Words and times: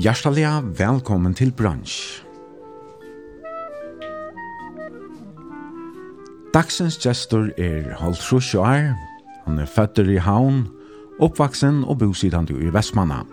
Hjertelig 0.00 0.46
velkommen 0.78 1.34
til 1.36 1.50
bransj. 1.52 2.22
Dagsens 6.54 6.96
gestor 7.02 7.50
er 7.60 7.90
Holtrus 7.98 8.54
Joar. 8.54 8.94
Han 9.44 9.58
er 9.60 9.68
føtter 9.68 10.08
i 10.08 10.16
Havn, 10.16 10.62
oppvaksen 11.20 11.82
og 11.84 11.98
bosidande 12.00 12.56
i 12.56 12.72
Vestmanna. 12.72 13.26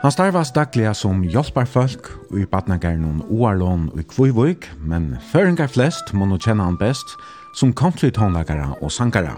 Han 0.00 0.14
starvas 0.14 0.54
dagliga 0.56 0.94
som 0.96 1.20
hjelparfolk 1.28 2.08
i 2.40 2.46
Batnagernon 2.48 3.20
Oarlån 3.28 3.90
og 3.92 4.00
Kvøyvøyk, 4.14 4.70
men 4.80 5.18
føringar 5.32 5.68
flest 5.68 6.14
må 6.16 6.24
nå 6.30 6.40
kjenne 6.40 6.64
han 6.64 6.80
best 6.80 7.18
som 7.60 7.76
konflitonlagare 7.76 8.78
og 8.80 8.88
sangare. 8.92 9.36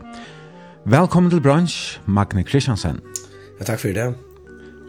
Velkommen 0.87 1.35
til 1.35 1.43
bransj, 1.43 1.99
Magne 2.07 2.47
Kristiansen. 2.47 3.03
Ja, 3.59 3.67
takk 3.67 3.83
for 3.83 3.91
det. 3.91 4.26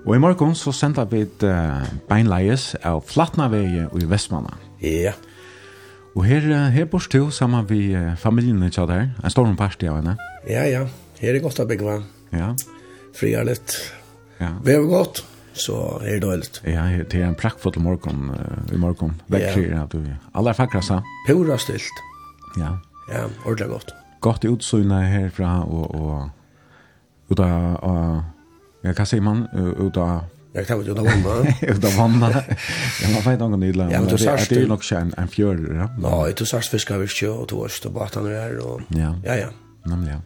Og 0.08 0.16
i 0.16 0.20
morgen 0.24 0.54
så 0.56 0.72
sendte 0.72 1.04
vi 1.12 1.26
et 1.26 1.44
uh, 1.44 1.84
beinleies 2.08 2.70
av 2.88 3.02
Flatnaveie 3.04 3.90
i 3.92 4.06
Vestmanna. 4.08 4.54
Ja. 4.80 5.12
Yeah. 5.12 5.18
Og 6.16 6.24
her, 6.24 6.46
her 6.72 6.86
bor 6.88 7.04
du 7.12 7.28
sammen 7.30 7.66
med 7.68 8.16
familien 8.18 8.64
i 8.64 8.70
Tjad. 8.72 8.94
En 8.96 9.30
stor 9.30 9.50
parti 9.60 9.90
av 9.92 10.00
henne. 10.00 10.14
Ja, 10.48 10.64
ja. 10.64 10.86
Her 11.20 11.36
er 11.36 11.44
godt 11.44 11.60
å 11.60 11.66
bygge 11.68 11.98
Ja. 12.32 12.54
Frier 13.14 13.44
litt. 13.44 13.76
Ja. 14.40 14.54
Vi 14.64 14.78
har 14.78 14.88
gått, 14.88 15.26
så 15.54 16.00
er 16.00 16.16
det 16.16 16.24
dåligt. 16.24 16.62
Ja, 16.64 16.88
det 16.88 17.20
er 17.20 17.28
en 17.28 17.36
prakkfull 17.36 17.76
morgen 17.84 18.32
uh, 18.32 18.64
i 18.72 18.80
morgen. 18.80 19.20
Vekkfrier 19.28 19.76
ja. 19.76 19.84
at 19.84 19.92
du 19.92 20.08
Alla 20.34 20.56
er 20.56 20.62
fakraste. 20.62 21.02
Pura 21.28 21.60
stilt. 21.60 22.02
Ja. 22.56 22.78
Ja, 23.12 23.28
ordentlig 23.44 23.70
godt. 23.76 23.94
Godt 24.24 24.48
utsynet 24.48 25.12
herfra 25.12 25.60
og, 25.68 25.92
og 26.00 27.32
ut 27.36 27.44
av 27.44 28.24
Ja, 28.86 28.94
hva 28.94 29.06
sier 29.10 29.24
man? 29.26 29.46
Ut 29.54 29.98
av... 30.02 30.28
Jeg 30.58 30.66
tar 30.70 30.82
ut 30.82 30.90
av 30.94 31.06
vannet. 31.06 31.60
Ut 31.68 31.86
av 31.86 31.98
vannet. 31.98 32.38
Ja, 33.02 33.12
man 33.14 33.26
vet 33.26 33.42
noen 33.44 33.60
nydelig. 33.62 33.90
Ja, 33.94 34.02
men 34.02 34.10
det 34.10 34.22
er 34.26 34.62
jo 34.62 34.72
nok 34.72 34.86
ikke 34.86 35.04
en 35.04 35.14
en 35.18 35.30
fjør, 35.30 35.62
ja? 35.76 35.90
Ja, 36.02 36.16
jeg 36.30 36.38
tog 36.40 36.50
sørst 36.50 36.74
fisk 36.74 36.94
vi 36.94 37.04
virkje, 37.04 37.30
og 37.30 37.50
tog 37.52 37.68
oss 37.68 37.82
til 37.84 37.94
batene 37.94 38.34
her, 38.34 38.58
og... 38.64 38.88
Ja, 38.96 39.14
ja. 39.26 39.38
ja. 39.46 39.54
Nemlig, 39.88 40.16
ja. 40.16 40.24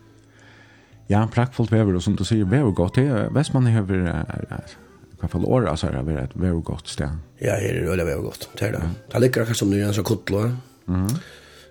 Ja, 1.12 1.26
prakkfullt 1.28 1.74
vever, 1.74 1.98
og 1.98 2.04
som 2.06 2.16
du 2.16 2.24
sier, 2.28 2.48
vever 2.48 2.72
godt. 2.76 2.96
Det 2.96 3.10
er 3.12 3.32
Vestmann 3.36 3.68
i 3.68 3.74
høver, 3.76 4.06
i 4.08 5.18
hvert 5.20 5.34
fall 5.34 5.44
året, 5.46 5.74
så 5.80 5.90
er 5.90 5.98
det 6.00 6.20
et 6.22 6.36
vever 6.40 6.62
godt 6.64 6.88
sted. 6.92 7.18
Ja, 7.42 7.58
her 7.60 7.74
er 7.74 7.82
det 7.82 7.90
veldig 7.90 8.06
vever 8.08 8.28
godt, 8.30 8.48
det 8.56 8.70
er 8.70 8.78
det. 8.78 8.84
Det 9.12 9.22
ligger 9.26 9.44
akkurat 9.44 9.60
som 9.60 9.74
det 9.74 9.82
er 9.82 9.90
en 9.90 9.98
sånn 9.98 10.08
kotlo, 10.08 10.46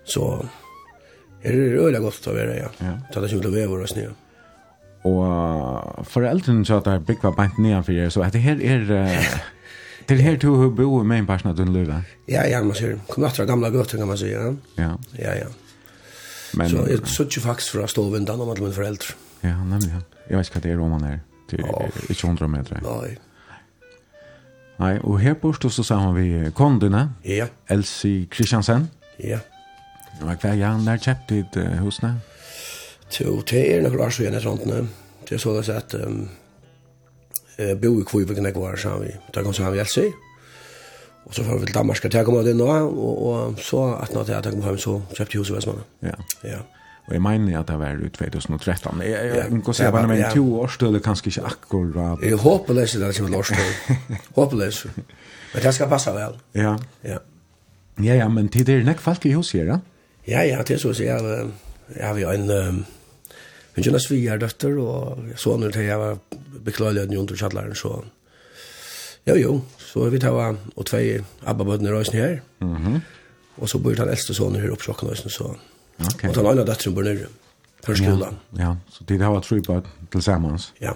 så... 0.05 0.27
Her 1.41 1.57
er 1.57 1.71
det 1.73 1.81
veldig 1.81 2.03
godt 2.05 2.27
å 2.29 2.35
være, 2.37 2.59
ja. 2.59 2.69
Ja. 2.85 2.99
Det 3.09 3.17
er 3.17 3.25
det 3.25 3.31
som 3.33 3.41
det 3.41 3.55
vever 3.55 3.81
og 3.81 3.89
snø, 3.89 4.11
ja. 4.11 4.17
Og 5.09 6.05
foreldrene 6.05 6.67
sa 6.69 6.77
at 6.81 6.85
det 6.85 6.93
er 6.99 7.07
bygget 7.09 7.37
bant 7.37 7.59
nedan 7.59 7.85
for 7.87 8.13
så 8.13 8.27
at 8.27 8.37
det 8.37 8.43
her 8.45 8.61
er... 8.61 8.85
Det 10.09 10.19
er 10.19 10.23
her 10.23 10.37
du 10.37 10.57
har 10.59 10.69
bo 10.75 11.03
med 11.07 11.19
en 11.19 11.27
person 11.27 11.51
at 11.51 11.57
du 11.57 11.65
løver? 11.65 12.03
Ja, 12.29 12.43
ja, 12.49 12.63
man 12.63 12.75
sier. 12.75 12.97
Kom 13.09 13.25
etter 13.25 13.45
fra 13.45 13.47
gamla 13.47 13.69
gøtter, 13.71 13.99
kan 14.01 14.09
man 14.11 14.19
si, 14.19 14.33
ja. 14.33 14.49
Ja. 14.79 14.97
Ja, 15.19 15.35
ja. 15.39 15.51
Men, 16.59 16.71
så 16.73 16.83
jeg 16.91 17.05
sutt 17.07 17.37
jo 17.37 17.43
faktisk 17.45 17.77
fra 17.77 17.87
ståvindan 17.87 18.41
om 18.41 18.51
alle 18.51 18.65
mine 18.65 18.75
foreldre. 18.75 19.15
Ja, 19.45 19.55
nemlig, 19.63 19.93
ja. 19.93 20.01
Jeg 20.31 20.39
vet 20.39 20.51
ikke 20.51 20.59
hva 20.59 20.63
det 20.65 20.73
er 20.73 20.83
om 20.83 20.97
han 20.97 21.05
er. 21.07 21.21
Det 21.51 21.61
er 21.61 22.01
ikke 22.09 22.27
hundra 22.27 22.49
meter. 22.51 22.83
Nei. 22.83 23.13
Nei, 24.81 24.93
og 25.05 25.21
her 25.21 25.39
borte 25.39 25.71
så 25.71 25.85
sammen 25.87 26.17
vi 26.17 26.51
kondene. 26.59 27.11
Ja. 27.25 27.47
Elsie 27.71 28.27
Kristiansen. 28.33 28.89
Ja. 29.23 29.39
Hva 30.21 30.35
er 30.35 30.59
det 30.59 30.65
han 30.65 30.87
der 30.89 30.99
kjøpte 30.99 31.45
uh, 31.55 31.79
husene? 31.85 32.17
Ja. 32.17 32.30
Så 33.11 33.43
det 33.51 33.63
er 33.75 33.83
nok 33.83 34.01
år 34.01 34.11
så 34.15 34.23
gjerne 34.23 34.41
sånt. 34.41 34.67
Det 35.29 35.35
er 35.35 35.43
så 35.43 35.55
det 35.59 35.69
at 35.75 35.95
um, 36.07 36.29
bo 37.83 37.95
i 38.01 38.05
Kvivikken 38.07 38.47
jeg 38.47 38.57
var 38.57 38.77
sammen 38.77 39.09
vi. 39.09 39.15
Da 39.35 39.43
kom 39.43 39.55
sammen 39.55 39.75
vi 39.75 39.83
Elsi. 39.83 40.09
Og 41.27 41.35
så 41.35 41.45
får 41.45 41.59
vi 41.59 41.67
til 41.67 41.75
Danmark 41.75 42.01
til 42.01 42.21
å 42.21 42.25
komme 42.27 42.41
av 42.41 42.49
det 42.49 42.57
nå. 42.57 42.67
Og, 42.67 43.25
og 43.31 43.63
så 43.63 43.85
at 44.01 44.15
når 44.15 44.31
jeg 44.33 44.53
kom 44.53 44.63
frem 44.65 44.79
så 44.81 45.01
kjøpte 45.15 45.41
huset 45.41 45.53
i 45.53 45.57
Vestmannen. 45.59 45.89
Ja. 46.03 46.17
Ja. 46.45 46.61
Og 47.11 47.17
jeg 47.17 47.23
mener 47.25 47.59
at 47.59 47.67
det 47.67 47.79
var 47.81 47.99
ut 47.99 48.19
2013. 48.19 49.01
Jeg, 49.03 49.11
jeg, 49.11 49.37
jeg 49.37 49.63
kan 49.67 49.75
si 49.75 49.83
at 49.83 49.97
det 49.97 50.09
var 50.11 50.35
to 50.35 50.45
årstøde, 50.63 51.01
kanskje 51.03 51.33
ikke 51.33 51.47
akkurat. 51.51 52.23
Jeg 52.23 52.39
håper 52.39 52.79
det 52.79 52.85
er 52.87 53.07
det 53.07 53.17
som 53.17 53.27
er 53.27 53.37
årstøde. 53.39 53.99
Håper 54.39 54.61
det. 54.61 54.71
Men 55.55 55.65
det 55.65 55.75
skal 55.75 55.91
passe 55.91 56.15
vel. 56.15 56.39
Ja. 56.55 56.77
Ja. 57.05 57.19
Ja, 58.01 58.15
ja, 58.15 58.29
men 58.33 58.47
det 58.49 58.69
er 58.69 58.87
nekk 58.87 59.03
folk 59.03 59.27
i 59.27 59.35
huset 59.35 59.61
her, 59.61 59.73
ja? 59.75 59.79
Ja, 60.29 60.45
ja, 60.47 60.63
det 60.63 60.77
er 60.77 60.81
så 60.81 60.95
å 60.95 60.97
si. 60.97 61.05
Jeg 61.05 62.07
har 62.07 62.21
jo 62.21 62.31
en... 62.33 62.51
Um, 62.51 62.81
Men 63.87 63.99
jeg 63.99 64.05
sviger 64.05 64.41
døtter, 64.41 64.79
og 64.79 65.19
så 65.37 65.57
til 65.73 65.83
jeg 65.85 65.99
var 65.99 66.19
beklagelig 66.65 67.03
at 67.03 67.17
under 67.19 67.37
kjallaren, 67.37 67.75
så 67.75 68.05
jo, 69.29 69.35
jo, 69.37 69.61
så 69.79 70.09
vi 70.11 70.19
tar 70.19 70.33
var 70.33 70.57
og 70.77 70.87
tvei 70.89 71.03
i 71.17 71.19
røysen 71.93 72.15
her, 72.15 72.41
mm 72.61 72.77
-hmm. 72.77 73.01
og 73.57 73.69
så 73.69 73.79
bor 73.79 73.95
den 73.95 74.09
eldste 74.09 74.35
sonen 74.35 74.61
her 74.61 74.71
oppe 74.71 74.85
sjokken 74.85 75.09
røysen, 75.09 75.31
så 75.31 75.55
okay. 75.99 76.29
og 76.29 76.35
den 76.35 76.47
andre 76.47 76.65
døtteren 76.65 76.95
bor 76.95 77.03
nere 77.03 77.27
for 77.85 77.95
skolan. 77.95 78.37
Ja, 78.59 78.63
ja. 78.63 78.75
så 78.91 79.05
de 79.05 79.19
har 79.19 79.33
vært 79.33 79.43
tru 79.43 79.61
på 79.63 79.83
tilsammans. 80.13 80.73
Ja. 80.81 80.93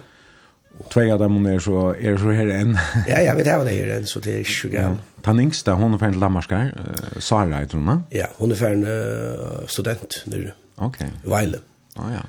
Og 0.81 0.91
tvei 0.91 1.11
av 1.13 1.19
dem 1.19 1.47
er 1.47 1.59
så, 1.59 1.95
er 1.99 2.17
så 2.19 2.31
her 2.35 2.51
enn. 2.51 2.77
ja, 3.13 3.21
ja, 3.21 3.35
vi 3.35 3.45
tar 3.45 3.59
var 3.59 3.65
det 3.65 3.77
her 3.77 3.97
enn, 3.97 4.07
så 4.07 4.21
det 4.21 4.35
er 4.35 4.39
ikke 4.39 4.69
grann. 4.75 4.99
Ja. 4.99 5.31
Den 5.33 5.41
yngste, 5.41 5.73
hun 5.73 5.95
er 5.95 5.99
ferdig 5.99 6.21
Danmark 6.21 6.51
her, 6.51 6.73
uh, 6.75 7.21
Sara, 7.21 7.59
jeg 7.59 7.69
tror 7.69 7.81
hun. 7.81 8.05
Ja, 8.13 8.27
hun 8.39 8.51
er 8.51 8.57
ferdig 8.57 8.89
uh, 8.89 9.69
student 9.69 10.25
nere. 10.27 10.53
Ok. 10.77 10.99
Veile. 11.25 11.61
Ah, 11.97 12.11
ja. 12.13 12.25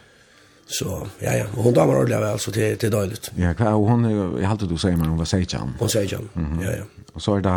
Så 0.68 1.08
ja 1.20 1.34
ja, 1.34 1.46
hon 1.56 1.74
damer 1.74 1.96
ordentligt 1.96 2.20
väl 2.20 2.40
så 2.40 2.52
det 2.52 2.82
det 2.82 2.90
dåligt. 2.90 3.32
Ja, 3.36 3.54
kvar 3.54 3.72
hon 3.72 4.04
jag 4.42 4.48
hade 4.48 4.68
du 4.68 4.78
säger 4.78 4.98
men 4.98 5.08
hon 5.08 5.18
var 5.18 5.26
Sejan. 5.26 5.74
Hon 5.80 5.90
Sejan. 5.90 6.30
Mm 6.36 6.50
-hmm. 6.50 6.66
Ja 6.66 6.72
ja. 6.72 6.84
Och 7.14 7.22
så 7.22 7.36
är 7.36 7.42
det 7.42 7.50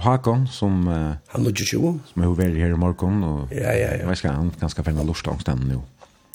Hakon 0.00 0.48
som 0.48 0.88
uh, 0.88 1.12
han 1.26 1.44
låg 1.44 1.60
ju 1.60 1.64
som 2.12 2.22
är 2.22 2.34
väl 2.34 2.56
här 2.56 2.66
i 2.66 2.74
morgon 2.74 3.24
och 3.24 3.48
ja 3.52 3.72
ja 3.72 3.96
ja. 3.96 4.06
Vad 4.06 4.18
ska 4.18 4.30
han 4.30 4.52
ganska 4.60 4.82
finna 4.82 5.02
lust 5.02 5.26
om 5.26 5.38
stämmen 5.38 5.68
nu. 5.68 5.78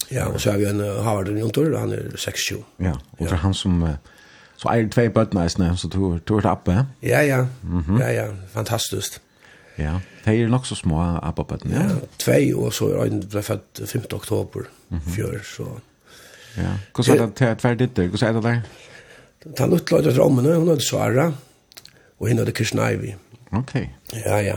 Ja, 0.10 0.26
och 0.26 0.42
så 0.42 0.52
har 0.52 0.58
vi 0.58 0.66
en 0.66 0.82
uh, 0.82 1.04
Howard 1.04 1.38
Jontor, 1.38 1.78
han 1.80 1.92
är 1.92 2.12
67. 2.18 2.64
Ja, 2.78 3.00
och 3.12 3.28
för 3.28 3.36
ja. 3.36 3.42
han 3.42 3.54
som 3.54 3.84
uh, 3.84 3.90
så 4.56 4.70
är 4.70 4.84
det 4.84 4.90
två 4.90 5.10
bötnäsne 5.10 5.78
så 5.78 5.90
tog 5.90 6.26
tror 6.26 6.42
det 6.42 6.52
uppe. 6.52 6.86
Ja 7.00 7.22
ja. 7.22 7.48
Mm 7.64 7.84
-hmm. 7.84 8.02
Ja 8.02 8.12
ja, 8.12 8.34
fantastiskt. 8.54 9.22
Ja, 9.76 10.02
det 10.24 10.32
är 10.32 10.48
nok 10.48 10.66
så 10.66 10.76
små 10.76 11.20
appapatten. 11.24 11.72
Ja, 11.72 11.80
ja 11.80 12.08
två 12.18 12.66
og 12.66 12.74
så 12.74 12.88
är 12.88 13.10
ble 13.10 13.42
född 13.42 13.88
5 13.88 14.02
oktober 14.14 14.62
mm 14.90 15.04
-hmm. 15.04 15.44
så 15.56 15.68
Ja. 16.58 16.74
Hur 16.96 17.10
er 17.10 17.26
det 17.26 17.36
til 17.36 17.56
tvärditt. 17.56 17.98
Hur 17.98 18.18
så 18.18 18.28
er 18.28 18.34
det 18.34 18.44
där? 18.44 18.62
Ta 19.58 19.66
lutla 19.66 20.00
ut 20.00 20.18
rommen, 20.18 20.46
hun 20.46 20.68
hade 20.68 20.82
Svara, 20.82 21.34
og 22.20 22.28
hon 22.28 22.38
hade 22.38 22.52
Krishna 22.52 22.82
Okej. 22.82 23.18
Ok. 23.52 23.76
Ja, 24.26 24.42
ja. 24.42 24.56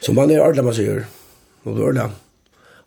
Så 0.00 0.12
man 0.12 0.30
er 0.30 0.40
ordentlig, 0.40 0.64
man 0.64 0.74
sier. 0.74 0.94
gör. 0.94 1.04
Och 1.62 1.76
då 1.76 1.82
ordla. 1.82 2.10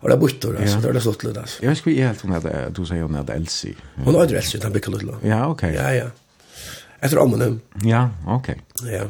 Och 0.00 0.08
det 0.10 0.16
buttor 0.16 0.56
alltså, 0.56 0.80
det 0.80 0.88
är 0.88 1.00
så 1.00 1.10
lutla 1.10 1.40
altså. 1.40 1.62
Jeg 1.62 1.70
vet 1.70 1.86
inte 1.86 2.02
helt 2.02 2.20
hon 2.20 2.32
hade 2.32 2.70
du 2.76 2.86
sier 2.86 3.02
hun 3.02 3.14
hade 3.14 3.32
Elsie. 3.32 3.74
Hun 3.96 4.14
er 4.14 4.34
Elsie, 4.34 4.60
den 4.60 4.72
bygger 4.72 4.92
litt. 4.92 5.24
Ja, 5.24 5.48
ok. 5.48 5.62
Ja, 5.62 5.92
ja. 5.94 6.10
Etter 7.00 7.16
rommen. 7.16 7.60
Ja, 7.84 8.10
ok. 8.26 8.48
Ja. 8.90 9.04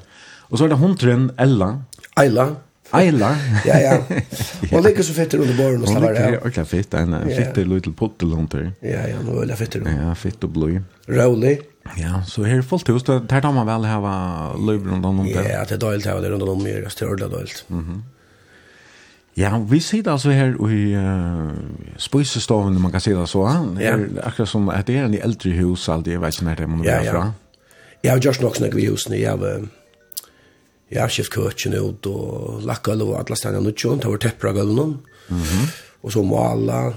Og 0.51 0.59
så 0.59 0.65
er 0.65 0.69
det 0.69 0.79
hunden 0.79 1.31
Ella. 1.39 1.83
Ella. 2.21 2.57
Eila. 2.93 3.37
ja, 3.65 3.79
ja. 3.81 4.03
Och 4.79 4.85
lika 4.85 5.03
så 5.03 5.13
fitter 5.13 5.39
under 5.39 5.57
borgen 5.57 5.83
och 5.83 5.89
slavar. 5.89 6.13
Ja, 6.15 6.39
och 6.39 6.53
kan 6.53 6.67
fitta 6.67 6.99
en 6.99 7.29
fitter 7.29 7.65
little 7.65 7.93
pottel 7.93 8.33
under. 8.33 8.73
Ja, 8.81 8.89
ja, 9.09 9.17
nå 9.23 9.43
er 9.43 9.47
det 9.47 9.57
fitter. 9.57 9.81
Ja, 10.03 10.15
fitt 10.15 10.45
och 10.45 10.51
blå. 10.51 10.81
Rolig. 11.07 11.61
Ja, 11.97 12.23
så 12.27 12.45
här 12.45 12.63
fullt 12.63 12.89
hus 12.89 13.03
där 13.03 13.41
tar 13.41 13.53
man 13.53 13.67
vel 13.67 13.85
hava 13.85 14.55
løyver 14.57 14.91
runt 14.91 15.07
om 15.07 15.25
det. 15.25 15.31
Ja, 15.31 15.65
det 15.69 15.75
är 15.75 15.79
dåligt 15.79 16.07
här 16.07 16.31
runt 16.31 16.43
om 16.43 16.63
mer 16.63 16.77
er 16.77 17.13
ordentlig 17.13 17.65
Mhm. 17.69 18.03
Ja, 19.37 19.59
vi 19.59 19.81
ser 19.81 20.09
altså 20.09 20.31
her 20.31 20.45
här 20.45 20.71
i 20.71 20.97
uh, 20.97 21.51
spisestoven, 21.97 22.81
man 22.81 22.93
kan 22.93 23.01
se 23.01 23.15
det 23.15 23.27
så. 23.27 23.39
Ja. 23.39 23.83
är 23.83 24.09
akkurat 24.25 24.49
som 24.49 24.69
att 24.69 24.87
det 24.87 24.97
är 24.97 25.05
en 25.05 25.15
äldre 25.15 25.51
hus, 25.51 25.89
allt 25.89 26.05
det 26.05 26.19
vet 26.19 26.35
ikke 26.35 26.45
när 26.45 26.57
det 26.57 26.67
man 26.67 26.81
är 26.81 27.05
ja, 27.05 27.05
ja. 27.05 27.33
Jag 28.03 28.13
har 28.13 28.21
just 28.21 28.43
nok 28.43 28.57
snackat 28.57 28.75
vid 28.75 28.91
husene, 28.91 29.17
jag 29.17 29.37
har 29.37 29.69
jeg 30.91 31.01
har 31.01 31.09
skift 31.13 31.33
køkken 31.33 31.75
ut 31.79 32.07
og 32.07 32.63
lakka 32.67 32.93
og 32.93 33.17
alle 33.19 33.37
stedene 33.37 33.63
og 33.63 33.69
nødtjøn, 33.69 34.03
det 34.03 34.11
var 34.11 34.23
teppra 34.23 34.53
gulvene. 34.53 34.99
Mm 35.29 35.41
-hmm. 35.41 35.71
Og 36.03 36.13
så 36.13 36.23
mala, 36.23 36.93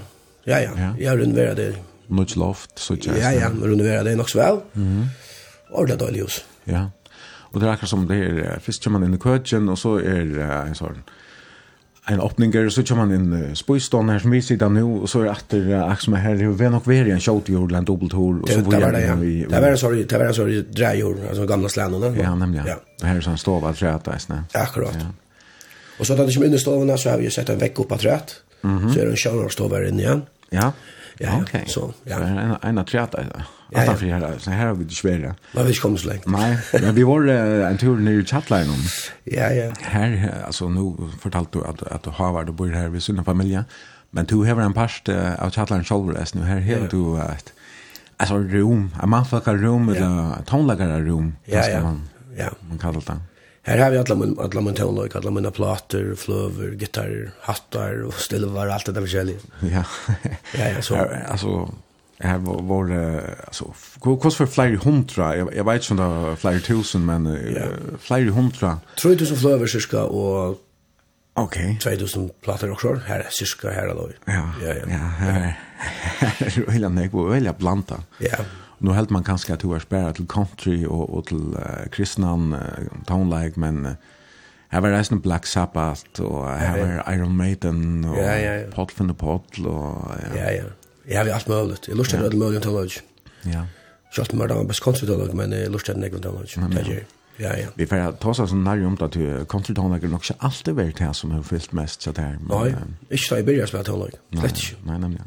ja 0.46 0.58
ja, 0.58 0.70
ja. 0.76 0.92
jeg 0.98 1.10
har 1.10 1.16
renoveret 1.16 1.56
det. 1.56 1.78
Nødt 2.08 2.36
loft, 2.36 2.80
så 2.80 2.94
ikke 2.94 3.16
Ja, 3.16 3.30
ja, 3.30 3.48
renoveret 3.48 4.06
det 4.06 4.16
nok 4.16 4.30
så 4.30 4.38
vel. 4.38 4.60
Og 5.70 5.88
det 5.88 5.94
er 5.94 5.98
døylig 5.98 6.22
hus. 6.22 6.44
Ja, 6.66 6.84
og 7.52 7.60
det 7.60 7.68
er 7.68 7.72
akkurat 7.72 7.88
som 7.88 8.08
det 8.08 8.18
er, 8.18 8.58
først 8.60 8.84
kommer 8.84 8.98
man 8.98 9.08
inn 9.08 9.14
i 9.14 9.22
køkken, 9.22 9.68
og 9.68 9.78
så 9.78 9.96
er 9.98 10.66
en 10.66 10.76
sånn, 10.76 11.00
en 12.10 12.20
öppning 12.20 12.70
så 12.70 12.82
kommer 12.82 13.06
man 13.06 13.14
in 13.14 13.56
spojstånd 13.56 14.10
här 14.10 14.18
som 14.18 14.30
vi 14.30 14.42
sitter 14.42 14.68
nu 14.68 14.82
och 14.82 15.10
så 15.10 15.20
är 15.20 15.36
det 15.48 15.56
uh, 15.56 15.84
ax 15.84 16.08
med 16.08 16.20
här 16.20 16.34
hur 16.34 16.52
vi 16.52 16.68
nog 16.68 16.92
i 16.92 17.10
en 17.10 17.20
shot 17.20 17.48
i 17.48 17.54
Orland 17.56 17.86
dubbelt 17.86 18.12
hår 18.12 18.42
och 18.42 18.48
så 18.48 18.60
vidare. 18.60 19.00
Det 19.00 19.46
var 19.46 19.60
det 19.60 19.70
var 19.70 19.76
så 19.76 19.90
det 19.90 20.18
var 20.18 20.32
så 20.32 20.44
det 20.44 20.62
drar 20.62 21.28
alltså 21.28 21.46
gamla 21.46 21.68
sländorna. 21.68 22.16
Ja, 22.22 22.34
nämligen. 22.34 22.66
Ja. 22.66 23.06
Här 23.06 23.16
är 23.16 23.20
sån 23.20 23.38
stov 23.38 23.64
att 23.64 23.76
träta 23.76 24.16
i. 24.16 24.18
Akkurat. 24.52 24.96
Ja. 25.00 25.06
Och 25.98 26.06
så 26.06 26.12
att 26.12 26.18
det 26.18 26.32
som 26.32 26.42
under 26.42 26.58
stovarna 26.58 26.96
så 26.96 27.10
har 27.10 27.18
vi 27.18 27.24
ju 27.24 27.30
sett 27.30 27.48
en 27.48 27.58
vecka 27.58 27.82
på 27.82 27.98
trät. 27.98 28.34
Så 28.62 29.00
är 29.00 29.04
det 29.04 29.10
en 29.10 29.16
shower 29.16 29.48
står 29.48 29.68
där 29.68 29.88
inne 29.88 30.02
igen. 30.02 30.22
Ja. 30.50 30.72
Ja, 31.18 31.40
okej. 31.42 31.64
Så 31.66 31.92
ja. 32.04 32.16
Så 32.16 32.66
En 32.66 32.78
en 32.78 32.84
träta. 32.84 33.24
Ja, 33.70 33.84
ja. 33.84 33.92
Här, 33.92 34.38
så 34.38 34.50
här 34.50 34.66
har 34.66 34.74
vi 34.74 34.84
det 34.84 34.94
svära. 34.94 35.34
Men 35.52 35.66
vi 35.66 35.74
kommer 35.74 35.96
så 35.96 36.08
länge. 36.08 36.22
Nej, 36.26 36.58
men 36.72 36.94
vi 36.94 37.02
var 37.02 37.28
uh, 37.28 37.70
en 37.70 37.78
tur 37.78 37.96
nere 37.96 38.14
i 38.14 38.24
Chatline 38.24 38.70
om. 38.70 38.82
Ja, 39.24 39.50
ja. 39.50 39.72
Här, 39.80 40.34
alltså 40.46 40.68
nu 40.68 40.96
fortalt 41.20 41.52
du 41.52 41.64
att, 41.64 41.82
att 41.82 42.02
du 42.02 42.10
har 42.10 42.32
varit 42.32 42.48
och 42.48 42.54
bor 42.54 42.68
här 42.68 42.88
vid 42.88 43.02
sina 43.02 43.24
familjer. 43.24 43.64
Men 44.10 44.24
du 44.24 44.36
har 44.36 44.60
en 44.60 44.72
parst 44.72 45.08
uh, 45.08 45.42
av 45.42 45.50
Chatline 45.50 45.84
Sjolvres 45.84 46.34
nu. 46.34 46.42
Här 46.42 46.60
har 46.60 46.72
ja. 46.72 46.86
du 46.90 46.96
uh, 46.96 47.30
ett 47.30 47.52
alltså, 48.16 48.38
rum, 48.38 48.90
en 49.02 49.08
manfakar-rum 49.08 49.88
eller 49.88 50.42
tonlagare-rum. 50.46 51.36
Ja, 51.44 51.68
ja. 51.68 51.82
Man, 51.82 52.08
ja. 52.36 52.48
man 52.68 52.78
kallar 52.78 53.02
det. 53.06 53.20
Här 53.62 53.78
har 53.78 53.90
vi 53.90 53.98
alla 53.98 54.14
min 54.14 54.38
alla 54.38 54.60
min 54.60 54.74
tonlöjk, 54.74 55.16
alla 55.16 55.30
mina 55.30 55.50
plattor, 55.50 56.14
flöver, 56.14 56.70
gitarrer, 56.70 57.30
hattar 57.40 58.02
och 58.02 58.14
stilvar 58.14 58.66
allt 58.66 58.86
det 58.86 58.92
där 58.92 59.00
försäljning. 59.00 59.36
Ja. 59.60 59.84
ja, 60.58 60.68
ja, 60.76 60.82
så. 60.82 60.94
Här, 60.94 61.26
alltså 61.30 61.74
här 62.20 62.38
var, 62.38 62.62
var 62.62 62.84
alltså 63.46 63.74
kost 64.00 64.36
för 64.36 64.46
flyr 64.46 64.76
hundra 64.76 65.36
jag, 65.36 65.56
jag 65.56 65.64
vet 65.64 65.90
inte 65.90 66.02
om 66.02 66.10
det 66.10 66.18
var 66.18 66.36
flyr 66.36 66.58
tusen 66.58 67.06
men 67.06 67.26
yeah. 67.26 67.68
uh, 67.68 67.74
flyr 67.98 68.30
hundra 68.30 68.78
3000 69.02 69.36
flöver 69.36 69.66
cirka 69.66 70.04
och 70.04 70.58
Okej. 71.40 71.78
Okay. 71.80 71.96
2000 71.96 72.30
plattor 72.40 72.70
också 72.70 72.94
här 72.94 73.20
är 73.20 73.28
cirka 73.30 73.70
här 73.70 73.88
då. 73.88 74.10
Ja. 74.24 74.32
Ja, 74.62 74.74
ja. 74.74 74.74
ja 74.88 74.96
här. 74.96 75.58
Hela 76.70 76.88
nek 76.88 77.14
och 77.14 77.36
hela 77.36 77.52
blanta. 77.52 78.02
Ja. 78.18 78.36
Nu 78.78 78.90
helt 78.90 79.10
man 79.10 79.24
kanske 79.24 79.54
att 79.54 79.60
du 79.60 79.68
hur 79.68 79.78
spärra 79.78 80.12
till 80.12 80.26
country 80.26 80.86
och 80.86 81.10
och 81.10 81.26
till 81.26 81.54
uh, 81.54 81.88
kristnan 81.92 82.54
uh, 82.54 83.04
town 83.06 83.52
men 83.54 83.86
uh, 83.86 83.92
Här 84.68 84.80
var 84.80 84.90
resten 84.90 85.20
Black 85.20 85.46
Sabbath 85.46 86.20
och 86.20 86.48
här 86.48 86.78
Ja, 86.78 86.86
var 86.86 87.14
Iron 87.14 87.36
Maiden 87.36 88.04
och 88.04 88.18
ja, 88.18 88.38
ja, 88.38 88.54
ja. 88.54 88.70
Pot 88.70 88.92
from 88.92 89.08
the 89.08 89.14
Pot 89.14 89.58
och 89.58 89.64
ja. 89.64 90.36
Ja, 90.36 90.50
ja. 90.50 90.64
Jeg 91.08 91.18
har 91.18 91.34
alt 91.34 91.48
mulig. 91.48 91.78
Jeg 91.88 91.96
lurer 91.96 92.08
til 92.08 92.24
alle 92.24 92.38
mulige 92.38 92.60
teologi. 92.60 93.00
Ja. 93.46 93.62
Selv 94.12 94.32
om 94.32 94.40
jeg 94.40 94.48
var 94.50 94.64
best 94.64 94.82
konsultolog, 94.84 95.36
men 95.36 95.52
jeg 95.52 95.70
lurer 95.70 95.84
til 95.86 95.92
alle 95.92 96.10
mulige 96.10 96.22
teologi. 96.22 97.04
Ja, 97.38 97.52
ja. 97.54 97.68
Vi 97.76 97.86
får 97.86 98.16
ta 98.20 98.32
oss 98.32 98.52
en 98.52 98.64
nærmere 98.64 98.86
om 98.86 98.96
det 98.96 99.16
at 99.16 99.48
konsultolog 99.48 100.02
er 100.04 100.10
nok 100.10 100.24
ikke 100.26 100.42
alltid 100.42 100.74
vært 100.74 100.98
det 100.98 101.10
som 101.16 101.30
har 101.30 101.42
fyllt 101.46 101.72
mest 101.72 102.02
så 102.02 102.12
der. 102.12 102.34
Nei, 102.42 102.74
ikke 103.10 103.30
da 103.30 103.38
jeg 103.38 103.46
begynner 103.46 103.70
som 103.70 103.78
er 103.78 103.86
teolog. 103.86 104.18
Slett 104.34 104.62
ikke. 104.64 104.80
Nei, 104.86 104.98
nemlig. 104.98 105.20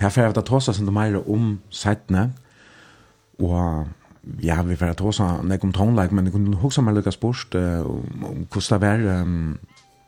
er 0.00 0.08
for 0.08 0.28
at 0.28 0.44
ta 0.44 0.54
oss 0.56 0.68
en 0.78 0.92
mer 0.92 1.16
om 1.30 1.60
settene, 1.70 2.32
og 3.40 3.88
ja, 4.42 4.62
vi 4.62 4.76
får 4.76 4.92
ta 5.00 5.08
oss 5.08 5.20
en 5.20 5.48
nærmere 5.48 5.64
om 5.64 5.72
tonlag, 5.72 6.12
men 6.12 6.26
det 6.26 6.32
kunne 6.32 6.60
huske 6.60 6.84
meg 6.84 6.94
lykke 7.00 7.12
spørst 7.12 7.56
om 7.56 8.44
hvordan 8.52 8.70
det 8.70 8.82
var 8.82 9.32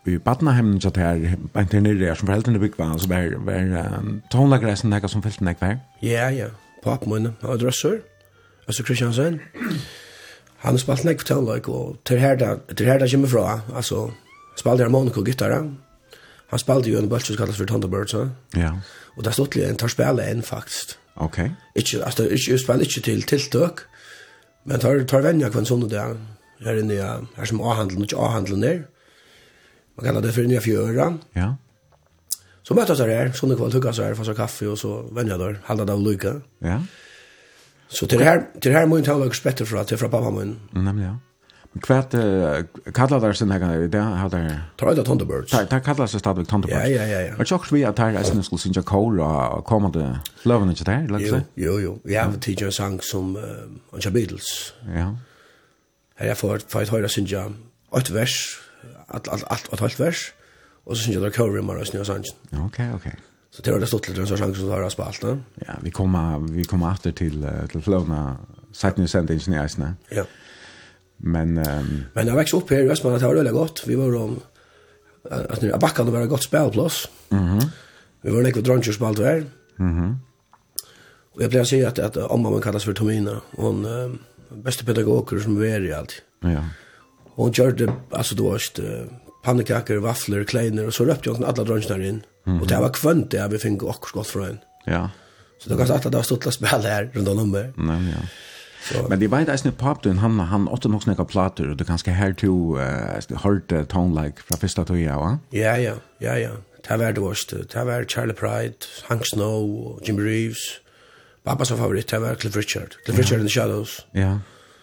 i 0.04 0.18
Badnahemmen 0.18 0.80
så 0.80 0.90
där 0.90 1.36
en 1.54 1.68
till 1.68 1.82
nere 1.82 2.16
som 2.16 2.26
föräldrarna 2.26 2.58
bygg 2.58 2.72
var 2.76 2.98
så 2.98 3.08
var 3.08 3.36
var 3.46 4.20
tonlagressen 4.30 4.90
där 4.90 5.08
som 5.08 5.22
fälten 5.22 5.46
där 5.46 5.54
kvar. 5.54 5.78
Ja 6.00 6.30
ja, 6.30 6.46
popmunne 6.82 7.32
adressör. 7.40 8.00
Alltså 8.66 8.82
Christiansen. 8.84 9.40
Han 10.56 10.72
har 10.72 10.78
spalt 10.78 11.04
nek 11.04 11.20
för 11.20 11.26
tonlag 11.26 11.68
og 11.68 11.96
til 12.04 12.18
her 12.18 12.36
da 12.36 12.56
till 12.76 12.86
här 12.86 12.98
där 12.98 13.10
kommer 13.10 13.28
fra, 13.28 13.60
altså 13.74 14.12
spelade 14.56 14.82
harmonika 14.82 15.20
och 15.20 15.26
gitarra. 15.26 15.74
Han 16.50 16.58
spelade 16.58 16.90
jo 16.90 16.98
en 16.98 17.08
bunch 17.08 17.26
som 17.26 17.36
kallas 17.36 17.56
for 17.56 17.64
Thunderbirds 17.64 18.10
så. 18.10 18.28
Ja. 18.56 18.72
Og 19.16 19.24
det 19.24 19.38
er 19.38 19.44
det 19.44 19.68
en 19.68 19.76
tar 19.76 19.88
spela 19.88 20.30
en 20.30 20.42
faktiskt. 20.42 20.98
Okej. 21.16 21.44
Okay. 21.44 21.54
Inte 21.76 22.32
ikke, 22.32 22.50
jeg 22.50 22.60
spela 22.60 22.80
ikke 22.80 23.00
til 23.00 23.22
tiltøk, 23.22 23.80
Men 24.64 24.80
tar 24.80 25.04
tar 25.04 25.20
vänja 25.22 25.50
kvann 25.52 25.66
sånne 25.68 25.88
der, 25.88 26.16
her 26.64 26.78
inne 26.80 26.94
her 27.36 27.44
som 27.44 27.60
A-handeln 27.60 28.02
och 28.02 28.12
A-handeln 28.26 28.60
där 28.60 28.84
man 29.94 30.06
kallar 30.06 30.20
det 30.20 30.32
för 30.32 30.42
nya 30.42 30.60
fjöran. 30.60 31.20
Ja. 31.32 31.56
Så 32.62 32.74
möttes 32.74 32.98
jag 32.98 33.08
där, 33.08 33.32
så 33.32 33.46
när 33.46 33.56
kväll 33.56 33.72
tog 33.72 33.84
jag 33.84 33.94
så 33.94 34.02
här 34.02 34.14
för 34.14 34.34
kaffe 34.34 34.66
och 34.66 34.78
så 34.78 35.02
vände 35.02 35.30
jag 35.32 35.40
där, 35.40 35.60
halda 35.64 35.92
av 35.92 36.00
Luka. 36.00 36.40
Ja. 36.58 36.82
Så 37.88 38.06
till 38.06 38.18
det 38.18 38.24
här 38.24 38.46
till 38.60 38.72
det 38.72 38.78
här 38.78 38.86
må 38.86 38.98
jag 38.98 39.06
ha 39.06 39.24
lagt 39.24 39.36
spetter 39.36 39.64
för 39.64 39.76
att 39.76 39.88
det 39.88 39.96
från 39.96 40.10
pappa 40.10 40.30
min. 40.30 40.60
Nämligen 40.70 41.10
ja. 41.10 41.18
Men 41.72 41.80
kvart 41.80 42.10
kallar 42.94 43.28
det 43.28 43.34
sin 43.34 43.50
här 43.50 43.88
det 43.88 43.98
har 43.98 44.30
det... 44.30 44.60
Tar 44.76 44.94
det 44.94 45.04
Thunderbirds. 45.04 45.52
Tar 45.52 45.64
tar 45.64 45.80
kallar 45.80 46.06
så 46.06 46.18
stadigt 46.18 46.48
Thunderbirds. 46.48 46.88
Ja 46.88 46.88
ja 46.88 47.06
ja 47.06 47.20
ja. 47.20 47.34
Och 47.34 47.40
jag 47.40 47.46
vi 47.74 47.84
att 47.84 47.98
här 47.98 48.22
sen 48.22 48.42
skulle 48.42 48.58
synja 48.58 48.82
kol 48.82 49.20
och 49.20 49.64
komma 49.64 49.90
det 49.90 50.18
löven 50.42 50.70
inte 50.70 50.84
där 50.84 51.18
liksom. 51.18 51.40
Jo 51.54 51.80
jo. 51.80 52.00
Vi 52.04 52.16
har 52.16 52.24
en 52.62 52.72
sang 52.72 53.00
som 53.00 53.36
on 53.90 54.12
Beatles. 54.12 54.72
Ja. 54.94 55.16
Här 56.14 56.26
jag 56.26 56.38
får 56.38 56.60
får 56.68 56.84
höra 56.84 57.08
synja 57.08 57.52
ett 57.98 58.10
vers 58.10 58.60
allt 59.14 59.28
allt 59.28 59.44
allt 59.46 59.66
och 59.68 59.80
helt 59.80 60.00
vers 60.00 60.32
och 60.84 60.96
så 60.96 61.02
syns 61.02 61.14
jag 61.14 61.24
då 61.24 61.30
cover 61.30 61.62
man 61.62 61.80
och 61.80 61.86
snö 61.86 62.04
sånt. 62.04 62.26
Okej, 62.52 62.90
okej. 62.94 63.16
Så 63.50 63.62
det 63.62 63.72
var 63.72 63.80
det 63.80 63.86
stått 63.86 64.08
lite 64.08 64.26
så 64.26 64.36
chans 64.36 64.58
att 64.58 64.68
har 64.68 64.90
spalt, 64.90 65.22
va? 65.22 65.38
Ja, 65.54 65.74
vi 65.82 65.90
kommer 65.90 66.38
vi 66.38 66.64
kommer 66.64 66.92
åter 66.92 67.12
till 67.12 67.48
till 67.70 67.82
Florna 67.82 68.36
sagt 68.72 68.96
nu 68.96 69.08
sent 69.08 69.30
ingenjörsna. 69.30 69.94
Ja. 70.08 70.24
Men 71.16 71.58
ehm 71.58 72.04
men 72.12 72.26
jag 72.26 72.36
växte 72.36 72.56
upp 72.56 72.70
här 72.70 72.78
i 72.78 72.86
Västmanland 72.86 73.22
det 73.22 73.28
var 73.28 73.44
det 73.44 73.50
gott. 73.50 73.84
Vi 73.86 73.94
var 73.94 74.16
om 74.16 74.40
att 75.30 75.62
nu 75.62 75.72
backarna 75.80 76.10
var 76.10 76.26
gott 76.26 76.42
spelplats. 76.42 77.08
Mhm. 77.28 77.60
Vi 78.22 78.30
var 78.30 78.42
lika 78.42 78.60
druncher 78.60 78.92
spalt 78.92 79.16
där. 79.16 79.44
Mhm. 79.76 80.18
Och 81.34 81.42
jag 81.42 81.50
blev 81.50 81.64
så 81.64 81.86
att 81.86 81.98
att 81.98 82.16
mamma 82.16 82.50
man 82.50 82.62
kallas 82.62 82.84
för 82.84 82.92
Tomina 82.92 83.40
hon 83.50 83.84
um, 83.84 84.18
bästa 84.48 84.84
pedagoger 84.84 85.38
som 85.38 85.60
vi 85.60 85.70
är 85.70 85.84
i 85.84 85.92
allt. 85.92 86.22
Ja. 86.40 86.64
Og 87.36 87.48
hun 87.48 87.52
gjør 87.52 87.76
det, 87.78 87.90
altså 88.12 88.34
du 88.38 88.44
vet, 88.50 88.80
pannekaker, 89.44 90.00
vafler, 90.04 90.44
kleiner, 90.44 90.86
og 90.86 90.96
så 90.96 91.06
røpte 91.08 91.34
hun 91.34 91.44
alle 91.44 91.66
drønnsene 91.66 92.08
inn. 92.08 92.22
Mm. 92.46 92.60
Og 92.60 92.68
det 92.68 92.80
var 92.80 92.94
kvønt 92.94 93.30
det 93.32 93.44
vi 93.52 93.60
fikk 93.60 93.84
akkurat 93.88 94.18
godt 94.20 94.32
fra 94.32 94.48
henne. 94.48 94.62
Ja. 94.86 95.06
Så 95.58 95.68
det 95.68 95.78
var 95.78 95.84
kanskje 95.84 96.00
at 96.00 96.10
det 96.12 96.18
var 96.18 96.26
stått 96.28 96.44
til 96.44 96.52
å 96.52 96.56
spille 96.58 96.82
her 96.84 97.08
rundt 97.14 97.30
om 97.32 97.40
nummer. 97.40 97.70
Nei, 97.76 98.00
ja. 98.12 98.26
Så. 98.84 99.06
Men 99.08 99.20
det 99.20 99.30
var 99.32 99.40
inte 99.40 99.52
ens 99.52 99.62
pop, 99.62 99.78
papten 99.80 100.18
han 100.18 100.38
han 100.40 100.68
åt 100.68 100.84
nog 100.84 101.02
snäcka 101.02 101.24
plattor 101.24 101.70
och 101.70 101.76
det 101.76 101.84
kanske 101.84 102.10
här 102.10 102.32
to 102.32 102.76
uh, 102.76 103.36
hard 103.36 103.72
uh, 103.72 103.84
tone 103.84 104.22
like 104.22 104.42
från 104.42 104.58
första 104.58 104.84
toja 104.84 105.16
va? 105.18 105.38
Ja 105.50 105.78
ja, 105.78 105.94
ja 106.18 106.38
ja. 106.38 106.50
Det 106.88 106.96
var 106.96 107.12
det 107.12 107.20
värst. 107.20 107.50
Det 107.72 107.84
var 107.84 108.04
Charlie 108.04 108.34
Pride, 108.34 108.74
Hank 109.08 109.26
Snow, 109.26 109.98
Jim 110.02 110.20
Reeves. 110.20 110.80
Pappas 111.44 111.68
favorit 111.68 112.08
det 112.08 112.18
var 112.18 112.34
Cliff 112.34 112.56
Richard. 112.56 112.96
Cliff 113.04 113.18
Richard 113.18 113.40
in 113.40 113.46
the 113.46 113.50
Shadows. 113.50 114.06
Ja. 114.12 114.38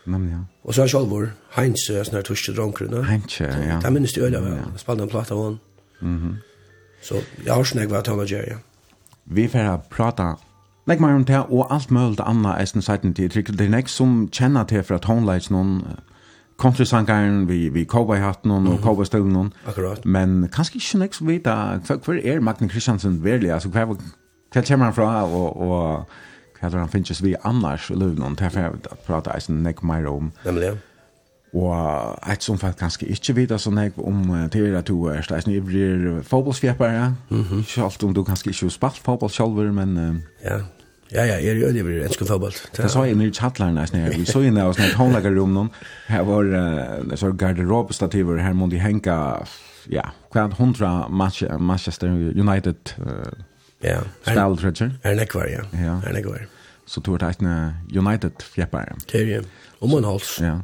Men 0.05 0.29
ja. 0.29 0.37
Og 0.63 0.73
så 0.73 0.83
er 0.83 0.87
Kjolvor, 0.87 1.27
Heinz, 1.55 1.83
sånn 1.87 2.17
her 2.17 2.25
tuske 2.25 2.53
dronkrene. 2.55 3.03
Heinz, 3.05 3.39
ja. 3.41 3.79
Det 3.81 3.91
minnes 3.93 4.13
du 4.13 4.23
øyne, 4.23 4.41
ja. 4.41 4.69
spalte 4.77 5.05
en 5.05 5.09
plate 5.09 5.33
av 5.33 5.43
henne. 5.45 5.59
Mhm. 6.01 6.37
Så 7.01 7.21
jeg 7.45 7.53
har 7.53 7.63
snakket 7.63 7.89
hva 7.89 8.01
Tom 8.05 8.19
og 8.19 8.29
ja. 8.29 8.57
Vi 9.25 9.47
får 9.47 9.85
prata 9.89 10.35
Legg 10.89 10.99
meg 10.99 11.13
om 11.15 11.25
det, 11.25 11.37
og 11.37 11.67
alt 11.73 11.91
mulig 11.91 12.19
annet 12.25 12.55
er 12.57 12.65
sin 12.65 12.81
seiten 12.81 13.13
til 13.13 13.29
trykket. 13.29 13.57
Det 13.59 13.67
er 13.67 13.69
nek 13.69 13.89
som 13.89 14.29
kjenner 14.33 14.65
til 14.65 14.81
fra 14.83 14.97
tonelags 14.97 15.51
noen 15.53 15.83
countrysangaren 16.61 17.45
vi 17.49 17.69
vi 17.69 17.85
cowboy 17.85 18.17
hatten 18.17 18.51
och 18.51 18.59
mm. 18.61 18.77
cowboy 18.77 19.05
stolen 19.05 19.53
Akkurat. 19.65 20.05
Men 20.05 20.49
kanske 20.51 20.75
inte 20.75 20.97
nek 20.97 21.13
som 21.13 21.27
vet 21.27 21.47
att 21.47 22.05
för 22.05 22.25
är 22.25 22.39
Magnus 22.39 22.71
Christiansen 22.71 23.23
verkligen 23.23 23.53
alltså 23.53 23.69
kvar 23.69 23.97
kvar 24.51 24.63
kommer 24.63 24.85
han 24.85 24.93
från 24.93 25.23
och 25.23 25.57
och 25.57 26.09
hade 26.61 26.77
han 26.77 26.89
finns 26.89 27.21
vi 27.21 27.35
annars 27.41 27.91
i 27.91 27.95
Luleå 27.95 28.29
därför 28.37 28.63
att 28.63 29.05
prata 29.05 29.37
i 29.37 29.41
sin 29.41 29.63
neck 29.63 29.81
my 29.81 30.01
room. 30.01 30.31
Nämligen. 30.45 30.77
Og 31.53 31.75
eit 32.23 32.43
som 32.43 32.57
faktisk 32.57 32.79
kanskje 32.79 33.07
ikke 33.11 33.33
vet 33.35 33.53
så 33.59 33.71
nek 33.75 33.97
om 33.99 34.21
til 34.51 34.75
at 34.75 34.87
du 34.87 35.09
er 35.11 35.21
steisen 35.21 35.57
blir 35.65 36.21
fotballsfjepper, 36.23 36.91
ja. 36.91 37.11
Mm 37.29 37.43
-hmm. 37.43 38.05
Om 38.05 38.13
du 38.13 38.23
kanskje 38.23 38.49
ikke 38.49 38.65
har 38.65 38.69
spalt 38.69 38.97
fotball 38.97 39.29
selv, 39.29 39.73
men... 39.73 39.97
uh, 39.97 40.15
Ja, 40.43 40.57
ja, 41.11 41.25
ja, 41.25 41.35
jeg 41.35 41.47
er 41.47 41.59
jo 41.59 41.67
ivrig 41.67 42.05
enske 42.05 42.25
fotball. 42.25 42.53
Det 42.77 42.91
sa 42.91 43.03
jeg 43.03 43.15
nere 43.15 43.27
i 43.27 43.31
chattleren, 43.31 43.77
jeg 43.77 44.19
vi 44.19 44.25
så 44.25 44.39
inn 44.39 44.57
av 44.57 44.73
sånne 44.73 45.47
noen. 45.47 45.69
her 46.07 46.23
var 46.23 46.43
uh, 46.43 47.15
så 47.15 47.31
garderobestativer, 47.31 48.37
her 48.37 48.53
må 48.53 48.67
de 48.67 48.79
henka, 48.79 49.45
ja, 49.89 50.01
hver 50.31 50.55
hundra 50.57 51.07
Manchester 51.59 52.07
United 52.35 52.75
uh, 52.99 53.50
Ja. 53.83 54.01
Style 54.21 54.57
Treasure. 54.57 54.91
Er 55.03 55.15
nekvar, 55.15 55.47
ja. 55.49 55.63
ja. 55.73 55.99
Er 56.05 56.13
nekvar. 56.13 56.45
Så 56.85 57.01
tog 57.01 57.19
det 57.19 57.35
en 57.39 57.73
United 57.89 58.43
fjepper. 58.43 58.95
Det 59.11 59.21
er 59.21 59.35
jo. 59.35 59.43
Om 59.81 59.97
en 59.97 60.03
hals. 60.03 60.39
Ja. 60.41 60.59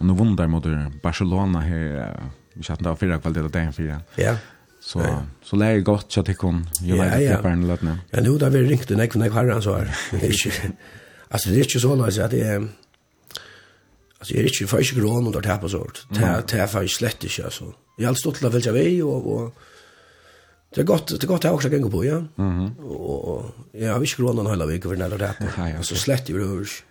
Og 0.00 0.06
nå 0.06 0.14
vunner 0.16 0.48
mot 0.48 0.66
Barcelona 1.02 1.60
her, 1.60 2.16
vi 2.54 2.64
kjent 2.64 2.86
av 2.86 2.96
fyra 3.00 3.18
kvalitet 3.20 3.44
av 3.44 3.50
dagen 3.50 3.72
fyra. 3.72 4.00
Ja. 4.16 4.36
Så, 4.80 5.04
så 5.44 5.56
lär 5.56 5.70
jag 5.70 5.84
gott 5.84 6.12
så 6.12 6.22
tycker 6.22 6.42
hon 6.48 6.66
United 6.82 7.18
fjepper 7.18 7.48
en 7.48 7.66
lötne. 7.68 7.98
Ja, 8.10 8.20
nu 8.20 8.38
där 8.38 8.50
vi 8.50 8.62
ringt 8.62 8.90
en 8.90 9.00
ekvar 9.00 9.30
har 9.30 9.52
han 9.52 9.62
så 9.62 9.76
här. 9.76 9.96
Alltså 11.28 11.50
det 11.50 11.56
är 11.56 11.58
inte 11.58 11.80
så 11.80 11.96
långt 11.96 12.18
att 12.18 12.30
det 12.30 12.40
är... 12.40 12.68
Alltså 14.18 14.34
jag 14.34 14.40
är 14.40 14.44
inte 14.44 14.66
för 14.66 14.82
sig 14.82 14.98
grån 14.98 15.26
och 15.26 15.42
där 15.42 15.58
på 15.58 15.68
sånt. 15.68 16.06
Det 16.10 16.58
är 16.58 16.66
för 16.66 16.86
slett 16.86 17.24
inte 17.24 17.44
alltså. 17.44 17.74
Jag 17.96 18.08
har 18.08 18.14
stått 18.14 18.34
till 18.34 18.46
att 18.46 18.54
välja 18.54 18.72
vei 18.72 19.02
och... 19.02 19.34
och 19.34 19.54
Det 20.74 20.80
är 20.80 20.84
gott, 20.84 21.08
det 21.08 21.24
är 21.24 21.26
gott 21.26 21.44
jag 21.44 21.54
också 21.54 21.68
gänga 21.68 21.90
på, 21.90 22.04
ja. 22.04 22.16
Mm 22.16 22.28
-hmm. 22.36 22.82
Och 22.82 23.44
jag 23.72 23.92
har 23.92 24.00
inte 24.00 24.16
grånat 24.16 24.52
hela 24.52 24.66
veckan 24.66 24.90
för 24.90 24.96
den 24.96 25.12
här 25.12 25.18
rätten. 25.18 25.46
Ja, 25.56 25.82
Så 25.82 25.94
slett 25.94 26.28
ju 26.30 26.38
det 26.38 26.46
hörs. 26.46 26.84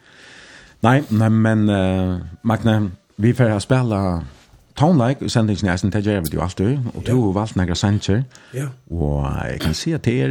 Nej, 0.79 1.03
nej, 1.07 1.29
men 1.29 1.69
uh, 1.69 2.17
Magne, 2.41 2.89
vi 3.15 3.33
får 3.33 3.59
spela 3.59 4.23
Townlike 4.73 5.25
och 5.25 5.31
sändningen 5.31 5.67
är 5.67 5.77
sen 5.77 5.91
tager 5.91 6.21
vi 6.21 6.29
ju 6.31 6.41
alltid 6.41 6.79
och 6.93 7.03
du 7.03 7.13
har 7.13 7.33
valt 7.33 7.55
några 7.55 7.75
sanger. 7.75 8.23
Ja. 8.51 8.67
Och 8.87 9.25
jag 9.51 9.61
kan 9.61 9.73
se 9.73 9.93
att 9.93 10.03
det 10.03 10.21
är 10.21 10.29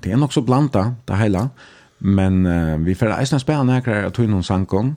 det 0.00 0.12
är 0.12 0.16
nog 0.16 0.32
så 0.32 0.40
blanda 0.40 0.94
det 1.04 1.16
hela. 1.16 1.50
Men 1.98 2.46
uh, 2.46 2.78
vi 2.78 2.94
får 2.94 3.06
äsna 3.06 3.38
spela 3.38 3.62
några 3.62 4.06
av 4.06 4.10
ta 4.10 4.22
någon 4.22 4.44
sankon 4.44 4.96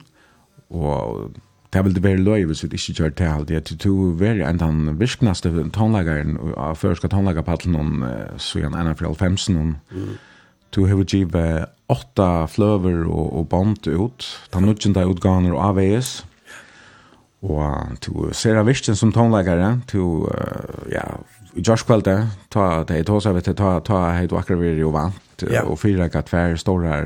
och 0.68 1.30
det 1.72 1.84
vil 1.84 1.94
det 1.96 2.02
være 2.04 2.20
løy 2.20 2.44
hvis 2.48 2.64
vi 2.66 2.72
ikke 2.76 2.96
gjør 2.98 3.14
det 3.16 3.28
alt. 3.28 3.50
Jeg 3.50 3.64
tror 3.64 4.10
det 4.10 4.20
være 4.20 4.48
en 4.48 4.60
av 4.60 4.74
den 4.74 4.98
virknaste 5.00 5.52
tonlageren 5.72 6.36
av 6.56 6.76
førska 6.80 7.08
tonlagerpaddelen 7.12 8.04
så 8.36 8.60
igjen 8.60 8.76
en 8.76 8.90
av 8.92 8.98
fra 9.00 9.08
alfemsen. 9.08 9.78
Du 10.72 10.84
har 10.88 11.04
givet 11.04 11.72
åtta 11.92 12.46
fløver 12.48 13.06
og, 13.06 13.32
og 13.38 13.48
band 13.48 13.88
ut. 13.88 14.28
Ta 14.52 14.60
nudgjende 14.60 15.06
utganer 15.08 15.56
og 15.56 15.64
avveis. 15.70 16.22
Og 17.42 17.98
du 18.04 18.30
ser 18.36 18.60
av 18.60 18.68
virkjen 18.68 18.96
som 18.96 19.12
tonlagere. 19.12 19.74
Du, 19.90 20.28
ja, 20.92 21.04
i 21.54 21.60
Josh 21.60 21.84
Kvelda, 21.84 22.28
ta 22.52 22.84
det 22.88 23.00
i 23.02 23.04
tåsa, 23.04 23.32
vet 23.34 23.48
du, 23.50 23.54
ta, 23.58 23.74
ta 23.84 24.04
hei 24.16 24.28
du 24.30 24.36
akkurat 24.38 24.60
vi 24.62 24.76
jo 24.78 24.92
vant, 24.94 25.44
ja. 25.50 25.64
og 25.66 25.80
fyra 25.82 26.06
gatt 26.12 26.30
tver 26.30 26.54
store, 26.60 27.00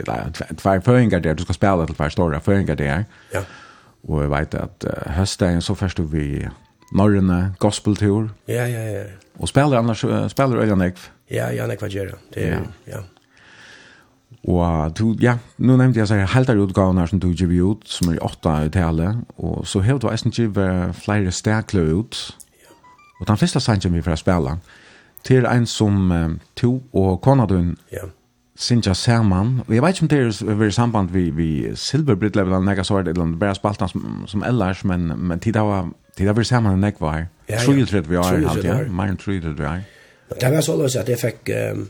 eller 0.00 0.32
tver 0.58 0.80
føringar 0.82 1.22
der, 1.22 1.36
du 1.38 1.44
skal 1.44 1.58
spela 1.58 1.86
til 1.86 1.98
tver 1.98 2.14
store 2.14 2.40
føringar 2.42 2.80
der. 2.80 3.04
Ja. 3.34 3.44
Og 4.08 4.22
jeg 4.22 4.30
vet 4.30 4.54
at 4.54 4.86
uh, 4.88 5.12
høstdagen 5.12 5.62
så 5.62 5.74
først 5.74 6.00
vi 6.12 6.46
Norrøne 6.92 7.54
gospeltur. 7.58 8.30
Ja, 8.48 8.66
ja, 8.66 8.84
ja. 8.90 9.04
Og 9.38 9.48
spiller 9.48 9.78
annars, 9.78 10.04
uh, 10.04 10.28
spiller 10.28 10.62
Øljan 10.62 10.82
Ekv. 10.82 11.08
Ja, 11.30 11.50
Jan 11.54 11.70
Ekv 11.70 11.88
gjør 11.88 12.12
det. 12.14 12.44
Er, 12.44 12.48
ja. 12.48 12.60
ja. 12.86 13.02
Og 14.48 14.98
du, 14.98 15.16
ja, 15.20 15.36
nu 15.58 15.76
nevnte 15.76 16.00
jeg 16.00 16.08
seg 16.08 16.22
her 16.22 16.32
halter 16.32 16.58
utgavene 16.58 17.04
som 17.08 17.20
du 17.20 17.28
gir 17.36 17.50
ut, 17.60 17.84
som 17.84 18.08
er 18.08 18.16
i 18.16 18.22
åtta 18.24 18.54
i 18.64 18.70
tale, 18.72 19.10
og 19.36 19.66
så 19.68 19.82
har 19.84 19.98
du 20.00 20.08
eisen 20.08 20.32
givet 20.32 20.96
flere 20.96 21.32
stekler 21.34 21.92
ut. 21.92 22.20
Ja. 22.62 22.72
Og 23.20 23.28
den 23.28 23.36
første 23.36 23.60
sangen 23.60 23.94
vi 23.94 24.02
får 24.02 24.22
spille, 24.22 24.56
til 25.24 25.44
en 25.44 25.66
som 25.66 26.10
uh, 26.10 26.30
to 26.56 26.78
og 26.96 27.20
kona 27.20 27.46
du 27.46 27.74
ja. 27.92 28.08
Sinja 28.60 28.92
Saman. 28.94 29.62
Og 29.66 29.74
jeg 29.74 29.82
vet 29.82 29.96
ikke 29.96 30.04
om 30.04 30.08
det 30.08 30.18
er 30.20 30.66
i 30.66 30.70
samband 30.70 31.10
vi, 31.14 31.30
vi 31.30 31.76
Silver 31.76 32.14
Britlev 32.14 32.50
eller 32.50 32.60
nekka 32.60 32.84
svar, 32.84 33.06
eller 33.08 33.22
om 33.22 33.32
det 33.32 33.40
bare 33.40 33.56
spaltan 33.56 33.88
som, 33.88 34.24
som 34.28 34.44
ellers, 34.44 34.84
men, 34.84 35.08
men 35.16 35.40
tid 35.40 35.56
av 35.56 35.88
tid 36.16 36.28
av 36.28 36.36
vi 36.36 36.44
saman 36.44 36.76
enn 36.76 36.84
nekva 36.84 37.12
her. 37.14 37.28
Ja, 37.48 37.62
ja. 37.62 38.00
vi 38.04 38.18
har, 38.18 38.42
halt, 38.44 38.66
ja. 38.66 38.76
Mer 38.92 39.12
enn 39.12 39.16
trullet 39.20 39.56
vi 39.56 39.64
har. 39.64 39.86
Det 40.30 40.50
var 40.52 40.64
så 40.66 40.76
løs 40.76 40.96
at 41.00 41.08
jeg 41.08 41.18
fikk, 41.18 41.48
um, 41.72 41.86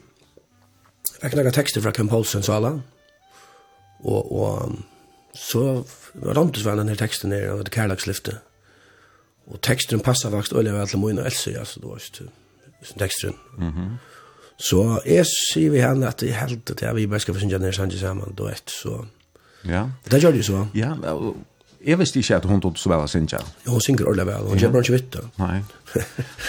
fikk 1.17 1.35
nekka 1.41 1.55
tekster 1.59 1.83
fra 1.85 1.93
Kim 1.97 2.13
Holsen 2.13 2.47
sala, 2.47 2.77
og, 4.01 4.31
og 4.31 4.79
så 5.37 5.83
rantes 6.39 6.65
var 6.65 6.79
denne 6.79 6.95
teksten 6.97 7.35
nere, 7.35 7.57
og 7.57 7.67
det 7.67 7.75
kærlagslyftet. 7.75 8.39
Og 9.51 9.59
teksten 9.67 10.05
passet 10.07 10.31
faktisk 10.31 10.55
øyelig 10.55 10.77
vel 10.77 10.89
til 10.89 11.03
Moina 11.03 11.27
Elsie, 11.27 11.59
altså, 11.59 11.83
det 11.83 11.91
var 11.91 12.07
ikke 12.07 12.95
teksten. 13.03 13.37
Mhm. 13.59 13.91
Mm 13.91 13.99
Så 14.61 15.01
jeg 15.09 15.25
sier 15.29 15.73
vi 15.73 15.81
henne 15.81 16.09
at 16.11 16.23
jeg 16.23 16.37
helt 16.37 16.71
at 16.75 16.83
vi 16.97 17.07
bare 17.09 17.21
skal 17.25 17.35
få 17.35 17.41
synge 17.41 17.59
ned 17.59 17.73
Sanji 17.73 17.99
sammen, 17.99 18.35
då 18.37 18.49
ett, 18.49 18.69
så. 18.69 19.05
Ja. 19.65 19.87
Det 20.11 20.21
gjør 20.23 20.33
det 20.37 20.45
så. 20.45 20.67
Ja, 20.75 20.95
jeg 21.87 21.99
visste 21.99 22.21
ikke 22.21 22.37
at 22.37 22.45
hun 22.45 22.61
tog 22.61 22.77
så 22.77 22.91
vel 22.93 23.01
å 23.01 23.09
synge. 23.09 23.39
Ja, 23.41 23.71
hun 23.73 23.81
synger 23.81 24.11
ordentlig 24.11 24.27
vel, 24.29 24.49
hun 24.51 24.61
kjemper 24.61 24.85
ikke 24.85 24.97
vitt 24.99 25.15
da. 25.15 25.23
Nei. 25.41 25.63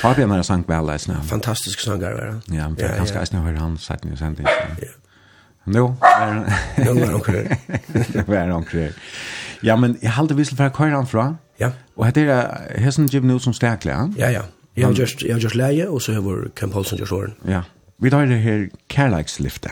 Har 0.02 0.18
vi 0.18 0.26
en 0.26 0.34
henne 0.34 0.44
sang 0.44 0.66
vel, 0.68 0.90
leisende? 0.90 1.22
Fantastisk 1.30 1.80
sanger, 1.80 2.18
ja. 2.20 2.34
Ja, 2.52 2.68
men 2.68 2.76
det 2.80 2.90
er 2.90 3.00
ganske 3.00 3.22
Eisne 3.22 3.44
høre 3.46 3.62
han 3.64 3.78
sett 3.80 4.04
nye 4.08 4.20
sending. 4.20 4.50
Ja. 4.82 4.92
Nå, 5.72 5.86
er 6.04 6.34
Nå, 6.84 6.96
er 6.98 7.12
han 7.14 7.24
her. 7.30 7.52
Nå 8.18 8.26
er 8.34 8.52
han 8.52 8.68
her. 8.74 8.96
Ja, 9.64 9.76
men 9.78 9.96
jeg 10.02 10.12
halte 10.18 10.36
vissel 10.36 10.58
for 10.60 10.68
å 10.68 10.76
køre 10.76 10.98
han 10.98 11.08
fra. 11.08 11.28
Ja. 11.62 11.72
Og 11.96 12.08
hette 12.10 12.26
er 12.26 12.82
hessen 12.82 13.08
Jim 13.12 13.30
Newsom 13.30 13.54
sterklig, 13.56 13.94
ja? 13.94 14.08
Ja, 14.18 14.32
ja. 14.40 14.48
Jeg 14.76 14.88
har 14.88 14.96
just, 14.96 15.22
jeg 15.24 15.36
har 15.36 15.44
just 15.44 15.56
leie, 15.56 15.86
og 15.88 16.02
så 16.02 16.16
har 16.16 16.48
Camp 16.56 16.74
Holson 16.74 17.00
just 17.00 17.12
åren. 17.16 17.36
Ja. 17.48 17.64
Vi 18.02 18.10
tar 18.10 18.26
det 18.26 18.42
her 18.42 18.64
kærleikslyftet. 18.90 19.72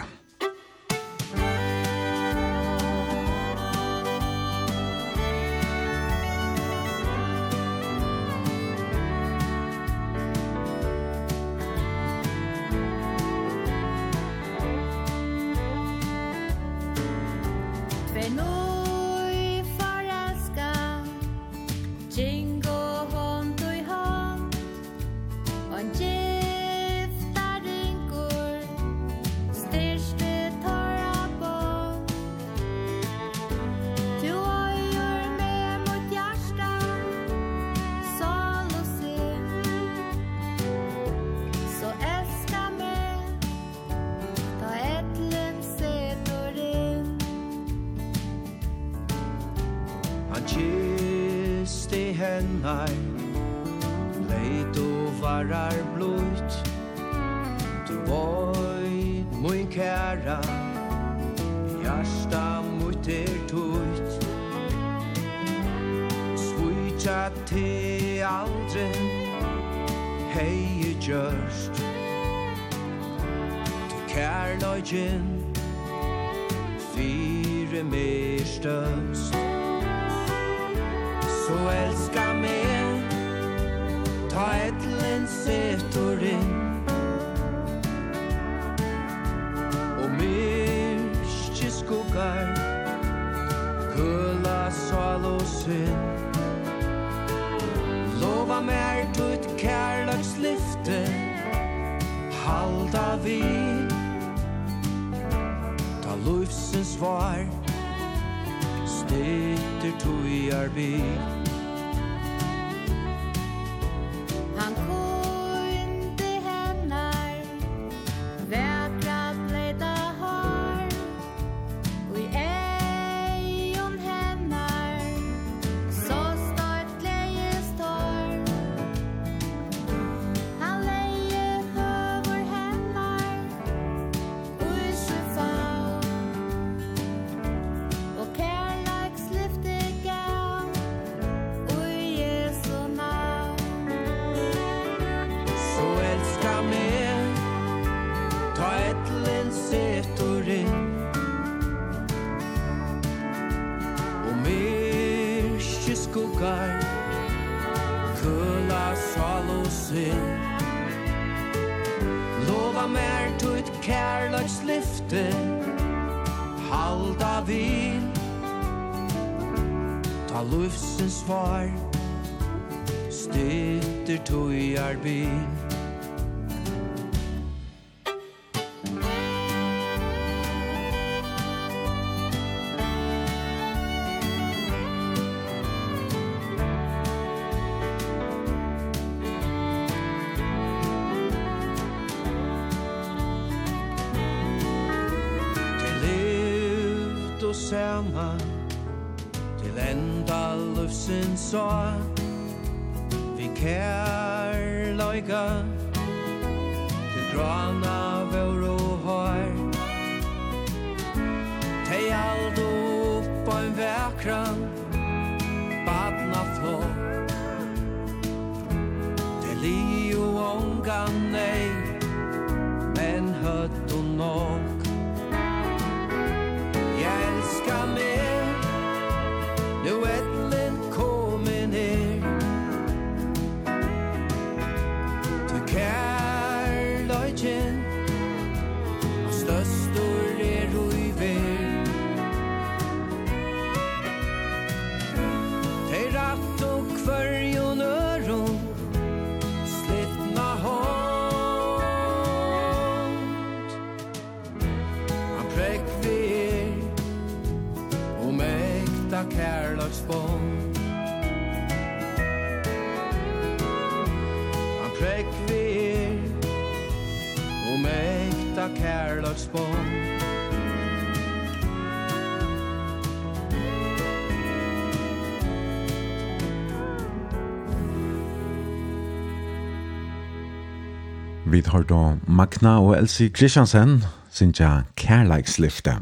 Vi 281.51 281.63
har 281.67 281.83
då 281.83 282.17
Magna 282.27 282.79
og 282.79 282.97
Elsie 282.97 283.29
Kristiansen, 283.29 284.03
sinja 284.31 284.83
kærleikslifte. 284.95 285.95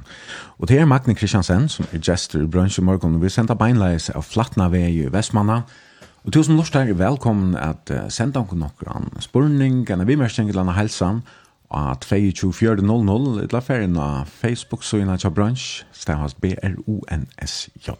Og 0.59 0.67
det 0.67 0.79
er 0.79 0.85
Magna 0.85 1.13
Kristiansen, 1.13 1.69
som 1.69 1.85
er 1.93 2.01
gestor 2.03 2.41
i 2.43 2.47
bransjen 2.47 2.85
morgen, 2.85 3.15
og 3.15 3.21
vi 3.21 3.29
sender 3.29 3.55
beinleis 3.55 4.09
av 4.09 4.25
Flatna 4.27 4.67
vei 4.67 4.89
i 4.91 5.07
Vestmanna. 5.11 5.61
Og 6.25 6.33
til 6.33 6.43
som 6.43 6.59
lort 6.59 6.75
er 6.75 6.91
velkommen 6.93 7.55
at 7.55 7.87
uh, 7.95 8.09
senda 8.09 8.43
noen 8.43 8.67
noen 8.67 9.09
spurning, 9.23 9.85
en 9.89 10.07
vimersning 10.07 10.51
til 10.51 10.59
denne 10.59 10.75
helsen, 10.75 11.23
og 11.69 12.03
22.4.00, 12.03 13.43
et 13.43 13.55
la 13.55 13.63
ferien 13.63 13.95
av 13.97 14.27
Facebook-søgene 14.27 15.17
til 15.17 15.31
bransj, 15.31 15.83
stavas 15.93 16.33
B-R-O-N-S-J. 16.33 17.95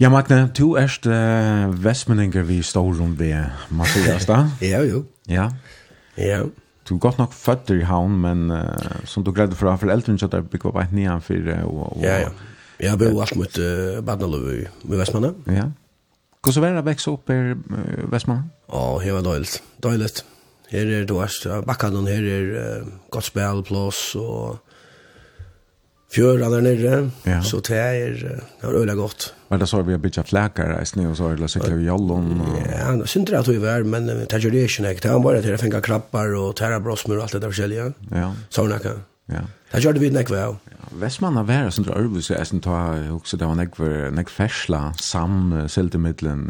Ja, 0.00 0.08
Magne, 0.10 0.48
du 0.58 0.74
erst 0.76 1.06
uh, 1.06 1.84
vestmenninger 1.84 2.42
vi 2.42 2.62
står 2.62 2.96
rundt 2.98 3.18
ved 3.18 3.44
Mathias, 3.70 4.26
da? 4.26 4.48
ja, 4.74 4.82
jo. 4.82 5.06
Ja. 5.28 5.50
Ja. 6.16 6.44
Du 6.86 6.94
er 6.94 7.02
godt 7.02 7.18
nok 7.18 7.32
født 7.34 7.72
i 7.74 7.80
havn, 7.86 8.14
men 8.22 8.50
uh, 8.54 9.00
som 9.04 9.24
du 9.26 9.32
greide 9.34 9.56
ha 9.58 9.74
foreldrene, 9.74 10.18
så 10.18 10.28
der 10.30 10.44
bygget 10.46 10.70
opp 10.70 10.78
et 10.84 10.92
nian 10.94 11.24
for 11.24 11.50
og, 11.64 11.80
og, 11.96 12.04
Ja, 12.04 12.20
ja. 12.26 12.28
Jeg 12.80 12.92
har 12.92 13.00
bygget 13.00 13.22
alt 13.24 13.36
mot 13.36 13.58
uh, 13.58 14.04
Badnalov 14.04 14.46
i 14.52 14.62
i 14.62 15.00
Vestmannen. 15.00 15.34
Ja. 15.50 15.70
Hvordan 16.44 16.62
var 16.62 16.76
det 16.76 16.84
å 16.84 16.86
vekse 16.86 17.10
opp 17.10 17.32
i 17.34 17.38
uh, 17.56 18.06
Vestmannen? 18.12 18.52
Ja, 18.70 18.86
det 19.02 19.16
var 19.16 19.26
døyligt. 19.26 19.62
Døyligt. 19.82 20.22
Her 20.70 20.92
er 21.00 21.06
det 21.06 21.16
verst. 21.16 21.46
Bakkene 21.66 22.06
her 22.10 22.30
er 22.36 22.52
uh, 22.54 22.94
godt 23.10 23.30
spillplass 23.32 24.14
og 24.20 24.65
fjøra 26.12 26.50
der 26.52 26.62
nere, 26.64 27.10
ja. 27.26 27.40
så 27.42 27.60
det 27.66 27.76
er, 27.76 28.14
det 28.20 28.68
er 28.68 28.76
øyelig 28.76 28.96
godt. 28.96 29.34
Men 29.50 29.60
da 29.60 29.66
så 29.66 29.82
vi 29.82 29.94
har 29.94 29.98
bytja 30.02 30.22
flækar 30.26 30.72
reisning, 30.78 31.08
og 31.10 31.16
så 31.16 31.30
er 31.30 31.36
det 31.36 31.50
sikkert 31.50 31.78
vi 31.78 31.86
jallon. 31.86 32.40
Og... 32.40 32.56
Ja, 32.70 32.92
det 32.98 33.08
synes 33.08 33.30
jeg 33.30 33.38
at 33.38 33.48
vi 33.48 33.60
var, 33.62 33.82
men 33.82 34.08
det 34.08 34.32
er 34.32 34.38
ikke 34.38 34.62
ikke 34.62 34.82
nek. 34.82 35.02
Det 35.02 35.10
er 35.10 35.20
bare 35.22 35.42
til 35.42 35.54
å 35.54 35.60
fenga 35.60 35.80
krabbar 35.80 36.34
og 36.38 36.56
tæra 36.58 36.80
brosmer 36.82 37.20
og 37.20 37.26
alt 37.26 37.36
det 37.36 37.42
der 37.42 37.52
forskjellige. 37.54 37.92
Ja. 38.14 38.30
Så 38.50 38.66
nekka. 38.70 38.96
Ja. 39.32 39.44
Det 39.72 39.82
gjør 39.84 39.96
det 39.98 40.02
vi 40.02 40.10
nek 40.14 40.30
vel. 40.30 40.58
Vestmanna 40.96 41.42
vera 41.46 41.70
sin 41.74 41.86
drøyvi, 41.86 42.22
så 42.22 42.36
jeg 42.36 42.46
synes 42.46 42.66
også 43.10 43.38
det 43.38 43.46
var 43.46 43.58
nek, 43.58 43.78
nek 44.14 44.30
fersla, 44.30 44.92
sam, 45.02 45.68
siltemidlen, 45.68 46.46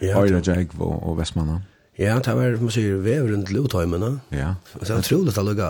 ja, 0.00 0.20
Øyra 0.20 0.40
Jægv 0.44 0.80
og, 0.80 0.98
og 1.08 1.18
Vestmanna. 1.18 1.62
Ja, 1.98 2.18
det 2.18 2.36
var, 2.36 2.56
man 2.60 2.72
sier, 2.74 2.98
veveren 3.00 3.44
til 3.46 3.62
uthøymene. 3.64 4.18
Ja. 4.34 4.54
Det 4.74 4.90
er 4.90 4.98
utrolig 4.98 5.32
at 5.38 5.46
det 5.46 5.68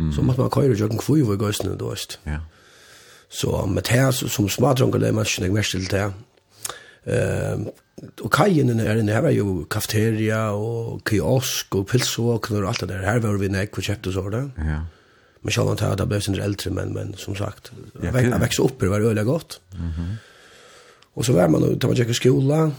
Mm. 0.00 0.12
Så 0.16 0.24
måtte 0.24 0.40
man 0.40 0.50
køyre 0.50 0.78
jo 0.78 0.88
en 0.88 1.00
kvøy 1.00 1.22
hvor 1.28 1.36
gøysene, 1.36 1.76
du 1.76 1.90
vet. 1.90 2.16
Ja. 2.26 2.40
Så 3.30 3.66
med 3.68 3.84
det 3.86 4.30
som 4.32 4.48
smadrunker, 4.48 4.98
det 4.98 5.08
er 5.08 5.12
man 5.12 5.26
ikke 5.28 5.54
mest 5.54 5.76
til 5.76 5.90
det. 5.90 6.06
Uh, 7.06 7.68
og 8.24 8.30
kajen 8.32 8.72
er 8.80 8.96
inne, 8.96 9.12
her 9.12 9.24
var 9.24 9.32
jo 9.34 9.66
kafeteria 9.70 10.40
og 10.56 11.02
kiosk 11.08 11.74
og 11.76 11.86
pilsvåkner 11.90 12.64
og 12.64 12.72
alt 12.72 12.80
det 12.80 12.88
der. 12.88 13.04
Her 13.04 13.20
var 13.20 13.36
vi 13.40 13.52
nek 13.52 13.76
og 13.76 13.84
kjøpte 13.84 14.12
så 14.12 14.24
det. 14.32 14.42
Ja. 14.58 14.80
Men 15.42 15.52
selv 15.52 15.72
om 15.72 15.76
det 15.76 15.86
hadde 15.86 16.06
blitt 16.08 16.24
sin 16.24 16.36
eldre, 16.36 16.72
men, 16.76 16.92
men 16.96 17.14
som 17.16 17.36
sagt, 17.36 17.72
jeg 18.02 18.12
vekste 18.12 18.64
opp, 18.64 18.80
det 18.80 18.90
var 18.90 19.00
øyelig 19.00 19.24
godt. 19.24 19.60
Mm 19.76 19.88
-hmm. 19.88 20.10
Og 21.14 21.24
så 21.24 21.32
var 21.32 21.48
man, 21.48 21.78
da 21.78 21.86
man 21.86 21.96
gikk 21.96 22.10
i 22.10 22.14
skola, 22.14 22.70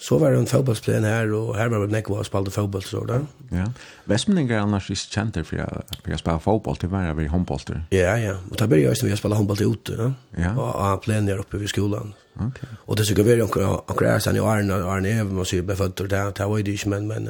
Så 0.00 0.18
var 0.18 0.30
det 0.30 0.38
en 0.38 0.46
fotbollsplan 0.46 1.04
här 1.04 1.32
och 1.32 1.56
här 1.56 1.68
var 1.68 1.86
det 1.86 1.92
Nekva 1.92 2.18
och 2.18 2.26
spelade 2.26 2.50
fotboll 2.50 2.82
så 2.82 3.04
där. 3.04 3.26
Ja. 3.50 3.72
Västmanningar 4.04 4.58
annars 4.58 4.90
är 4.90 4.94
kända 4.94 5.44
för 5.44 5.56
att 5.56 5.98
jag 6.04 6.18
spelar 6.18 6.38
fotboll 6.38 6.76
till 6.76 6.88
varje 6.88 7.14
vid 7.14 7.28
handboll. 7.28 7.60
Ja, 7.90 8.18
ja. 8.18 8.36
Och 8.50 8.56
då 8.56 8.66
började 8.66 8.84
jag 8.84 8.92
istället 8.92 9.18
spela 9.18 9.34
handboll 9.34 9.62
ute. 9.62 10.12
Ja. 10.36 10.56
Och, 10.56 10.94
och 10.94 11.02
plan 11.02 11.26
där 11.26 11.38
uppe 11.38 11.56
vid 11.56 11.68
skolan. 11.68 12.14
Okej. 12.34 12.46
Okay. 12.46 12.68
Och 12.84 12.96
det 12.96 13.04
skulle 13.04 13.44
vara 13.44 13.80
en 13.88 13.96
gräs 13.96 14.26
i 14.26 14.38
Arne 14.38 14.74
och 14.74 14.92
Arne 14.92 15.08
Ev 15.08 15.38
och 15.38 15.52
ju 15.52 15.62
blev 15.62 15.76
fötter 15.76 16.04
där. 16.04 16.32
Det 16.36 16.46
var 16.46 16.58
ju 16.58 16.72
inte 16.72 16.88
men 16.88 17.06
men 17.06 17.24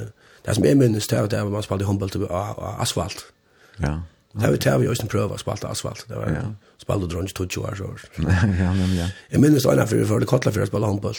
det 0.44 0.54
som 0.54 0.64
är 0.64 0.74
minnes 0.74 1.08
det 1.08 1.42
var 1.42 1.50
man 1.50 1.62
spelade 1.62 1.84
handboll 1.84 2.10
till 2.10 2.26
asfalt. 2.78 3.24
Ja. 3.76 4.02
Det 4.32 4.44
har 4.44 4.52
vi 4.52 4.58
tar 4.58 4.78
vi 4.78 4.86
just 4.86 5.02
en 5.02 5.08
pröva 5.08 5.38
spalta 5.38 5.68
asfalt. 5.68 6.04
Det 6.08 6.14
var 6.14 6.26
ja. 6.26 6.54
spalta 6.78 7.06
drunch 7.06 7.36
20 7.50 7.60
år 7.60 7.74
så. 7.74 7.84
Ja, 8.60 8.74
men 8.74 8.96
ja. 8.96 9.08
Jag 9.28 9.40
minns 9.40 9.62
det 9.62 9.74
när 9.74 9.86
vi 9.86 10.04
förde 10.04 10.26
kottla 10.26 10.52
för 10.52 10.60
att 10.60 10.68
spela 10.68 10.86
handboll 10.86 11.14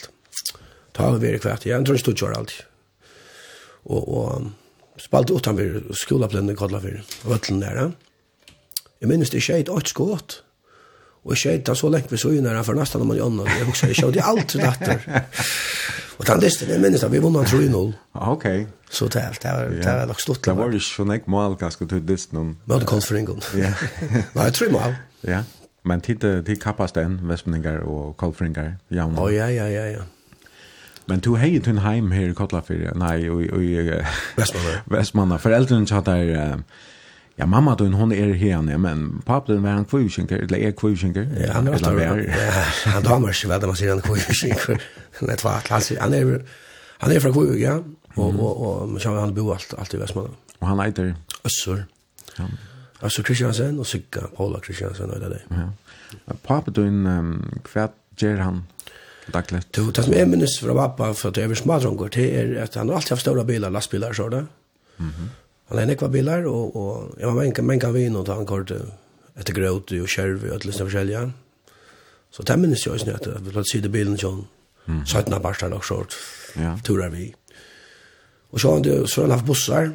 ta 0.98 1.10
vi 1.16 1.24
vært 1.24 1.46
kvart. 1.46 1.68
Jeg 1.70 1.86
tror 1.88 2.00
ikke 2.00 2.14
du 2.14 2.24
kjør 2.24 2.38
alt. 2.38 2.56
Og, 3.90 4.08
og 4.08 5.02
spalt 5.02 5.34
utan 5.34 5.58
vi 5.58 5.68
skolaplennen 5.98 6.58
kodla 6.58 6.82
for 6.84 7.28
vøtlen 7.32 7.62
der. 7.64 7.92
Jeg 9.02 9.10
minnes 9.10 9.34
det 9.34 9.42
skjeit 9.44 9.72
åt 9.74 9.90
skått. 9.90 10.42
Og 11.22 11.38
skjeit 11.38 11.68
han 11.70 11.78
så 11.78 11.90
lengt 11.94 12.10
så 12.10 12.18
søgn 12.18 12.48
her 12.50 12.64
for 12.66 12.78
nesten 12.78 13.04
om 13.04 13.12
man 13.12 13.18
i 13.20 13.22
ånden. 13.22 13.50
Jeg 13.50 13.68
husker, 13.70 13.92
jeg 13.92 14.00
skjeit 14.00 14.22
alt 14.26 14.48
til 14.50 14.64
datter. 14.64 15.04
Og 16.22 16.28
den 16.28 16.42
disten, 16.44 16.70
jeg 16.70 16.82
minnes 16.82 17.02
det, 17.02 17.10
vi 17.14 17.22
vunnet 17.22 17.50
3-0. 17.50 17.94
Ok. 18.14 18.46
Så 18.92 19.08
det 19.10 19.22
var, 19.24 19.38
det 19.42 19.54
var, 19.56 19.70
det 19.74 19.94
var 20.00 20.06
nok 20.10 20.22
stort. 20.22 20.44
Det 20.46 20.54
var 20.58 20.74
ikke 20.76 20.86
sånn 20.86 21.14
jeg 21.16 21.24
mål, 21.34 21.56
kanskje 21.58 21.88
til 21.90 22.04
disten. 22.06 22.56
Vi 22.66 22.76
hadde 22.76 22.90
kommet 22.90 23.08
for 23.08 23.18
ingen. 23.18 23.42
Nei, 24.38 24.48
tre 24.54 24.70
mål. 24.74 24.98
Ja. 25.26 25.44
Men 25.88 26.02
tid 26.06 26.22
til 26.22 26.60
kappast 26.62 26.98
den, 26.98 27.18
Vestmeninger 27.26 27.82
og 27.90 28.18
Kolfringer, 28.22 28.76
javna. 28.94 29.18
Å, 29.18 29.30
ja, 29.34 29.48
ja, 29.50 29.66
ja, 29.72 29.88
ja. 29.96 30.06
Men 31.10 31.20
du 31.20 31.34
hei 31.36 31.58
til 31.60 31.76
en 31.76 31.84
heim 31.86 32.12
her 32.14 32.32
i 32.32 32.38
Kotlafyrir, 32.38 32.94
nei, 33.00 33.26
og 33.30 33.42
i 33.64 33.74
Vestmanna. 34.38 34.78
Vestmanna. 34.96 35.38
Foreldrene 35.42 35.90
tjater, 35.90 36.62
ja, 37.40 37.48
mamma 37.50 37.74
du, 37.76 37.88
hon 37.98 38.12
er 38.14 38.34
herne, 38.38 38.78
men 38.78 39.06
papen 39.26 39.64
var 39.64 39.80
han 39.80 39.88
kvivskinker, 39.90 40.44
eller 40.46 40.68
er 40.68 40.76
kvivskinker? 40.78 41.26
Ja, 41.40 41.56
han 41.58 41.68
er 41.68 41.78
ofte, 41.78 41.94
ja, 41.98 42.66
han 42.94 43.08
damer 43.08 43.34
ikke 43.34 43.50
vet 43.50 43.66
man 43.66 43.80
sier 43.80 43.96
han 43.96 44.04
kvivskinker. 44.06 44.84
Nei, 45.28 45.38
tva, 45.42 45.58
han 45.70 45.86
sier, 45.86 46.02
han 46.04 46.14
er, 46.18 46.36
han 47.02 47.16
er 47.16 47.24
fra 47.24 47.32
kviv, 47.34 47.56
ja, 47.60 47.80
og, 48.18 48.28
og, 48.36 48.52
og, 48.52 48.92
men 48.92 49.18
han 49.18 49.34
bo 49.36 49.48
alt, 49.56 49.74
alt 49.80 49.96
i 49.98 50.02
Vestmanna. 50.02 50.38
Og 50.60 50.68
han 50.70 50.84
eiter? 50.84 51.16
Øssur. 51.48 51.82
Ja. 52.38 52.50
Øssur 53.08 53.26
Kristiansen 53.26 53.80
og 53.82 53.90
Sigga, 53.90 54.28
Paula 54.38 54.62
Kristiansen, 54.62 55.10
og 55.10 55.24
det 55.24 55.32
er 55.32 55.40
det. 55.40 55.42
Ja. 55.58 56.36
Papen 56.46 56.76
du, 56.78 56.84
hva 57.72 57.88
gjør 58.20 58.44
han? 58.46 58.62
dagligt. 59.34 59.68
Du, 59.76 59.92
det 59.92 60.04
som 60.06 60.14
jeg 60.14 60.28
minnes 60.30 60.58
fra 60.62 60.74
pappa, 60.78 61.12
for 61.18 61.34
det 61.36 61.44
er 61.44 61.52
vi 61.52 61.58
smadronger, 61.60 62.12
det 62.14 62.26
er 62.40 62.56
at 62.64 62.76
han 62.80 62.90
alltid 62.90 63.16
har 63.16 63.22
stora 63.22 63.44
bilar, 63.48 63.74
lastbilar, 63.74 64.14
sånn 64.14 64.32
det. 64.32 64.46
Mm 64.98 65.10
-hmm. 65.10 65.30
Han 65.70 65.78
har 65.78 65.86
nekva 65.86 66.08
bilar, 66.08 66.46
og, 66.46 66.76
og 66.76 67.16
jeg 67.20 67.28
var 67.28 67.34
menka, 67.34 67.62
menka 67.62 67.92
vin, 67.92 68.16
og 68.16 68.28
han 68.28 68.46
kort 68.46 68.72
etter 69.40 69.54
grøt, 69.54 69.92
og 69.92 70.08
kjærv, 70.08 70.52
og 70.52 70.66
løsne 70.66 70.86
forskjellige. 70.86 71.34
Så 72.32 72.44
det 72.44 72.60
minnes 72.60 72.86
jeg 72.86 72.94
også, 72.94 73.12
at 73.12 73.46
vi 73.46 73.52
lagt 73.52 73.84
det 73.84 73.92
bilen, 73.92 74.18
sånn, 74.18 74.48
mm. 74.88 75.06
17 75.06 75.42
barstar 75.42 75.74
og 75.74 75.84
sånt, 75.84 76.16
ja. 76.56 76.76
turar 76.84 77.10
vi. 77.10 77.34
Og 78.52 78.60
så 78.60 78.68
har 78.68 78.76
han, 78.76 79.08
så 79.08 79.22
har 79.22 79.28
han 79.28 79.38
haft 79.38 79.46
bussar, 79.46 79.92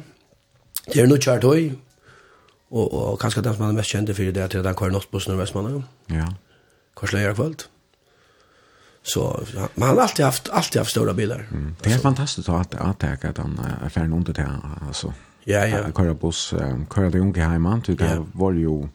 det 0.93 1.01
er 1.01 1.07
noe 1.07 1.17
kjært 1.17 1.43
høy, 1.43 1.71
og, 2.71 2.93
og 2.93 3.19
kanskje 3.19 3.41
den 3.41 3.53
som 3.53 3.63
han 3.63 3.75
er 3.75 3.79
mest 3.79 3.91
kjent 3.91 4.15
for 4.15 4.23
det 4.23 4.37
er 4.43 4.47
til 4.47 4.63
den 4.63 4.75
kvar 4.75 4.89
nattbussen 4.91 5.33
i 5.33 5.37
Vestmannen. 5.37 5.83
Ja. 6.09 6.27
Kanskje 6.97 7.17
leier 7.17 7.33
kvöld. 7.33 7.63
Mm 7.63 7.76
Så 9.07 9.43
man 9.75 9.89
har 9.89 9.97
alltid 9.97 10.25
haft 10.25 10.49
alltid 10.49 10.79
haft 10.79 10.91
stora 10.91 11.13
bilar. 11.13 11.47
Mm. 11.51 11.75
Det 11.81 11.93
är 11.93 11.97
fantastiskt 11.97 12.49
att 12.49 12.75
att 12.75 12.99
ta 12.99 13.07
att 13.07 13.37
han 13.37 13.59
är 13.83 13.89
färdig 13.89 14.13
under 14.13 14.33
det 14.33 14.49
alltså. 14.87 15.13
Ja 15.43 15.65
ja. 15.65 15.91
Köra 15.97 16.13
buss, 16.13 16.53
köra 16.95 17.09
det 17.09 17.19
unge 17.19 17.41
hemma 17.41 17.81
till 17.85 17.95
det 17.95 18.25
var 18.33 18.51
ju 18.51 18.87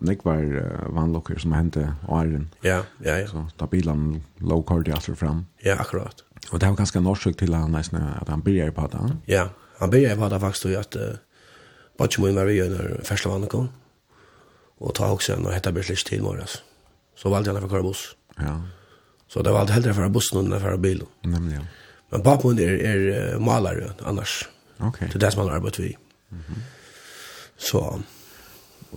Nick 0.00 0.24
var 0.24 0.72
vanlocker 0.88 1.38
som 1.38 1.52
hände 1.52 1.94
Iron. 2.08 2.48
Ja, 2.60 2.82
ja, 3.04 3.18
ja. 3.18 3.26
Så 3.26 3.46
ta 3.56 3.66
bilen 3.66 4.24
low 4.38 4.62
card 4.62 4.88
efter 4.88 5.14
fram. 5.14 5.46
Ja, 5.58 5.74
akkurat. 5.74 6.24
Och 6.50 6.58
det 6.58 6.66
var 6.66 6.76
ganska 6.76 7.00
norskt 7.00 7.38
till 7.38 7.54
han 7.54 7.72
nästan 7.72 8.02
att 8.20 8.28
han 8.28 8.40
började 8.40 8.72
på 8.72 8.86
det. 8.86 9.16
Ja, 9.34 9.48
han 9.78 9.90
började 9.90 10.16
på 10.16 10.28
det 10.28 10.40
faktiskt 10.40 10.76
att 10.76 10.96
uh, 10.96 11.02
Bacchmo 11.98 12.28
i 12.28 12.32
Maria 12.32 12.64
när 12.64 13.00
första 13.04 13.28
vannet 13.28 13.50
kom. 13.50 13.68
Och 14.78 14.94
ta 14.94 15.10
också 15.10 15.32
en 15.32 15.46
och 15.46 15.52
hetta 15.52 15.72
Berlish 15.72 16.06
till 16.06 16.22
morgon. 16.22 16.46
Så 17.16 17.30
valde 17.30 17.52
han 17.52 17.60
för 17.60 17.68
köra 17.68 17.82
buss. 17.82 18.16
Ja. 18.36 18.62
Så 19.32 19.42
det 19.42 19.50
var 19.50 19.60
alltid 19.60 19.74
hellre 19.74 19.94
för 19.94 20.08
bussen 20.08 20.52
än 20.52 20.60
för 20.60 20.76
bilen. 20.76 21.06
Nämligen. 21.22 21.64
Men 22.10 22.22
pappan 22.22 22.58
är 22.58 22.68
är 22.68 23.38
målare 23.38 23.90
annars. 24.02 24.48
Okej. 24.78 25.08
Det 25.12 25.18
är 25.18 25.20
det 25.20 25.30
som 25.30 25.40
han 25.42 25.56
arbetar 25.56 25.82
vid. 25.82 25.96
Mhm. 26.28 26.42
Mm 26.48 26.60
så 27.60 28.00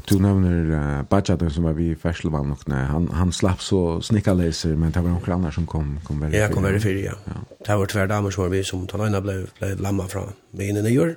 du 0.06 0.20
nämner 0.20 0.72
uh, 0.72 1.04
Bajaden 1.04 1.52
som 1.52 1.64
var 1.64 1.74
vi 1.74 1.90
i 1.90 1.96
Färselvann 1.96 2.52
och 2.52 2.70
nej, 2.70 2.86
han, 2.86 3.10
han 3.10 3.34
slapp 3.34 3.62
så 3.62 4.02
snickarläser 4.02 4.76
men 4.76 4.92
det 4.92 5.02
var 5.02 5.10
några 5.10 5.34
andra 5.34 5.52
som 5.52 5.68
kom, 5.68 6.00
kom 6.04 6.20
väldigt 6.20 6.42
Ja, 6.42 6.50
kom 6.50 6.64
väldigt 6.64 6.84
fyra, 6.84 7.00
ja. 7.06 7.14
ja. 7.26 7.34
Det 7.66 7.76
var 7.76 7.86
tvär 7.86 8.08
damer 8.08 8.32
som 8.32 8.44
var 8.44 8.50
vi 8.50 8.64
som 8.64 8.88
Talina 8.88 9.22
blev, 9.22 9.50
blev 9.60 9.80
lamma 9.80 10.08
från 10.08 10.32
benen 10.52 10.86
i 10.86 10.90
nyår. 10.90 11.16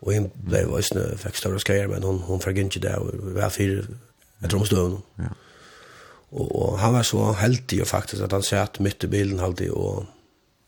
Och 0.00 0.12
hon 0.12 0.30
blev 0.34 0.74
ösne, 0.74 1.16
fick 1.16 1.36
större 1.36 1.58
skajer 1.58 1.88
men 1.88 2.02
hon, 2.02 2.18
hon 2.18 2.40
fick 2.40 2.58
inte 2.58 2.78
det 2.78 2.96
och 2.96 3.14
var 3.14 3.50
fyra, 3.50 3.82
jag 4.38 4.50
tror 4.50 4.58
hon 4.58 4.66
stod 4.66 5.00
Ja. 5.16 5.24
Og, 6.32 6.48
og 6.62 6.78
han 6.80 6.94
var 6.96 7.04
så 7.06 7.32
heldig 7.36 7.84
faktisk 7.88 8.24
at 8.24 8.32
han 8.32 8.44
satt 8.46 8.80
midt 8.80 9.04
i 9.04 9.10
bilen 9.12 9.40
alltid 9.40 9.72
og 9.76 10.06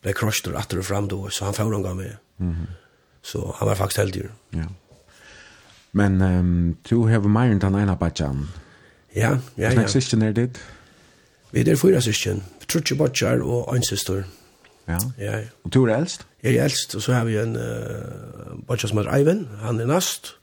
ble 0.05 0.12
krosjet 0.16 0.50
og 0.53 0.59
atter 0.61 0.83
og 0.83 0.85
frem 0.85 1.09
då, 1.09 1.29
så 1.31 1.48
han 1.48 1.55
får 1.55 1.83
gav 1.83 1.96
med. 1.96 2.16
Mm 2.38 2.53
-hmm. 2.53 2.72
Så 3.22 3.55
han 3.59 3.68
var 3.68 3.74
faktisk 3.74 3.98
heldig. 3.98 4.22
Ja. 4.53 4.66
Men 5.92 6.22
um, 6.22 6.77
du 6.90 7.07
har 7.07 7.18
mer 7.18 7.50
enn 7.50 7.59
den 7.59 7.74
ene 7.74 7.96
badjan. 7.96 8.48
Ja, 9.14 9.20
ja, 9.20 9.38
ja. 9.57 9.68
Hvordan 9.68 9.88
sysken 9.88 10.22
er 10.22 10.33
dit? 10.33 10.61
Vi 11.53 11.61
er 11.61 11.77
fyra 11.77 12.00
sysken. 12.00 12.42
Trutje 12.68 12.96
badjar 12.96 13.40
og 13.42 13.77
en 13.77 13.83
syster. 13.83 14.24
Ja. 14.88 14.98
ja, 15.18 15.38
ja. 15.38 15.44
Og 15.64 15.74
du 15.74 15.85
er 15.85 15.96
eldst? 15.96 16.27
Jeg 16.42 16.57
er 16.57 16.64
eldst, 16.64 16.94
og 16.94 17.03
så 17.03 17.12
har 17.12 17.24
vi 17.24 17.38
en 17.38 17.57
uh, 17.57 18.66
badjar 18.68 18.88
som 18.88 18.98
heter 18.98 19.14
Eivind, 19.14 19.46
han 19.61 19.81
er 19.81 19.87
nast. 19.87 20.35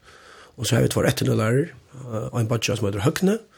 Og 0.57 0.65
så 0.65 0.75
har 0.75 0.81
vi 0.81 0.87
två 0.87 1.03
etterløyere, 1.03 1.67
uh, 1.93 2.39
en 2.39 2.47
badjar 2.47 2.75
som 2.75 2.85
heter 2.85 2.99
Høgne. 2.99 3.31
Mm 3.31 3.50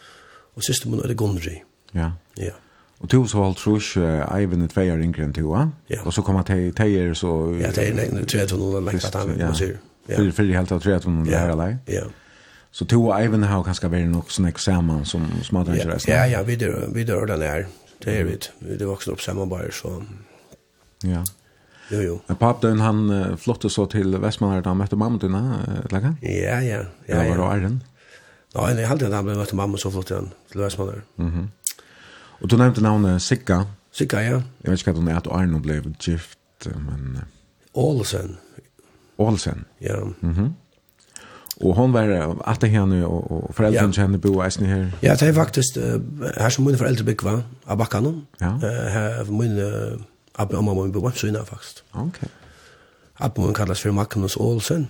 og 0.56 0.64
siste 0.64 0.90
måned 0.90 1.04
er 1.04 1.14
det 1.14 1.18
Gunnri. 1.18 1.62
Ja. 1.96 2.12
Ja. 2.38 2.56
Og 3.04 3.10
to 3.10 3.26
så 3.28 3.44
alt 3.44 3.58
trus, 3.60 3.98
Eivind 3.98 4.64
er 4.64 4.70
tvei 4.72 4.86
år 4.94 5.02
yngre 5.04 5.26
enn 5.26 5.34
to, 5.36 5.50
ja? 5.52 6.02
Og 6.06 6.14
så 6.16 6.24
kommer 6.24 6.46
teier 6.48 7.14
så... 7.14 7.32
Ja, 7.60 7.72
teier, 7.76 7.98
er 8.00 8.14
nu 8.16 8.24
tror 8.24 8.40
jeg 8.40 8.48
at 8.48 8.52
hun 8.56 8.88
har 8.88 8.96
at 8.96 9.16
han, 9.20 9.34
man 9.38 9.56
sier. 9.60 9.80
Fyrir, 10.08 10.32
fyrir 10.36 10.58
helt 10.58 10.72
av 10.72 10.80
tror 10.84 10.94
jeg 10.94 11.02
at 11.02 11.08
hun 11.10 11.26
har 11.28 11.56
lagt. 11.60 11.92
Ja, 11.92 12.06
Så 12.74 12.86
to 12.90 13.04
og 13.06 13.14
Eivind 13.20 13.46
har 13.46 13.62
kanskje 13.62 13.90
vært 13.92 14.10
nok 14.10 14.32
sånn 14.34 14.48
eksamen 14.50 15.04
som 15.06 15.28
smadrer 15.46 15.78
ikke 15.78 15.92
resten. 15.92 16.10
Ja, 16.10 16.24
ja, 16.26 16.42
vi 16.42 16.56
dør 16.58 17.28
den 17.30 17.44
her. 17.46 17.68
Det 18.02 18.16
er 18.18 18.26
vi, 18.26 18.38
vi 18.66 18.78
er 18.80 18.90
voksen 18.90 19.14
opp 19.14 19.22
sammen 19.22 19.52
bare, 19.52 19.70
så... 19.72 20.00
Ja. 21.06 21.22
Jo, 21.92 22.00
jo. 22.02 22.16
Men 22.30 22.40
pappen, 22.40 22.82
han 22.82 23.04
flotte 23.38 23.70
så 23.70 23.86
til 23.92 24.16
Vestmannen, 24.24 24.64
da 24.66 24.72
han 24.72 24.80
møtte 24.80 24.98
mamma 24.98 25.22
dine, 25.22 25.44
eller 25.84 26.08
hva? 26.08 26.14
Ja, 26.24 26.58
ja. 26.66 26.82
Ja, 27.06 27.20
ja. 27.20 27.20
Det 27.20 27.30
var 27.30 27.44
da 27.44 27.52
æren. 27.60 27.78
Nei, 28.54 28.68
jeg 28.80 28.90
halte 28.90 29.10
han, 29.10 29.16
han 29.20 29.44
møtte 29.44 29.60
mamma 29.60 29.78
så 29.82 29.92
flott 29.94 30.16
han 30.16 30.32
til 30.54 30.62
Vestmannen. 30.62 31.04
Mm 31.18 31.30
-hmm. 31.30 31.74
Og 32.42 32.52
du 32.52 32.58
nevnte 32.58 32.82
navnet 32.82 33.22
Sikka. 33.22 33.64
Sikka, 33.92 34.18
ja. 34.18 34.42
Jeg 34.64 34.72
vet 34.72 34.80
ikke 34.80 34.92
hva 34.92 35.00
du 35.00 35.06
nevnte 35.06 35.30
at 35.30 35.36
Arno 35.36 35.60
ble 35.60 35.84
gift, 36.00 36.38
men... 36.66 37.18
Ålesen. 37.76 38.38
Ålesen? 39.18 39.66
Ja. 39.82 39.96
Mm 40.22 40.32
-hmm. 40.32 40.50
Og 41.62 41.76
hon 41.76 41.94
var 41.94 42.36
atter 42.46 42.68
henne, 42.68 43.08
og, 43.08 43.32
og 43.32 43.56
foreldrene 43.56 43.94
ja. 43.98 44.02
henne 44.02 44.18
bo 44.18 44.42
eisen 44.42 44.66
her? 44.66 44.86
Ja, 45.04 45.14
det 45.14 45.28
er 45.28 45.34
faktisk 45.34 45.78
uh, 45.78 46.02
her 46.42 46.50
som 46.50 46.66
mine 46.66 46.78
foreldre 46.78 47.04
bygg 47.04 47.24
var, 47.24 47.44
av 47.68 47.78
bakkene. 47.78 48.14
Ja. 48.42 48.56
Uh, 48.56 48.64
her 48.94 49.32
mine 49.32 49.68
uh, 49.94 50.02
abbe 50.36 50.58
og 50.58 50.64
mamma 50.64 50.84
min 50.84 50.92
bo 50.92 51.10
så 51.10 51.28
innan 51.28 51.46
faktisk. 51.46 51.84
Ok. 51.94 52.24
Abbe 53.20 53.42
min 53.42 53.54
kallas 53.54 53.82
for 53.82 53.92
Magnus 53.92 54.36
Olsen, 54.36 54.90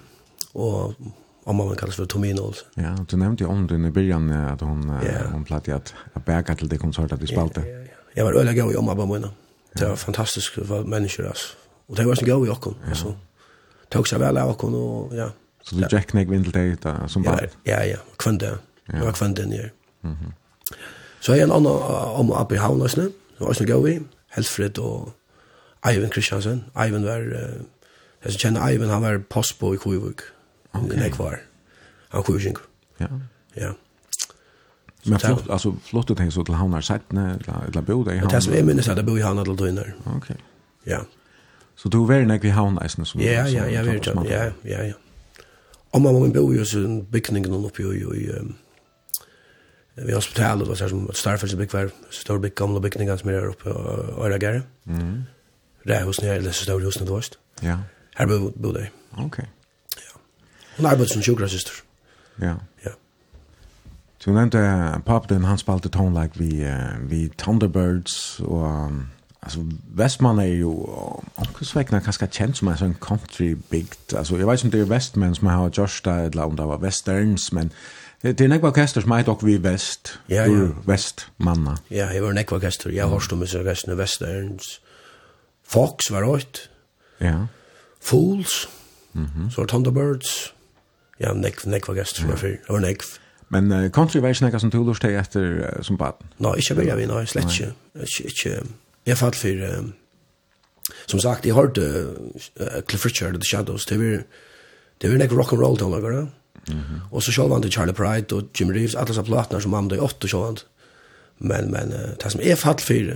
og 0.54 0.95
om 1.43 1.56
man 1.56 1.75
kallas 1.75 1.95
för 1.95 2.06
Tomina 2.06 2.41
Olsen. 2.41 2.67
Ja, 2.75 3.06
du 3.10 3.17
nämnde 3.17 3.43
ju 3.43 3.49
om 3.49 3.67
den 3.67 3.86
i 3.86 3.91
början 3.91 4.32
att 4.32 4.62
hon 4.62 4.99
yeah. 5.03 5.32
hon 5.32 5.43
platt 5.43 5.69
att 5.69 5.93
att 6.13 6.25
bäka 6.25 6.56
till 6.56 6.67
det 6.67 6.77
konsertet 6.77 7.21
vi 7.21 7.27
spalte. 7.27 7.62
Ja, 7.62 7.67
ja, 7.67 7.79
ja. 7.79 7.86
Jag 8.13 8.25
var 8.25 8.34
öliga 8.34 8.71
i 8.71 8.75
om 8.75 8.86
på 8.86 9.06
mina. 9.06 9.29
Det 9.73 9.86
var 9.86 9.95
fantastiskt 9.95 10.47
för 10.47 10.84
människor 10.84 11.27
alltså. 11.27 11.47
Och 11.88 11.95
det 11.95 12.06
var 12.06 12.15
så 12.15 12.25
goda 12.25 12.47
jocken 12.47 12.75
alltså. 12.88 13.15
Tog 13.89 14.08
sig 14.08 14.19
väl 14.19 14.38
av 14.38 14.49
och 14.49 15.15
ja. 15.15 15.32
Så 15.63 15.75
du 15.75 15.88
Jack 15.91 16.13
Nick 16.13 16.29
Windel 16.29 16.51
där 16.51 17.08
som 17.08 17.23
bara. 17.23 17.39
Ja, 17.63 17.84
ja, 17.84 17.97
kvante. 18.17 18.58
Ja, 18.86 19.12
kvante 19.12 19.45
ner. 19.45 19.71
Mhm. 20.01 20.34
Så 21.19 21.34
är 21.34 21.43
en 21.43 21.51
annan 21.51 21.75
om 22.19 22.32
uppe 22.32 22.56
i 22.56 22.58
Havnasne. 22.58 23.03
Det 23.38 23.43
var 23.45 23.53
så 23.53 23.88
i, 23.88 24.01
Helfred 24.29 24.77
och 24.77 25.10
Ivan 25.88 26.10
Christiansen. 26.10 26.63
Ivan 26.88 27.03
var 27.03 27.19
eh, 27.19 27.62
jag 28.23 28.34
känner 28.34 28.71
Ivan 28.71 28.89
han 28.89 29.01
var 29.01 29.17
postbo 29.17 29.75
i 29.75 29.77
Kujvik. 29.77 30.19
Okay. 30.73 30.99
nek 30.99 31.19
var. 31.19 31.39
Han 32.09 32.23
sjunger 32.23 32.47
inte. 32.47 32.62
Ja. 32.97 33.07
Ja. 33.53 33.73
Men 35.05 35.19
flott, 35.19 35.49
alltså 35.49 35.75
flott 35.83 36.12
att 36.12 36.17
tänka 36.17 36.31
så 36.31 36.43
till 36.43 36.53
hamnar 36.53 36.81
sättne 36.81 37.39
eller 37.39 37.67
eller 37.67 37.81
bo 37.81 38.03
där 38.03 38.13
i 38.13 38.17
hamnar. 38.17 38.36
Det 38.36 38.41
som 38.41 38.53
är 38.53 38.63
minnes 38.63 38.89
at 38.89 38.97
jeg 38.97 39.05
bor 39.05 39.17
i 39.17 39.21
hamnar 39.21 39.43
eller 39.43 39.55
drinner. 39.55 39.95
Ok. 40.15 40.31
Ja. 40.83 40.99
Så 41.75 41.89
du 41.89 42.05
var 42.05 42.25
nek 42.25 42.43
vi 42.43 42.49
hamnar 42.49 42.83
eisen 42.83 43.05
som. 43.05 43.21
Ja, 43.21 43.47
ja, 43.47 43.67
ja, 43.67 43.83
vet 43.83 44.05
jag. 44.05 44.25
Ja, 44.29 44.51
ja, 44.63 44.83
ja. 44.83 44.93
Og 45.93 46.01
mamma 46.01 46.19
min 46.19 46.33
bor 46.33 46.53
jo 46.53 46.63
i 46.63 46.86
en 46.86 47.05
byggning 47.05 47.45
uppe 47.45 47.83
i 47.83 47.86
i 47.86 48.31
vi 49.95 50.13
hospitalet 50.13 50.69
og 50.69 50.77
så 50.77 50.88
som 50.89 51.09
Starfish 51.13 51.57
big 51.57 51.73
var 51.73 51.89
stor 52.09 52.38
bygg, 52.38 52.55
gamle 52.55 52.81
bygninger 52.81 53.17
som 53.17 53.29
er 53.29 53.33
her 53.33 53.49
oppe 53.49 53.73
og 53.73 54.17
och 54.17 54.25
Öragare. 54.25 54.63
Mm. 54.86 55.23
er 55.86 56.03
hos 56.03 56.21
när 56.21 56.33
eller 56.33 56.51
så 56.51 56.63
stor 56.63 56.81
hos 56.81 56.99
när 56.99 57.05
det 57.05 57.12
var. 57.12 57.25
Ja. 57.62 57.79
Här 58.15 58.27
bodde 58.57 58.79
jag. 58.79 59.25
Okej. 59.25 59.45
Hun 60.77 60.86
arbeidde 60.86 61.13
som 61.13 61.21
sjukkerhetssyster. 61.21 61.71
Ja. 62.41 62.53
Ja. 62.86 62.89
Du 64.25 64.31
nevnte 64.31 65.01
pappa 65.05 65.33
din, 65.33 65.43
han 65.43 65.57
spalte 65.57 65.89
tone 65.89 66.21
like 66.21 66.39
uh, 66.65 67.09
vi 67.09 67.29
Thunderbirds, 67.38 68.39
og 68.39 68.91
altså 69.41 69.59
Västman 69.95 70.39
er 70.39 70.45
jo 70.45 70.89
också 71.36 71.65
sväckna 71.65 71.99
kanskje 71.99 72.27
kjent 72.27 72.57
som 72.57 72.67
en 72.67 72.77
sån 72.77 72.95
country 73.01 73.55
bigt. 73.69 74.13
altså, 74.13 74.38
jeg 74.38 74.47
vet 74.47 74.63
inte 74.63 74.77
det 74.77 74.86
er 74.86 74.89
Västman 74.89 75.36
som 75.36 75.47
har 75.47 75.69
Josh 75.77 76.01
det, 76.05 76.25
eller 76.25 76.43
om 76.43 76.55
det 76.55 76.65
var 76.67 76.77
Westerns 76.77 77.51
men 77.51 77.71
det 78.23 78.41
er 78.41 78.47
nekva 78.47 78.69
orkester 78.71 79.01
som 79.01 79.12
er 79.12 79.27
också 79.27 79.45
vi 79.45 79.57
Vest, 79.57 80.19
Ja, 80.29 80.45
ja. 80.45 80.69
Vestmanna. 80.86 81.75
Ja, 81.91 82.07
jeg 82.13 82.23
var 82.23 82.31
några 82.31 82.55
orkester. 82.55 82.89
jeg 82.89 83.07
har 83.07 83.19
stått 83.19 83.39
med 83.39 83.47
så 83.47 83.63
Västern 83.63 83.97
Westerns. 83.97 84.79
Fox 85.67 86.12
var 86.12 86.23
åt. 86.23 86.69
Ja. 87.19 87.47
Fools. 88.01 88.69
Mhm. 89.13 89.29
Mm 89.36 89.51
så 89.51 89.65
Thunderbirds 89.65 90.53
ja, 91.21 91.34
nekv, 91.34 91.67
nekv 91.69 91.91
var 91.91 92.02
gestur 92.02 92.30
mm. 92.30 92.38
fyr, 92.38 92.58
det 92.63 92.73
var 92.73 92.84
nekv. 92.84 93.12
Men 93.54 93.71
uh, 93.71 93.89
country 93.93 94.21
var 94.21 94.34
ikke 94.34 94.47
nekka 94.47 94.62
som 94.63 94.71
tulur 94.73 94.97
deg 95.02 95.17
etter 95.19 95.49
uh, 95.62 95.82
som 95.86 95.97
baden? 95.99 96.32
Nå, 96.41 96.56
ikke 96.62 96.78
velja 96.80 96.95
vi, 96.97 97.10
nei, 97.10 97.26
slett 97.30 97.52
ikke. 97.52 97.73
Ikke, 98.06 98.32
ikke, 98.32 98.54
jeg 99.06 99.19
fall 99.19 99.36
for, 99.38 99.65
um, 99.78 99.91
som 101.06 101.21
sagt, 101.21 101.45
jeg 101.45 101.58
hørte 101.58 101.84
uh, 101.84 102.80
Cliff 102.89 103.06
Richard 103.06 103.38
og 103.38 103.43
The 103.43 103.49
Shadows, 103.49 103.86
det 103.89 103.99
var, 104.02 104.23
det 105.02 105.12
var 105.12 105.21
nekk 105.21 105.36
rock'n'roll 105.38 105.78
til 105.78 105.93
meg, 105.93 106.32
Og 107.12 107.23
så 107.23 107.34
sjålvan 107.36 107.62
til 107.62 107.71
Charlie 107.71 107.93
Pride 107.93 108.36
og 108.36 108.49
Jim 108.60 108.69
Reeves, 108.71 108.95
alle 108.95 109.13
som 109.13 109.26
platnar 109.28 109.60
som 109.60 109.73
hamnade 109.73 109.99
i 109.99 110.04
8 110.04 110.28
sjålvan. 110.32 110.63
Men, 111.39 111.71
men, 111.71 111.93
uh, 111.93 112.15
det 112.17 112.32
som 112.32 112.41
jeg 112.41 112.58
fall 112.58 112.80
for, 112.80 113.13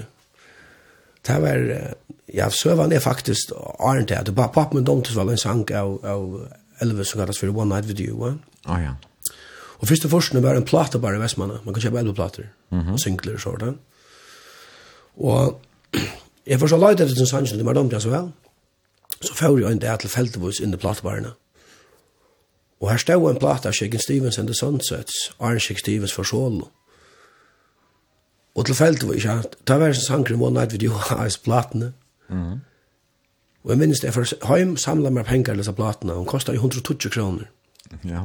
det 1.28 1.42
var, 1.42 1.66
uh, 1.72 2.18
ja, 2.34 2.50
søvann 2.50 2.92
er 2.92 3.00
faktisk, 3.00 3.56
Arne, 3.80 4.06
det, 4.06 4.26
det 4.28 4.38
var 4.38 4.52
pop 4.54 4.74
med 4.74 4.86
dem 4.86 5.02
var 5.16 5.32
en 5.32 5.38
sang 5.38 5.66
av, 5.72 5.98
av 6.06 6.52
Elvis 6.82 7.08
som 7.08 7.20
kallas 7.20 7.40
for 7.40 7.48
One 7.48 7.70
Night 7.76 7.88
Video. 7.88 8.16
Va? 8.18 8.34
Ah, 8.66 8.82
ja. 8.82 8.94
Og 9.78 9.88
første 9.88 10.10
forskning 10.10 10.44
var 10.44 10.58
en 10.58 10.66
plate 10.66 11.00
bare 11.00 11.16
i 11.16 11.22
Vestmanna. 11.22 11.60
Man 11.66 11.74
kan 11.74 11.82
kjøpe 11.82 12.00
elva 12.00 12.14
plattor 12.14 12.44
mm 12.70 12.82
-hmm. 12.82 12.94
og 12.94 13.00
singlar 13.00 13.34
og 13.34 13.40
sådant. 13.40 13.78
Och 15.18 15.62
jag 16.44 16.60
förstår 16.60 16.90
lite 16.90 17.04
efter 17.04 17.16
den 17.16 17.28
sannsyn, 17.28 17.58
det 17.58 17.66
var 17.66 17.74
dumt 17.74 17.92
jeg 17.92 18.02
så 18.02 18.10
vel. 18.10 18.32
Så 19.22 19.34
får 19.34 19.60
jeg 19.60 19.72
en 19.72 19.80
där 19.82 19.98
til 19.98 20.10
Fältebus 20.10 20.60
inn 20.62 20.74
i 20.74 20.78
platebarene. 20.78 21.32
Og 22.82 22.90
her 22.92 22.98
stod 22.98 23.30
en 23.30 23.40
plate 23.40 23.68
av 23.68 23.74
Shaken 23.74 24.00
Stevens 24.00 24.38
and 24.38 24.48
the 24.48 24.54
Sunsets, 24.54 25.14
Iron 25.42 25.60
Shaken 25.60 25.80
Stevens 25.80 26.14
for 26.14 26.24
solo. 26.24 26.68
Og 28.56 28.66
til 28.66 28.76
Fältebus, 28.76 29.26
ja, 29.26 29.42
det 29.68 29.80
var 29.80 29.88
en 29.88 29.96
sankring 29.96 30.42
One 30.42 30.60
Night 30.60 30.74
Video 30.74 30.94
av 30.94 31.30
plattorna. 31.44 31.92
Mm 32.30 32.54
-hmm. 32.54 32.60
Og 33.68 33.74
jeg 33.74 33.80
minnes 33.82 34.00
det, 34.00 34.14
for 34.16 34.24
heim 34.48 34.78
samla 34.80 35.10
meg 35.12 35.26
penger 35.28 35.52
til 35.52 35.60
disse 35.60 35.74
platene, 35.76 36.14
og 36.16 36.30
kostet 36.32 36.56
120 36.56 37.12
kroner. 37.12 37.50
Ja. 38.08 38.22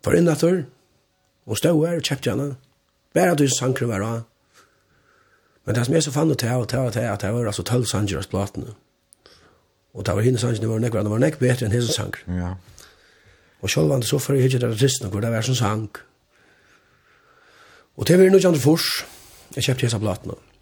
For 0.00 0.16
innator, 0.16 0.62
og 1.44 1.58
stod 1.60 1.82
her 1.84 1.98
og 1.98 2.06
kjøpte 2.08 2.32
henne, 2.32 2.54
bare 3.12 3.34
du 3.36 3.44
sanger 3.52 3.90
var 3.90 4.04
av. 4.06 4.22
Men 5.66 5.76
det 5.76 5.84
som 5.84 5.94
jeg 5.94 6.06
så 6.06 6.14
fann 6.14 6.32
ut 6.32 6.40
til, 6.40 6.56
og 6.56 6.70
til, 6.72 6.78
og 6.78 6.96
til, 6.96 7.04
at 7.04 7.20
det 7.20 7.34
var 7.34 7.50
altså 7.52 7.66
12 7.68 7.84
sanger 7.90 8.22
av 8.22 8.30
platene. 8.32 8.72
Og 9.92 10.06
det 10.08 10.16
var 10.16 10.24
henne 10.24 10.40
sanger, 10.40 10.62
det 10.64 10.72
var 10.72 10.80
nekvar, 10.80 11.04
det 11.04 11.12
var 11.12 11.22
nekvar 11.26 11.44
bedre 11.44 11.68
enn 11.68 11.76
henne 11.76 11.98
sanger. 11.98 12.24
Ja. 12.40 12.54
Og 13.60 13.70
selv 13.76 13.92
var 13.92 14.00
det 14.00 14.08
så 14.08 14.18
for 14.18 14.40
jeg 14.40 14.48
hittet 14.48 14.64
artistene, 14.64 15.12
hvor 15.12 15.20
det 15.20 15.34
var 15.36 15.44
som 15.44 15.60
sang. 15.60 15.90
Og 18.00 18.08
det 18.08 18.16
var 18.16 18.32
noe 18.32 18.40
kjent 18.40 18.64
fors, 18.64 18.88
jeg 19.52 19.68
kjøpte 19.68 19.84
disse 19.90 20.00
platene. 20.00 20.40
Ja. 20.40 20.53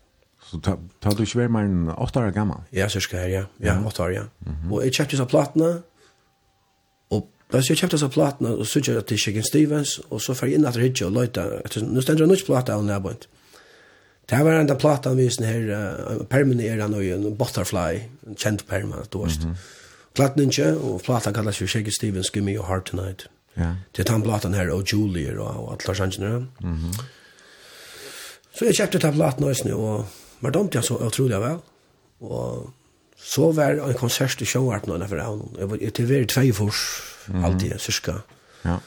Så 0.52 0.58
ta, 0.60 0.74
ta 1.00 1.14
du 1.16 1.22
ikke 1.24 1.46
mer 1.48 1.64
enn 1.64 1.88
åtte 1.94 2.20
år 2.20 2.34
gammel? 2.36 2.60
Ja, 2.76 2.84
cirka 2.92 3.22
her, 3.22 3.30
ja. 3.32 3.42
Ja, 3.64 3.78
åtte 3.88 4.02
år, 4.04 4.10
ja. 4.12 4.22
Mm 4.44 4.52
-hmm. 4.52 4.72
Og 4.72 4.84
jeg 4.84 4.92
kjøpte 4.92 5.16
så 5.16 5.24
platene, 5.24 5.82
og 7.10 7.28
da 7.52 7.58
jeg 7.68 7.78
kjøpte 7.78 7.98
så 7.98 8.08
platene, 8.08 8.50
og 8.50 8.66
så 8.66 8.80
kjøpte 8.80 8.98
jeg 8.98 9.06
til 9.06 9.18
Shaken 9.18 9.44
Stevens, 9.44 10.00
og 10.10 10.20
så 10.20 10.34
fer 10.34 10.46
jeg 10.46 10.54
inn 10.54 10.66
at 10.66 10.76
Ridge 10.76 11.06
og 11.06 11.12
løyta, 11.12 11.44
nå 11.76 12.00
stender 12.00 12.22
jeg 12.22 12.28
nødt 12.28 12.46
plate 12.46 12.72
av 12.72 12.84
Nærbøynt. 12.84 13.28
Det 14.30 14.44
var 14.44 14.60
enda 14.60 14.74
plate 14.74 15.10
vi 15.16 15.24
visen 15.24 15.44
her, 15.44 15.62
uh, 16.18 16.24
permen 16.24 16.60
er 16.60 16.80
han 16.80 16.94
og 16.94 17.04
en 17.04 17.36
butterfly, 17.36 18.02
en 18.26 18.36
kjent 18.36 18.66
permen, 18.66 18.98
du 19.12 19.24
vet. 19.24 19.44
Mm 19.44 19.50
-hmm. 19.50 19.56
Platen 20.14 20.50
ikke, 20.50 20.76
og 20.76 21.02
plata 21.02 21.32
kallas 21.32 21.58
for 21.58 21.66
Shaken 21.66 21.92
Stevens, 21.92 22.30
Give 22.30 22.44
Me 22.44 22.54
Your 22.54 22.66
Heart 22.66 22.84
Tonight. 22.84 23.26
Ja. 23.56 23.74
Det 23.96 24.08
er 24.08 24.12
den 24.12 24.22
platen 24.22 24.54
her, 24.54 24.70
og 24.70 24.92
Julie, 24.92 25.40
og, 25.40 25.68
og 25.68 25.78
alle 25.80 25.96
sannsynere. 25.96 26.38
Mm 26.38 26.74
-hmm. 26.74 27.02
Så 28.54 28.64
jeg 28.64 28.74
kjøpte 28.74 28.98
den 28.98 29.14
platen 29.14 29.44
også, 29.44 29.74
og 29.74 30.06
Men 30.42 30.54
dømte 30.54 30.80
jeg 30.80 30.88
så 30.88 30.98
utrolig 30.98 31.38
vel. 31.42 31.60
Og 32.22 32.70
så 33.22 33.52
var 33.54 33.78
en 33.78 33.98
konsert 33.98 34.42
i 34.42 34.48
sjøarten 34.48 34.94
nå, 34.94 35.06
for 35.06 35.22
han. 35.22 35.44
Jeg 35.58 35.70
var 35.70 35.82
til 35.98 36.08
hver 36.10 36.26
tvei 36.30 36.48
fors, 36.56 36.82
alltid, 37.32 37.76
syska. 37.82 38.18
Ja. 38.64 38.80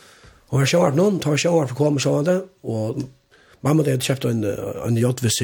Og 0.51 0.61
jeg 0.61 0.73
sjøarten 0.75 0.99
noen, 0.99 1.21
tar 1.23 1.39
sjøarten 1.39 1.71
for 1.71 1.77
å 1.77 1.83
komme 1.85 2.03
så 2.03 2.17
det, 2.27 2.41
og 2.67 3.01
mamma 3.63 3.85
hadde 3.87 4.03
kjøpt 4.03 4.27
en, 4.29 4.43
en 4.85 4.99
JVC, 4.99 5.41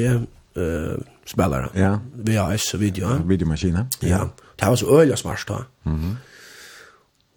eh 0.60 1.00
spelare. 1.32 1.69
Ja. 1.76 2.00
VHS 2.13 2.74
video. 2.80 3.10
Ja, 3.10 3.19
videomaskina. 3.26 3.88
Ja. 4.00 4.30
Det 4.60 4.67
var 4.67 4.76
så 4.76 5.02
öliga 5.02 5.17
smart 5.17 5.47
da. 5.47 5.65
Mhm. 5.84 6.17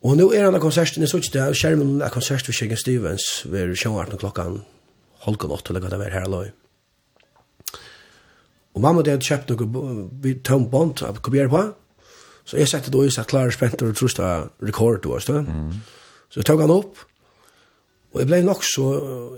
Och 0.01 0.17
nu 0.17 0.23
är 0.23 0.53
den 0.53 0.61
konserten 0.61 1.03
jeg 1.03 1.09
så 1.09 1.19
där 1.33 1.55
skjermen 1.55 2.03
av 2.03 2.09
konsert 2.09 2.47
för 2.47 2.53
Shaken 2.53 2.77
Stevens 2.77 3.47
vid 3.47 3.87
18 3.87 4.19
klockan 4.19 4.63
halv 5.19 5.53
åtta 5.53 5.71
eller 5.71 5.81
hva 5.81 5.91
det 5.91 5.97
var 5.97 6.11
här 6.11 6.27
låg. 6.27 6.51
Og 8.75 8.83
mamma 8.83 9.03
og 9.03 9.07
dad 9.07 9.23
kjøpte 9.23 9.55
noe 9.55 10.35
tom 10.47 10.69
bond 10.71 11.03
av 11.07 11.21
kopier 11.23 11.51
på. 11.51 11.63
Så 12.45 12.59
jeg 12.59 12.69
sette 12.69 12.93
det 12.93 13.01
også 13.01 13.23
at 13.23 13.31
klare 13.31 13.55
spent 13.55 13.81
og 13.81 13.95
trus 13.95 14.15
trusta 14.17 14.31
rekord 14.63 15.01
du 15.05 15.13
stå. 15.21 15.41
Mm. 15.47 15.71
Så 16.29 16.43
jeg 16.43 16.49
tok 16.51 16.65
han 16.65 16.75
opp. 16.75 17.05
Og 18.15 18.21
jeg 18.21 18.31
ble 18.31 18.43
nok 18.47 18.63
så, 18.67 18.87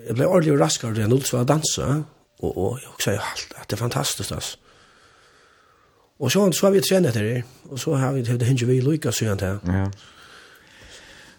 jeg 0.07 0.17
ble 0.17 0.29
ordentlig 0.29 0.55
og 0.57 0.61
raskere 0.61 1.05
enn 1.05 1.15
Ulsva 1.17 1.43
var 1.43 1.51
danse. 1.53 1.85
Og, 2.45 2.51
og 2.51 2.81
jeg 2.81 2.91
også 2.93 3.13
alt, 3.17 3.47
det 3.69 3.77
er 3.77 3.81
fantastisk, 3.81 4.33
altså. 4.33 4.59
Og 6.19 6.33
så, 6.33 6.53
så 6.53 6.67
har 6.67 6.73
vi 6.73 6.81
trenet 6.81 7.13
etter 7.13 7.25
det, 7.25 7.41
og 7.69 7.81
så 7.81 7.95
har 8.01 8.13
vi 8.13 8.23
det 8.25 8.47
hinge 8.49 8.69
vi 8.69 8.81
lykka, 8.81 9.13
sier 9.13 9.35
han 9.35 9.41
til. 9.41 9.59
Ja. 9.69 9.87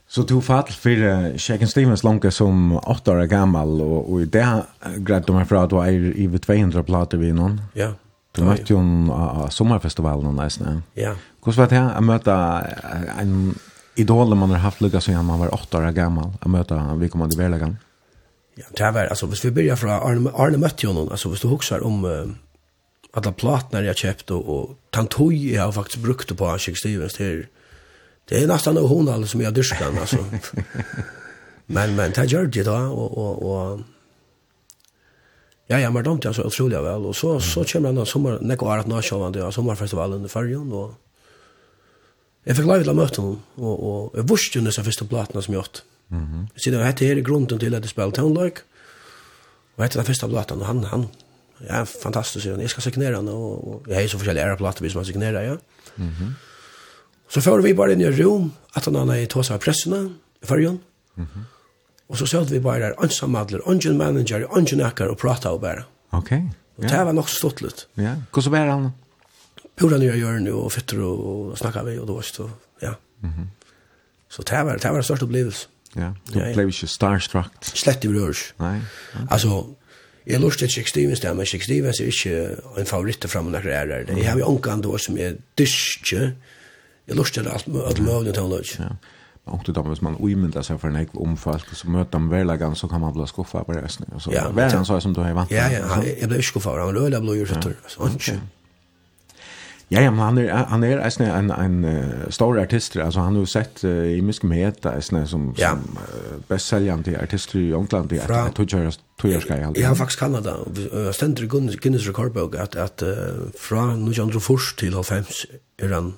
Så 0.09 0.21
du 0.21 0.41
fall 0.41 0.67
för 0.67 1.37
Shaken 1.37 1.67
Stevens 1.67 2.03
långa 2.03 2.31
som 2.31 2.77
8 2.77 3.11
år 3.11 3.23
gammal 3.23 3.81
och 3.81 4.11
och 4.11 4.21
i 4.21 4.25
det 4.25 4.63
grad 4.97 5.23
de 5.27 5.35
här 5.35 5.45
för 5.45 5.55
att 5.55 5.71
vara 5.71 5.91
i 5.91 6.39
200 6.45 6.83
plattor 6.83 7.17
vi 7.17 7.31
någon. 7.31 7.61
Ja. 7.73 7.93
Du 8.31 8.43
mötte 8.43 8.73
ju 8.73 8.79
en 8.79 9.11
sommarfestivalen 9.51 10.35
nästan. 10.35 10.83
Ja. 10.93 11.15
Hur 11.45 11.51
var 11.51 11.67
det 11.67 11.79
att 11.79 12.03
möta 12.03 12.63
en 13.19 13.55
idol 13.95 14.35
man 14.35 14.49
har 14.51 14.57
haft 14.57 14.81
lucka 14.81 15.01
sedan 15.01 15.25
man 15.25 15.39
var 15.39 15.53
8 15.53 15.77
år 15.77 15.91
gammal 15.91 16.31
att 16.41 16.51
möta 16.51 16.95
vi 16.95 17.09
kommer 17.09 17.27
till 17.27 17.77
Ja, 18.55 18.65
det 18.77 18.91
var 18.91 19.05
alltså 19.05 19.25
hvis 19.25 19.45
vi 19.45 19.51
börjar 19.51 19.75
från 19.75 19.91
Arne 19.91 20.29
Arne 20.35 20.57
mötte 20.57 20.87
ju 20.87 20.93
någon 20.93 21.11
alltså 21.11 21.29
hvis 21.29 21.41
du 21.41 21.47
huxar 21.47 21.83
om 21.83 22.05
uh, 22.05 22.27
alla 23.13 23.31
plattor 23.31 23.83
jag 23.83 23.97
köpte 23.97 24.33
och, 24.33 24.59
och 24.59 24.77
tantoj 24.89 25.53
jag 25.53 25.63
har 25.63 25.71
faktiskt 25.71 25.97
brukt 25.97 26.37
på 26.37 26.45
Shaken 26.45 26.75
Stevens 26.75 27.13
till 27.13 27.45
Det 28.29 28.43
är 28.43 28.47
nästan 28.47 28.75
nog 28.75 28.89
hon 28.89 29.09
alltså 29.09 29.27
som 29.27 29.41
jag 29.41 29.53
dyrkar 29.53 29.99
alltså. 29.99 30.17
men 31.65 31.95
men 31.95 32.11
det 32.11 32.25
gör 32.25 32.45
det 32.45 32.63
då 32.63 32.75
och 32.75 33.17
och 33.17 33.35
och 33.51 33.79
Ja, 35.69 35.79
ja, 35.79 35.91
men 35.91 36.03
de 36.03 36.19
tar 36.19 36.33
så 36.33 36.43
otroligt 36.43 36.77
väl 36.77 37.05
och 37.05 37.15
så 37.15 37.39
så 37.39 37.63
kommer 37.65 37.93
den 37.93 38.05
sommar 38.05 38.39
när 38.41 38.55
går 38.55 38.77
att 38.77 38.87
nå 38.87 39.29
det 39.31 39.51
sommarfestivalen 39.51 40.25
i 40.25 40.27
Färjön 40.27 40.69
då. 40.69 40.93
Jag 42.43 42.55
fick 42.57 42.65
lov 42.65 42.89
att 42.89 42.95
möta 42.95 43.21
hon 43.21 43.41
och 43.55 43.77
och 43.87 44.17
jag 44.17 44.23
visste 44.29 44.57
ju 44.57 44.63
när 44.63 44.71
så 44.71 44.83
första 44.83 45.05
plattan 45.05 45.41
som 45.41 45.53
jag 45.53 45.61
åt. 45.61 45.83
Mhm. 46.07 46.23
Mm 46.23 46.47
så 46.55 46.69
det 46.69 46.83
hette 46.83 47.05
hela 47.05 47.21
grunden 47.21 47.59
till 47.59 47.75
att 47.75 47.81
det 47.81 47.87
spelade 47.87 48.15
Town 48.15 48.33
like. 48.43 48.61
Och 49.75 49.83
hette 49.83 49.97
den 49.97 50.05
första 50.05 50.27
plattan 50.27 50.61
han 50.61 50.83
han 50.83 51.07
ja, 51.69 51.85
fantastisk. 51.85 52.45
Jag 52.45 52.69
ska 52.69 52.81
signera 52.81 53.15
den 53.15 53.27
och, 53.27 53.67
och 53.67 53.83
jag 53.87 54.03
är 54.03 54.07
så 54.07 54.17
förskälliga 54.17 54.55
plattor 54.55 54.89
som 54.89 54.97
man 54.97 55.05
signerar, 55.05 55.43
ja. 55.43 55.57
Mhm. 55.95 56.35
Så 57.29 57.41
får 57.43 57.61
vi 57.65 57.73
bare 57.75 57.95
inn 57.95 58.01
i 58.01 58.11
rom, 58.11 58.51
at 58.75 58.87
han 58.87 58.95
anna 58.95 59.17
tog 59.25 59.41
tås 59.41 59.51
av 59.51 59.59
pressene, 59.63 60.09
i 60.43 60.45
fargen. 60.45 60.79
Mm 61.17 61.25
-hmm. 61.25 61.43
Og 62.09 62.17
så 62.17 62.25
satt 62.25 62.51
vi 62.51 62.59
bare 62.59 62.79
der, 62.79 62.93
ansamadler, 63.03 63.67
ungen 63.67 63.97
manager, 63.97 64.45
ungen 64.57 64.81
akkar, 64.81 65.07
og 65.07 65.17
prata 65.17 65.49
og 65.49 65.61
bare. 65.61 65.83
Ok. 66.11 66.31
Yeah. 66.31 66.43
Og 66.77 66.83
det 66.83 67.05
var 67.05 67.11
nok 67.11 67.29
så 67.29 67.35
stått 67.35 67.61
litt. 67.61 67.87
Ja, 67.97 68.03
yeah. 68.03 68.17
hvordan 68.31 68.51
var 68.51 68.69
han? 68.69 68.91
Pura 69.75 69.97
nye 69.97 70.17
hjørne, 70.17 70.53
og 70.53 70.71
fytter, 70.71 71.01
og 71.01 71.57
snakka 71.57 71.83
vi, 71.83 71.99
og 71.99 72.07
det 72.07 72.15
var 72.15 72.21
så, 72.21 72.49
ja. 72.81 72.93
Så 74.29 74.43
det 74.43 74.65
var, 74.65 74.77
det 74.77 74.83
var 74.83 74.97
en 74.97 75.03
størst 75.03 75.23
opplevelse. 75.23 75.67
Ja, 75.95 76.13
du 76.33 76.39
ja, 76.39 76.47
ja. 76.47 76.53
blev 76.53 76.67
ikke 76.67 76.87
starstruck. 76.87 77.51
Slett 77.61 78.05
i 78.05 78.07
rørs. 78.07 78.53
Nei. 78.59 78.79
Altså, 79.29 79.65
Jeg 80.27 80.39
lurte 80.39 80.57
til 80.57 80.69
Chick 80.69 80.87
Stevens 80.87 81.19
der, 81.19 81.33
men 81.33 81.45
Chick 81.45 81.63
Stevens 81.63 81.99
er 81.99 82.05
ikke 82.05 82.57
en 82.77 82.85
favoritt 82.85 83.23
fra 83.31 83.41
noen 83.41 83.55
ærer. 83.55 84.09
Jeg 84.11 84.27
har 84.27 84.39
jo 84.39 84.49
omgang 84.49 84.81
da 84.83 84.97
som 84.99 85.15
er 85.17 85.37
dyrke, 85.59 86.33
jeg 87.07 87.15
lurte 87.15 87.41
lustar 87.41 87.53
alt, 87.53 87.67
alt 87.67 87.99
att 87.99 88.25
til 88.25 88.33
tonlöj. 88.33 88.63
Ja. 88.79 88.95
Och 89.47 89.63
då 89.75 89.81
hvis 89.81 90.01
man 90.01 90.15
omyntar 90.15 90.61
sig 90.61 90.79
för 90.79 90.87
en 90.87 90.95
ekv 90.95 91.17
omfall 91.17 91.59
så 91.73 91.89
möter 91.89 92.11
de 92.11 92.29
välagan 92.29 92.75
så 92.75 92.87
kan 92.87 93.01
man 93.01 93.13
bli 93.13 93.27
skuffad 93.27 93.65
på 93.65 93.73
resten. 93.73 94.19
Så 94.19 94.31
ja, 94.31 94.49
välagan 94.49 94.85
så 94.85 94.99
som 94.99 95.13
du 95.13 95.21
har 95.21 95.33
vant. 95.33 95.51
Ja, 95.51 95.69
ja, 95.71 96.01
jeg 96.21 96.27
ble 96.27 96.37
ikke 96.37 96.47
skuffet, 96.47 96.71
Han 96.71 96.93
löjla 96.93 97.19
blå 97.19 97.33
djur 97.33 97.45
så 97.45 97.61
tur. 97.61 97.75
Ja, 99.89 100.01
ja, 100.01 100.11
men 100.11 100.19
han 100.19 100.37
er, 100.37 100.65
han 100.67 100.83
er 100.83 100.99
alltså 100.99 101.23
en 101.23 101.51
en, 101.51 101.85
en 101.85 102.31
stor 102.31 102.59
artist 102.59 102.95
altså 102.95 103.19
han 103.19 103.33
har 103.33 103.39
jo 103.39 103.45
sett 103.45 103.83
uh, 103.83 104.17
i 104.17 104.21
mycket 104.21 104.43
meta 104.43 104.89
alltså 104.89 105.25
som 105.25 105.55
ja. 105.57 105.69
som 105.69 105.79
uh, 105.79 106.41
bästsäljande 106.49 107.23
artister 107.23 107.59
i 107.59 107.71
England 107.71 108.09
det 108.09 108.19
att 108.19 108.55
touchar 108.55 108.91
touchar 109.21 109.39
ska 109.39 109.57
jag. 109.57 109.77
Jag 109.77 109.87
har 109.87 109.95
faktiskt 109.95 110.19
Kanada 110.19 110.57
ständer 111.13 111.45
Guinness 111.45 111.75
Guinness 111.75 112.07
rekordbok 112.07 112.55
at, 112.55 112.75
at 112.75 113.03
uh, 113.03 113.07
fra 113.55 113.93
1904 113.93 114.57
til 114.77 114.87
1905 114.87 115.25
er 115.79 115.93
han 115.93 116.13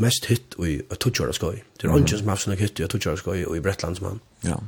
mest 0.00 0.26
hytt 0.30 0.56
i 0.64 0.80
Tutjara 0.98 1.32
skoj. 1.32 1.62
Det 1.78 1.88
er 1.88 1.94
ånden 1.94 2.18
som 2.18 2.28
har 2.28 2.40
sånne 2.40 2.58
hytt 2.60 2.80
i 2.80 2.88
Tutjara 2.88 3.16
skoj 3.20 3.44
og 3.46 3.56
i 3.56 3.62
Bretland 3.62 3.98
som 3.98 4.12
han. 4.12 4.20
Ja. 4.46 4.58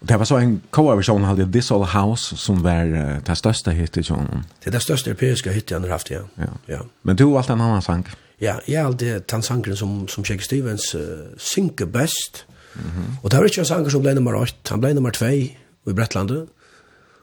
Det 0.00 0.18
var 0.18 0.24
så 0.24 0.36
en 0.38 0.62
coverversion 0.70 1.24
hade 1.24 1.52
This 1.52 1.70
All 1.70 1.84
House 1.84 2.36
som 2.36 2.62
var 2.62 2.86
uh, 2.86 3.18
det 3.26 3.36
största 3.36 3.70
hittet 3.70 4.10
i 4.10 4.12
honom. 4.12 4.44
Det 4.60 4.70
er 4.70 4.76
det 4.76 4.82
största 4.82 5.10
europeiska 5.10 5.52
hittet 5.52 5.74
han 5.74 5.82
har 5.82 5.90
haft, 5.90 6.10
ja. 6.10 6.22
ja. 6.36 6.52
ja. 6.66 6.80
Men 7.02 7.16
du 7.16 7.24
har 7.24 7.50
en 7.50 7.60
annan 7.60 7.82
sang. 7.82 8.06
Ja, 8.38 8.60
jeg 8.66 8.78
har 8.78 8.86
alltid 8.86 9.22
den 9.30 9.42
sangren 9.42 9.76
som, 9.76 10.08
som 10.08 10.24
Shake 10.24 10.44
Stevens 10.44 10.94
uh, 10.94 11.00
synker 11.36 11.86
best. 11.86 12.46
Mm 12.74 12.90
-hmm. 12.90 13.22
Och 13.22 13.30
det 13.30 13.36
var 13.36 13.44
ikke 13.44 13.60
en 13.60 13.66
sanger 13.66 13.90
som 13.90 14.02
ble 14.02 14.14
nummer 14.14 14.34
8, 14.34 14.54
han 14.68 14.80
ble 14.80 14.94
nummer 14.94 15.10
2 15.10 15.26
i 15.26 15.56
Bretlandet. 15.94 16.48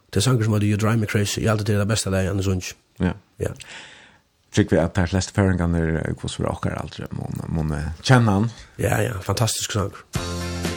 Det 0.10 0.18
er 0.18 0.22
sanger 0.22 0.44
som 0.44 0.54
hadde 0.54 0.66
You 0.66 0.78
Drive 0.78 0.98
Me 0.98 1.06
Crazy, 1.06 1.42
Jeg 1.42 1.50
har 1.50 1.58
alltid 1.58 1.80
det 1.80 1.86
bästa 1.86 2.10
där 2.10 2.24
i 2.24 2.28
Anders 2.28 2.76
Ja. 3.00 3.12
Ja 3.40 3.48
tycker 4.56 4.76
vi 4.76 4.82
att 4.82 4.94
det 4.94 5.02
här 5.02 5.08
flest 5.08 5.32
förringarna 5.32 5.78
är 5.78 6.14
kvosvara 6.20 6.50
och 6.50 6.66
är 6.66 6.72
aldrig. 6.72 7.08
Man 7.48 7.82
känner 8.02 8.32
han. 8.32 8.50
Ja, 8.76 9.02
ja, 9.02 9.14
fantastisk 9.22 9.72
sång. 9.72 9.92
Fantastisk 9.92 10.70
sång. 10.70 10.75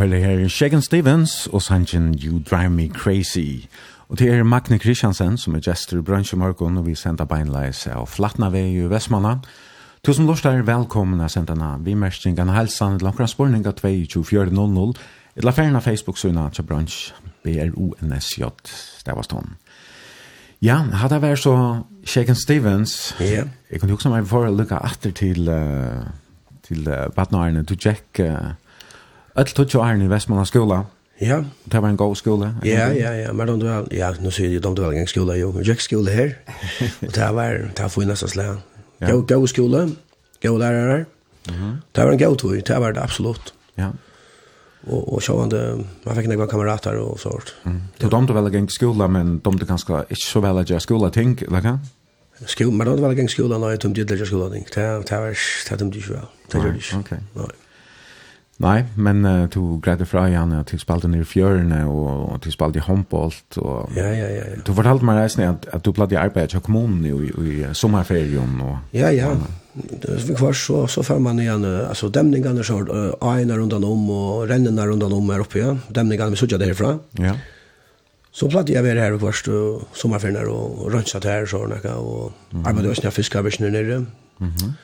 høyre 0.00 0.18
her 0.20 0.48
Shagan 0.48 0.80
Stevens 0.80 1.46
og 1.52 1.60
sangen 1.62 2.14
You 2.16 2.38
Drive 2.50 2.70
Me 2.70 2.88
Crazy. 2.88 3.66
Og 4.08 4.18
det 4.18 4.30
er 4.32 4.46
Magne 4.48 4.78
Kristiansen 4.80 5.36
som 5.36 5.54
er 5.54 5.60
gestor 5.60 5.98
i 6.00 6.04
bransje 6.06 6.38
morgen 6.40 6.78
og 6.80 6.86
vi 6.86 6.94
sender 6.96 7.28
beinleis 7.28 7.82
av 7.90 8.06
Flatnavei 8.08 8.62
i 8.78 8.86
Vestmanna. 8.88 9.34
Tusen 10.06 10.24
lort 10.24 10.46
er 10.48 10.62
velkomna 10.64 11.28
sendana. 11.28 11.74
Vi 11.84 11.92
merskingen 11.94 12.48
halsan 12.48 12.96
til 12.96 13.10
langkra 13.10 13.26
spurning 13.28 13.66
av 13.68 13.76
2400 13.76 14.96
eller 15.36 15.56
ferien 15.58 15.76
av 15.76 15.84
Facebook-syna 15.84 16.46
til 16.56 16.64
bransje 16.64 17.12
B-R-O-N-S-J. 17.44 18.48
Det 19.04 19.18
var 19.18 19.28
stånd. 19.28 19.52
Ja, 20.64 20.78
hadde 21.02 21.18
jeg 21.18 21.26
vært 21.26 21.44
så 21.44 21.54
Shagan 22.04 22.40
Stevens. 22.40 22.96
Ja. 23.20 23.44
Jeg 23.68 23.80
kunne 23.80 23.92
jo 23.92 24.00
også 24.00 24.14
meg 24.16 24.32
for 24.32 24.48
å 24.48 24.56
lukke 24.56 24.80
atter 24.80 25.12
til, 25.12 25.44
uh, 25.52 26.08
til 26.64 26.88
uh, 26.88 27.12
Batnarene. 27.12 27.68
Du 27.68 27.76
tjekk... 27.76 28.24
Uh, 28.24 28.56
Öll 29.36 29.46
tutsi 29.46 29.76
jo 29.76 29.82
Arne 29.82 30.04
i 30.04 30.08
Vestmanna 30.08 30.44
skola. 30.44 30.84
Ja. 31.20 31.44
Det 31.64 31.82
var 31.82 31.88
en 31.88 31.96
god 31.96 32.16
skola. 32.16 32.54
Ja, 32.64 32.88
ja, 32.92 33.12
ja. 33.12 33.32
Men 33.32 33.46
de 33.46 33.62
var, 33.68 33.86
ja, 33.92 34.14
nu 34.20 34.30
sier 34.30 34.60
de, 34.60 34.74
de 34.74 34.84
var 34.84 34.92
en 34.92 35.06
skola, 35.06 35.36
jo. 35.36 35.54
Jag 35.64 35.80
skola 35.80 36.10
her. 36.10 36.34
Og 37.02 37.14
det 37.14 37.34
var, 37.34 37.70
det 37.76 37.96
var 37.96 38.04
nästa 38.04 38.28
slag. 38.28 38.56
Ja. 39.00 39.10
Gå, 39.12 39.20
gå 39.20 39.46
skola, 39.46 39.88
gå 40.42 40.58
lærere. 40.58 41.04
Det 41.94 42.04
var 42.04 42.12
en 42.12 42.18
god 42.18 42.38
tog, 42.38 42.62
det 42.66 42.80
var 42.80 42.92
det 42.92 43.02
absolutt. 43.02 43.54
Ja. 43.76 43.90
Og, 44.86 45.14
og 45.14 45.22
så 45.22 45.36
var 45.36 45.48
det 45.52 45.62
man 46.06 46.16
fikk 46.16 46.28
nekva 46.30 46.46
kamerater 46.48 46.96
og 47.00 47.18
sånt. 47.20 47.54
Mm. 47.64 47.80
Ja. 48.00 48.08
De 48.08 48.26
tog 48.26 48.36
väl 48.36 48.52
gäng 48.54 48.68
skola 48.70 49.08
men 49.08 49.38
de 49.38 49.58
tog 49.58 49.68
ganska 49.68 50.04
inte 50.08 50.14
så 50.14 50.40
väl 50.40 50.58
att 50.58 50.82
skola 50.82 51.10
ting, 51.10 51.38
eller 51.48 51.60
hva? 51.60 51.78
Skola, 52.46 52.70
men 52.70 52.86
de 52.86 52.96
tog 52.96 53.08
väl 53.08 53.18
gäng 53.18 53.28
skola 53.28 53.58
när 53.58 53.70
de 53.70 53.76
tog 53.76 53.94
det 53.94 54.04
där 54.04 54.24
skola 54.24 54.50
tänk. 54.50 54.74
Det 54.74 54.80
det 54.80 55.18
var 55.20 55.36
det 55.70 55.76
de 55.76 55.90
ju 55.90 56.00
väl. 56.12 56.26
Det 56.50 56.58
gjorde 56.58 56.78
ju. 56.78 56.98
Okej. 56.98 57.18
Nej. 57.34 57.46
Nei, 58.60 58.82
men 59.00 59.24
uh, 59.24 59.46
du 59.48 59.78
greide 59.80 60.04
fra 60.04 60.26
igjen, 60.28 60.52
og 60.52 60.66
du 60.68 60.76
spalte 60.80 61.08
ned 61.08 61.22
i 61.24 61.28
fjørene, 61.28 61.78
og, 61.88 62.34
og 62.34 62.48
spalte 62.52 62.82
i 62.82 62.84
håndbolt, 62.84 63.56
og... 63.56 63.94
Ja, 63.96 64.10
ja, 64.12 64.26
ja, 64.28 64.42
ja. 64.52 64.58
Du 64.66 64.74
fortalte 64.76 65.06
meg 65.08 65.16
reisende 65.16 65.48
at, 65.54 65.64
at 65.72 65.84
du 65.86 65.94
platt 65.96 66.12
i 66.12 66.18
arbeid 66.20 66.52
til 66.52 66.60
kommunen 66.66 67.06
i, 67.08 67.14
i, 67.14 67.54
i 67.54 67.70
sommerferien, 67.72 68.60
og... 68.60 68.76
Ja, 68.92 69.08
ja. 69.16 69.32
Og, 69.32 69.48
vi 70.26 70.34
kvar 70.34 70.52
så 70.52 70.86
så 70.86 71.02
får 71.02 71.18
man 71.18 71.40
igen 71.40 71.64
alltså 71.64 72.08
dämningarna 72.08 72.62
så 72.62 72.78
ena 73.22 73.56
runt 73.56 73.72
om 73.72 74.10
och 74.10 74.48
rännorna 74.48 74.86
runt 74.86 75.02
om 75.02 75.30
är 75.30 75.38
uppe 75.40 75.58
ja. 75.58 75.76
Dämningarna 75.88 76.30
vi 76.30 76.36
såg 76.36 76.48
där 76.48 76.98
ja. 77.12 77.36
Så 78.32 78.48
platt 78.48 78.68
jag 78.68 78.82
var 78.82 78.96
här 78.96 79.12
och 79.12 79.20
först 79.20 79.48
sommarferien 79.92 80.48
och 80.48 80.92
rönsat 80.92 81.24
här 81.24 81.46
så 81.46 81.58
några 81.66 81.96
och 81.96 82.32
arbetade 82.64 83.02
med 83.02 83.14
fiskarbetsnär 83.14 83.70
nere 83.70 84.04
mhm. 84.38 84.74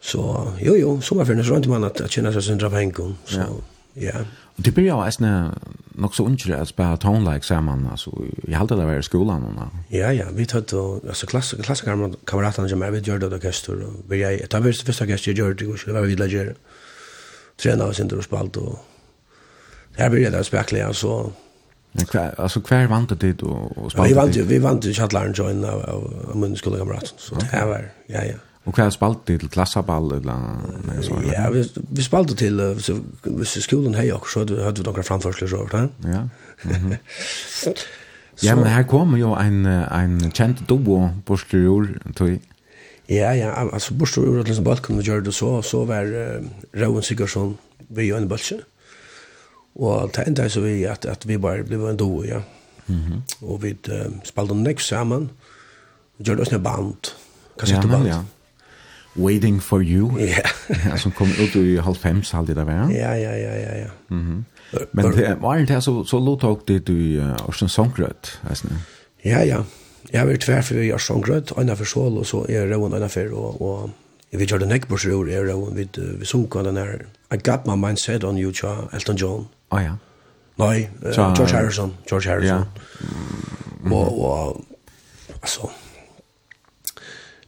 Så 0.00 0.52
jo 0.60 0.76
jo, 0.76 1.00
sommarferien 1.00 1.44
så 1.44 1.54
rent 1.54 1.66
man 1.66 1.84
att 1.84 2.10
känna 2.10 2.32
sig 2.32 2.42
sindra 2.42 2.70
pengar 2.70 3.14
så 3.24 3.38
ja. 3.38 3.46
ja. 3.94 4.18
Och 4.56 4.62
det 4.62 4.70
blir 4.70 4.84
ju 4.84 5.04
nästan 5.04 5.54
nog 5.94 6.14
så 6.14 6.26
unkelig 6.26 6.54
att 6.54 6.68
spela 6.68 6.96
tone 6.96 7.34
like 7.34 7.46
samman 7.46 7.88
alltså 7.90 8.10
jag 8.48 8.58
hade 8.58 8.76
det 8.76 8.82
där 8.82 8.98
i 8.98 9.02
skolan 9.02 9.42
och 9.44 9.66
Ja 9.88 10.12
ja, 10.12 10.26
vi 10.32 10.46
tog 10.46 10.64
då 10.64 11.00
alltså 11.08 11.26
klass 11.26 11.54
klassiker 11.62 12.14
kamraterna 12.24 12.68
som 12.68 12.82
jag 12.82 12.92
vet 12.92 13.06
gjorde 13.06 13.28
det 13.28 13.36
orkester 13.36 13.84
och 13.84 13.92
vi 14.08 14.20
jag 14.20 14.50
tar 14.50 14.60
väl 14.60 14.72
första 14.72 15.04
orkester 15.04 15.30
jag 15.30 15.38
gjorde 15.38 15.64
det 15.64 15.78
skulle 15.78 15.94
vara 15.94 16.04
vid 16.04 16.18
läger. 16.18 16.54
Träna 17.62 17.84
oss 17.84 18.00
inte 18.00 18.16
och 18.16 18.24
spalt 18.24 18.56
och 18.56 18.78
det 19.96 20.02
här 20.02 20.10
blir 20.10 20.30
det 20.30 20.44
spekliga 20.44 20.92
så 20.92 21.32
Men 21.92 22.06
kvar 22.06 22.34
alltså 22.38 22.60
kvar 22.60 22.86
vant 22.86 23.20
det 23.20 23.32
då 23.32 23.50
och 23.76 23.92
spalt. 23.92 24.10
Vi 24.10 24.14
vant 24.14 24.36
vi 24.36 24.58
vant 24.58 24.84
ju 24.84 24.94
chatlaren 24.94 25.32
join 25.32 25.64
av 25.64 25.80
av 25.80 26.26
av 26.30 26.36
min 26.36 26.56
skolkamraten 26.56 27.08
så 27.16 27.34
det 27.34 27.44
här 27.44 27.66
var 27.66 27.90
ja 28.06 28.24
ja. 28.24 28.34
Och 28.64 28.74
kan 28.74 28.92
spalt 28.92 29.26
till 29.26 29.48
klassaball 29.48 30.12
eller 30.12 30.36
nej 30.86 31.02
så. 31.02 31.22
Ja, 31.32 31.50
vi 31.50 31.70
vi 31.74 32.02
spalt 32.02 32.38
till 32.38 32.76
så 32.80 32.98
hvis 33.22 33.62
skolan 33.62 33.94
här 33.94 34.12
også, 34.12 34.46
så 34.46 34.62
hade 34.64 34.80
vi 34.80 34.86
några 34.86 35.02
framförsler 35.02 35.48
så 35.48 35.66
där. 35.72 35.88
Ja. 36.02 36.28
Ja, 38.42 38.56
men 38.56 38.66
här 38.66 38.82
kommer 38.82 39.18
ju 39.18 39.34
en 39.34 39.66
en 39.66 40.32
känd 40.32 40.56
duo 40.68 41.10
på 41.24 41.36
stjur 41.36 42.00
till 42.16 42.38
Ja, 43.06 43.34
ja, 43.34 43.70
altså 43.72 43.94
på 43.98 44.06
stjur 44.06 44.38
och 44.38 44.44
liksom 44.44 44.64
balken 44.64 44.98
vi 44.98 45.02
gjør 45.02 45.20
det 45.20 45.32
så 45.32 45.62
så 45.62 45.84
var 45.84 46.04
uh, 46.04 46.42
Rauen 46.74 47.02
Sigurdsson 47.02 47.58
vi 47.88 48.10
en 48.10 48.28
balkon. 48.28 48.60
Och 49.74 50.10
det 50.14 50.22
enda 50.22 50.48
så 50.48 50.60
vi 50.60 50.86
att 50.86 51.06
att 51.06 51.26
vi 51.26 51.38
bara 51.38 51.62
blev 51.62 51.88
en 51.88 51.96
duo, 51.96 52.24
ja. 52.24 52.42
Mhm. 52.86 53.22
Och 53.40 53.64
vi 53.64 53.70
uh, 53.70 54.22
spalt 54.24 54.48
den 54.48 54.64
det 54.64 54.80
samman. 54.80 55.30
Jordan 56.18 56.62
band. 56.62 57.08
Kassetteband. 57.58 58.06
Ja, 58.06 58.14
ja. 58.14 58.24
Waiting 59.16 59.62
for 59.62 59.82
You. 59.82 60.18
Ja. 60.86 60.96
som 60.96 61.12
kom 61.12 61.28
ut 61.28 61.56
i 61.56 61.76
halvfems, 61.82 62.30
halvdelt 62.30 62.58
av 62.58 62.66
var. 62.66 62.90
Ja, 62.94 63.14
ja, 63.18 63.32
ja, 63.34 63.54
ja, 63.58 63.76
ja. 63.84 63.90
Mm. 64.08 64.44
Men 64.92 65.12
det 65.16 65.36
var 65.40 65.58
det 65.58 65.70
her, 65.70 65.80
så, 65.80 66.04
så 66.06 66.20
lovtok 66.22 66.68
det 66.68 66.84
du 66.86 66.94
i 66.94 67.16
uh, 67.18 67.48
Ørsens 67.48 67.72
Songrød, 67.72 68.30
Ja, 69.24 69.42
ja. 69.42 69.62
Jeg 70.12 70.26
var 70.26 70.36
tvær 70.36 70.60
for 70.62 70.74
i 70.74 70.92
Ørsens 70.92 71.06
Songrød, 71.06 71.52
Anna 71.58 71.74
for 71.74 71.84
sol, 71.84 72.18
og 72.18 72.26
så 72.26 72.44
er 72.48 72.70
Røven 72.70 72.94
Anna 72.94 73.06
for, 73.06 73.34
og, 73.34 73.62
og 73.62 73.90
vi 74.32 74.46
gjør 74.46 74.58
det 74.58 74.68
nekbors 74.68 75.04
i 75.04 75.10
år, 75.10 75.28
er 75.28 75.50
Røven, 75.50 75.76
vi, 75.76 75.88
vi 76.18 76.26
sunker 76.26 76.62
den 76.62 76.76
her. 76.76 77.02
I 77.32 77.36
got 77.36 77.66
my 77.66 77.74
mindset 77.74 78.24
on 78.24 78.38
you, 78.38 78.52
tja, 78.52 78.86
Elton 78.94 79.16
John. 79.16 79.48
Ah, 79.70 79.82
ja. 79.82 79.92
Nei, 80.58 80.88
uh, 81.02 81.10
George 81.34 81.52
Harrison, 81.52 81.94
George 82.08 82.28
Harrison. 82.28 82.64
Ja. 82.64 83.90
Og, 83.90 84.24
og, 84.24 84.64
altså, 85.42 85.70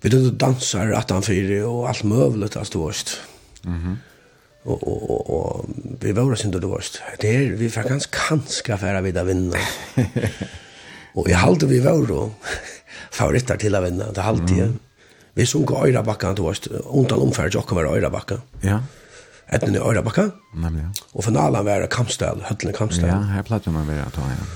vi 0.02 0.08
då 0.08 0.30
dansar 0.30 0.92
att 0.92 1.10
han 1.10 1.22
fyra 1.22 1.68
och 1.68 1.88
allt 1.88 2.02
möjligt 2.02 2.56
att 2.56 2.66
ståst. 2.66 3.20
Mhm. 3.62 3.98
Och 4.64 4.82
och 4.82 5.30
och, 5.30 5.64
vi 6.00 6.12
var 6.12 6.32
oss 6.32 6.44
inte 6.44 6.58
det 6.58 6.66
värst. 6.66 7.02
Det 7.20 7.36
är 7.36 7.50
vi 7.50 7.70
får 7.70 7.82
ganska 7.82 8.18
kanska 8.28 8.78
färra 8.78 9.00
vid 9.00 9.14
där 9.14 9.24
vinna. 9.24 9.56
och 11.14 11.28
i 11.28 11.32
halde 11.32 11.66
vi 11.66 11.80
var 11.80 12.06
då 12.06 12.30
favoriter 13.10 13.56
till 13.56 13.74
att 13.74 13.84
vinna. 13.84 14.12
Det 14.12 14.20
halde 14.20 14.52
mm. 14.52 14.78
Vi 15.34 15.46
såg 15.46 15.72
öra 15.72 16.02
backa 16.02 16.32
då 16.32 16.48
värst. 16.48 16.66
Undan 16.66 17.18
omfärd 17.18 17.54
jag 17.54 17.66
kommer 17.66 17.84
öra 17.84 18.10
backa. 18.10 18.40
Ja. 18.60 18.80
Ett 19.48 19.66
nu 19.66 19.78
öra 19.78 20.02
backa. 20.02 20.30
Nämligen. 20.54 20.94
Och 21.12 21.24
finalen 21.24 21.64
var 21.64 21.86
Kampstad, 21.86 22.38
Hötlen 22.42 22.72
Kampstad. 22.72 23.06
Ja, 23.06 23.14
här 23.14 23.42
plattar 23.42 23.70
man 23.70 23.88
vidare 23.88 24.06
att 24.06 24.14
ta 24.14 24.20
igen. 24.20 24.46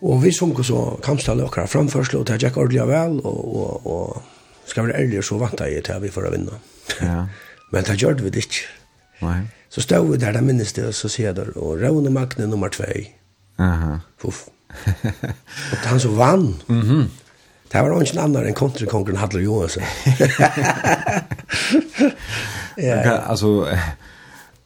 Och 0.00 0.24
vi 0.24 0.32
såg 0.32 0.66
så 0.66 0.98
Kampstad 1.02 1.44
och 1.44 1.70
framförslo 1.70 2.18
och 2.18 2.24
det 2.24 2.42
gick 2.42 2.56
ordentligt 2.56 2.88
väl 2.88 3.20
och 3.20 3.56
och 3.56 3.86
och 3.86 4.22
Skal 4.66 4.84
vi 4.84 4.92
være 4.92 5.02
ærlige, 5.02 5.22
så 5.22 5.38
vant 5.38 5.60
jeg 5.60 5.84
til 5.84 5.92
at 5.92 6.02
vi 6.02 6.10
får 6.10 6.28
å 6.28 6.32
vinne. 6.34 6.58
Ja. 7.00 7.20
Men 7.72 7.86
det 7.86 7.98
gjør 8.02 8.18
vi 8.22 8.30
det 8.30 8.46
ikke. 8.46 8.66
Nei. 9.22 9.38
Så 9.70 9.82
stod 9.82 10.10
vi 10.10 10.18
der, 10.22 10.32
det 10.36 10.44
minnes 10.44 10.72
det, 10.76 10.86
og 10.86 10.94
så 10.94 11.08
sier 11.10 11.30
jeg 11.30 11.36
der, 11.38 11.50
og 11.58 11.80
Ravn 11.82 12.12
Magne 12.14 12.46
nummer 12.46 12.68
2. 12.72 12.84
Aha. 13.62 13.98
Puff. 14.20 14.46
og 15.72 15.78
han 15.86 16.00
som 16.00 16.18
vann. 16.18 16.54
Mhm. 16.68 16.98
Mm 16.98 17.06
Det 17.72 17.82
var 17.82 18.00
ingen 18.00 18.18
annan 18.18 18.46
än 18.46 18.54
kontrikongren 18.54 19.16
Hadler 19.16 19.40
Johansson. 19.40 19.82
ja. 22.76 23.00
Okay, 23.00 23.18
alltså, 23.26 23.68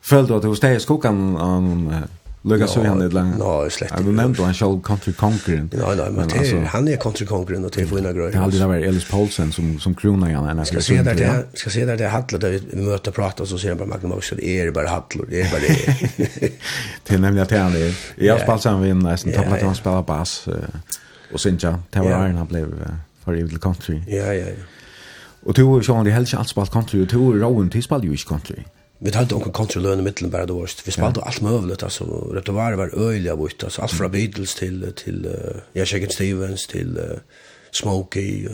följde 0.00 0.28
du 0.28 0.36
att 0.36 0.42
du 0.42 0.56
steg 0.56 0.76
i 0.76 0.80
skokan 0.80 1.36
om... 1.36 1.88
Um, 1.88 1.94
Lugga 2.42 2.66
så 2.66 2.82
han 2.82 2.98
det 2.98 3.08
länge. 3.08 3.34
Nej, 3.38 3.70
slett. 3.70 3.90
Jag 3.96 4.04
nämnde 4.04 4.44
han 4.44 4.54
själv 4.54 4.82
country 4.82 5.12
conqueror. 5.12 5.68
Nej, 5.72 5.96
nej, 5.96 6.10
men 6.10 6.28
det 6.28 6.66
han 6.66 6.88
är 6.88 6.96
country 6.96 7.26
conqueror 7.26 7.64
och 7.64 7.70
det 7.70 7.86
får 7.86 7.98
inga 7.98 8.12
grøy. 8.12 8.30
Det 8.32 8.38
hade 8.38 8.66
varit 8.66 8.86
Ellis 8.86 9.10
Paulsen 9.10 9.52
som 9.52 9.78
som 9.78 9.94
krona 9.94 10.28
igen 10.30 10.56
när 10.56 10.64
ska 10.64 10.80
se 10.80 11.02
där 11.02 11.14
det 11.14 11.44
ska 11.54 11.70
se 11.70 11.84
där 11.84 11.96
det 11.96 12.08
hade 12.08 12.38
det 12.38 12.50
vi 12.50 12.82
möter 12.82 13.10
prata 13.10 13.46
så 13.46 13.58
ser 13.58 13.74
bara 13.74 13.88
Magnus 13.88 14.14
Mosel 14.14 14.40
är 14.44 14.66
det 14.66 14.72
bara 14.72 14.88
hattlor, 14.88 15.26
det 15.30 15.40
er 15.40 15.50
bara 15.50 15.60
det. 15.60 16.50
Det 17.06 17.18
nämnde 17.18 17.40
jag 17.40 17.48
till 17.48 17.58
han 17.58 17.72
det. 17.72 17.94
Jag 18.16 18.40
spelar 18.40 18.58
sen 18.58 18.82
vi 18.82 18.94
nästan 18.94 19.32
tappade 19.32 19.56
att 19.56 19.62
han 19.62 19.74
spelar 19.74 20.02
bass 20.02 20.48
och 21.32 21.40
sen 21.40 21.58
ja, 21.62 21.78
det 21.90 22.00
var 22.00 22.10
han 22.10 22.46
blev 22.46 22.66
för 23.24 23.32
evil 23.32 23.58
country. 23.58 24.00
Ja, 24.06 24.16
ja, 24.16 24.32
ja. 24.34 24.46
Och 25.42 25.54
du 25.54 25.82
Sean, 25.82 26.04
det 26.04 26.10
helst 26.10 26.34
alls 26.34 26.48
spalt 26.48 26.72
country 26.72 27.02
och 27.02 27.06
du 27.06 27.16
Rowan, 27.16 27.68
du 27.68 27.82
spelar 27.82 28.04
ju 28.04 28.10
inte 28.10 28.24
country. 28.24 28.56
Vi 29.02 29.16
hade 29.16 29.34
onkel 29.34 29.52
country 29.52 29.82
lönen 29.82 30.04
mitten 30.04 30.30
bara 30.30 30.46
då 30.46 30.66
Vi 30.84 30.92
spelade 30.92 31.20
allt 31.20 31.40
möjligt 31.40 31.82
alltså 31.82 32.04
det 32.44 32.52
var 32.52 32.98
öjliga 32.98 33.36
bort 33.36 33.64
alltså 33.64 33.82
allt 33.82 33.92
från 33.92 34.10
Beatles 34.10 34.54
till 34.54 34.92
till 34.96 35.26
uh, 35.26 35.56
ja 35.72 35.84
Shakin 35.84 36.10
Stevens 36.10 36.66
till 36.66 36.98
uh, 36.98 37.18
Smokey 37.70 38.46
uh, 38.46 38.52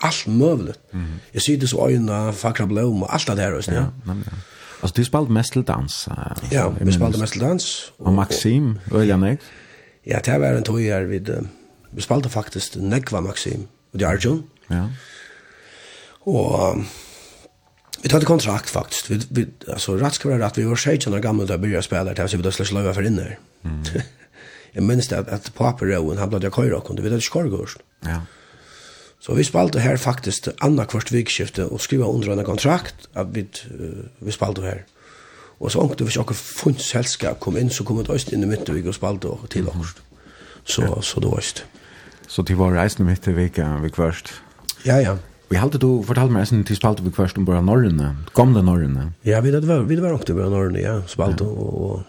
allt 0.00 0.26
möjligt. 0.26 0.78
Mm. 0.92 1.14
Jag 1.32 1.42
ser 1.42 1.56
det 1.56 1.68
så 1.68 1.88
öjna 1.88 2.32
fackra 2.32 2.66
blom 2.66 3.02
och 3.02 3.14
allt 3.14 3.26
det 3.26 3.34
där 3.34 3.52
alltså. 3.52 3.72
Ja, 3.72 3.92
ja. 4.06 4.14
Alltså 4.80 4.96
du 4.96 5.04
spelade 5.04 5.32
mest 5.32 5.52
till 5.52 5.64
dans. 5.64 6.08
Alltså, 6.08 6.46
ja, 6.50 6.74
vi 6.80 6.92
spelade 6.92 7.18
mest 7.18 7.32
till 7.32 7.42
dans. 7.42 7.92
Och, 7.96 8.06
och 8.06 8.12
Maxim 8.12 8.80
öjliga 8.92 9.16
näck. 9.16 9.40
Ja, 10.02 10.20
det 10.24 10.38
var 10.38 10.46
en 10.46 10.62
tojer 10.62 11.02
vid 11.02 11.28
uh, 11.28 11.40
vi 11.90 12.02
spelade 12.02 12.28
faktiskt 12.28 12.76
Nekva 12.76 13.20
Maxim 13.20 13.68
och 13.92 13.98
det 13.98 14.08
Arjun. 14.08 14.42
Ja. 14.66 14.88
Och 16.20 16.72
um, 16.72 16.86
Vi 18.06 18.10
tatt 18.10 18.24
kontrakt 18.24 18.70
faktiskt. 18.70 19.10
Vi, 19.10 19.20
vi 19.30 19.46
alltså 19.72 19.96
rätt 19.96 20.14
ska 20.14 20.28
vara 20.28 20.46
att 20.46 20.58
vi 20.58 20.62
var 20.62 20.76
16 20.76 21.14
år 21.14 21.18
gamla 21.18 21.44
där 21.44 21.58
började 21.58 21.82
spela 21.82 22.14
där 22.14 22.26
så 22.26 22.36
vi 22.36 22.42
då 22.42 22.50
skulle 22.50 22.66
slöva 22.66 22.94
för 22.94 23.02
inne. 23.02 23.36
Mm. 23.64 23.84
jag 24.72 24.84
minns 24.84 25.08
det 25.08 25.18
att, 25.18 25.28
att 25.28 25.54
papper 25.54 25.86
Rowan 25.86 26.18
han 26.18 26.28
blev 26.28 26.42
jag 26.42 26.54
köra 26.54 26.76
och 26.76 26.98
vi 27.04 27.08
det 27.08 27.20
skorgård. 27.20 27.70
Ja. 28.00 28.20
Så 29.20 29.34
vi 29.34 29.44
spalte 29.44 29.80
här 29.80 29.96
faktiskt 29.96 30.48
andra 30.58 30.84
kvart 30.84 31.12
vikskifte 31.12 31.64
och 31.64 31.80
skriva 31.80 32.06
under 32.06 32.30
en 32.30 32.44
kontrakt 32.44 32.94
att 33.12 33.28
vi 33.32 33.40
uh, 33.40 34.04
vi 34.18 34.32
spalte 34.32 34.62
här. 34.62 34.84
Och 35.58 35.72
så 35.72 35.80
ångte 35.80 36.04
vi 36.04 36.10
så 36.10 36.24
funnit 36.24 36.38
funn 36.38 36.74
sällskap 36.74 37.40
kom 37.40 37.56
in 37.56 37.70
så 37.70 37.84
kom 37.84 38.04
det 38.04 38.12
öst 38.12 38.32
in 38.32 38.42
i 38.42 38.46
mitten 38.46 38.74
vi 38.74 38.88
och 38.88 38.94
spalte 38.94 39.26
och 39.26 39.50
till 39.50 39.68
mm. 39.68 39.84
Så 40.64 40.82
ja. 40.82 41.02
så 41.02 41.20
då 41.20 41.38
öst. 41.38 41.64
Så 42.28 42.42
det 42.42 42.54
var 42.54 42.72
reisende 42.72 43.10
mitt 43.10 43.28
i 43.28 43.32
veckan 43.32 43.82
vi 43.82 43.90
kvart. 43.90 44.32
Ja 44.82 45.00
ja. 45.00 45.18
Vi 45.48 45.58
halte 45.60 45.78
du 45.78 46.02
fortalte 46.02 46.34
meg 46.34 46.48
sen 46.50 46.64
til 46.66 46.78
spalte 46.78 47.04
vi 47.06 47.12
kvørst 47.14 47.38
om 47.38 47.46
bara 47.46 47.62
norrene. 47.62 48.16
gamle 48.34 48.62
norrene? 48.66 49.12
Ja, 49.24 49.40
vi 49.40 49.52
det 49.54 49.66
var 49.68 49.84
vi 49.86 49.94
det 49.94 50.02
var 50.02 50.16
åkte 50.16 50.34
bara 50.34 50.50
norrene, 50.50 50.82
ja, 50.82 51.00
spalte 51.06 51.44
ja. 51.44 51.50
og 51.50 52.02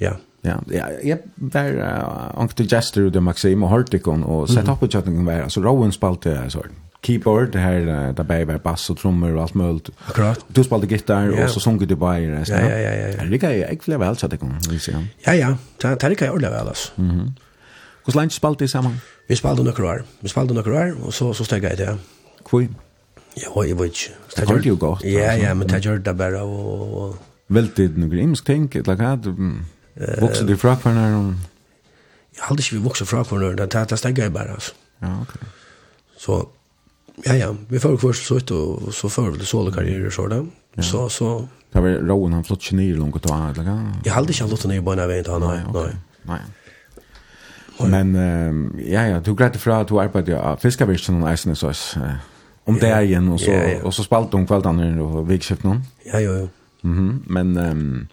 ja. 0.00 0.16
Ja, 0.40 0.54
ja, 0.72 0.86
jeg 1.04 1.18
var 1.36 1.74
uh, 1.76 2.40
Anke 2.40 2.64
Jester 2.64 3.10
og 3.10 3.22
Maxim 3.22 3.62
og 3.62 3.68
Hortikon 3.68 4.22
og 4.24 4.46
sett 4.48 4.70
opp 4.72 4.80
på 4.80 4.88
chatten 4.88 5.26
var 5.26 5.42
altså 5.44 5.60
Rowan 5.60 5.92
spalte 5.92 6.32
så 6.48 6.62
keyboard 7.04 7.52
det 7.52 7.60
her 7.60 8.12
der 8.16 8.22
bare 8.24 8.46
var 8.48 8.58
bass 8.64 8.90
og 8.90 8.96
trommer 8.96 9.34
og 9.34 9.42
alt 9.42 9.54
mulig. 9.54 9.92
Akkurat. 10.08 10.40
Du 10.56 10.62
spalte 10.62 10.86
gitar 10.88 11.28
yeah. 11.28 11.44
og 11.44 11.50
så 11.50 11.60
sang 11.60 11.78
du 11.80 11.96
bare 11.96 12.22
i 12.22 12.30
resten. 12.32 12.56
Ja, 12.56 12.78
ja, 12.78 12.94
ja, 12.94 13.06
ja. 13.08 13.28
Det 13.30 13.42
jeg 13.42 13.68
ikke 13.70 13.84
flere 13.84 14.00
vel 14.00 14.16
chatten, 14.16 14.56
vil 14.66 14.76
jeg 14.76 14.80
si. 14.80 14.92
Ja, 15.26 15.32
ja. 15.32 15.54
Det 15.82 16.00
det 16.00 16.10
ikke 16.10 16.24
jeg 16.24 16.32
ordentlig 16.32 16.50
vel 16.50 16.68
altså. 16.68 16.92
Hvordan 18.04 18.20
langt 18.20 18.32
spalte 18.32 18.64
de 18.64 18.68
sammen? 18.68 19.00
Vi 19.28 19.36
spalte 19.36 19.62
noen 19.62 19.84
år. 19.84 20.02
Vi 20.22 20.28
spalte 20.28 20.54
noen 20.54 20.72
år, 20.72 20.96
og 21.04 21.12
så, 21.12 21.32
så 21.32 21.44
steg 21.44 21.62
jeg 21.62 21.76
til. 21.76 22.00
Hvor? 22.50 22.66
Jo, 23.38 23.62
jeg 23.62 23.78
vet 23.78 23.94
ikke. 23.94 24.14
Det 24.36 24.46
gjør 24.48 24.58
det 24.58 24.70
jo 24.72 24.76
godt. 24.80 25.04
Ja, 25.06 25.34
ja, 25.38 25.54
men 25.54 25.68
det 25.68 25.84
gjør 25.84 25.98
det 26.02 26.16
bare. 26.18 26.42
Og... 26.42 27.16
Veldig 27.50 27.86
noen 27.96 28.10
grimsk 28.10 28.46
ting, 28.46 28.66
eller 28.78 28.98
hva? 28.98 29.14
Vokser 30.20 30.46
du 30.46 30.56
fra 30.58 30.74
hverandre? 30.74 31.18
Og... 31.18 31.34
Jeg 32.36 32.46
hadde 32.48 32.64
ikke 32.64 32.76
vi 32.76 32.82
vokser 32.84 33.08
fra 33.08 33.22
hverandre, 33.22 33.66
det, 33.66 33.84
det 33.90 33.98
stenger 33.98 34.26
jeg 34.26 34.34
bare, 34.34 34.56
altså. 34.58 34.74
Ja, 35.02 35.14
ok. 35.20 35.34
Så, 36.20 36.40
ja, 37.26 37.34
ja, 37.38 37.50
vi 37.70 37.80
får 37.80 37.96
først 38.02 38.26
så 38.28 38.38
ut, 38.40 38.50
og 38.50 38.92
så 38.94 39.08
får 39.08 39.30
vi 39.30 39.42
det 39.42 39.48
solokarriere, 39.48 40.10
så 40.10 40.26
det. 40.28 40.42
Så, 40.84 41.08
så... 41.08 41.46
Det 41.72 41.82
var 41.82 42.00
Rowan, 42.02 42.32
han 42.32 42.44
flott 42.44 42.64
ikke 42.66 42.80
ned 42.80 42.98
langt 42.98 43.18
å 43.18 43.22
ta, 43.24 43.36
eller 43.50 43.66
hva? 43.66 43.76
Jeg 44.04 44.14
hadde 44.14 44.34
ikke 44.34 44.46
han 44.46 44.50
flott 44.52 44.66
ned 44.70 44.82
på 44.84 44.94
en 44.94 45.04
av 45.04 45.10
veien, 45.10 45.30
nei, 45.44 45.60
nei. 45.74 46.40
Nei, 47.80 47.88
Men 47.90 48.10
ja, 48.84 49.06
ja, 49.08 49.20
du 49.24 49.32
greit 49.38 49.56
fra 49.56 49.80
at 49.84 49.88
du 49.88 49.96
arbeider 50.02 50.38
av 50.42 50.60
fiskevirksjonen 50.60 51.24
eisen, 51.30 51.56
så 51.56 51.72
om 52.70 52.78
ja. 52.80 52.88
dagen 52.94 53.28
och 53.28 53.40
så 53.40 53.50
ja, 53.50 53.68
ja. 53.68 53.82
och 53.82 53.94
så 53.94 54.02
spalt 54.06 54.32
hon 54.32 54.46
kvällarna 54.46 55.02
och 55.02 55.30
vikskift 55.30 55.62
någon. 55.64 55.82
Ja, 56.04 56.20
ja, 56.20 56.32
ja. 56.32 56.48
Mhm, 56.82 56.98
mm 56.98 57.22
men 57.26 57.56
ehm 57.56 58.08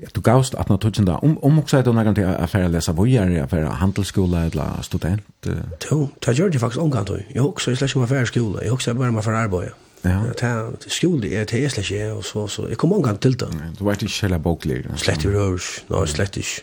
Ja, 0.00 0.06
du 0.14 0.20
gavst 0.22 0.54
at 0.54 0.68
når 0.70 0.76
tøtjen 0.78 1.06
da, 1.08 1.16
om, 1.26 1.32
om 1.42 1.56
også 1.58 1.80
er 1.80 1.82
det 1.82 1.92
noen 1.94 2.14
til 2.14 2.28
å 2.30 2.46
fære 2.46 2.68
lese 2.70 2.92
vojer, 2.94 3.32
å 3.42 3.48
fære 3.50 3.72
handelsskole 3.80 4.44
eller 4.46 4.84
student? 4.86 5.48
Jo, 5.90 6.04
det 6.22 6.36
gjør 6.38 6.52
det 6.54 6.60
faktisk 6.62 6.84
omgang 6.84 7.08
til. 7.08 7.24
Jeg 7.34 7.42
også 7.42 7.72
er 7.72 7.80
slett 7.80 7.90
ikke 7.90 8.04
å 8.04 8.10
fære 8.12 8.28
skole, 8.30 8.62
jeg 8.62 8.76
også 8.76 8.94
bare 8.94 9.16
med 9.16 9.26
for 9.26 9.34
arbeid. 9.34 9.74
Ja. 10.04 10.20
Det 10.38 10.92
skole 10.94 11.32
er 11.34 11.50
det 11.50 11.64
jeg 11.64 11.74
slett 11.74 11.90
ikke, 11.90 12.12
og 12.14 12.22
så, 12.24 12.46
så 12.46 12.68
jeg 12.70 12.78
kom 12.78 12.94
omgang 12.94 13.18
til 13.18 13.34
det. 13.40 13.50
Du 13.78 13.82
var 13.88 13.98
ikke 13.98 14.14
selv 14.14 14.38
boklig? 14.46 14.84
Slett 15.02 15.26
i 15.26 15.34
rørs, 15.34 15.72
no, 15.90 16.04
slett 16.06 16.38
ikke. 16.38 16.62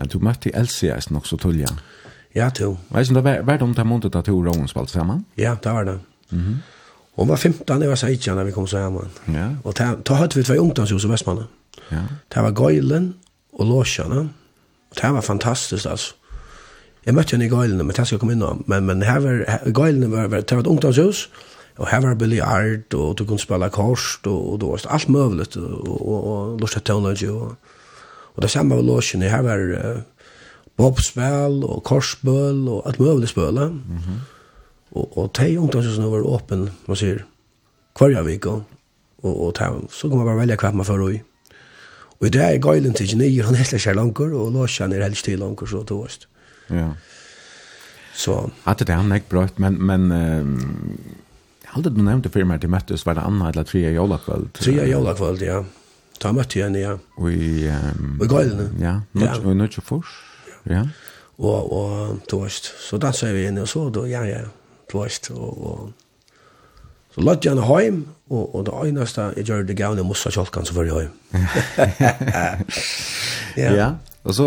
Men 0.00 0.10
du 0.10 0.18
møtte 0.18 0.50
Elsie, 0.50 0.90
er 0.90 1.06
det 1.06 1.14
nok 1.14 1.30
så 1.30 1.38
tullig? 1.38 1.68
Ja. 1.68 1.76
Ja, 2.34 2.50
to. 2.54 2.76
Vet 2.94 3.08
du, 3.08 3.14
det 3.14 3.24
var 3.46 3.56
de 3.58 3.74
der 3.74 3.84
måndet 3.84 4.14
at 4.14 4.24
Tora 4.24 4.50
og 4.50 4.68
spalt 4.68 4.90
sammen? 4.90 5.24
Ja, 5.38 5.56
det 5.64 5.72
var 5.72 5.84
det. 5.84 5.98
Mm 6.30 6.40
-hmm. 6.40 7.26
Var 7.26 7.36
15, 7.36 7.80
jeg 7.82 7.88
var 7.88 7.94
16 7.94 8.36
da 8.36 8.42
vi 8.42 8.50
kom 8.50 8.66
sammen. 8.66 9.10
Ja. 9.28 9.48
Og 9.64 9.74
ta, 9.74 9.94
ta 10.04 10.14
hadde 10.14 10.34
vi 10.34 10.42
tvei 10.42 10.58
ungdomshus 10.58 11.04
i 11.04 11.08
Vestmannen. 11.08 11.44
Ja. 11.92 12.02
Det 12.34 12.42
var 12.42 12.50
Gøylen 12.50 13.14
og 13.52 13.66
Låsjane. 13.66 14.28
Det 15.02 15.12
var 15.12 15.20
fantastisk, 15.20 15.86
altså. 15.86 16.14
Jeg 17.06 17.14
møtte 17.14 17.30
henne 17.30 17.44
i 17.44 17.48
Gøylene, 17.48 17.84
men 17.84 17.88
det 17.88 18.06
skal 18.06 18.14
jeg 18.14 18.20
komme 18.20 18.32
inn 18.32 18.42
om. 18.42 18.64
Men, 18.66 18.86
men 18.86 19.02
her 19.02 19.18
var, 19.18 19.60
Gøylene 19.74 20.10
var, 20.10 20.26
det 20.26 20.52
var 20.52 20.60
et 20.60 20.66
ungdomshus, 20.66 21.30
og 21.76 21.88
her 21.88 22.00
var 22.00 22.14
biljard, 22.14 22.94
og 22.94 23.18
du 23.18 23.24
kunne 23.24 23.38
spille 23.38 23.70
kors, 23.70 24.20
og, 24.26 24.52
og 24.52 24.60
det 24.60 24.68
var 24.68 24.86
alt 24.90 25.08
mulig, 25.08 25.56
og, 25.56 25.88
og, 25.88 26.06
og, 26.06 26.24
og 26.24 26.58
lort 26.60 26.82
til 26.84 27.30
og, 27.30 27.56
og 28.34 28.42
det 28.42 28.50
samme 28.50 28.76
var 28.76 28.82
Låsjane, 28.82 29.28
her 29.28 29.42
var... 29.42 29.58
Uh, 29.58 30.00
hoppspel 30.80 31.64
og 31.64 31.82
korsbøl 31.84 32.68
og 32.68 32.84
alt 32.88 33.00
mulig 33.00 33.28
spøl. 33.28 33.58
Mm 33.70 33.98
-hmm. 33.98 34.20
Og, 34.90 35.18
og 35.18 35.30
de 35.38 35.60
ungdomsene 35.60 36.10
var 36.10 36.26
åpen, 36.26 36.68
man 36.88 36.96
sier, 36.96 37.24
hver 37.98 38.22
vik, 38.22 38.46
og, 38.46 38.62
og 39.22 39.40
og 39.46 39.54
ta, 39.54 39.70
så 39.90 40.08
kunne 40.08 40.24
man 40.24 40.26
bare 40.26 40.40
velge 40.40 40.56
hva 40.56 40.72
man 40.72 40.86
får 40.86 41.10
i. 41.10 41.20
Og 42.20 42.26
i 42.26 42.30
det 42.30 42.42
er 42.42 42.58
gøylen 42.58 42.94
til 42.94 43.08
genier, 43.08 43.44
han 43.44 43.54
er 43.54 43.62
helst 43.62 43.72
ikke 43.72 43.94
langer, 43.96 44.34
og 44.36 44.52
Lars-Jan 44.52 44.92
er 44.92 45.04
helst 45.06 45.24
til 45.24 45.38
langer, 45.38 45.66
så 45.66 45.84
det 45.88 45.96
var 45.96 46.10
Ja. 46.70 46.88
Så. 48.14 48.50
Hatte 48.64 48.84
det 48.84 48.94
han 48.94 49.12
ikke 49.12 49.28
brøtt, 49.28 49.58
men, 49.58 49.78
men 49.82 50.12
um, 50.12 51.00
hadde 51.64 51.90
du 51.94 52.02
nevnt 52.02 52.24
det 52.24 52.32
før 52.32 52.44
meg 52.44 52.60
til 52.60 52.70
møttes 52.70 53.06
var 53.06 53.16
det 53.16 53.24
anna 53.24 53.48
eller 53.48 53.62
tria 53.62 53.90
jólakvöld? 53.94 54.50
Tria 54.58 54.84
jólakvöld, 54.84 55.42
ja. 55.44 55.62
Ta 56.20 56.32
møtte 56.32 56.58
jeg 56.58 56.68
henne, 56.68 56.82
ja. 56.82 56.96
Og 57.16 57.32
i... 57.32 57.68
Um, 57.68 58.18
og 58.18 58.26
i 58.26 58.28
gøylene. 58.28 58.66
Ja, 58.80 58.98
og 59.14 59.22
i 59.22 59.54
nødvendig 59.54 59.82
furs. 59.86 60.29
Ja. 60.68 60.82
Og, 61.38 61.72
og 61.72 62.18
du 62.30 62.42
vet, 62.42 62.74
så 62.80 62.98
danser 63.00 63.32
vi 63.32 63.46
inn 63.48 63.58
og 63.62 63.68
så 63.68 63.90
da, 63.94 64.00
ja, 64.08 64.22
ja, 64.28 64.40
du 64.92 64.98
vet, 65.00 65.30
og, 65.32 65.66
og 65.70 65.92
så 67.14 67.20
lagt 67.26 67.44
jeg 67.44 67.52
henne 67.56 67.66
hjem, 67.66 68.08
og, 68.30 68.54
og 68.54 68.60
det 68.66 68.74
eneste 68.90 69.20
jeg 69.36 69.44
gjør 69.48 69.62
det 69.66 69.76
gavne 69.78 70.02
mossa 70.06 70.30
kjolkan, 70.30 70.66
så 70.68 70.74
var 70.76 70.84
jeg 70.86 70.94
heim. 71.00 71.12
ja. 73.62 73.70
ja, 73.74 73.88
og 74.22 74.32
så 74.36 74.46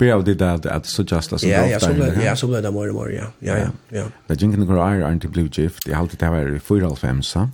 blir 0.00 0.24
det 0.24 0.42
at, 0.42 0.66
att 0.66 0.86
så 0.86 1.02
just 1.02 1.32
as 1.32 1.44
Ja, 1.44 1.66
ja, 1.66 1.80
så 1.80 1.94
blev 1.94 2.22
ja, 2.22 2.36
så 2.36 2.46
ble 2.46 2.62
det 2.62 2.72
mer 2.72 2.88
och 2.88 2.94
mer, 2.94 3.10
ja. 3.10 3.26
Ja, 3.40 3.58
ja, 3.58 3.68
ja. 3.90 4.04
Det 4.28 4.42
ikke 4.42 4.44
inte 4.44 4.56
några 4.56 4.94
er 4.94 5.12
ikke 5.12 5.28
blue 5.28 5.48
gift. 5.48 5.86
Det 5.86 5.94
hållt 5.94 6.20
det 6.20 6.30
var 6.30 6.40
i 6.40 6.58
4.5 6.58 7.22
så. 7.22 7.48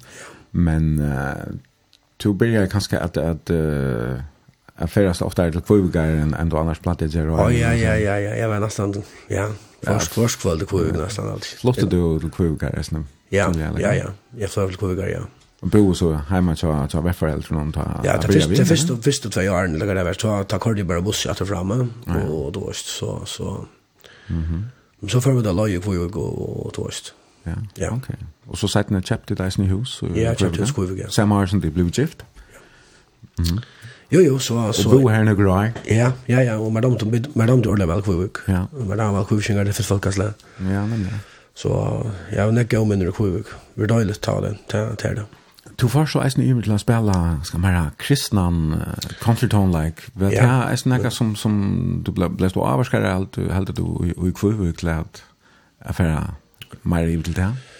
Men 0.52 1.00
uh, 1.00 1.56
to 2.18 2.32
blir 2.32 2.54
jag 2.54 2.70
kanske 2.70 2.98
at, 2.98 3.16
att 3.16 3.50
uh, 3.50 4.20
jag 4.78 4.90
färdas 4.90 5.22
ofta 5.22 5.50
till 5.50 5.60
Kvivgar 5.60 6.04
än 6.04 6.34
än 6.34 6.48
då 6.48 6.56
annars 6.58 6.78
plattar 6.78 7.06
det 7.06 7.18
Ja 7.18 7.52
ja 7.52 7.74
ja 7.74 8.18
ja, 8.18 8.36
jag 8.36 8.48
var 8.48 8.60
nästan 8.60 9.02
ja. 9.28 9.50
Först 9.82 10.12
först 10.12 10.40
kväll 10.40 10.58
det 10.58 10.66
Kvivgar 10.66 11.02
nästan 11.02 11.28
alltid. 11.28 11.58
Låter 11.62 11.86
du 11.86 12.20
till 12.20 12.30
Kvivgar 12.30 12.70
resten? 12.70 13.06
Ja. 13.28 13.52
Ja 13.78 13.94
ja, 13.94 14.04
jag 14.36 14.50
flög 14.50 14.68
till 14.68 14.78
Kvivgar 14.78 15.08
ja. 15.08 15.20
Och 15.60 15.68
bo 15.68 15.94
så 15.94 16.12
hemma 16.12 16.56
så 16.56 16.86
så 16.90 17.00
var 17.00 17.12
föräldrar 17.12 17.56
någon 17.56 17.72
ta. 17.72 18.00
Ja, 18.04 18.18
det 18.18 18.32
först 18.32 18.48
det 18.48 18.64
först 18.66 18.90
och 18.90 19.04
först 19.04 19.32
två 19.32 19.40
år 19.40 19.66
när 19.66 19.94
det 19.94 20.04
var 20.04 20.12
så 20.12 20.44
ta 20.44 20.58
kort 20.58 20.86
bara 20.86 21.00
buss 21.00 21.26
att 21.26 21.48
framme 21.48 21.88
och 22.28 22.52
då 22.52 22.72
så 22.72 23.22
så 23.26 23.66
Mhm. 24.28 24.64
Så 25.08 25.20
får 25.20 25.32
vi 25.32 25.42
då 25.42 25.52
lägga 25.52 25.80
Kvivgar 25.80 26.20
och 26.20 26.72
toast. 26.72 27.14
Ja. 27.42 27.52
Ja. 27.74 27.90
Okej. 27.90 28.16
Och 28.46 28.58
så 28.58 28.68
satt 28.68 28.90
ni 28.90 29.02
köpte 29.02 29.34
det 29.34 29.42
där 29.42 29.60
i 29.60 29.64
hus. 29.64 30.00
Ja, 30.14 30.34
köpte 30.34 30.58
det 30.62 30.68
i 30.70 30.72
Kvivgar. 30.72 31.08
Samma 31.08 31.40
år 31.40 31.46
som 31.46 31.60
det 31.60 31.70
blev 31.70 31.90
gift. 31.98 32.24
Mhm. 33.38 33.60
Jo, 34.12 34.20
jo, 34.22 34.38
så... 34.38 34.72
så 34.72 34.88
og 34.88 35.00
bo 35.00 35.08
her 35.10 35.24
noen 35.26 35.48
år? 35.50 35.72
Ja, 35.90 36.12
ja, 36.30 36.42
ja, 36.46 36.58
og 36.62 36.72
med 36.72 36.82
dem 36.86 36.94
til 36.98 37.24
ordentlig 37.46 37.88
velkvivik. 37.90 38.44
Ja. 38.48 38.66
Med 38.72 39.00
dem 39.00 39.16
velkvivikinger, 39.18 39.66
det 39.66 39.74
finnes 39.74 39.90
folkesle. 39.90 40.28
Ja, 40.70 40.84
men 40.86 41.08
ja. 41.10 41.18
Så 41.56 41.72
jeg 42.32 42.42
har 42.42 42.52
nekket 42.52 42.78
om 42.78 42.88
mindre 42.92 43.12
kvivik. 43.16 43.50
Vi 43.74 43.86
er 43.86 43.90
døylig 43.90 44.18
ta 44.20 44.36
det, 44.44 44.58
til 44.68 45.16
det. 45.16 45.24
Du 45.80 45.88
får 45.88 46.06
så 46.12 46.22
eisen 46.24 46.44
iver 46.44 46.64
til 46.64 46.72
å 46.72 46.80
spille, 46.80 47.14
skal 47.44 47.60
man 47.60 47.74
ha, 47.76 47.84
kristnan, 48.00 48.60
country 49.20 49.48
tone 49.52 49.72
like. 49.74 50.08
Vet 50.14 50.36
ja. 50.36 50.44
jeg, 50.44 50.76
eisen 50.76 50.92
nekka 50.92 51.10
som, 51.12 51.34
som 51.36 51.56
du 52.04 52.12
ble, 52.16 52.30
ble 52.32 52.48
stå 52.52 52.64
avvarskare, 52.64 53.12
helt 53.12 53.34
du, 53.36 53.48
heldte 53.52 53.74
du, 53.76 53.84
i 54.06 54.14
i 54.14 54.72
til 54.72 54.92
at 54.92 55.24
affæra, 55.80 56.36
mer 56.84 57.08
iver 57.08 57.22
til 57.22 57.36
det? 57.36 57.50
Ja. 57.50 57.75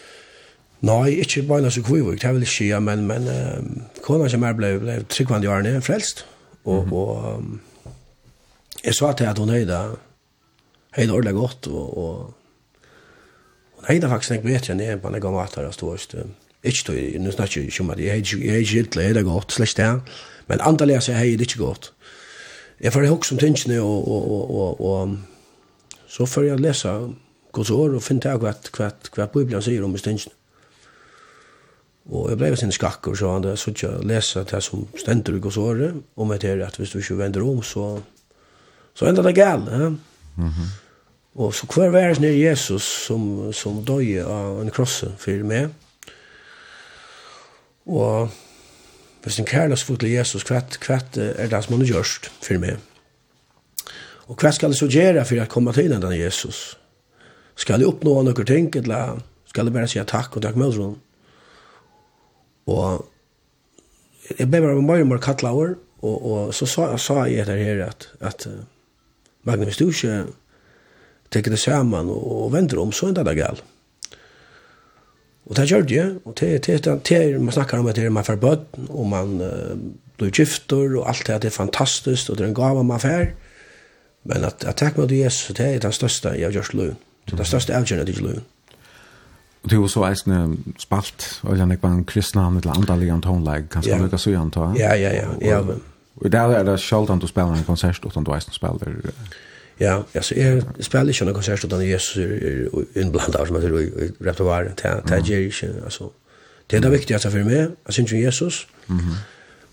Nei, 0.81 1.21
ikke 1.23 1.43
bare 1.49 1.71
så 1.71 1.83
kvivig, 1.83 2.23
det 2.23 2.35
vil 2.35 2.43
ikke 2.45 2.65
ikke, 2.65 2.81
men, 2.81 3.07
men 3.07 3.29
uh, 3.29 4.01
kona 4.05 4.29
som 4.29 4.43
er 4.45 4.57
ble, 4.57 4.75
ble 4.81 4.97
tryggvandig 5.09 5.49
årene 5.51 5.81
frelst, 5.81 6.27
og, 6.65 6.85
mm 6.85 6.91
-hmm. 6.91 6.95
og 6.95 7.37
um, 7.37 7.61
jeg 8.85 8.95
sa 8.95 9.13
til 9.13 9.25
at 9.25 9.39
hun 9.39 9.49
høyde, 9.49 9.79
høyde 10.97 11.13
ordentlig 11.13 11.35
godt, 11.35 11.67
og, 11.67 11.99
og 11.99 12.35
hun 13.77 13.85
høyde 13.89 14.09
faktisk 14.09 14.33
ikke 14.33 14.45
bedre 14.45 14.73
enn 14.73 14.81
jeg 14.81 15.01
på 15.01 15.09
en 15.09 15.21
gang 15.21 15.37
vatter 15.37 15.67
og 15.67 15.91
høyst, 15.91 16.15
Ikke 16.63 16.85
tog, 16.85 16.97
nå 17.21 17.31
snakker 17.31 17.61
jeg 17.61 17.67
ikke 17.67 17.81
om 17.81 17.91
at 17.91 17.99
jeg 17.99 18.11
høyde 18.13 18.61
ikke 18.61 19.01
jeg 19.01 19.07
høyde 19.07 19.23
godt, 19.23 19.53
slett 19.53 19.77
det, 19.77 20.01
men 20.49 20.61
antallet 20.61 21.09
jeg 21.09 21.19
høyde 21.19 21.43
ikke 21.43 21.59
godt. 21.59 21.93
Jeg 22.81 22.93
får 22.93 23.07
høyde 23.07 23.25
som 23.25 23.39
tingene, 23.39 23.81
og, 23.81 24.09
og, 24.09 24.31
og, 24.31 24.51
og, 24.51 24.81
og 24.81 25.19
så 26.07 26.27
får 26.27 26.43
jeg 26.43 26.61
lese 26.61 26.89
Guds 27.53 27.71
år 27.71 27.95
og 27.95 28.03
finne 28.03 28.21
til 28.21 28.31
hva, 28.31 28.53
hva, 28.77 28.91
hva 29.17 29.27
Bibelen 29.27 29.63
sier 29.63 29.85
om 29.85 29.95
i 29.95 29.99
stingene. 29.99 30.33
Og 32.07 32.31
jeg 32.31 32.39
ble 32.39 32.53
sin 32.55 32.71
sin 32.71 32.73
skakker, 32.73 33.15
så 33.15 33.33
han 33.33 33.45
hadde 33.45 33.57
så 33.59 33.73
ikke 33.73 33.93
lese 34.07 34.45
det 34.47 34.63
som 34.63 34.87
stender 34.99 35.37
i 35.37 35.41
gåsåret, 35.43 35.95
om 36.17 36.33
et 36.33 36.43
her 36.43 36.67
at 36.67 36.77
hvis 36.77 36.91
du 36.91 36.99
ikke 36.99 37.19
vender 37.19 37.43
om, 37.43 37.63
så, 37.63 38.01
så 38.95 39.07
enda 39.07 39.23
det 39.23 39.35
gal. 39.35 39.67
Ja? 39.71 39.89
Mm 39.89 39.99
-hmm. 40.37 40.69
Og 41.35 41.55
så 41.55 41.67
hver 41.67 41.91
vær 41.91 42.11
er 42.11 42.21
nere 42.21 42.39
Jesus 42.39 42.83
som, 42.83 43.53
som 43.53 43.85
døg 43.85 44.23
av 44.25 44.61
en 44.63 44.71
krosse 44.71 45.13
for 45.19 45.45
meg. 45.45 45.69
Og 47.87 48.31
hvis 49.23 49.39
en 49.39 49.45
kærlig 49.45 49.79
fot 49.79 50.01
til 50.01 50.11
Jesus, 50.11 50.43
hva 50.43 50.63
kvett 50.81 51.19
er 51.19 51.49
det 51.51 51.65
som 51.65 51.75
han 51.75 51.85
har 51.85 51.93
gjørst 51.93 52.31
for 52.43 52.59
meg. 52.59 52.79
Og 54.27 54.37
hva 54.41 54.53
skal 54.53 54.73
jeg 54.73 54.79
så 54.79 54.89
gjøre 54.91 55.25
for 55.25 55.43
å 55.43 55.49
komme 55.51 55.73
til 55.73 55.91
den 55.91 56.13
Jesus? 56.19 56.79
Skal 57.57 57.81
jeg 57.81 57.89
oppnå 57.89 58.23
noen 58.23 58.47
ting, 58.47 58.71
eller 58.77 59.21
skal 59.47 59.69
jeg 59.69 59.75
bare 59.75 59.89
si 59.89 60.03
takk 60.05 60.37
og 60.37 60.43
takk 60.43 60.57
med 60.57 60.73
honom? 60.73 60.97
Og 62.67 63.07
jeg 64.39 64.49
ble 64.51 64.63
bare 64.65 64.83
mer 64.83 65.05
og 65.05 65.11
mer 65.13 65.23
kattla 65.23 65.53
over, 65.55 65.77
og, 66.03 66.17
og 66.17 66.55
så 66.55 66.69
sa, 66.69 66.89
sa 67.01 67.23
jeg 67.27 67.45
etter 67.45 67.61
her 67.63 67.85
at, 67.87 68.09
at 68.21 68.49
uh, 68.51 68.59
Magne, 69.47 69.69
hvis 69.69 69.79
du 69.79 69.87
ikke 69.89 70.27
tenker 71.31 71.55
det 71.55 71.61
sammen 71.63 72.11
og, 72.11 72.27
og 72.47 72.53
venter 72.55 72.81
om, 72.83 72.93
så 72.93 73.13
er 73.13 73.23
det 73.23 73.37
galt. 73.39 73.63
Og 75.47 75.55
det 75.55 75.69
gjør 75.71 75.87
det, 75.87 76.07
og 76.25 76.35
det, 76.41 76.51
det, 76.67 76.81
det, 76.85 76.97
det 77.07 77.41
man 77.41 77.55
snakker 77.55 77.79
om 77.79 77.87
at 77.87 77.97
det 77.97 78.09
er 78.09 78.15
man 78.15 78.27
får 78.27 78.41
bøtten, 78.43 78.89
og 78.91 79.07
man 79.13 79.37
uh, 79.39 79.79
blir 80.19 80.35
gifter, 80.35 80.99
og 80.99 81.07
alt 81.09 81.27
det, 81.29 81.43
det 81.45 81.53
er 81.53 81.61
fantastisk, 81.61 82.31
og 82.31 82.39
det 82.39 82.45
er 82.47 82.51
en 82.51 82.59
gave 82.59 82.85
man 82.85 83.03
får. 83.03 83.31
Men 84.27 84.45
at, 84.49 84.67
at 84.67 84.81
takk 84.83 84.99
med 84.99 85.15
Jesus, 85.15 85.55
det 85.55 85.69
er 85.69 85.79
den 85.79 85.95
største 85.95 86.35
jeg 86.35 86.49
har 86.49 86.57
gjort 86.57 86.75
løn. 86.75 86.97
Det 87.27 87.37
er 87.37 87.43
den 87.45 87.47
største 87.53 87.75
avgjørende 87.79 88.11
jeg 88.11 88.17
har 88.17 88.23
gjort 88.23 88.35
løn. 88.35 88.45
Og 89.67 89.71
det 89.71 89.79
var 89.81 89.87
så 89.91 90.05
eisne 90.07 90.57
spalt 90.79 91.41
og 91.43 91.59
jeg 91.59 91.79
var 91.83 91.91
en 91.91 92.05
kristna 92.05 92.51
med 92.51 92.67
andliga 92.67 93.13
antonlag 93.13 93.65
kanske 93.71 93.99
mycket 93.99 94.27
lukka 94.27 94.31
jag 94.31 94.53
ta. 94.53 94.75
Ja 94.79 94.95
ja 94.95 95.11
ja. 95.13 95.29
Ja. 95.41 95.63
men. 95.63 95.83
Og 96.17 96.33
där 96.33 96.51
er 96.51 96.63
det 96.63 96.81
sjaldan 96.81 97.19
du 97.19 97.27
spiller 97.27 97.53
en 97.55 97.65
konsert 97.65 98.05
utan 98.07 98.25
du 98.25 98.35
eisne 98.35 98.53
spiller. 98.53 98.79
spelare. 98.79 99.13
Ja, 99.81 100.03
altså, 100.15 100.35
jeg 100.35 100.63
spiller 100.81 101.09
ikke 101.09 101.25
en 101.25 101.35
konsert 101.35 101.65
utan 101.65 101.91
Jesus 101.91 102.17
er 102.17 102.23
är 102.23 103.03
inblandad 103.03 103.47
som 103.47 103.57
jeg 103.57 103.65
att 103.65 103.71
du 103.71 104.13
rätt 104.21 104.41
att 104.41 104.47
vara 104.47 104.65
till 104.75 105.25
till 105.25 105.35
ikke, 105.35 105.73
altså. 105.85 106.05
Det 106.71 106.77
er 106.77 106.81
det 106.81 106.93
viktigaste 106.93 107.31
for 107.31 107.39
meg, 107.39 107.69
jeg 107.87 107.95
synes 107.95 108.13
ju 108.13 108.25
Jesus. 108.25 108.69
Mhm. 108.87 109.15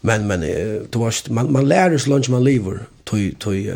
Men 0.02 0.28
men 0.28 0.41
du 0.94 1.00
var 1.00 1.32
man 1.32 1.52
man 1.52 1.68
lærer 1.68 1.98
så 1.98 2.10
langt 2.10 2.30
man 2.30 2.44
lever 2.44 2.78
tog, 3.06 3.39
till 3.39 3.70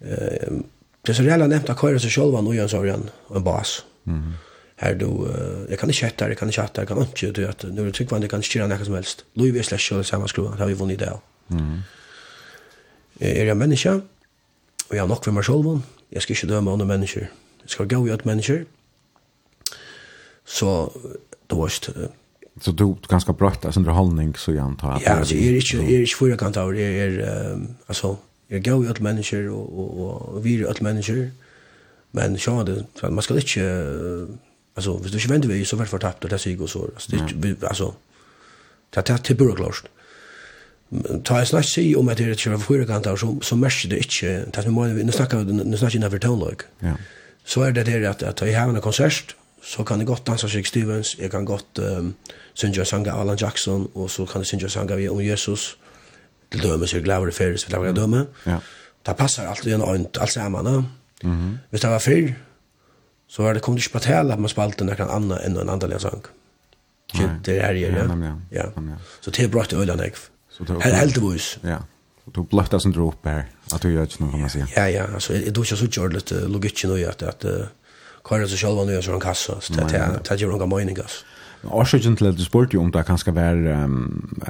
eh 0.00 0.52
det 1.06 1.14
så 1.14 1.22
reella 1.22 1.46
nevnt 1.46 1.70
att 1.70 1.80
köra 1.80 1.98
seg 1.98 2.12
selv, 2.12 2.34
og 2.34 2.54
gör 2.54 2.66
så 2.66 2.84
igen 2.84 3.10
en 3.34 3.44
bas. 3.44 3.84
Mhm 4.04 4.32
här 4.76 4.94
då 4.94 5.28
jag 5.70 5.78
kan 5.78 5.88
inte 5.88 6.00
chatta 6.00 6.28
jag 6.28 6.38
kan 6.38 6.48
inte 6.48 6.60
chatta 6.60 6.80
jag 6.80 6.88
kan 6.88 6.98
inte 6.98 7.30
du 7.30 7.46
att 7.48 7.62
nu 7.62 7.92
tycker 7.92 8.14
man 8.14 8.20
det 8.20 8.28
kan 8.28 8.42
styra 8.42 8.66
något 8.66 8.84
som 8.84 8.94
helst 8.94 9.24
Louis 9.34 9.54
vi 9.54 9.62
slash 9.62 9.78
så 9.78 10.04
samma 10.04 10.28
skruva 10.28 10.56
har 10.56 10.66
vi 10.66 10.74
vunnit 10.74 10.98
det. 10.98 11.18
Mm. 11.50 11.80
Är 13.18 13.46
jag 13.46 13.56
människa 13.56 14.00
och 14.88 14.96
jag 14.96 15.02
har 15.02 15.08
nog 15.08 15.24
för 15.24 15.32
mig 15.32 15.42
själv 15.42 15.80
jag 16.08 16.22
ska 16.22 16.32
inte 16.32 16.46
döma 16.46 16.72
andra 16.72 16.86
människor 16.86 17.26
jag 17.62 17.70
ska 17.70 17.84
gå 17.84 18.08
ut 18.08 18.24
människor 18.24 18.64
så 20.44 20.92
då 21.46 21.56
var 21.56 21.68
Så 22.60 22.72
du 22.72 22.84
är 22.84 22.96
ganska 23.08 23.32
brött, 23.32 23.64
alltså 23.64 23.80
hållning 23.80 24.34
så 24.34 24.52
jag 24.52 24.64
antar. 24.64 25.02
Ja, 25.04 25.10
alltså 25.10 25.34
jag 25.34 25.44
är 25.44 25.54
inte, 25.54 25.76
jag 25.76 25.92
är 25.92 26.00
inte 26.00 26.16
fyra 26.20 26.36
kan 26.36 26.52
ta, 26.52 26.70
det 26.70 26.82
är, 26.82 27.58
alltså, 27.86 28.16
jag 28.48 28.64
går 28.64 28.84
ju 28.84 28.94
människor 29.00 29.48
och, 29.50 29.78
och, 29.78 30.22
och 30.22 30.46
vi 30.46 30.62
är 30.62 30.66
alla 30.66 30.76
människor. 30.80 31.30
Men 32.10 32.38
så 32.38 32.62
det, 32.62 33.10
man 33.10 33.22
ska 33.22 33.34
inte 33.34 33.60
Alltså, 34.76 34.96
hvis 34.96 35.12
du 35.12 35.16
ikke 35.16 35.30
vender 35.30 35.48
vei, 35.48 35.64
så 35.64 35.76
vær 35.76 35.88
fortapt, 35.88 36.24
og 36.24 36.30
det 36.30 36.40
sier 36.40 36.56
jeg 36.60 36.68
så. 36.68 36.82
Altså, 36.94 37.08
det, 37.10 37.56
altså, 37.62 37.92
det 38.94 39.10
er 39.10 39.22
til 39.24 39.36
burde 39.36 39.56
klart. 39.56 39.88
Ta 41.24 41.40
jeg 41.40 41.48
snakk 41.50 41.64
si 41.66 41.86
om 41.98 42.08
at 42.08 42.18
det 42.18 42.26
er 42.26 42.36
ikke 42.36 42.50
var 42.50 42.66
kant 42.66 42.86
kanter, 42.86 43.16
så, 43.16 43.30
så 43.42 43.56
merker 43.56 43.88
det 43.88 43.98
ikke, 44.04 44.34
det 44.46 44.60
er 44.60 44.62
som 44.62 44.76
må, 44.76 44.86
nå 44.86 45.12
snakker 45.12 45.42
vi, 45.42 45.56
nå 45.56 45.76
snakker 45.76 45.98
innenfor 45.98 46.22
toneløk. 46.22 46.66
Ja. 46.82 46.92
Så 47.44 47.64
er 47.66 47.72
det 47.72 47.86
det 47.86 48.04
at, 48.04 48.22
at 48.22 48.42
jeg 48.42 48.58
har 48.58 48.68
en 48.68 48.80
konsert, 48.80 49.36
så 49.62 49.82
kan 49.84 49.98
jeg 49.98 50.06
godt 50.06 50.26
dansa 50.26 50.48
Shake 50.48 50.68
Stevens, 50.68 51.16
jeg 51.18 51.30
kan 51.30 51.44
godt 51.44 51.80
um, 51.82 52.14
synge 52.54 52.80
og 52.80 52.86
sange 52.86 53.12
Alan 53.12 53.38
Jackson, 53.40 53.88
og 53.94 54.10
så 54.10 54.26
kan 54.26 54.40
jeg 54.40 54.46
synge 54.46 54.64
og 54.64 54.70
sange 54.70 55.10
om 55.10 55.20
Jesus, 55.20 55.78
til 56.52 56.62
døme, 56.62 56.72
dømes, 56.72 56.94
jeg 56.94 57.02
glæver 57.02 57.24
det 57.24 57.34
ferie, 57.34 57.58
så 57.58 57.66
jeg 57.66 57.78
glæver 57.78 57.92
i 57.92 58.00
døme. 58.00 58.26
Ja. 58.46 58.58
Det 59.06 59.16
passer 59.16 59.48
alltid 59.48 59.74
en 59.74 59.82
øynt, 59.82 60.18
alt 60.20 60.32
sammen. 60.32 60.86
Mm 61.22 61.32
-hmm. 61.32 61.58
Hvis 61.70 61.80
det 61.80 61.90
var 61.90 61.98
fyr, 61.98 62.32
så 63.28 63.42
har 63.42 63.54
det 63.54 63.62
kommit 63.62 63.82
ikke 63.84 63.98
på 63.98 64.04
tale 64.06 64.32
at 64.32 64.40
man 64.40 64.50
spalte 64.52 64.84
någon 64.84 65.10
annan 65.10 65.38
enn 65.42 65.56
en 65.56 65.68
annan 65.68 66.22
Nei. 67.14 67.28
Det 67.44 67.58
er 67.62 67.72
det 67.72 67.80
ja. 67.80 68.06
Ja. 68.52 68.64
Så 69.20 69.30
det 69.30 69.44
er 69.44 69.48
bra 69.48 69.62
til 69.64 69.78
öla 69.78 69.94
näck. 69.96 70.16
Så 70.50 70.64
det 70.64 70.86
är 70.86 70.96
helt 70.96 71.20
boys. 71.20 71.58
Ja. 71.62 71.78
Så 72.24 72.30
du 72.30 72.42
blöttar 72.42 72.78
som 72.78 72.92
dro 72.92 73.08
opp 73.08 73.26
her, 73.26 73.44
at 73.74 73.82
du 73.82 73.88
gjør 73.88 74.08
ikke 74.08 74.24
noe, 74.24 74.30
kan 74.30 74.40
man 74.40 74.50
säga. 74.50 74.66
Ja 74.76 74.86
ja, 74.86 75.04
alltså 75.14 75.32
jeg 75.32 75.54
tror 75.54 75.64
ikke 75.64 75.76
så 75.76 75.86
kört 75.86 76.12
lite 76.12 76.48
logiken 76.48 76.90
och 76.90 76.98
att 76.98 77.22
att 77.22 77.44
kvar 78.24 78.46
så 78.46 78.56
själva 78.56 78.84
nu 78.84 79.02
så 79.02 79.14
en 79.14 79.20
kassa 79.20 79.60
så 79.60 79.72
det 79.72 79.96
är 79.96 80.20
det 80.28 80.40
gör 80.40 80.48
några 80.48 80.66
mening 80.66 80.96
gas. 80.96 81.24
Årsøkjen 81.64 82.16
til 82.16 82.26
at 82.26 82.36
du 82.38 82.44
spurte 82.44 82.74
jo 82.74 82.82
om 82.82 82.92
det 82.92 83.06
kan 83.06 83.18
skal 83.18 83.34
være 83.34 83.84
um, 83.84 84.42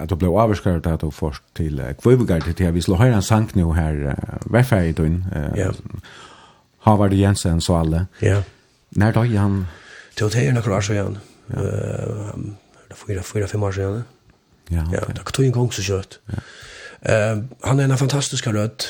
at 0.00 0.10
du 0.10 0.16
ble 0.16 0.28
avskrevet 0.28 0.86
at 0.86 1.00
du 1.00 1.10
først 1.10 1.42
til 1.54 1.80
uh, 1.80 1.92
Kvøvegard 2.02 2.54
til 2.54 2.64
at 2.64 2.74
vi 2.74 2.80
slår 2.80 2.96
høyre 2.96 3.16
en 3.16 3.22
sang 3.22 3.50
nå 3.54 3.72
her 3.72 3.92
uh, 3.92 4.50
hverferd 4.50 4.86
i 4.86 4.92
døgn. 4.92 5.24
Uh, 5.36 5.58
Ja. 5.58 5.70
Havard 6.84 7.12
Jensen 7.12 7.60
så 7.60 7.76
alle. 7.76 8.06
Ja. 8.18 8.42
När 8.88 9.12
då 9.12 9.20
han 9.20 9.66
till 10.14 10.28
det 10.28 10.46
är 10.46 10.52
några 10.52 10.76
år 10.76 10.80
sedan. 10.80 11.18
Eh 11.50 11.58
det 12.88 12.94
fyra 13.06 13.22
fyra 13.22 13.46
fem 13.46 13.62
år 13.62 13.72
sedan. 13.72 14.04
Ja. 14.68 14.84
Ja, 14.92 15.00
det 15.14 15.32
tog 15.32 15.44
en 15.44 15.52
gång 15.52 15.72
så 15.72 15.82
kört. 15.82 16.18
Eh 17.00 17.38
han 17.60 17.80
är 17.80 17.84
en 17.84 17.98
fantastisk 17.98 18.46
röd 18.46 18.84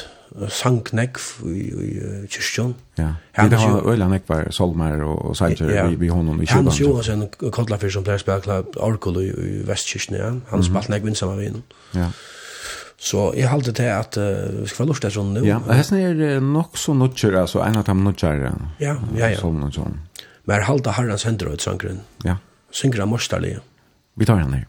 sanknäck 0.49 1.17
i 1.45 2.27
kyrkjan. 2.29 2.75
Ja. 2.95 3.15
Han 3.33 3.53
har 3.53 3.93
öland 3.93 4.11
neck 4.11 4.23
var 4.27 4.51
Solmar 4.51 5.03
och 5.03 5.37
Sajter 5.37 5.89
vi 5.89 5.97
vi 5.97 6.09
honom 6.09 6.43
i 6.43 6.47
kyrkan. 6.47 6.67
Han 6.67 7.03
såg 7.03 7.09
en 7.09 7.29
kotlafyr 7.51 7.91
som 7.91 8.05
där 8.05 8.41
Club 8.41 8.77
Orkol 8.77 9.23
i 9.23 9.63
västkyrkan. 9.67 10.43
Han 10.49 10.65
spalt 10.65 10.89
näck 10.89 11.05
vinsamma 11.05 11.35
vin. 11.37 11.63
Ja. 11.93 12.11
Så 13.01 13.31
jeg 13.37 13.51
halte 13.51 13.75
til 13.77 13.91
at 13.91 14.17
uh, 14.17 14.63
vi 14.63 14.69
skal 14.71 14.85
være 14.85 14.93
lort 14.93 15.07
sånn 15.13 15.33
nu. 15.37 15.43
Ja, 15.45 15.59
og 15.61 15.73
hesten 15.75 16.01
er 16.01 16.41
nok 16.45 16.79
så 16.81 16.95
nutjer, 16.97 17.37
altså 17.41 17.65
en 17.67 17.81
av 17.81 17.87
dem 17.89 18.05
nutjer. 18.07 18.47
Ja, 18.81 18.95
ja, 19.17 19.33
ja. 19.35 19.41
Sånn 19.41 19.63
og 19.67 19.75
sånn. 19.77 19.99
Men 20.45 20.61
jeg 20.61 20.69
halte 20.69 20.95
herrens 20.97 21.25
hender 21.27 21.51
ut, 21.51 21.59
et 21.59 21.65
sangren. 21.67 22.05
Ja. 22.25 22.39
Synger 22.75 23.05
han 23.05 23.13
morsdalige. 23.13 23.63
Vi 24.21 24.29
tar 24.29 24.43
han 24.43 24.55
her. 24.57 24.69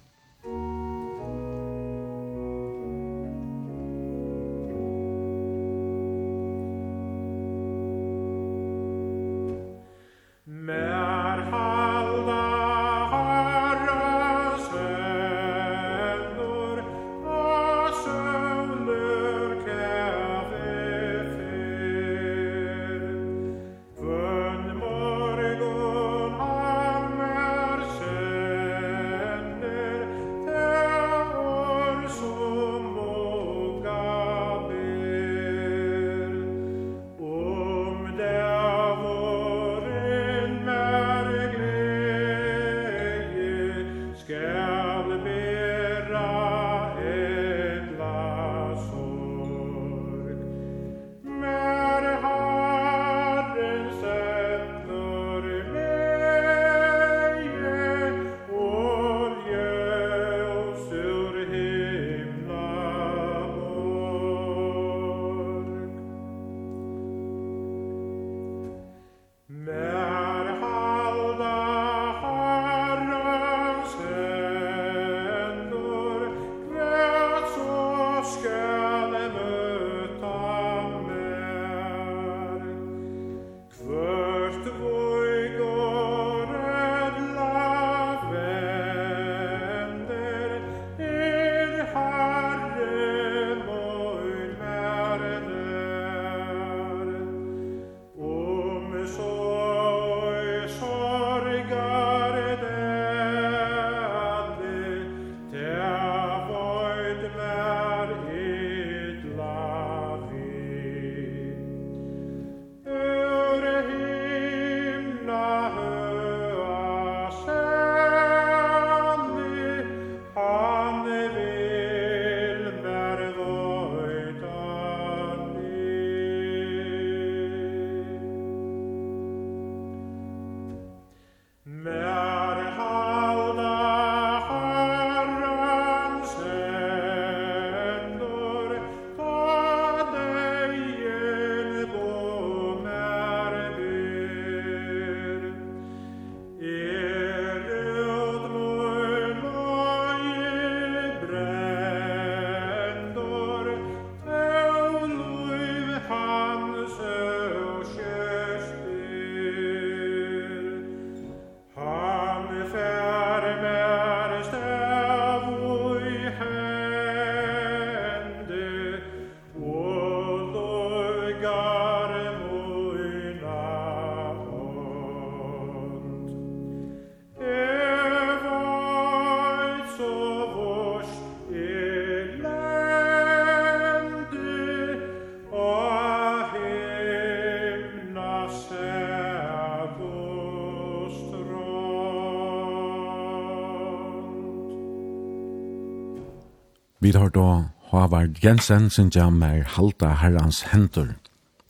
Vi 197.05 197.11
tar 197.11 197.29
då 197.29 197.63
Havard 197.91 198.43
Jensen 198.43 198.89
sin 198.89 199.11
jam 199.15 199.43
er 199.43 199.63
Halta 199.63 200.07
Herrans 200.07 200.61
Hentor. 200.61 201.07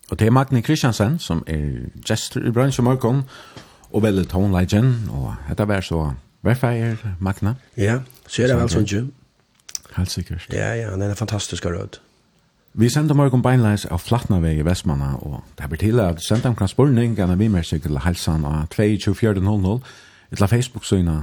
Og 0.10 0.20
det 0.20 0.28
er 0.28 0.32
Magni 0.32 0.62
Kristiansen 0.62 1.20
som 1.20 1.44
er 1.48 1.90
gestor 2.08 2.46
i 2.48 2.52
bransje 2.52 2.84
morgon 2.84 3.26
og 3.92 4.04
veldig 4.04 4.30
toneleidjen 4.32 5.10
og 5.12 5.34
dette 5.50 5.68
var 5.68 5.82
så 5.82 6.14
Hverfeier, 6.42 6.96
Magna? 7.20 7.56
Ja, 7.78 8.00
så 8.28 8.44
er 8.44 8.48
det 8.48 8.58
vel 8.62 8.72
sånn 8.72 8.88
jo. 8.88 9.04
Helt 9.98 10.12
sikkert. 10.12 10.48
Ja, 10.54 10.72
ja, 10.80 10.90
han 10.94 11.02
er 11.02 11.20
fantastisk 11.20 11.66
rød. 11.66 12.00
Vi 12.74 12.90
sender 12.90 13.20
morgon 13.20 13.44
beinleis 13.44 13.84
av 13.92 14.00
Flatnaveg 14.08 14.64
i 14.64 14.66
Vestmanna, 14.66 15.18
og 15.20 15.44
det 15.60 15.68
blir 15.70 15.84
til 15.84 16.00
at 16.00 16.24
sender 16.24 16.54
omkring 16.54 16.72
spurning 16.72 17.20
gjennom 17.20 17.40
vi 17.40 17.52
mer 17.52 17.68
sikkert 17.68 18.06
helsan 18.08 18.48
av 18.48 18.70
22400 18.72 19.80
eller 20.32 20.48
Facebook-syna 20.48 21.22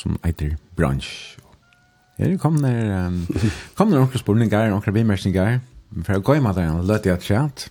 som 0.00 0.16
eiter 0.24 0.56
bransj. 0.76 1.33
Ja, 2.18 2.28
det 2.28 2.38
kom 2.42 2.60
der, 2.62 3.08
um, 3.08 3.22
kom 3.78 3.90
der 3.90 4.04
onkel 4.04 4.22
spurningar, 4.22 4.72
onkel 4.74 4.94
bimersingar, 4.94 5.58
for 6.04 6.18
å 6.20 6.22
gå 6.24 6.36
i 6.38 6.44
maten, 6.44 6.78
og 6.78 6.86
løte 6.86 7.10
jeg 7.10 7.40
et. 7.40 7.66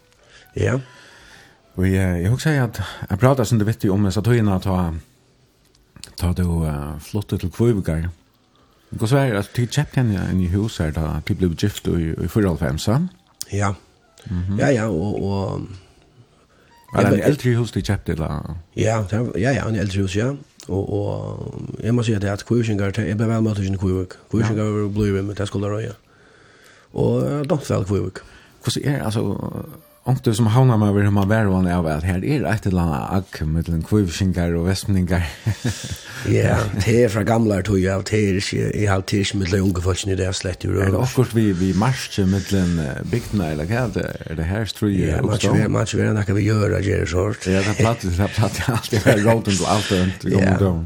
Ja. 0.59 0.77
Og 1.77 1.87
jeg, 1.87 2.19
jeg 2.21 2.31
husker 2.33 2.59
at 2.65 2.81
jeg 3.09 3.21
pratet 3.21 3.49
som 3.49 3.61
du 3.61 3.65
vet 3.65 3.85
om 3.89 4.03
disse 4.05 4.21
tøyene, 4.21 4.59
ta, 4.61 4.91
ta 6.19 6.33
du 6.37 6.43
uh, 6.65 6.99
flottet 7.01 7.41
til 7.41 7.53
Kvøybegar. 7.53 8.09
Gå 8.93 9.09
så 9.09 9.23
er 9.23 9.39
at 9.39 9.49
du 9.55 9.63
kjøpte 9.63 10.03
henne 10.03 10.27
inn 10.29 10.43
i 10.43 10.51
hus 10.53 10.77
her, 10.83 10.91
da 10.93 11.15
du 11.25 11.33
ble 11.39 11.49
gift 11.57 11.87
i, 11.89 12.11
i 12.13 12.29
45, 12.29 12.83
så? 12.83 12.99
Ja. 13.49 13.73
Ja, 14.57 14.69
ja, 14.71 14.85
og, 14.87 15.23
og 15.23 15.65
Var 16.93 17.09
det 17.09 17.13
en 17.13 17.23
eldre 17.23 17.55
hus 17.57 17.71
du 17.71 17.81
kjøpte 17.81 18.11
eller? 18.11 18.57
Ja, 18.75 19.03
ja, 19.11 19.51
ja, 19.51 19.67
en 19.67 19.75
eldre 19.75 20.01
hus, 20.01 20.15
ja. 20.15 20.33
Og, 20.67 20.89
och 20.93 21.53
jag 21.83 21.95
måste 21.95 22.09
säga 22.09 22.19
det 22.19 22.31
att 22.31 22.45
jeg 22.49 22.77
ble 22.77 23.15
blev 23.15 23.27
väl 23.27 23.41
mött 23.41 23.59
i 23.59 23.77
Kuivik. 23.77 24.13
Kuisingar 24.31 24.87
blev 24.89 25.23
med 25.23 25.35
det 25.35 25.47
skulle 25.47 25.67
röja. 25.67 25.93
Och 26.93 27.47
de 27.47 27.59
föll 27.59 27.85
kvivik. 27.85 28.17
Hvordan 28.63 28.95
er, 28.95 29.03
altså, 29.03 29.21
Onkte 30.03 30.33
som 30.35 30.49
havnar 30.51 30.75
meg 30.81 30.89
over 30.91 31.05
hemma 31.07 31.23
vervan 31.29 31.67
av 31.71 31.85
at 31.87 32.03
her 32.03 32.25
er 32.27 32.43
et 32.49 32.65
eller 32.67 32.81
annet 32.83 33.21
akk 33.21 33.37
mellom 33.47 33.83
kvivskingar 33.87 34.55
og 34.59 34.67
vestningar. 34.71 35.29
Ja, 36.23 36.55
det 36.85 36.93
er 37.03 37.09
fra 37.11 37.25
gamle 37.27 37.57
tog, 37.67 37.81
ja, 37.81 37.97
det 37.99 38.15
er 38.15 38.37
ikke, 38.39 38.69
jeg 38.71 38.87
har 38.87 39.01
det 39.03 39.17
ikke 39.25 39.39
mellom 39.41 39.65
unge 39.67 39.81
folk, 39.83 40.03
det 40.07 40.23
er 40.23 40.35
slett 40.35 40.63
jo. 40.63 40.71
Er 40.79 40.93
det 40.93 41.01
akkurat 41.03 41.33
vi, 41.35 41.49
vi 41.51 41.73
marsje 41.75 42.23
mellom 42.31 42.77
bygdene, 43.11 43.49
eller 43.51 43.67
hva 43.67 43.81
er 43.81 43.91
det, 43.97 44.05
er 44.29 44.37
det 44.39 44.45
her 44.47 44.69
strøy? 44.71 44.93
Ja, 45.01 45.17
man 45.19 45.35
ikke 45.35 45.51
være, 45.51 45.71
man 45.73 45.83
ikke 45.83 45.99
være, 45.99 46.13
noe 46.15 46.37
vi 46.37 46.45
gjør, 46.45 46.77
det 46.77 46.93
er 46.95 47.11
sånt. 47.11 47.47
Ja, 47.51 47.63
det 47.65 47.73
er 47.73 47.79
platt, 47.81 48.05
det 48.07 48.13
er 48.23 48.31
platt, 48.37 48.61
alt 48.71 48.87
det 48.93 49.01
er 49.03 49.19
råd, 49.25 49.51
og 49.51 49.67
alt 49.73 49.91
det 49.91 49.99
det 50.21 50.31
er 50.31 50.37
gammel 50.37 50.63
dom. 50.63 50.85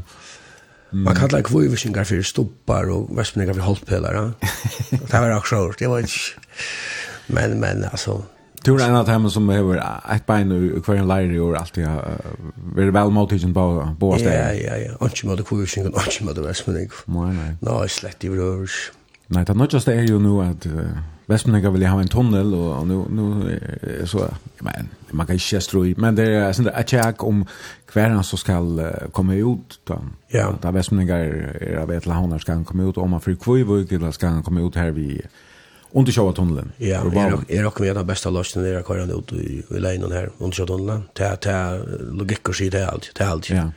Man 1.06 1.20
kallar 1.20 1.46
kvivskingar 1.46 2.08
for 2.08 2.26
stoppar 2.26 2.90
og 2.90 3.12
vestningar 3.14 3.54
for 3.60 3.68
holdpelar, 3.68 4.18
ja. 4.18 4.50
Det 4.90 5.06
var 5.22 5.36
akkurat, 5.36 5.78
det 5.78 5.92
var 5.92 6.02
ikke, 6.02 6.42
men, 7.28 7.60
men, 7.62 7.86
altså, 7.92 8.22
Du 8.66 8.74
er 8.74 8.84
en 8.88 8.96
av 8.98 9.06
dem 9.06 9.28
som 9.30 9.48
har 9.48 9.82
et 10.14 10.24
bein 10.26 10.50
i 10.52 10.58
hver 10.78 10.98
en 10.98 11.08
leir 11.08 11.34
i 11.34 11.40
år 11.42 11.60
alltid 11.60 11.86
har 11.86 12.22
vært 12.76 12.94
vel 12.96 13.12
mot 13.14 13.30
tidsen 13.30 13.54
på 13.54 13.66
båda 14.00 14.18
steg. 14.22 14.34
Ja, 14.34 14.48
ja, 14.56 14.78
ja. 14.88 14.96
Ikke 15.06 15.28
mot 15.30 15.44
kursen, 15.46 15.92
ikke 15.92 16.26
måtte 16.26 16.44
Vestmenning. 16.44 16.90
Nei, 17.06 17.30
nei. 17.36 17.52
Nei, 17.62 17.84
slett 17.92 18.26
i 18.26 18.32
vrøvers. 18.32 18.88
Nei, 19.28 19.44
det 19.44 19.54
er 19.54 19.60
nødt 19.60 19.76
til 19.76 19.92
er 19.92 20.08
jo 20.08 20.18
nå 20.22 20.34
at 20.42 20.66
Vestmenninga 21.28 21.70
vil 21.74 21.84
ha 21.84 21.98
en 22.00 22.08
tunnel, 22.08 22.54
og 22.56 22.86
nu, 22.88 23.02
nu 23.12 23.24
så, 24.08 24.30
men, 24.64 24.88
man 25.12 25.26
kan 25.26 25.36
ikke 25.36 25.60
stro 25.60 25.82
i, 25.84 25.92
men 26.00 26.16
det 26.16 26.24
er 26.32 26.54
sånn 26.56 26.70
et 26.72 26.88
tjekk 26.88 27.20
om 27.28 27.42
hver 27.92 28.14
han 28.14 28.24
som 28.24 28.40
skal 28.40 28.80
komme 29.12 29.36
ut, 29.36 29.76
da, 29.88 29.98
ja. 30.32 30.46
da 30.56 30.72
Vestmenninga 30.72 31.18
er, 31.20 31.82
av 31.82 31.92
et 31.92 32.08
eller 32.08 32.22
annet 32.22 32.40
skal 32.40 32.56
han 32.56 32.64
komme 32.68 32.88
ut, 32.88 32.96
om 32.96 33.12
man 33.12 33.20
får 33.20 33.36
kvivvuk, 33.44 33.92
eller 33.92 34.16
skal 34.16 34.38
han 34.38 34.46
komme 34.46 34.64
ut 34.64 34.80
her 34.80 34.94
vi, 34.96 35.18
under 35.94 36.12
sjøa 36.12 36.32
tunnelen. 36.36 36.72
Ja, 36.80 37.00
er 37.00 37.62
nok 37.62 37.80
med 37.80 37.94
den 37.94 38.06
beste 38.06 38.30
løsningen 38.30 38.74
der 38.74 38.82
kører 38.82 39.14
ut 39.14 39.32
i, 39.32 39.62
i 39.62 39.80
leinen 39.80 40.12
her 40.12 40.28
under 40.38 40.56
sjøa 40.56 40.66
tunnelen. 40.66 41.06
Det 41.16 41.48
er 41.48 41.80
logikk 42.12 42.52
å 42.52 42.56
si, 42.56 42.68
det 42.72 42.82
er 42.82 42.92
alt, 42.92 43.10
det 43.16 43.24
er 43.24 43.32
alt. 43.32 43.50
Ja. 43.50 43.70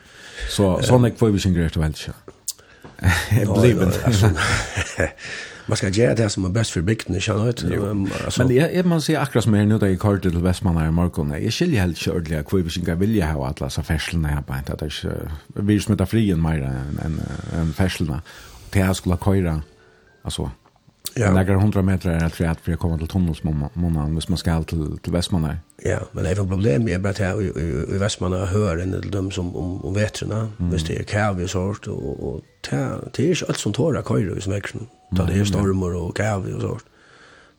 Så 0.49 0.73
sånn 0.85 1.05
er 1.05 1.15
kvar 1.15 1.31
vi 1.31 1.39
ikke 1.41 1.55
greit 1.55 1.77
blir 1.77 1.87
velge. 1.87 2.13
Bliven. 3.47 3.91
Man 5.69 5.77
skal 5.77 5.93
gjøre 5.93 6.15
det 6.17 6.27
som 6.33 6.45
er 6.45 6.53
best 6.53 6.73
for 6.73 6.83
bygden, 6.83 7.15
inte 7.15 7.33
annat. 7.33 7.63
Men 8.37 8.51
jeg 8.51 8.75
är 8.75 8.83
man 8.83 9.01
ser 9.01 9.19
akkurat 9.19 9.43
som 9.43 9.53
är 9.53 9.65
nu 9.65 9.77
där 9.77 9.87
i 9.87 9.97
kort 9.97 10.21
till 10.21 10.37
Västmanna 10.37 10.87
i 10.87 10.91
morgen, 10.91 11.31
jeg 11.31 11.53
skiljer 11.53 11.81
helt 11.81 11.97
kördliga 11.97 12.43
kvar 12.43 12.59
vi 12.59 12.79
inte 12.79 12.95
vilja 12.95 13.31
ha 13.31 13.47
alla 13.47 13.69
så 13.69 13.81
ferslene 13.81 14.27
her 14.27 14.41
på 14.41 14.53
inte. 14.53 14.89
Vi 15.55 15.75
är 15.75 16.05
frien 16.05 16.41
mer 16.41 16.61
än 17.53 17.73
ferslene. 17.73 18.21
Det 18.69 18.83
här 18.83 18.93
skulle 18.93 19.17
køyre, 19.17 19.61
altså, 20.23 20.51
Ja. 21.15 21.31
Några 21.31 21.53
100 21.53 21.81
meter 21.81 22.09
är 22.09 22.19
det 22.19 22.49
att 22.49 22.61
för 22.61 22.73
att 22.73 22.79
komma 22.79 22.97
till 22.97 23.07
tunnelsmånaden 23.07 24.15
hvis 24.15 24.29
man 24.29 24.37
ska 24.37 24.63
till, 24.63 24.97
till 25.03 25.11
Västmanna. 25.11 25.57
Ja, 25.83 25.99
men 26.11 26.23
det 26.23 26.29
är 26.29 26.35
problem 26.35 26.87
är 26.87 26.99
bara 26.99 27.09
att 27.09 27.17
här 27.17 27.41
i, 27.41 27.95
i 27.95 27.97
Västmanna 27.97 28.45
hör 28.45 28.77
en 28.77 29.01
till 29.01 29.11
dem 29.11 29.31
som 29.31 29.55
om, 29.55 29.85
om 29.85 29.93
vetrarna. 29.93 30.51
Mm. 30.59 30.71
Visst 30.71 30.87
det 30.87 30.99
är 30.99 31.03
kav 31.03 31.41
och 31.41 31.49
sånt 31.49 31.87
och, 31.87 32.33
och 32.33 32.41
det 32.69 32.75
är 32.75 33.27
inte 33.27 33.45
allt 33.47 33.57
som 33.57 33.73
tårar 33.73 34.01
kajor 34.01 34.37
i 34.37 34.49
växeln. 34.49 34.87
Det 35.11 35.39
är 35.39 35.45
stormar 35.45 35.95
och 35.95 36.17
kav 36.17 36.45
och 36.55 36.61
sånt. 36.61 36.83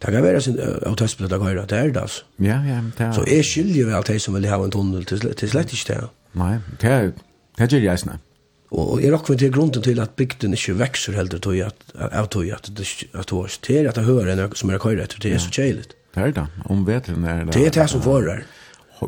Det 0.03 0.12
kan 0.12 0.22
være 0.22 0.40
sin 0.40 0.59
autospillet 0.86 1.32
av 1.32 1.45
høyre, 1.47 1.62
det 1.70 1.78
er 1.78 1.93
det 1.95 2.01
altså. 2.01 2.24
Ja, 2.38 2.59
ja. 2.66 2.80
Det 2.99 3.07
er... 3.07 3.12
Så 3.12 3.24
jeg 3.30 3.45
skiljer 3.45 3.86
vel 3.86 3.95
alt 3.95 4.09
det 4.11 4.22
som 4.22 4.34
vil 4.34 4.49
ha 4.51 4.59
en 4.64 4.70
tunnel 4.70 5.05
til, 5.07 5.34
til 5.38 5.51
slett 5.51 5.72
ikke 5.72 5.95
det. 5.95 6.09
Nei, 6.34 6.57
det 6.80 6.90
er 6.90 7.12
det 7.59 7.68
gjør 7.70 7.84
jeg 7.84 7.99
snart. 7.99 8.24
Og 8.73 9.03
er 9.05 9.12
akkurat 9.12 9.43
til 9.43 9.53
grunden 9.53 9.85
til 9.85 10.01
at 10.01 10.14
bygden 10.16 10.55
ikke 10.57 10.75
vekser 10.81 11.16
heller 11.18 11.41
tog 11.45 11.59
at, 11.61 11.83
av 11.93 12.31
tog 12.33 12.49
at 12.49 12.70
det 12.73 12.87
at 13.12 13.27
tog 13.29 13.45
oss 13.45 13.59
til 13.61 13.89
at 13.89 13.99
det 13.99 14.07
hører 14.07 14.33
en 14.33 14.55
som 14.57 14.73
er 14.73 14.81
køyre 14.81 15.05
etter 15.05 15.20
det 15.20 15.35
er 15.37 15.43
så 15.43 15.53
kjeilig. 15.53 15.91
Det 16.12 16.23
er 16.23 16.33
det, 16.37 16.47
om 16.73 16.87
vetren 16.87 17.25
er 17.29 17.45
det. 17.45 17.53
Det 17.53 17.66
er 17.66 17.75
det 17.77 17.85
som 17.93 18.01
forer. 18.05 18.47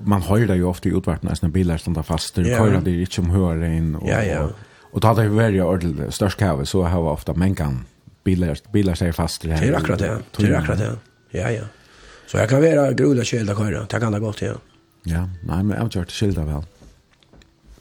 Man 0.04 0.24
hører 0.26 0.50
det 0.50 0.58
jo 0.58 0.68
ofte 0.68 0.90
i 0.90 0.92
utvartene, 0.92 1.32
når 1.40 1.52
biler 1.54 1.80
stående 1.80 2.04
fast, 2.04 2.36
du 2.36 2.44
køyre 2.44 2.82
det 2.84 2.96
ikke 3.06 3.22
om 3.22 3.30
hører 3.32 3.64
inn. 3.70 3.94
Og, 4.00 4.04
ja, 4.08 4.20
ja. 4.26 4.42
Og, 4.42 4.90
og 4.92 5.04
da 5.04 5.14
det 5.16 5.24
er 5.24 5.32
veldig 5.38 5.62
ordentlig 5.64 6.10
størst 6.12 6.40
kave, 6.40 6.66
så 6.68 6.82
har 6.84 7.00
vi 7.00 7.12
ofte 7.14 7.36
mengan 7.38 7.80
biler, 8.24 8.60
biler 8.72 9.00
seg 9.00 9.14
fast. 9.16 9.46
Det 9.46 9.56
er 9.56 9.78
akkurat 9.78 10.02
det, 10.02 10.12
det 10.36 10.50
er 10.50 10.58
akkurat 10.58 10.82
det. 10.82 10.92
Ja, 11.32 11.48
ja. 11.54 11.64
Så 12.26 12.40
jeg 12.40 12.52
kan 12.52 12.60
være 12.64 12.90
grod 12.98 13.20
og 13.20 13.32
kjelda 13.32 13.56
køyre, 13.56 13.86
det 13.88 14.00
kan 14.00 14.12
det 14.12 14.20
godt, 14.20 14.44
ja. 14.44 14.54
Ja, 15.08 15.24
nei, 15.44 15.62
men 15.62 15.74
jeg 15.76 15.82
har 15.82 15.92
kjørt 15.96 16.14
kjelda 16.20 16.46
vel. 16.52 16.70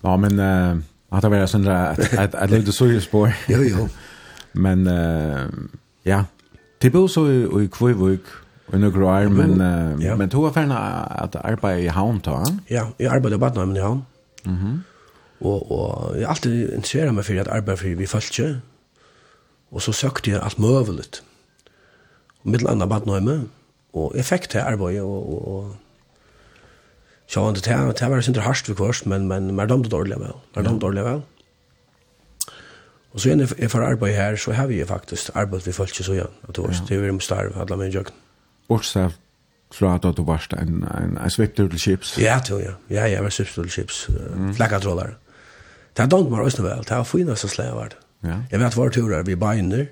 Ja, 0.03 0.17
men... 0.23 0.39
Uh, 0.39 0.89
att 1.13 1.21
det 1.21 1.29
var 1.39 1.45
sån 1.45 1.63
där 1.63 1.91
att 1.91 2.13
att 2.17 2.35
att 2.35 2.49
lite 2.49 2.71
så 2.71 2.99
spår. 3.01 3.33
Jo 3.47 3.63
jo. 3.63 3.89
Men 4.51 4.87
uh, 4.87 5.47
ja, 6.03 6.25
Tibbo 6.79 7.07
så 7.07 7.27
i 7.27 7.63
i 7.63 7.67
Kvivuk 7.67 8.21
og 8.67 8.79
nu 8.79 8.91
grar 8.91 9.29
men 9.29 9.61
uh, 9.61 10.03
ja. 10.05 10.15
men 10.15 10.29
to 10.29 10.41
var 10.41 10.51
ferdig 10.51 10.75
at 11.23 11.35
arbeta 11.35 11.79
i 11.79 11.87
hamn 11.87 12.21
då. 12.25 12.43
Ja, 12.69 12.87
jag 12.97 13.15
arbetade 13.15 13.37
bara 13.37 13.53
namn 13.53 13.77
i 13.77 13.79
hamn. 13.79 14.01
Mhm. 14.45 14.83
Og, 15.39 15.71
och 15.71 16.17
jag 16.21 16.29
alltid 16.29 16.73
intresserad 16.73 17.13
meg 17.13 17.25
for 17.25 17.39
at 17.39 17.47
arbeta 17.47 17.75
for 17.75 17.95
vi 17.95 18.05
falske. 18.05 18.61
Og 19.71 19.81
så 19.81 19.91
sökte 19.91 20.31
jag 20.31 20.43
allt 20.43 20.57
möjligt. 20.57 21.23
Och 22.41 22.45
mittel 22.45 22.67
andra 22.67 22.87
bad 22.87 23.07
nämne 23.07 23.41
och 23.93 24.15
effekt 24.15 24.53
här 24.53 24.71
arbete 24.71 25.01
og, 25.01 25.47
og 25.47 25.75
Ja, 27.35 27.51
det 27.51 27.65
här 27.65 27.93
det 27.93 28.09
var 28.09 28.27
inte 28.27 28.41
harst 28.41 28.65
för 28.65 28.75
kurs, 28.75 29.05
men 29.05 29.27
men 29.27 29.55
mer 29.55 29.67
dom 29.67 29.83
dåligt 29.83 30.17
väl. 30.17 30.33
Mer 30.55 30.63
dom 30.63 30.79
dåligt 30.79 31.03
väl. 31.03 31.21
Och 33.11 33.21
så 33.21 33.35
när 33.35 33.49
jag 33.57 33.71
för 33.71 33.81
arbete 33.81 34.13
här 34.13 34.35
så 34.35 34.51
har 34.53 34.67
vi 34.67 34.75
ju 34.75 34.85
faktiskt 34.85 35.29
arbetat 35.33 35.67
vi 35.67 35.73
folk 35.73 35.95
så 35.95 36.15
ja. 36.15 36.27
Att 36.47 36.55
då 36.55 36.67
det 36.87 36.95
är 36.95 37.03
ju 37.03 37.19
starv 37.19 37.61
alla 37.61 37.75
med 37.75 37.93
jag. 37.93 38.07
Och 38.67 38.85
så 38.85 39.11
fra 39.73 39.95
at 39.95 40.17
du 40.17 40.23
varst 40.23 40.53
en, 40.53 40.83
en, 40.83 41.17
en 41.17 41.29
sviptur 41.29 41.77
chips? 41.77 42.17
Ja, 42.17 42.39
til, 42.39 42.61
ja. 42.61 42.73
Ja, 42.87 43.07
ja, 43.07 43.21
var 43.21 43.29
sviptur 43.29 43.67
chips. 43.67 44.07
Mm. 44.09 44.53
Flakkatrollar. 44.53 45.17
Det 45.97 46.03
er 46.03 46.07
dånt 46.07 46.31
var 46.31 46.41
også 46.41 46.61
väl. 46.61 46.83
Det 46.83 46.89
har 46.89 47.03
fina 47.03 47.35
så 47.35 47.47
slag. 47.47 47.93
Ja. 48.23 48.43
Jag 48.51 48.59
vet 48.59 48.77
var 48.77 48.89
turer 48.89 49.23
vi 49.23 49.35
binder 49.35 49.85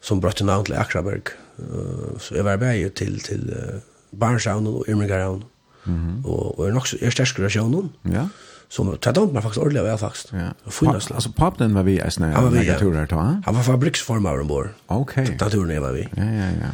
som 0.00 0.20
brøtte 0.20 0.44
navn 0.44 0.64
til 0.64 0.74
Akraberg. 0.74 1.22
Uh, 1.58 2.18
så 2.18 2.34
jag 2.34 2.44
var 2.44 2.56
bare 2.56 2.88
till 2.88 3.20
till 3.20 3.50
uh, 3.50 3.80
Barnshavn 4.18 4.66
og 4.66 4.84
Ymringaravn. 4.88 5.44
Mm 5.84 5.94
-hmm. 5.94 6.28
og, 6.28 6.58
og 6.58 6.68
er 6.68 6.72
nok 6.72 6.86
er 7.00 7.10
sterkere 7.10 7.50
sjøen 7.50 7.90
Ja. 8.12 8.28
Så 8.68 8.82
det 8.82 9.16
dømte 9.16 9.34
man 9.34 9.42
faktisk 9.42 9.60
ordentlig 9.60 9.80
av 9.90 9.98
faktisk. 9.98 10.32
Ja. 10.32 10.50
Fynas 10.70 11.02
slag. 11.02 11.16
Altså 11.16 11.32
pappen 11.36 11.74
var 11.74 11.82
vi 11.82 12.00
i 12.00 12.10
snø, 12.10 12.26
han 12.26 12.44
var 12.44 12.50
vi, 12.50 12.66
ja. 12.66 12.78
turer 12.78 13.06
ta? 13.06 13.40
Han 13.44 13.54
var 13.54 13.62
fabriksformer 13.62 14.40
ombord. 14.40 14.68
Ok. 14.88 15.14
Da 15.38 15.48
turen 15.48 15.70
jeg 15.70 15.82
var 15.82 15.92
vi. 15.92 16.08
Ja, 16.16 16.24
ja, 16.24 16.48
ja. 16.60 16.70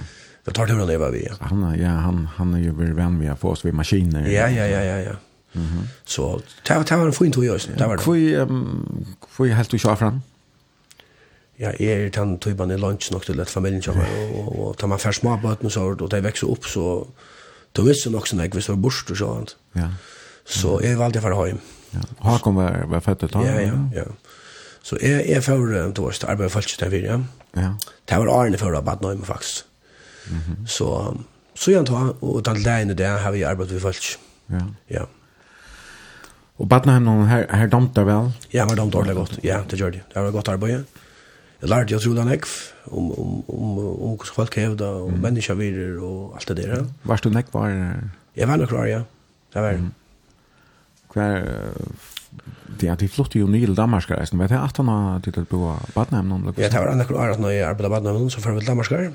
Da 0.47 0.53
tar 0.53 0.67
turen 0.67 0.89
jeg 0.89 1.01
var 1.01 1.11
vi, 1.11 1.19
ja. 1.19 1.35
Han, 1.41 1.63
er, 1.63 1.75
ja, 1.75 1.89
han, 1.89 2.29
han 2.37 2.55
er 2.55 2.59
jo 2.59 2.73
veldig 2.73 2.97
venn 2.97 3.19
med 3.19 3.33
å 3.33 3.37
få 3.37 3.51
oss 3.51 3.65
ved 3.65 3.73
maskiner. 3.73 4.21
Ja, 4.21 4.49
ja, 4.49 4.67
ja, 4.67 4.81
ja, 4.81 4.99
ja. 4.99 5.17
Mm 5.55 5.63
-hmm. 5.67 5.87
Så 6.05 6.41
det 6.69 6.91
var 6.91 7.07
en 7.07 7.13
fin 7.13 7.33
tog 7.33 7.45
i 7.45 7.49
oss. 7.49 7.69
Hvor 9.37 9.47
er 9.47 9.55
helt 9.55 9.71
du 9.71 9.79
kjører 9.79 9.97
frem? 9.97 10.21
ja, 11.61 11.71
jeg 11.77 12.07
er 12.07 12.09
den 12.09 12.39
typen 12.41 12.71
i 12.71 12.79
lunch 12.81 13.11
nok 13.13 13.27
til 13.27 13.41
et 13.41 13.53
familien 13.53 13.83
kjøper, 13.85 14.07
og, 14.09 14.39
og, 14.39 14.49
og 14.59 14.79
tar 14.81 14.89
man 14.89 14.99
færre 14.99 15.19
småbøten 15.19 15.71
så, 15.71 15.91
og 15.93 16.11
de 16.11 16.23
vekser 16.25 16.49
opp, 16.49 16.65
så 16.65 16.85
då 17.77 17.85
visste 17.87 18.11
nok 18.11 18.27
sånn 18.29 18.43
hvis 18.43 18.69
det 18.69 18.75
var 18.75 18.83
borst 18.83 19.11
og 19.15 19.21
sånt. 19.21 19.57
Ja. 19.79 19.91
Så 20.45 20.81
jeg 20.83 20.99
valgte 20.99 21.23
for 21.23 21.37
å 21.37 21.47
hjem. 21.47 21.61
Ja. 21.95 22.05
Hakon 22.27 22.59
var, 22.59 22.85
var 22.91 23.03
fett 23.05 23.25
ut? 23.25 23.35
Ja, 23.35 23.57
ja, 23.63 23.79
ja. 23.95 24.07
Så 24.83 24.97
jeg, 25.03 25.27
jeg 25.29 25.45
får 25.45 25.93
då 25.95 26.07
varst 26.07 26.25
arbeid 26.25 26.51
for 26.51 26.65
ikke 26.65 27.03
ja. 27.05 27.21
Ja. 27.55 27.75
Det 28.07 28.19
var 28.19 28.31
Arne 28.33 28.59
for 28.59 28.75
å 28.75 28.83
bad 28.83 29.03
nøyme 29.03 29.27
faktisk. 29.27 29.67
Så, 30.67 30.89
så 31.59 31.73
jeg 31.73 31.87
tar, 31.89 32.13
og 32.23 32.43
den 32.47 32.61
leien 32.63 32.93
der 32.97 33.19
har 33.19 33.35
vi 33.35 33.43
arbeidet 33.47 33.81
for 33.81 33.91
folk. 33.91 34.13
Ja. 34.51 34.67
Ja. 34.91 35.07
Og 36.61 36.69
Badenheim, 36.69 37.09
her, 37.25 37.47
her 37.57 37.71
domtar 37.73 38.05
vel? 38.05 38.33
Ja, 38.53 38.67
men 38.69 38.77
damte 38.77 38.99
ordentlig 39.01 39.17
godt. 39.17 39.39
Ja, 39.45 39.63
det 39.65 39.79
gjør 39.81 39.95
det. 39.95 40.03
Det 40.13 40.23
var 40.23 40.35
godt 40.35 40.51
arbeid 40.53 40.85
jeg 41.61 41.69
lærte 41.69 41.95
jeg 41.95 42.01
trolig 42.05 42.25
nekv 42.25 42.53
om, 42.91 43.11
om, 43.13 43.33
om, 43.49 43.79
om 43.79 44.15
hvordan 44.17 44.35
folk 44.35 44.57
hevda, 44.57 44.91
om 45.05 45.13
mm. 45.13 45.25
menneskevirer 45.27 45.99
og 46.01 46.37
alt 46.39 46.49
det 46.49 46.57
der. 46.63 46.87
Varst 47.05 47.27
du 47.27 47.33
nekv 47.33 47.53
var? 47.53 47.75
Jeg 48.37 48.49
var 48.49 48.57
nok 48.57 48.73
rar, 48.73 48.87
ja. 48.89 49.03
Det 49.53 49.65
var. 49.65 49.77
Mm. 49.77 49.91
Hver, 51.13 51.37
ja, 52.83 52.95
de 52.95 53.09
flytte 53.11 53.43
jo 53.43 53.51
nye 53.51 53.67
til 53.67 53.77
Danmark, 53.77 54.09
reisen. 54.11 54.41
Vet 54.41 54.55
jeg 54.55 54.63
at 54.63 54.81
han 54.81 54.89
har 54.89 55.21
tittet 55.25 55.51
på 55.51 55.59
bo 55.59 56.07
noen? 56.13 56.55
Ja, 56.57 56.71
det 56.71 56.81
var 56.81 56.97
nok 56.97 57.13
rar 57.13 57.35
at 57.35 57.43
når 57.43 57.57
jeg 57.57 57.69
arbeidet 57.69 57.93
Badnheim, 57.93 58.31
så 58.31 58.41
får 58.41 58.57
vi 58.57 58.65
til 58.65 58.73
Danmark. 58.73 59.13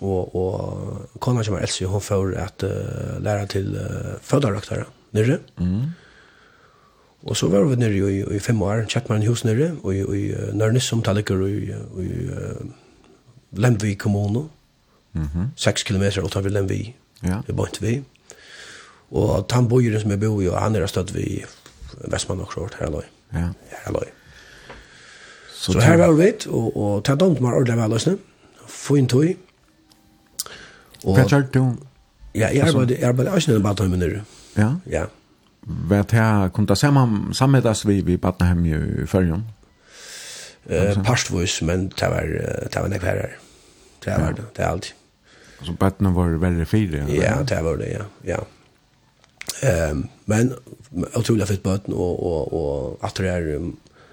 Og, 0.00 0.36
og 0.36 1.20
kona 1.20 1.42
som 1.46 1.54
er 1.56 1.64
Elsie, 1.64 1.86
hun 1.88 2.02
får 2.04 2.34
at 2.36 2.64
uh, 2.66 3.22
lære 3.22 3.46
til 3.46 3.70
uh, 3.74 4.18
fødarøktere 4.22 4.84
nere. 5.16 5.38
Mm 5.58 5.94
Og 7.24 7.36
så 7.36 7.48
var 7.48 7.64
vi 7.64 7.76
nere 7.80 8.10
i, 8.12 8.20
i 8.36 8.38
fem 8.38 8.60
år, 8.62 8.84
kjøpte 8.90 9.12
man 9.12 9.24
hus 9.26 9.44
nere, 9.44 9.72
og 9.82 9.94
i, 9.94 10.02
i 10.02 10.34
Nørnes, 10.54 10.84
som 10.84 11.02
taler 11.02 11.24
i, 11.46 11.70
i 12.02 12.10
uh, 12.28 12.66
Lemvi 13.52 13.94
kommune. 13.94 14.48
Mm 15.12 15.22
-hmm. 15.22 15.46
Seks 15.56 15.82
kilometer 15.82 16.22
utenfor 16.22 16.48
Lemvi, 16.48 16.94
ja. 17.22 17.40
i 17.48 17.52
Bantvi. 17.52 18.02
Og 19.10 19.46
han 19.50 19.68
bor 19.68 20.00
som 20.00 20.10
jeg 20.10 20.20
bor 20.20 20.42
i, 20.42 20.48
og 20.48 20.60
han 20.60 20.76
er 20.76 20.86
støtt 20.86 21.14
vi 21.14 21.20
i 21.20 21.44
Vestmann 22.10 22.40
og 22.40 22.48
Kjort, 22.48 22.76
herløy. 22.80 23.02
Ja. 23.34 23.48
Herløy. 23.84 24.08
Så, 25.54 25.72
så 25.72 25.80
her 25.80 25.96
var 25.96 26.12
vi, 26.12 26.32
og, 26.48 26.76
og 26.76 27.04
ta 27.04 27.14
domt 27.14 27.40
meg 27.40 27.52
ordentlig 27.52 27.78
vel, 27.78 27.90
løsne, 27.90 28.18
få 28.68 28.98
inn 29.00 29.08
tog. 29.08 29.24
Og, 31.04 31.14
Hva 31.14 31.24
er 31.24 31.46
du? 31.54 31.76
Ja, 32.34 32.50
jeg 32.52 32.68
arbeider, 32.68 32.98
jeg 32.98 33.08
arbeider 33.08 33.36
ikke 33.36 33.50
nere 33.50 33.62
bare 33.62 33.74
tog 33.74 33.88
nere. 33.88 34.24
Ja? 34.56 34.68
Ja. 34.90 35.04
Vad 35.66 36.06
det 36.06 36.50
kunde 36.54 36.76
samman 36.76 37.34
sammedas 37.34 37.84
vi 37.84 38.02
vi 38.02 38.16
Batnahem 38.16 38.66
i 38.66 39.06
förjon. 39.06 39.42
Eh 40.66 41.02
pastvois 41.02 41.62
men 41.62 41.88
det 41.88 42.08
var 42.08 42.22
det 42.72 42.80
var 42.80 42.88
nekvarer. 42.88 43.38
Det 44.04 44.18
var 44.18 44.32
det, 44.32 44.42
det 44.56 44.66
allt. 44.66 44.94
Så 45.62 45.72
Batna 45.72 46.10
var 46.10 46.28
väldigt 46.28 46.68
fyra. 46.68 47.08
Ja, 47.08 47.42
det 47.42 47.62
var 47.62 47.76
det 47.76 47.90
ja. 47.90 48.04
Ja. 48.22 48.46
Ehm 49.68 50.08
men 50.24 50.54
otroligt 51.14 51.48
fett 51.48 51.62
böten 51.62 51.94
och 51.94 52.26
och 52.26 52.52
och 52.52 53.04
att 53.04 53.14
det 53.14 53.28
är 53.28 53.72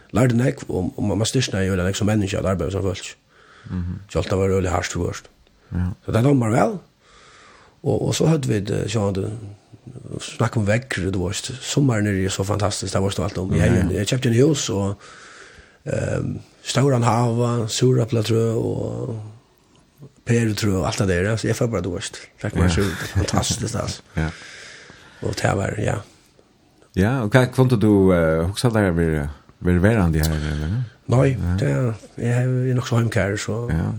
lärde 0.10 0.36
nek 0.36 0.56
om 0.68 0.92
om 0.96 1.18
man 1.18 1.26
styrsna 1.26 1.64
ju 1.64 1.74
eller 1.74 1.88
liksom 1.88 2.08
människa 2.08 2.42
där 2.42 2.56
bara 2.56 2.72
så 2.72 2.82
fullt. 2.82 3.18
Mhm. 3.70 4.00
Så 4.10 4.20
allt 4.20 4.32
var 4.32 4.62
det 4.62 4.70
harst 4.70 4.92
först. 4.92 5.30
Ja. 5.70 5.94
Så 6.06 6.12
det 6.12 6.22
låg 6.22 6.52
väl. 6.52 6.78
Och 7.82 8.08
och 8.08 8.16
så 8.16 8.26
hade 8.26 8.48
vi 8.48 8.60
det 8.60 8.90
så 8.90 9.06
hade 9.06 9.32
snakke 10.24 10.60
om 10.60 10.68
vekkere, 10.68 11.12
du 11.12 11.20
vet, 11.26 11.52
sommeren 11.62 12.08
er 12.08 12.18
jo 12.22 12.32
så 12.32 12.46
fantastisk, 12.48 12.94
det 12.94 13.02
var 13.04 13.14
stå 13.14 13.26
alt 13.28 13.38
om. 13.42 13.54
Jeg, 13.58 13.84
jeg 13.92 14.10
kjøpte 14.10 14.32
en 14.32 14.40
hus, 14.40 14.70
og 14.70 14.96
um, 15.84 16.34
Stauran 16.64 17.04
Hava, 17.04 17.68
Surapla, 17.68 18.24
tror 18.24 18.40
jeg, 18.40 18.56
og 18.56 19.22
Per, 20.24 20.54
tror 20.56 20.70
jeg, 20.70 20.80
og 20.80 20.88
alt 20.88 21.04
det 21.04 21.08
der, 21.10 21.36
så 21.36 21.50
jeg 21.50 21.56
får 21.60 21.68
bare, 21.68 21.84
du 21.84 21.92
vet, 21.98 22.22
det 22.42 22.52
var 22.56 22.72
så 22.72 22.86
fantastisk, 23.12 23.76
altså. 23.76 24.02
ja. 24.24 24.30
Og 25.22 25.36
det 25.42 25.52
var, 25.60 25.76
ja. 25.84 26.00
Ja, 26.96 27.12
og 27.26 27.34
hva 27.34 27.48
kom 27.52 27.70
du, 27.72 27.92
uh, 28.14 28.48
hva 28.54 28.74
der, 28.78 28.92
vil, 28.96 29.20
vil 29.68 29.84
være 29.84 30.02
han 30.02 30.16
de 30.16 30.24
her, 30.24 30.48
eller? 30.54 30.80
Nei, 31.12 31.34
det 31.60 31.68
er, 31.68 31.92
jeg 32.18 32.48
er 32.48 32.76
nok 32.78 32.88
så 32.88 33.02
heimkær, 33.02 33.36
så 33.36 33.60
ja. 33.68 33.90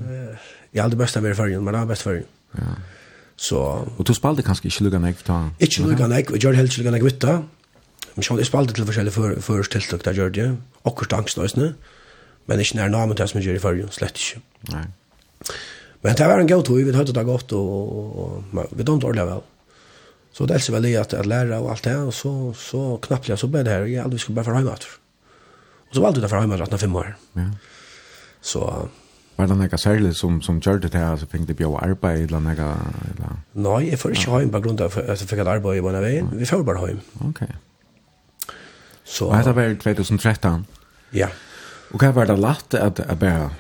jeg 0.72 0.80
er 0.80 0.87
aldri 0.87 1.03
best 1.03 1.18
av 1.20 1.26
å 1.26 1.28
være 1.28 1.53
i 1.53 1.59
men 1.61 1.76
det 1.76 1.82
er 1.82 1.91
best 1.91 2.07
for 2.07 2.16
ja. 2.16 2.76
Så, 3.37 3.59
og 3.59 4.07
du 4.07 4.14
spalte 4.14 4.45
kanskje 4.47 4.70
ikke 4.70 4.87
lukka 4.87 5.01
nek? 5.03 5.22
Ikke 5.59 5.85
lukka 5.85 6.09
nek, 6.11 6.30
og 6.30 6.43
gjør 6.43 6.59
helst 6.59 6.78
lukka 6.78 6.95
nek 6.95 7.05
vitta. 7.05 7.41
Men 8.14 8.26
jeg 8.39 8.47
spalte 8.47 8.74
til 8.76 8.87
forskjellige 8.87 9.43
førstiltak 9.43 10.05
der 10.07 10.14
gjør 10.14 10.35
det, 10.35 10.49
akkurat 10.87 11.18
angstnøysene, 11.18 11.72
men 12.47 12.61
ikke 12.62 12.78
nær 12.78 12.93
namen 12.93 13.18
til 13.18 13.28
som 13.28 13.41
jeg 13.41 13.49
gjør 13.49 13.59
i 13.59 13.64
fyrrjun, 13.64 13.95
slett 13.95 14.20
ikke. 14.20 14.43
Nei. 14.70 14.85
Men 16.05 16.18
det 16.20 16.28
var 16.28 16.39
en 16.39 16.49
god 16.49 16.62
tog, 16.68 16.78
vi 16.85 16.95
hadde 16.95 17.16
det 17.16 17.24
godt, 17.26 17.53
og, 17.57 18.45
vi 18.53 18.87
dømte 18.87 19.09
ordentlig 19.09 19.26
vel. 19.32 19.43
Så 20.35 20.47
det 20.47 20.59
elsker 20.59 20.74
vel 20.76 20.91
i 20.91 20.97
at, 20.99 21.14
at 21.14 21.26
lære 21.26 21.59
og 21.62 21.70
alt 21.72 21.87
det, 21.87 21.95
og 21.97 22.14
så, 22.14 22.32
så 22.59 22.82
knappelig 23.03 23.39
så 23.41 23.49
ble 23.51 23.62
det 23.66 23.72
her, 23.72 23.87
jeg 23.89 24.03
aldri 24.03 24.18
skulle 24.22 24.39
bare 24.39 24.51
få 24.51 24.57
hjemme 24.59 24.74
etter. 24.74 24.99
Og 25.89 25.97
så 25.97 26.03
valgte 26.05 26.20
jeg 26.20 26.26
det 26.26 26.30
for 26.32 26.45
hjemme 26.45 26.59
etter 26.61 26.82
fem 26.82 26.99
år. 27.01 27.11
Ja. 27.39 27.47
Så, 28.45 28.62
Var 29.35 29.49
det 29.51 29.57
noe 29.59 29.78
særlig 29.80 30.12
som, 30.14 30.37
som 30.43 30.61
gjør 30.62 30.78
det 30.85 30.93
til, 30.95 31.03
altså 31.03 31.26
fikk 31.30 31.49
det 31.49 31.57
bjør 31.59 31.80
arbeid 31.82 32.28
eller 32.28 32.43
noe? 32.45 32.68
Eller? 33.11 33.41
Nei, 33.66 33.80
jeg 33.89 33.99
får 33.99 34.14
ikke 34.14 34.39
hjem 34.39 34.53
på 34.55 34.61
grunn 34.62 34.78
av 34.78 34.99
at 35.01 35.09
jeg 35.11 35.30
fikk 35.30 35.43
et 35.43 35.51
arbeid 35.57 35.80
i 35.80 35.82
vana 35.82 36.03
veien. 36.05 36.30
Vi 36.39 36.47
får 36.47 36.62
bare 36.66 36.87
hjem. 36.87 37.01
Ok. 37.30 37.43
Så, 39.05 39.26
og 39.26 39.35
dette 39.37 39.57
var 39.57 39.74
2013? 39.82 40.64
Ja. 41.18 41.28
Og 41.93 42.01
hva 42.01 42.12
var 42.14 42.30
det 42.30 42.39
lagt 42.41 42.78
at 42.78 43.03
jeg 43.03 43.18
bare 43.20 43.51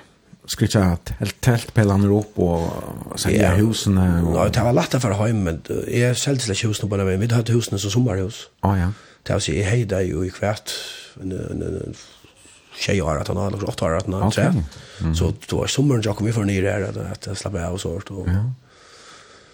skritja 0.50 0.84
helt 1.18 1.36
telt 1.44 1.72
pelene 1.74 2.08
opp 2.14 2.38
og 2.42 3.18
selja 3.20 3.50
ja. 3.50 3.58
husene? 3.58 4.06
Og... 4.22 4.32
Nei, 4.38 4.48
det 4.54 4.64
var 4.66 4.78
lagt 4.78 4.94
for 5.02 5.26
hjem, 5.26 5.42
men 5.48 5.62
jeg 5.90 6.14
selgte 6.20 6.54
ikke 6.54 6.70
husene 6.70 6.88
på 6.88 6.94
vana 6.94 7.08
veien. 7.10 7.22
Vi 7.24 7.32
hadde 7.34 7.56
husene 7.56 7.82
som 7.82 7.92
sommerhus. 7.98 8.44
Å 8.62 8.76
ja. 8.78 8.92
Det 9.24 9.34
var 9.34 9.40
å 9.40 9.44
si, 9.44 9.56
jeg 9.56 9.66
heide 9.66 10.04
jo 10.04 10.22
i 10.22 10.30
hvert, 10.30 10.74
tjej 12.76 13.02
år 13.02 13.20
att 13.20 13.28
han 13.28 13.36
har 13.36 13.46
eller 13.46 13.68
åtta 13.68 13.84
år 13.84 13.96
att 13.96 14.06
han 14.06 14.14
har 14.14 14.30
tre. 14.30 14.52
Så 15.14 15.32
då 15.48 15.56
var 15.56 15.66
sommaren 15.66 16.02
jag 16.04 16.16
kom 16.16 16.26
ju 16.26 16.32
för 16.32 16.44
nere 16.44 16.92
där 16.92 17.10
att 17.12 17.28
att 17.28 17.38
slappa 17.38 17.66
av 17.66 17.78
sort 17.78 18.10
och 18.10 18.28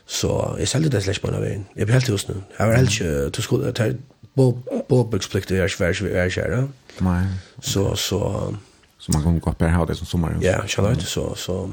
så 0.07 0.57
jeg 0.59 0.69
selgte 0.69 0.91
det 0.91 1.03
slett 1.03 1.21
på 1.23 1.31
den 1.31 1.43
veien. 1.43 1.67
Jeg 1.77 1.87
ble 1.87 1.95
helt 1.95 2.09
hos 2.11 2.29
nu. 2.29 2.41
Jeg 2.59 2.69
var 2.69 2.77
helt 2.77 2.91
ikke, 2.91 3.29
du 3.31 3.43
skulle, 3.43 3.71
skolan 3.71 3.91
att 3.91 4.01
bo 4.35 4.51
bo 4.89 5.03
er 5.13 5.15
ikke 5.15 5.79
vær, 5.79 5.93
vær, 6.03 6.29
skär. 6.29 6.69
Nei. 7.01 7.23
Så 7.63 7.95
så 7.95 8.55
så 8.99 9.13
man 9.13 9.23
kan 9.23 9.39
gå 9.41 9.53
på 9.53 9.69
ha 9.69 9.85
det 9.85 9.97
som 9.97 10.07
sommar. 10.07 10.35
Ja, 10.43 10.67
skjønner 10.67 10.95
du, 10.95 11.05
så 11.05 11.35
så 11.37 11.71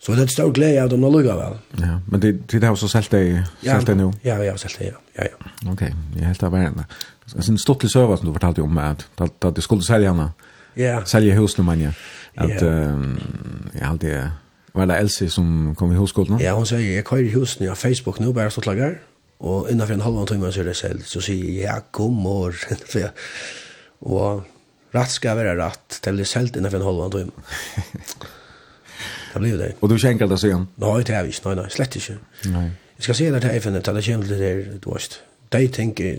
Så 0.00 0.12
det 0.12 0.20
er 0.20 0.24
et 0.24 0.30
stor 0.30 0.52
glede 0.54 0.82
av 0.82 0.90
dem 0.90 1.00
nå 1.00 1.10
lugga 1.10 1.34
vel. 1.34 1.56
Ja, 1.80 1.98
men 2.06 2.22
det 2.22 2.52
det 2.52 2.62
har 2.62 2.74
så 2.74 2.88
sålt 2.88 3.10
det 3.10 3.44
sålt 3.64 3.86
det 3.86 3.96
nå? 3.96 4.12
Ja, 4.24 4.36
ja, 4.42 4.56
sålt 4.56 4.78
det. 4.78 4.84
Ja, 4.86 4.92
ja. 5.18 5.24
ja. 5.24 5.70
Ok, 5.72 5.80
jeg 5.80 6.22
er 6.22 6.26
helt 6.26 6.42
av 6.42 6.52
varandra 6.52 6.84
alltså 7.36 7.52
en 7.52 7.58
stottlig 7.58 7.92
server 7.92 8.16
som 8.16 8.26
du 8.26 8.32
fortalte 8.32 8.62
om 8.62 8.78
att 8.78 9.06
att, 9.14 9.44
att 9.44 9.54
det 9.54 9.62
skulle 9.62 9.82
sälja 9.82 10.12
henne. 10.12 10.30
Ja. 10.74 11.04
Sälja 11.04 11.34
hus 11.34 11.58
nu 11.58 11.64
man 11.64 11.80
ja. 11.80 11.90
Att 12.34 12.62
jag 13.80 13.86
hade 13.86 14.30
var 14.72 14.86
det 14.86 14.96
Elsie 14.96 15.30
som 15.30 15.74
kom 15.74 15.92
i 15.92 15.94
husskolan? 15.94 16.38
Ja, 16.40 16.52
hon 16.52 16.66
säger 16.66 16.96
jag 16.96 17.08
kör 17.08 17.18
i 17.18 17.28
husen 17.28 17.66
ja, 17.66 17.74
Facebook 17.74 18.18
nu 18.18 18.32
bara 18.32 18.50
så 18.50 18.60
klagar. 18.60 19.00
Och 19.38 19.70
innan 19.70 19.86
för 19.86 19.94
en 19.94 20.00
halv 20.00 20.26
timme 20.26 20.52
så 20.52 20.60
är 20.60 20.64
det 20.64 20.74
sälj 20.74 21.02
så 21.04 21.20
säger 21.20 21.64
jag 21.64 21.82
god 21.90 22.12
morgon 22.12 22.78
så 22.88 22.98
jag 22.98 23.10
och 23.98 24.42
rätt 24.90 25.10
ska 25.10 25.34
vara 25.34 25.66
rätt 25.66 26.00
till 26.00 26.16
det 26.16 26.24
sälj 26.24 26.52
innan 26.56 26.70
för 26.70 26.78
en 26.78 26.84
halv 26.84 27.10
timme. 27.10 27.30
Det 29.34 29.40
blir 29.40 29.58
det. 29.58 29.72
Och 29.80 29.88
du 29.88 29.98
skänker 29.98 30.26
det 30.26 30.38
sen? 30.38 30.68
Nej, 30.74 31.04
det 31.04 31.14
är 31.14 31.24
visst. 31.24 31.44
Nej, 31.44 31.56
nej, 31.56 31.70
slett 31.70 31.96
inte. 31.96 32.18
Nej. 32.44 32.70
Jag 32.96 33.04
ska 33.04 33.14
se 33.14 33.30
det 33.30 33.44
här 33.44 33.54
FN, 33.54 33.72
det 33.72 33.82
kommer 33.82 34.02
till 34.02 34.28
det 34.28 34.36
där, 34.36 34.78
du 34.84 34.90
vet. 34.90 35.20
De 35.48 35.68
tänker, 35.68 36.18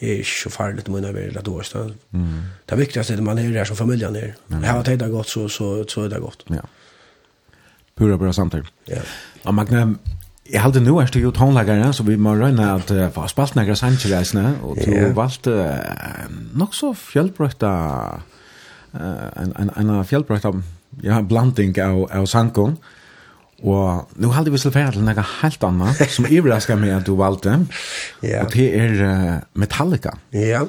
det 0.00 0.08
er 0.12 0.16
ikke 0.18 0.40
så 0.42 0.50
farligt 0.50 0.88
med 0.88 1.00
når 1.00 1.12
vi 1.12 1.28
då 1.44 1.62
så. 1.62 1.90
Mm. 2.12 2.42
Det 2.66 2.76
viktigaste 2.76 3.12
är 3.12 3.16
att 3.16 3.22
man 3.22 3.38
är 3.38 3.52
där 3.52 3.64
som 3.64 3.76
familjen 3.76 4.16
är. 4.16 4.34
Mm. 4.50 4.64
Har 4.64 4.82
det 4.82 5.08
gått 5.08 5.28
så 5.28 5.48
så 5.48 5.84
så 5.88 6.04
är 6.04 6.08
det 6.08 6.20
gott. 6.20 6.44
Ja. 6.46 6.62
Pura 7.96 8.16
bra 8.16 8.32
samtal. 8.32 8.66
Ja. 8.86 9.02
Och 9.44 9.54
man 9.54 9.98
Jeg 10.52 10.60
hade 10.60 10.80
nu 10.80 10.98
er 11.00 11.06
det 11.06 11.20
ju 11.20 11.30
tonläggare 11.30 11.92
så 11.92 12.02
vi 12.02 12.16
må 12.16 12.34
røyne 12.34 12.72
att 12.72 12.90
uh, 12.90 13.08
få 13.10 13.26
spalt 13.28 13.54
några 13.54 13.76
sancheresna 13.76 14.54
och 14.62 14.76
du 14.76 14.90
yeah. 14.90 15.16
valt 15.16 15.46
uh, 15.46 16.68
så 16.72 16.94
fjellbrøyta, 16.94 17.70
uh, 18.94 19.00
en 19.42 19.52
en 19.56 19.70
en 19.90 20.04
fjellbrøyta 20.04 20.52
ja 21.02 21.22
blanding 21.22 21.82
av 21.82 22.08
av 22.12 22.26
sankon. 22.26 22.76
Og 23.64 24.16
nå 24.20 24.30
halde 24.36 24.52
vi 24.52 24.60
selvfærd 24.60 24.98
til 24.98 25.06
noe 25.06 25.26
helt 25.40 25.62
annet, 25.64 26.02
som 26.12 26.28
iverrasker 26.28 26.76
meg 26.80 26.98
at 26.98 27.06
du 27.08 27.14
valgte. 27.16 27.62
ja. 28.24 28.44
Og 28.44 28.52
det 28.52 28.66
er 28.76 28.98
uh, 29.00 29.36
Metallica. 29.56 30.12
Ja. 30.36 30.66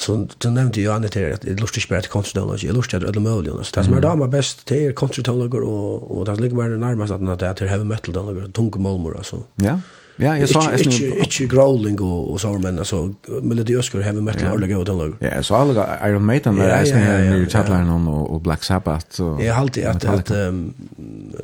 Altså, 0.00 0.16
du 0.40 0.48
nevnte 0.48 0.80
jo 0.80 0.94
annet 0.94 1.18
her, 1.18 1.34
at 1.36 1.44
jeg 1.44 1.60
lurte 1.60 1.76
ikke 1.76 1.92
bare 1.92 2.06
til 2.06 2.14
konsertologi, 2.14 2.70
jeg 2.70 2.76
lurte 2.76 2.96
til 2.96 3.10
alle 3.10 3.20
mulige. 3.20 3.52
Altså, 3.52 3.74
det 3.76 3.84
som 3.84 3.96
er 3.98 4.04
damer 4.06 4.30
best, 4.32 4.64
det 4.70 4.78
er 4.86 4.96
konsertologer, 4.96 5.66
og, 5.68 6.06
og 6.16 6.26
det 6.26 6.40
ligger 6.40 6.62
bare 6.62 6.80
nærmest 6.80 7.12
at 7.12 7.20
det 7.20 7.48
er 7.48 7.58
til 7.58 7.68
heavy 7.68 7.84
metal-dologer, 7.84 8.48
tunge 8.56 8.80
målmor, 8.80 9.18
altså. 9.20 9.42
Ja. 9.60 9.76
Yeah. 9.76 9.99
Ja, 10.20 10.38
jag 10.38 10.48
sa 10.48 10.70
att 10.70 10.80
inte 10.80 11.04
inte 11.04 11.46
growling 11.46 12.00
och 12.00 12.32
och 12.32 12.40
så 12.40 12.58
men 12.58 12.78
alltså 12.78 13.14
melodi 13.42 13.76
Oscar 13.76 14.00
heavy 14.00 14.20
metal 14.20 14.56
eller 14.56 14.66
gå 14.66 14.84
den 14.84 14.98
låg. 14.98 15.14
Ja, 15.18 15.42
så 15.42 15.54
alla 15.54 16.08
Iron 16.08 16.24
Maiden 16.24 16.56
där 16.56 16.68
är 16.68 16.84
sen 16.84 17.30
nu 17.30 17.46
chatline 17.46 17.90
on 17.90 18.08
och 18.08 18.40
Black 18.40 18.64
Sabbath 18.64 19.06
så. 19.10 19.38
Jag 19.40 19.54
har 19.54 19.60
alltid 19.60 19.84
att 19.84 20.04
att 20.04 20.30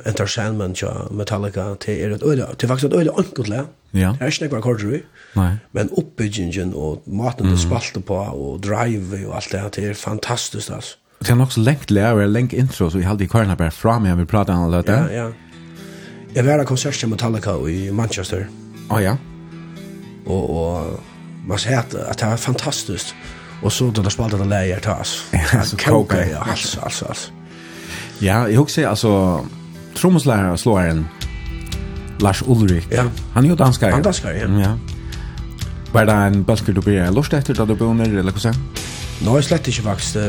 Enter 0.05 0.25
Sandman 0.25 0.73
ja 0.81 1.07
Metallica 1.11 1.75
till 1.75 2.03
är 2.03 2.09
det 2.09 2.55
till 2.55 2.67
faktiskt 2.67 2.93
öde 2.93 3.11
enkelt 3.17 3.47
lä. 3.47 3.63
Ja. 3.91 4.15
Det 4.19 4.25
är 4.25 4.43
inte 4.43 4.47
bara 4.49 4.61
kortru. 4.61 5.01
Nej. 5.33 5.55
Men 5.71 5.89
uppbyggingen 5.89 6.73
och 6.73 7.07
maten 7.07 7.51
det 7.51 7.57
spalte 7.57 8.01
på 8.01 8.15
och 8.15 8.59
drive 8.59 9.25
och 9.25 9.35
allt 9.35 9.51
det 9.51 9.57
här 9.57 9.71
det 9.75 9.85
är 9.85 9.93
fantastiskt 9.93 10.71
alltså. 10.71 10.95
Det 11.19 11.29
är 11.29 11.41
också 11.41 11.53
så 11.53 11.59
längt 11.61 11.91
lära, 11.91 12.25
länk 12.25 12.53
intro 12.53 12.89
så 12.89 12.97
vi 12.97 13.03
hade 13.03 13.23
i 13.23 13.27
kvarna 13.27 13.55
bara 13.55 13.71
fram 13.71 14.03
men 14.03 14.17
vi 14.17 14.25
pratade 14.25 14.57
om 14.57 14.71
det 14.71 14.81
där. 14.81 15.09
Ja, 15.11 15.23
ja. 15.23 15.31
Jag 16.33 16.43
var 16.43 16.57
på 16.57 16.65
konsert 16.65 17.03
med 17.03 17.09
Metallica 17.09 17.69
i 17.69 17.91
Manchester. 17.91 18.47
Ja, 18.89 18.99
ja. 18.99 19.15
Og, 20.25 20.49
og 20.49 20.99
man 21.47 21.59
ser 21.59 21.79
at, 21.79 21.95
at 21.95 22.19
det 22.19 22.27
var 22.27 22.35
fantastisk. 22.35 23.15
Og 23.61 23.71
så 23.71 23.89
da 23.91 24.01
de 24.01 24.37
det 24.37 24.47
leier 24.47 24.79
til 24.79 24.91
oss. 24.91 25.25
Ja, 25.33 25.63
så 25.63 25.77
koka, 25.77 26.17
ja. 26.17 26.43
Altså, 26.49 26.79
altså, 26.83 27.05
altså. 27.05 27.31
Ja, 28.21 28.43
jeg 28.43 28.57
husker 28.57 28.89
altså, 28.89 29.45
trommesläraren 29.95 30.51
og 30.51 30.59
slåeren, 30.59 31.07
Lars 32.19 32.41
Ulrik. 32.41 32.87
Ja. 32.91 33.05
Han 33.33 33.45
er 33.45 33.49
jo 33.49 33.55
danskare. 33.55 33.91
Han 33.91 34.03
danskare, 34.03 34.35
ja. 34.35 34.47
ja. 34.59 34.71
Var 35.93 36.05
det 36.05 36.13
en 36.13 36.45
bölker 36.45 36.73
du 36.73 36.81
blir 36.81 37.11
lort 37.11 37.33
etter 37.33 37.53
da 37.53 37.65
du 37.65 37.75
bor 37.75 37.87
under, 37.87 38.05
eller 38.05 38.31
hva 38.31 38.39
säger? 38.39 38.96
Nå 39.25 39.37
er 39.37 39.45
slett 39.45 39.67
ikke 39.71 39.85
faktisk. 39.87 40.19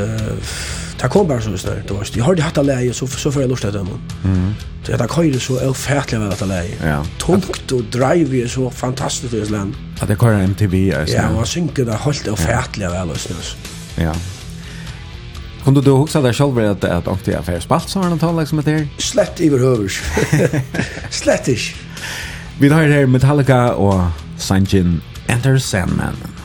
Det 0.99 1.11
kom 1.13 1.29
bare 1.29 1.43
som 1.45 1.55
snart. 1.59 1.85
Det 1.87 1.95
var 1.95 2.09
Jeg 2.15 2.25
har 2.25 2.41
hatt 2.43 2.59
av 2.59 2.67
leie, 2.67 2.93
så, 2.95 3.07
så 3.07 3.31
får 3.31 3.45
jeg 3.45 3.51
lust 3.51 3.63
til 3.63 3.73
dem. 3.73 3.91
Mm. 4.25 4.55
Så 4.83 4.95
jeg 4.95 5.11
køyre 5.13 5.41
så 5.41 5.59
ufattelig 5.69 6.21
vel 6.23 6.33
at 6.33 6.43
av 6.43 6.49
leie. 6.49 6.79
Ja. 6.83 7.03
Tungt 7.23 7.73
og 7.77 7.93
drive 7.93 8.43
er 8.43 8.49
så 8.49 8.71
fantastisk 8.71 9.35
i 9.35 9.45
land. 9.53 9.77
At 10.01 10.09
det 10.09 10.19
køyre 10.19 10.47
MTV 10.49 10.75
er 10.89 11.07
sånn. 11.07 11.15
Ja, 11.15 11.29
og 11.35 11.45
jeg 11.45 11.53
synker 11.53 11.87
det 11.87 12.01
holdt 12.07 12.33
ufattelig 12.33 12.91
vel 12.95 13.15
og 13.15 13.21
snart. 13.23 13.71
Ja. 14.01 14.17
Kun 15.65 15.77
du 15.77 15.91
huske 15.93 16.23
deg 16.25 16.35
selv 16.35 16.59
at 16.63 16.81
det 16.81 16.91
er 16.91 17.11
åkte 17.13 17.35
jeg 17.35 17.45
for 17.45 17.61
spalt 17.61 17.91
som 17.93 18.01
var 18.01 18.09
noen 18.09 18.23
tannlag 18.23 18.49
som 18.49 18.63
heter? 18.63 18.87
Slett 19.03 19.43
i 19.45 19.51
behøvers. 19.53 20.01
Slett 21.21 21.51
ikke. 21.53 21.77
Vi 22.59 22.73
har 22.73 22.89
her 22.89 23.07
Metallica 23.07 23.77
og 23.77 24.09
Sanjin 24.41 25.03
Enter 25.29 25.61
Sandman. 25.63 26.38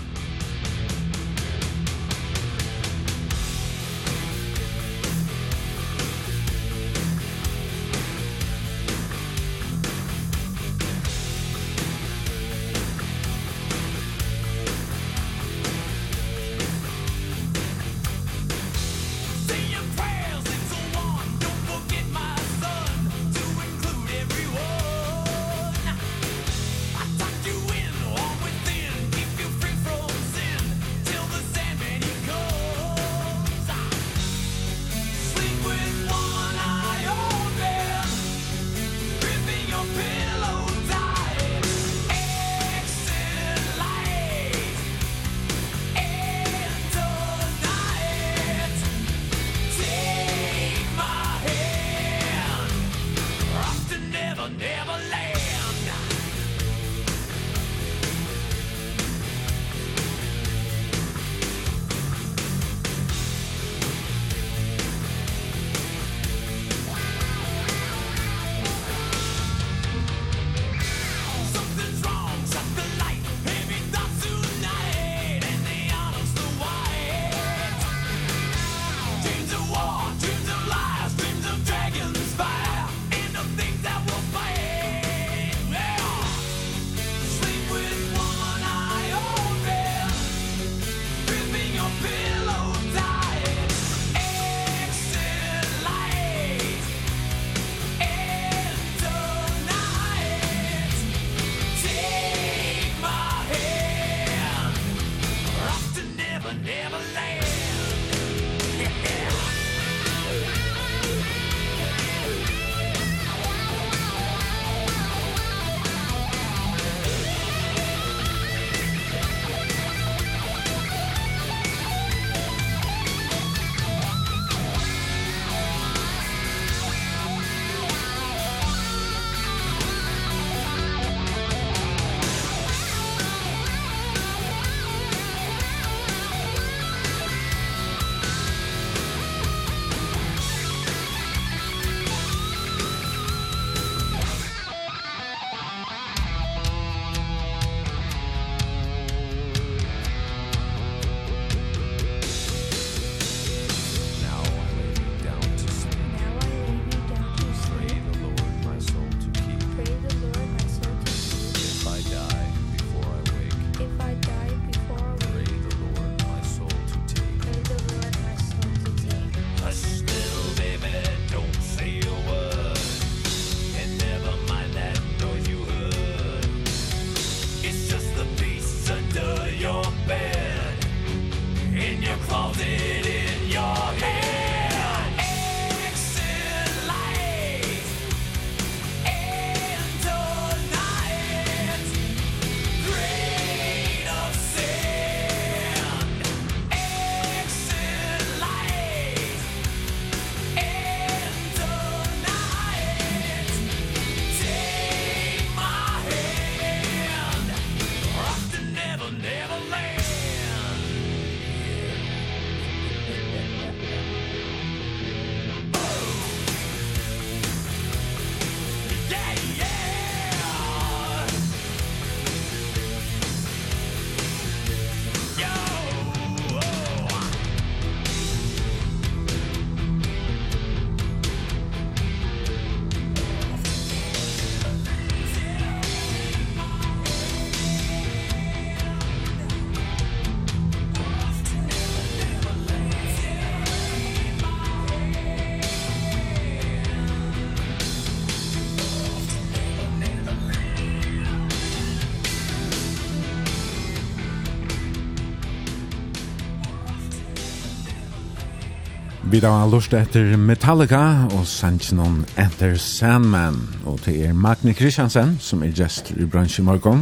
vid 259.43 259.49
har 259.51 259.67
lust 259.67 259.91
etter 259.91 260.37
Metallica 260.39 261.25
og 261.35 261.41
Sanchinon 261.43 262.21
Enter 262.39 262.77
Sandman. 262.79 263.57
Og 263.83 263.97
til 264.05 264.21
er 264.23 264.31
Magne 264.31 264.71
Kristiansen 264.71 265.33
som 265.43 265.65
er 265.65 265.73
gjest 265.75 266.13
i 266.15 266.23
bransjen 266.23 266.63
i 266.63 266.69
morgen. 266.69 267.01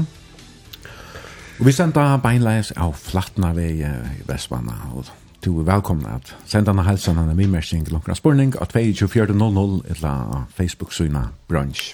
Og 1.60 1.68
vi 1.68 1.74
sender 1.78 2.16
beinleis 2.24 2.72
av 2.74 2.96
Flatna 2.98 3.52
ved 3.54 3.84
i 3.84 3.92
Vestmanna. 4.26 4.74
Og 4.98 5.12
du 5.46 5.60
er 5.60 5.68
velkomna 5.68 6.16
at 6.16 6.32
senda 6.50 6.72
denne 6.72 6.88
helsen 6.88 7.20
henne 7.22 7.36
vimersing 7.38 7.84
til 7.86 8.00
noen 8.00 8.18
spurning 8.18 8.56
av 8.58 8.74
24.00 8.74 9.94
eller 9.94 10.48
Facebook-syna 10.58 11.28
bransj. 11.46 11.92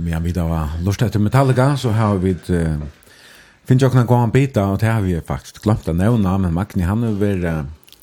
Vi 0.00 0.16
har 0.16 0.24
vid 0.24 0.40
av 0.40 0.80
lust 0.86 1.04
etter 1.04 1.20
Metallica 1.20 1.74
så 1.76 1.92
har 1.92 2.16
vi 2.24 2.32
Finn 3.68 3.78
jo 3.78 3.90
kunna 3.92 4.08
gå 4.08 4.16
en 4.16 4.32
bit 4.32 4.56
av, 4.56 4.72
og 4.72 4.80
det 4.80 4.88
har 4.88 5.04
vi 5.04 5.20
faktisk 5.20 5.62
glömt 5.62 5.88
att 5.88 5.96
nämna, 5.96 6.38
men 6.38 6.54
Magni 6.54 6.82
han 6.82 7.04
er 7.04 7.12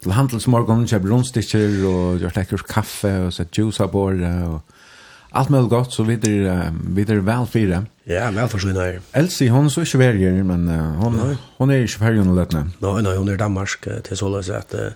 til 0.08 0.16
handelsmorgon, 0.16 0.88
kjøp 0.88 1.06
rundstikker 1.12 1.84
og 1.88 2.22
gjør 2.22 2.36
lekker 2.38 2.64
kaffe 2.70 3.12
og 3.26 3.34
sett 3.36 3.58
juice 3.58 3.84
av 3.84 3.92
bordet 3.92 4.34
og 4.48 4.62
allt 5.38 5.52
möjligt 5.52 5.74
gott 5.74 5.94
så 5.94 6.06
vidare 6.08 6.72
vidare 6.96 7.22
väl 7.22 7.48
fyra. 7.48 7.86
Ja, 8.08 8.32
vel 8.32 8.48
väl 8.48 8.78
her. 8.78 9.02
Elsie 9.14 9.50
hon 9.50 9.70
så 9.70 9.82
inte 9.82 9.98
värjer 9.98 10.44
men 10.44 10.70
uh, 10.70 10.96
hon 11.04 11.18
nej. 11.18 11.38
hon 11.58 11.70
är 11.70 11.78
ju 11.78 11.88
färgen 11.88 12.36
lätt 12.36 12.54
Nei, 12.54 13.02
nei, 13.02 13.16
hun 13.16 13.30
er 13.30 13.34
i 13.34 13.38
Danmark 13.38 13.88
til 14.04 14.18
så 14.18 14.30
løs 14.30 14.50
at 14.50 14.74
uh, 14.74 14.96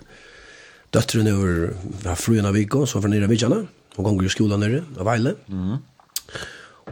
døtteren 0.94 1.28
er 1.28 1.74
ja, 2.06 2.16
fruen 2.16 2.46
av 2.46 2.54
Viggo, 2.54 2.86
så 2.86 3.00
er 3.00 3.08
nere 3.08 3.24
av 3.24 3.30
Vidjana, 3.30 3.66
Hon 3.96 4.18
går 4.18 4.26
i 4.26 4.30
skolen 4.30 4.60
nere 4.60 4.84
av 5.00 5.06
Veile. 5.06 5.36
Mm. 5.50 5.78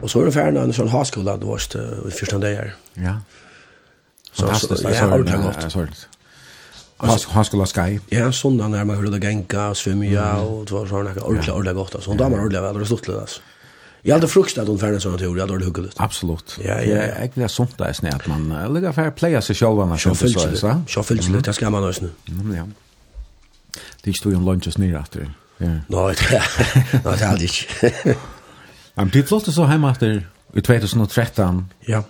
Och 0.00 0.10
så 0.10 0.20
er 0.20 0.24
det 0.24 0.32
ferdig 0.32 0.60
en 0.60 0.72
sånn 0.72 0.88
haskola 0.88 1.36
då 1.36 1.56
uh, 1.56 2.08
i 2.08 2.12
første 2.12 2.38
dag 2.38 2.56
her. 2.56 2.74
Ja. 2.94 3.20
Så, 4.32 4.46
så, 4.54 4.76
ja, 4.90 5.08
ordentligt. 5.08 5.64
Ja, 5.64 5.80
ordentligt. 5.80 6.19
Alltså 7.02 7.30
han 7.30 7.44
skulle 7.44 7.66
sky. 7.66 7.98
Ja, 8.08 8.32
sånna 8.32 8.68
när 8.68 8.84
man 8.84 8.96
hörde 8.96 9.20
genka, 9.20 9.74
svimja 9.74 10.36
og 10.36 10.66
det 10.66 10.72
var 10.72 10.86
såna 10.86 11.14
där 11.14 11.22
ordla 11.24 11.54
ordla 11.54 11.72
gott 11.72 11.94
alltså. 11.94 12.10
Såna 12.10 12.24
damer 12.24 12.44
ordla 12.44 12.72
väl 12.72 12.86
stort 12.86 13.08
alltså. 13.08 13.40
Jag 14.02 14.14
hade 14.14 14.28
fruktat 14.28 14.68
om 14.68 14.78
sånn 14.78 15.00
såna 15.00 15.18
jeg 15.18 15.28
hadde 15.28 15.52
hade 15.52 15.64
hugget. 15.64 15.94
Absolut. 15.96 16.58
Ja, 16.64 16.80
ja, 16.80 16.96
jag 17.20 17.30
vill 17.34 17.48
sånt 17.48 17.78
där 17.78 17.92
snä 17.92 18.10
att 18.10 18.26
man 18.26 18.72
lägger 18.72 18.92
fair 18.92 19.10
playa 19.10 19.42
sig 19.42 19.56
själva 19.56 19.86
när 19.86 19.96
så 19.96 20.14
så. 20.14 20.82
Så 20.88 21.02
fyllt 21.02 21.28
litt, 21.28 21.44
det 21.44 21.52
skal 21.52 21.70
man 21.70 21.82
lösa. 21.82 22.04
Ja. 22.56 22.66
Det 24.02 24.16
stod 24.16 24.32
ju 24.32 24.38
en 24.38 24.44
lunches 24.44 24.74
snär 24.74 25.00
efter. 25.00 25.34
Ja. 25.58 25.66
Nej, 25.66 26.16
nej, 26.30 27.02
det 27.02 27.24
hade 27.24 27.42
inte. 27.42 28.16
Men 28.94 29.08
du 29.08 29.22
flottet 29.22 29.54
så 29.54 29.64
hemma 29.64 29.90
efter 29.90 30.26
i 30.54 30.60
2013. 30.60 31.68
Ja. 31.86 32.02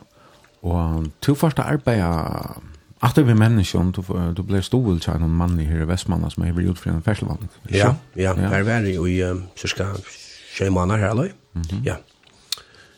Og 0.62 1.07
två 1.20 1.34
første 1.34 1.62
arbeta 1.62 2.61
Att 3.03 3.14
det 3.14 3.20
är 3.20 3.34
människan 3.34 3.92
du 3.92 4.32
du 4.36 4.42
blir 4.42 4.61
stor 4.61 4.98
till 4.98 5.12
en 5.12 5.30
man 5.30 5.61
i 5.61 5.64
här 5.64 5.82
i 5.82 5.84
Västmanna 5.84 6.30
som 6.30 6.42
är 6.42 6.61
gjort 6.61 6.78
för 6.78 6.90
en 6.90 7.03
färskelvandring. 7.03 7.48
Ja, 7.68 7.96
ja, 8.12 8.34
det 8.34 8.42
är 8.42 8.62
väl 8.62 8.86
i 8.86 9.42
cirka 9.55 9.96
tjej 10.59 10.70
månader 10.70 11.01
här 11.03 11.11
eller? 11.11 11.32
Ja. 11.84 11.96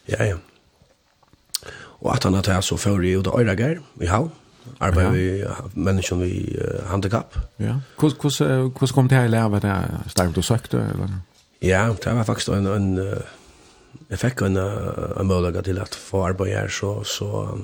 Ja, 0.07 0.25
ja. 0.25 0.37
Og 2.03 2.15
att 2.15 2.25
han 2.25 2.35
har 2.35 2.43
tagit 2.43 2.65
så 2.65 2.77
för 2.77 3.05
i 3.05 3.17
och 3.17 3.41
öragar 3.41 3.81
i 4.01 4.07
hall. 4.07 4.31
Arbetar 4.79 5.11
vi 5.11 5.47
människan 5.75 6.21
vi 6.21 6.61
handikapp. 6.87 7.35
Ja. 7.57 7.81
Hur 8.01 8.13
hur 8.23 8.81
hur 8.81 8.87
kom 8.87 9.09
det 9.09 9.15
här 9.15 9.29
lära 9.29 9.61
där 9.61 9.85
starkt 10.09 10.35
du 10.35 10.43
sökte 10.43 10.79
eller? 10.79 11.09
Ja, 11.61 11.97
det 12.05 12.13
var 12.13 12.25
faktiskt 12.25 12.49
en 12.49 12.67
en 12.67 13.17
jag 14.09 14.21
fick 14.21 14.41
en 14.41 14.57
en 14.57 15.27
möjlighet 15.27 15.65
till 15.65 15.79
att 15.79 15.95
få 15.95 16.27
arbeid 16.27 16.57
här 16.57 16.69
så 16.69 17.05
så 17.05 17.59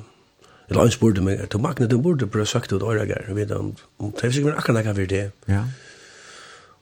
eller 0.68 0.80
han 0.82 0.90
spurte 0.92 1.24
meg, 1.24 1.44
til 1.50 1.60
Magne, 1.60 1.88
du 1.88 1.98
burde 2.02 2.26
prøve 2.26 2.46
søkt 2.46 2.72
ut 2.72 2.82
Øyregar, 2.82 3.28
og 3.28 3.36
vet 3.36 3.52
om, 3.56 3.74
om 3.98 4.12
det 4.12 4.24
er 4.24 4.30
sikkert 4.36 4.58
akkurat 4.60 4.80
nekka 4.80 4.92
for 4.92 5.12
det. 5.12 5.30
Ja. 5.48 5.62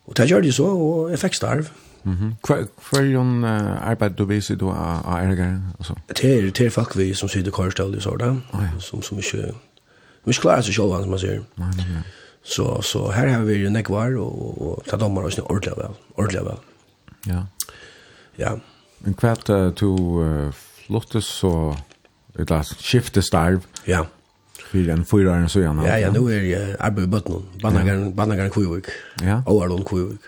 Og 0.07 0.17
det 0.17 0.31
gjør 0.31 0.41
de 0.41 0.53
så, 0.53 0.67
og 0.67 1.11
jeg 1.11 1.19
fikk 1.23 1.35
starv. 1.35 1.71
Mhm. 2.07 2.35
Hva 2.47 3.01
er 3.01 3.07
jo 3.11 3.23
arbeid 3.83 4.19
du 4.19 4.25
viser 4.25 4.55
du 4.55 4.69
av 4.71 5.07
Øyregar? 5.07 5.59
Det 6.09 6.25
er, 6.25 6.51
det 6.51 6.67
er 6.67 6.71
folk 6.71 6.97
vi 6.97 7.15
som 7.15 7.29
sitter 7.29 7.51
i 7.51 7.55
kårstall 7.55 7.97
i 7.97 8.03
sånn, 8.03 8.43
som, 8.79 9.03
som 9.03 9.19
ikke, 9.19 9.51
som 10.23 10.31
ikke 10.31 10.45
klarer 10.47 10.63
seg 10.63 10.79
selv, 10.79 10.95
som 11.03 11.11
man 11.11 11.23
sier. 11.23 11.43
Nei, 11.59 11.73
nei, 11.79 11.89
nei. 11.97 12.05
Så, 12.47 12.83
så 12.87 13.09
her 13.11 13.29
har 13.29 13.43
vi 13.43 13.59
nekvar, 13.71 14.15
og, 14.23 14.63
og 14.63 14.87
ta 14.87 14.97
dommer 14.97 15.27
oss 15.27 15.39
ordentlig 15.43 15.75
vel, 15.81 15.99
ordentlig 16.15 16.45
vel. 16.47 16.61
Ja. 17.27 17.43
Ja. 18.39 18.53
Men 19.03 19.15
kvart 19.19 19.51
uh, 19.51 19.73
to 19.75 19.91
uh, 20.23 20.53
flottes 20.87 21.27
så, 21.41 21.75
eller 22.39 22.63
skifte 22.79 23.23
starv, 23.23 23.67
Ja. 23.87 24.07
Fyrir 24.71 24.93
en 24.93 25.05
fyra 25.05 25.31
åren 25.31 25.49
så 25.49 25.61
gärna. 25.61 25.89
Ja, 25.89 25.99
ja, 25.99 26.13
nu 26.13 26.37
är 26.37 26.43
jag 26.43 26.77
arbetar 26.79 27.31
i 27.31 27.35
ja. 27.59 28.11
Bandagaren 28.11 28.51
Kujvik. 28.51 28.85
Ja. 29.23 29.43
Åarlund 29.47 29.87
Kujvik. 29.89 30.21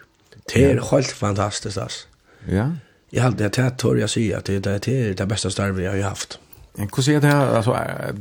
Det 0.54 0.64
är 0.64 0.90
helt 0.90 1.06
fantastiskt 1.06 1.78
alltså. 1.78 2.06
Ja. 2.48 2.72
Jag 3.10 3.22
har 3.22 3.30
det 3.30 3.56
här 3.56 3.70
torr 3.70 3.98
jag 3.98 4.10
säger 4.10 4.38
att 4.38 4.44
det 4.44 4.66
är 4.66 5.14
det 5.14 5.26
bästa 5.26 5.50
starvet 5.50 5.84
jag 5.84 5.92
har 5.92 6.00
haft. 6.00 6.38
Men 6.74 6.88
hur 6.96 7.02
ser 7.02 7.20
det 7.20 7.26
här, 7.26 7.56
alltså, 7.56 7.76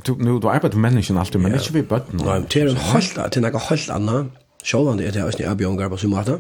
du, 0.06 0.16
nu, 0.16 0.40
du 0.40 0.50
arbetar 0.50 0.78
med 0.78 0.92
människan 0.92 1.18
alltid, 1.18 1.42
men 1.42 1.54
inte 1.54 1.74
vid 1.74 1.88
Bötnum. 1.88 2.26
Nej, 2.26 2.44
det 2.54 2.62
är 2.62 2.68
en 2.68 2.76
helt, 2.76 3.16
det 3.16 3.38
är 3.38 3.42
något 3.42 3.62
helt 3.62 3.90
annat. 3.90 4.26
Sjålande 4.64 5.08
är 5.08 5.12
det 5.12 5.20
här, 5.20 5.34
jag 5.38 5.58
björn 5.58 5.78
garbar 5.78 5.98
som 5.98 6.10
matar. 6.10 6.40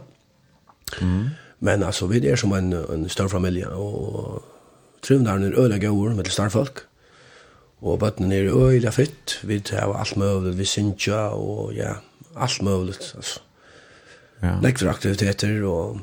Mm. 1.01 1.29
Men 1.59 1.83
alltså, 1.83 2.07
vi 2.07 2.29
är 2.29 2.35
som 2.35 2.53
en, 2.53 2.73
en 2.73 3.09
större 3.09 3.29
familj, 3.29 3.65
och 3.65 4.43
trivnaren 5.07 5.43
är 5.43 5.59
öliga 5.59 5.91
år 5.91 6.09
med 6.09 6.27
starfolk. 6.27 6.77
Og 7.81 7.99
bøttene 8.01 8.35
er 8.35 8.49
øyla 8.49 8.89
fytt, 8.89 9.39
vi 9.45 9.59
tar 9.59 9.93
alt 9.93 10.17
mulig, 10.17 10.55
vi 10.57 10.65
synsja 10.65 11.27
og 11.37 11.75
ja, 11.77 11.99
alt 12.35 12.61
mulig, 12.61 12.95
altså. 13.15 13.41
Ja. 14.41 14.59
Lektor 14.61 14.89
aktiviteter 14.89 15.63
og 15.65 15.99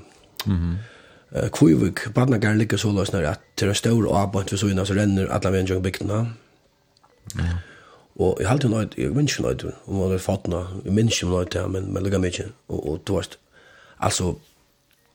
mm 0.47 0.59
-hmm. 0.59 1.43
uh, 1.43 1.49
Kvivik, 1.49 2.15
Badnagar 2.15 2.55
ligger 2.55 2.77
så 2.77 2.93
løsner 2.93 3.29
at 3.31 3.41
til 3.57 3.69
en 3.69 3.75
stor 3.75 4.17
avbant 4.17 4.53
vi 4.53 4.57
så 4.57 4.67
innan 4.67 4.87
så 4.87 4.95
renner 4.95 5.33
alle 5.33 5.53
veien 5.53 5.67
jo 5.67 5.81
bygdene. 5.81 6.29
Ja. 7.39 7.43
Og 8.17 8.37
jeg 8.41 8.49
halte 8.49 8.69
nøyt, 8.69 8.95
jeg 8.99 9.11
minns 9.11 9.33
ikke 9.33 9.49
nøyt, 9.49 9.65
om 9.87 9.95
man 9.95 10.13
er 10.13 10.19
fått 10.19 10.47
noe, 10.47 10.67
jeg 10.85 10.93
minns 10.93 11.23
ikke 11.23 11.33
nøyt, 11.33 11.55
ja, 11.55 11.67
men, 11.67 11.93
men 11.93 12.03
lukka 12.03 12.19
mykje, 12.19 12.45
og, 12.69 12.89
og 12.89 13.01
du 13.07 13.15
varst, 13.15 13.39
altså, 14.01 14.35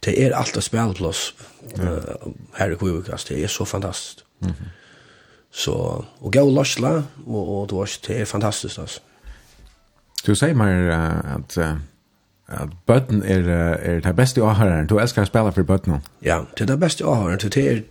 det 0.06 0.26
er 0.26 0.36
alt 0.36 0.58
av 0.58 0.62
spelplass 0.62 1.36
uh, 1.80 2.32
her 2.56 2.72
i 2.72 2.76
Kvivik, 2.76 3.10
altså, 3.10 3.34
det 3.34 3.44
er 3.44 3.48
så 3.48 3.66
fantastisk. 3.66 4.26
Mm 4.42 4.50
-hmm. 4.50 4.79
Så, 5.52 5.72
og 6.22 6.34
gå 6.34 6.44
løsla, 6.52 7.04
og, 7.26 7.60
og 7.60 7.70
det, 7.70 7.78
var, 7.78 7.98
det 8.08 8.22
er 8.22 8.26
fantastisk, 8.26 8.78
altså. 8.78 9.00
Du 10.28 10.36
säger 10.36 10.54
mig 10.54 10.90
uh, 10.90 11.36
att 11.36 11.58
uh, 11.58 11.76
att 12.46 12.86
button 12.86 13.24
är 13.24 13.40
uh, 13.40 13.96
är 13.96 14.02
det 14.02 14.14
beste 14.14 14.42
åhøren. 14.42 14.88
Du 14.88 15.00
älskar 15.00 15.22
att 15.22 15.28
spela 15.28 15.52
för 15.52 15.64
button. 15.64 16.02
Ja, 16.22 16.46
det 16.58 16.62
er 16.62 16.66
det 16.66 16.80
beste 16.80 17.06
har. 17.06 17.36
Det 17.36 17.58
er, 17.58 17.82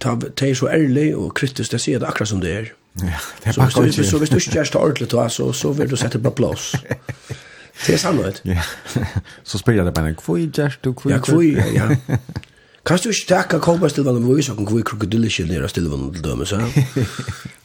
det 0.41 0.51
er 0.51 0.55
så 0.55 0.69
ærlig 0.69 1.17
og 1.17 1.35
kritisk, 1.35 1.73
det 1.73 1.81
sier 1.81 1.99
det 1.99 2.09
akkurat 2.09 2.29
som 2.29 2.41
det 2.41 2.53
er. 2.53 2.65
Ja, 3.03 3.19
det 3.45 3.47
er 3.47 3.53
bare 3.57 3.71
så, 3.71 4.03
Så 4.03 4.19
hvis 4.19 4.29
du 4.29 4.37
ikke 4.37 4.51
gjør 4.51 4.65
det 4.65 4.77
ordentlig, 4.77 5.31
så, 5.31 5.53
så 5.53 5.73
vil 5.73 5.91
du 5.91 5.97
sette 5.97 6.19
på 6.19 6.31
plass. 6.31 6.75
Det 7.87 7.95
er 7.95 7.99
sannhet. 7.99 8.43
Ja. 8.45 8.63
Så 9.45 9.59
spelar 9.59 9.85
det 9.85 9.97
det 9.97 10.05
en 10.05 10.17
hvor 10.25 10.37
just 10.37 10.85
du? 10.85 10.93
Hvor 10.93 11.11
ja, 11.11 11.19
kvui, 11.19 11.57
ja. 11.79 11.89
Kan 12.89 12.99
du 13.05 13.11
ikke 13.13 13.29
takke 13.29 13.59
kolbærstilvannet 13.61 14.23
med 14.23 14.39
vise, 14.39 14.53
og 14.53 14.65
hvor 14.65 14.81
krokodillisje 14.81 15.45
nere 15.45 15.67
av 15.67 15.73
stilvannet 15.73 16.15
til 16.17 16.25
dømes, 16.25 16.49
så? 16.49 16.61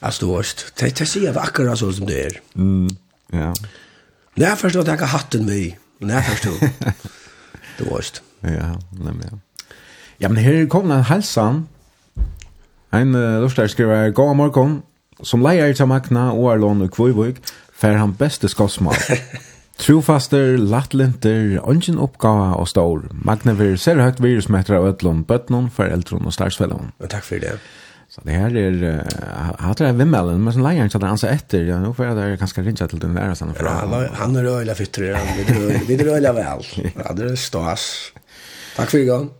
Altså, 0.04 0.26
du 0.26 0.34
vet, 0.36 0.64
Det 0.80 1.08
sier 1.08 1.30
jeg 1.30 1.38
akkurat 1.40 1.80
sånn 1.80 1.94
som 1.96 2.10
det 2.10 2.18
er. 2.26 2.34
Ja. 3.32 3.54
Når 4.36 4.45
jeg 4.48 4.58
forstår 4.60 4.84
at 4.84 4.91
jeg 4.91 5.12
hatten 5.14 5.48
vi, 5.48 5.62
når 6.02 6.14
jeg 6.18 6.24
forstår. 6.28 6.58
Du 7.80 7.86
vet. 7.88 8.20
Ja, 8.44 8.74
nemlig, 9.00 9.30
ja. 9.32 9.40
Ja, 10.20 10.28
men 10.28 10.44
her 10.44 10.66
kom 10.68 10.91
den 10.91 11.08
helsan. 11.08 11.64
En 12.94 13.16
uh, 13.16 13.40
lortar 13.41 13.72
skriver, 13.72 14.12
«God 14.12 14.36
morgen, 14.36 14.76
som 15.24 15.41
leier 15.41 15.72
til 15.74 15.88
Magna 15.88 16.34
og 16.36 16.52
Erlån 16.52 16.84
og 16.84 16.91
Kvøyvøk, 16.91 17.40
fer 17.72 17.95
han 17.98 18.14
beste 18.20 18.52
skossmål.» 18.52 19.00
Trofaster, 19.82 20.58
lattlinter, 20.62 21.58
ungen 21.66 21.98
oppgave 22.02 22.52
og 22.60 22.68
stor. 22.70 23.08
Magne 23.26 23.56
vil 23.58 23.74
ser 23.82 24.02
høyt 24.02 24.22
virusmetter 24.22 24.78
av 24.78 24.91
ødlom, 24.91 25.24
bøtnon, 25.28 25.72
foreldron 25.74 26.30
og 26.30 26.36
slagsfellon. 26.36 26.94
Og 27.02 27.10
takk 27.12 27.26
for 27.26 27.41
det. 27.41 27.56
Så 28.14 28.22
det 28.28 28.36
her 28.38 28.54
er, 28.54 28.76
uh, 29.02 29.54
hatt 29.58 29.80
det 29.82 29.88
er 29.90 29.95
vimmelen, 29.98 30.44
men 30.45 30.54
som 30.54 30.62
leieren 30.62 30.91
satt 30.94 31.02
han 31.08 31.18
seg 31.18 31.34
etter, 31.34 31.64
ja, 31.66 31.80
nå 31.82 31.95
får 31.98 32.12
jeg 32.12 32.18
det 32.20 32.26
ganske 32.44 32.66
rinja 32.68 32.86
til 32.91 33.02
den 33.02 33.16
der, 33.18 33.34
sånn, 33.40 33.56
ja, 33.58 33.72
han, 33.80 33.95
han 34.20 34.38
er 34.38 34.50
øyla 34.52 34.76
fytter, 34.78 35.16
han 35.18 35.90
er 35.90 36.12
øyla 36.14 36.36
vel, 36.38 36.62
Ja, 36.91 37.16
det 37.18 37.32
er 37.32 37.40
stas. 37.41 37.88
Takk 38.76 38.94
for 38.94 39.02
i 39.02 39.08
gang. 39.10 39.32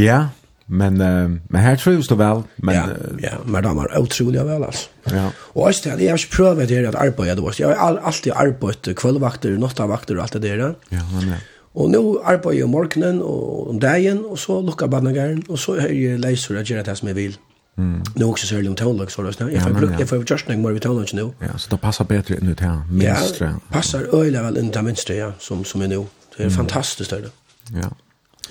Ja, 0.00 0.20
Men 0.66 1.00
uh, 1.00 1.38
men 1.48 1.60
här 1.60 1.76
tror 1.76 1.94
du 2.08 2.14
väl 2.14 2.42
men 2.56 2.74
ja, 2.74 2.86
ja 3.18 3.30
men 3.44 3.62
de 3.62 3.76
var 3.76 3.98
otroliga 3.98 4.44
väl 4.44 4.64
alltså. 4.64 4.88
Ja. 5.04 5.30
Och 5.38 5.68
just 5.68 5.84
det 5.84 6.04
jag 6.04 6.12
har 6.12 6.36
prövat 6.36 6.68
det 6.68 6.86
att 6.86 6.94
arbeta 6.94 7.34
då. 7.34 7.52
Jag 7.58 7.68
har 7.68 7.74
all, 7.74 7.98
alltid 7.98 8.32
arbetat 8.32 8.96
kvällvakter, 8.96 9.50
nattavakter 9.50 10.16
och 10.16 10.22
allt 10.22 10.32
det 10.32 10.38
där. 10.38 10.58
Ja, 10.58 10.74
men 10.88 11.28
ja. 11.28 11.36
Och 11.72 11.90
nu 11.90 11.98
arbetar 12.24 12.52
jag 12.52 12.68
morgonen 12.68 13.22
och 13.22 13.70
om 13.70 13.80
dagen 13.80 14.24
och 14.24 14.38
så 14.38 14.60
luckar 14.60 14.86
badnagaren 14.86 15.42
och 15.48 15.58
så 15.58 15.74
är 15.74 15.88
jag 15.88 16.20
läser 16.20 16.56
att 16.56 16.70
göra 16.70 16.82
det 16.82 16.96
som 16.96 17.08
jag 17.08 17.14
vill. 17.14 17.36
Mm. 17.78 18.02
Nu 18.14 18.24
också 18.24 18.46
så 18.46 18.56
är 18.56 18.62
det 18.62 18.68
om 18.68 18.74
tålag 18.74 19.10
så 19.10 19.22
då. 19.22 19.30
Jag 19.38 19.62
får 19.62 19.70
brukt, 19.70 20.00
jag 20.00 20.08
får 20.08 20.30
just 20.30 20.48
några 20.48 20.60
mer 20.60 20.70
vid 20.70 20.82
tålag 20.82 21.08
nu. 21.12 21.30
Ja, 21.38 21.58
så 21.58 21.70
det 21.70 21.76
passar 21.76 22.04
bättre 22.04 22.34
än 22.34 22.48
ut 22.48 22.60
här. 22.60 22.82
Minst. 22.90 23.40
Ja, 23.40 23.54
passar 23.70 24.20
öjla 24.20 24.42
väl 24.42 24.58
inte 24.58 24.82
minst 24.82 25.08
ja, 25.08 25.32
som 25.38 25.64
som 25.64 25.82
är 25.82 25.88
nu. 25.88 26.06
Det 26.36 26.44
är 26.44 26.50
fantastiskt 26.50 27.10
det. 27.10 27.30
Ja. 27.70 27.90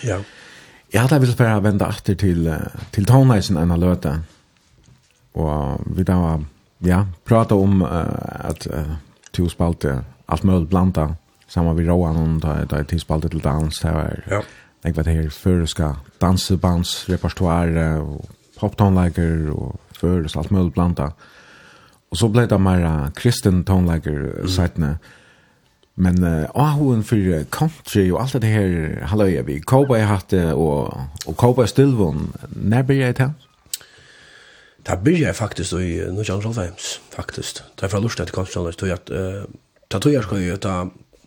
Ja. 0.01 0.19
Jeg 0.95 1.01
hadde 1.03 1.17
vil 1.25 1.35
bare 1.35 1.59
vende 1.59 1.87
etter 1.91 2.15
til, 2.15 2.45
til 2.95 3.07
toneisen 3.09 3.57
enn 3.59 3.73
å 3.75 3.75
løte. 3.75 4.13
Og 5.35 5.81
vi 5.91 6.05
da 6.07 6.15
var, 6.21 6.45
ja, 6.87 7.01
prata 7.27 7.57
om 7.59 7.81
uh, 7.83 7.89
at 8.47 8.63
uh, 8.71 8.93
to 9.35 9.49
spalte 9.51 9.97
alt 10.31 10.45
mulig 10.47 10.69
blanda, 10.71 11.09
sammen 11.51 11.75
med 11.75 11.89
Roan, 11.89 12.21
og 12.21 12.37
da, 12.45 12.53
da 12.63 12.79
to 12.87 12.99
spalte 13.01 13.27
til 13.33 13.43
dans, 13.43 13.81
det 13.83 13.91
var, 13.91 14.23
ja. 14.31 14.39
jeg 14.87 14.95
vet 14.95 15.11
her, 15.11 15.27
føreska 15.35 15.91
dansebands, 16.23 16.95
repertoire, 17.11 17.89
og 17.99 18.31
poptonleger, 18.55 19.51
og 19.51 19.99
føres, 19.99 20.39
alt 20.39 20.55
mulig 20.55 20.71
blanda. 20.79 21.09
Og 22.07 22.23
så 22.23 22.31
ble 22.31 22.47
det 22.47 22.61
mer 22.63 22.87
uh, 22.87 23.11
kristen 23.19 23.65
tonleger-setene, 23.67 24.95
mm 24.95 25.21
Men 25.95 26.19
uh, 26.23 26.43
ahoen 26.59 27.03
for 27.07 27.45
country 27.55 28.09
og 28.11 28.19
alt 28.25 28.41
det 28.43 28.51
her, 28.51 29.05
halløya 29.07 29.45
vi, 29.47 29.61
Cowboy 29.63 30.03
hatte 30.03 30.49
og, 30.53 30.91
og 31.25 31.35
Cowboy 31.39 31.69
Stilvon, 31.71 32.33
når 32.51 32.87
blir 32.89 33.03
jeg 33.05 33.15
til? 33.21 33.31
Da 34.85 34.97
blir 35.01 35.21
jeg 35.21 35.35
faktisk 35.35 35.79
i 35.79 36.03
Nujan 36.13 36.43
Rolfheims, 36.43 36.99
faktisk. 37.15 37.63
Det 37.79 37.87
er 37.87 37.93
fra 37.93 38.01
Lurstedt 38.03 38.35
Konstantin, 38.35 38.75
tog 38.75 38.91
at 38.91 39.09
uh, 39.09 39.45
da 39.91 40.01
tog 40.03 40.13
jeg 40.13 40.27
skal 40.27 40.43
jo 40.43 40.57
ta, 40.59 40.75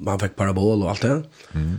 man 0.04 0.20
fikk 0.20 0.36
parabol 0.36 0.84
og 0.84 0.92
alt 0.92 1.06
det. 1.06 1.16
Mm. 1.56 1.78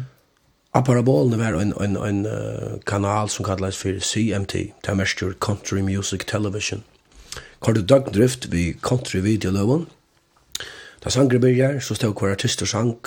A 0.74 0.82
parabolene 0.86 1.38
var 1.38 1.56
en, 1.62 1.74
en, 1.82 1.96
en 1.98 2.26
uh, 2.26 2.82
kanal 2.90 3.30
som 3.30 3.46
kalles 3.46 3.78
for 3.78 4.02
CMT, 4.02 4.54
det 4.82 4.90
er 4.92 4.98
mest 4.98 5.22
Country 5.40 5.86
Music 5.86 6.26
Television. 6.28 6.84
Kort 7.60 7.78
døgndrift 7.90 8.52
vi 8.52 8.74
country 8.82 9.22
videoløven, 9.22 9.86
mm 9.86 9.99
Da 11.04 11.10
sangre 11.10 11.40
byrjar, 11.40 11.80
så 11.80 11.96
stod 11.96 12.18
hver 12.20 12.32
artist 12.36 12.62
og 12.62 12.68
sang, 12.68 12.98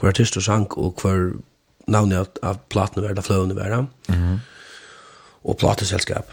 hver 0.00 0.08
artist 0.08 0.36
og 0.36 0.42
sang, 0.42 0.78
og 0.78 1.00
hver 1.02 1.34
navnet 1.86 2.18
av, 2.18 2.30
av 2.42 2.62
platene 2.72 3.04
var, 3.04 3.14
da 3.14 3.22
fløvene 3.22 3.56
var, 3.56 3.80
mm 3.80 3.88
-hmm. 4.08 4.38
og 5.44 5.56
plateselskap. 5.56 6.32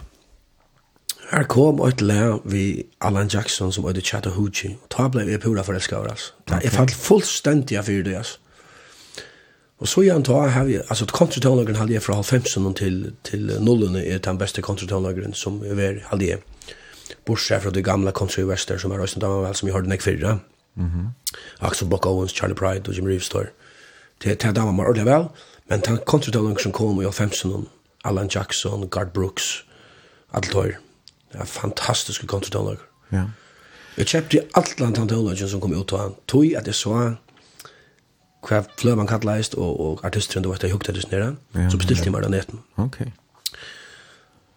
Her 1.32 1.44
kom 1.44 1.80
et 1.88 2.02
le 2.02 2.40
vi 2.46 2.84
Alan 3.02 3.28
Jackson 3.28 3.72
som 3.72 3.86
øyde 3.86 4.02
Chattahoochee, 4.02 4.78
og 4.84 4.98
da 4.98 5.08
ble 5.08 5.26
vi 5.26 5.38
pura 5.38 5.62
forelska 5.62 5.96
over, 5.96 6.08
altså. 6.08 6.32
Okay. 6.48 6.60
Jeg 6.64 6.72
falt 6.72 6.92
fullstendig 6.92 7.78
av 7.78 7.84
fyrir 7.84 8.04
det, 8.04 8.16
altså. 8.16 8.38
Og 9.82 9.88
så 9.88 10.02
igjen 10.02 10.24
ta 10.24 10.34
har 10.34 10.64
vi, 10.64 10.76
altså 10.78 11.06
kontratonlageren 11.06 11.76
hadde 11.76 11.94
jeg 11.94 12.04
fra 12.04 12.14
halvfemsen 12.14 12.74
til, 12.74 13.14
til 13.24 13.58
nullene 13.60 14.06
er 14.06 14.18
den 14.18 14.38
beste 14.38 14.62
kontratonlageren 14.62 15.34
som 15.34 15.64
er 15.64 16.04
hadde 16.12 16.28
jeg. 16.28 16.38
Bortsett 17.26 17.64
fra 17.64 17.72
de 17.72 17.82
gamla 17.82 18.12
kontratonlageren 18.12 18.80
som 18.80 18.92
er 18.92 19.02
røysen 19.02 19.22
damer 19.22 19.48
vel 19.48 19.56
som 19.56 19.68
jeg 19.68 19.74
har 19.74 19.82
den 19.82 19.92
ikke 19.92 20.04
Mm 20.04 20.40
Mhm. 20.76 21.08
Axel 21.62 21.88
Buck 21.88 22.06
Owens, 22.06 22.32
Charlie 22.32 22.56
Pride 22.56 22.90
og 22.90 22.96
Jim 22.96 23.06
Reeves 23.06 23.26
står. 23.26 23.46
Det 24.24 24.40
tar 24.40 24.52
damer 24.52 24.72
mer 24.72 24.84
ordentlig 24.84 25.06
vel, 25.06 25.28
men 25.70 25.82
den 25.82 26.00
kontratallen 26.06 26.58
som 26.60 26.72
kom 26.72 27.02
i 27.02 27.06
15 27.12 27.68
Alan 28.06 28.30
Jackson, 28.36 28.90
Garth 28.90 29.12
Brooks, 29.12 29.66
alt 30.34 30.54
det 30.54 31.40
er 31.40 31.46
fantastiske 31.46 32.28
kontratallen. 32.28 32.78
Ja. 33.12 33.24
Jeg 33.98 34.08
kjøpte 34.08 34.42
alt 34.56 34.80
land 34.80 34.98
han 34.98 35.38
som 35.38 35.62
kom 35.62 35.74
ut 35.74 35.94
av 35.94 36.00
han. 36.00 36.16
Tog 36.28 36.46
at 36.56 36.68
jeg 36.68 36.76
så 36.76 37.16
hva 38.42 38.64
fløy 38.80 38.96
man 38.98 39.08
kattleist 39.08 39.56
og, 39.56 39.80
og 39.80 40.06
artisteren 40.06 40.44
du 40.44 40.50
vet 40.50 40.64
jeg 40.64 40.74
hukte 40.74 40.94
det 40.96 41.06
nere, 41.12 41.36
Ja, 41.56 41.70
så 41.70 41.78
bestilte 41.78 42.08
jeg 42.08 42.14
meg 42.16 42.24
den 42.24 42.34
etten. 42.34 42.64
Ok. 42.78 42.98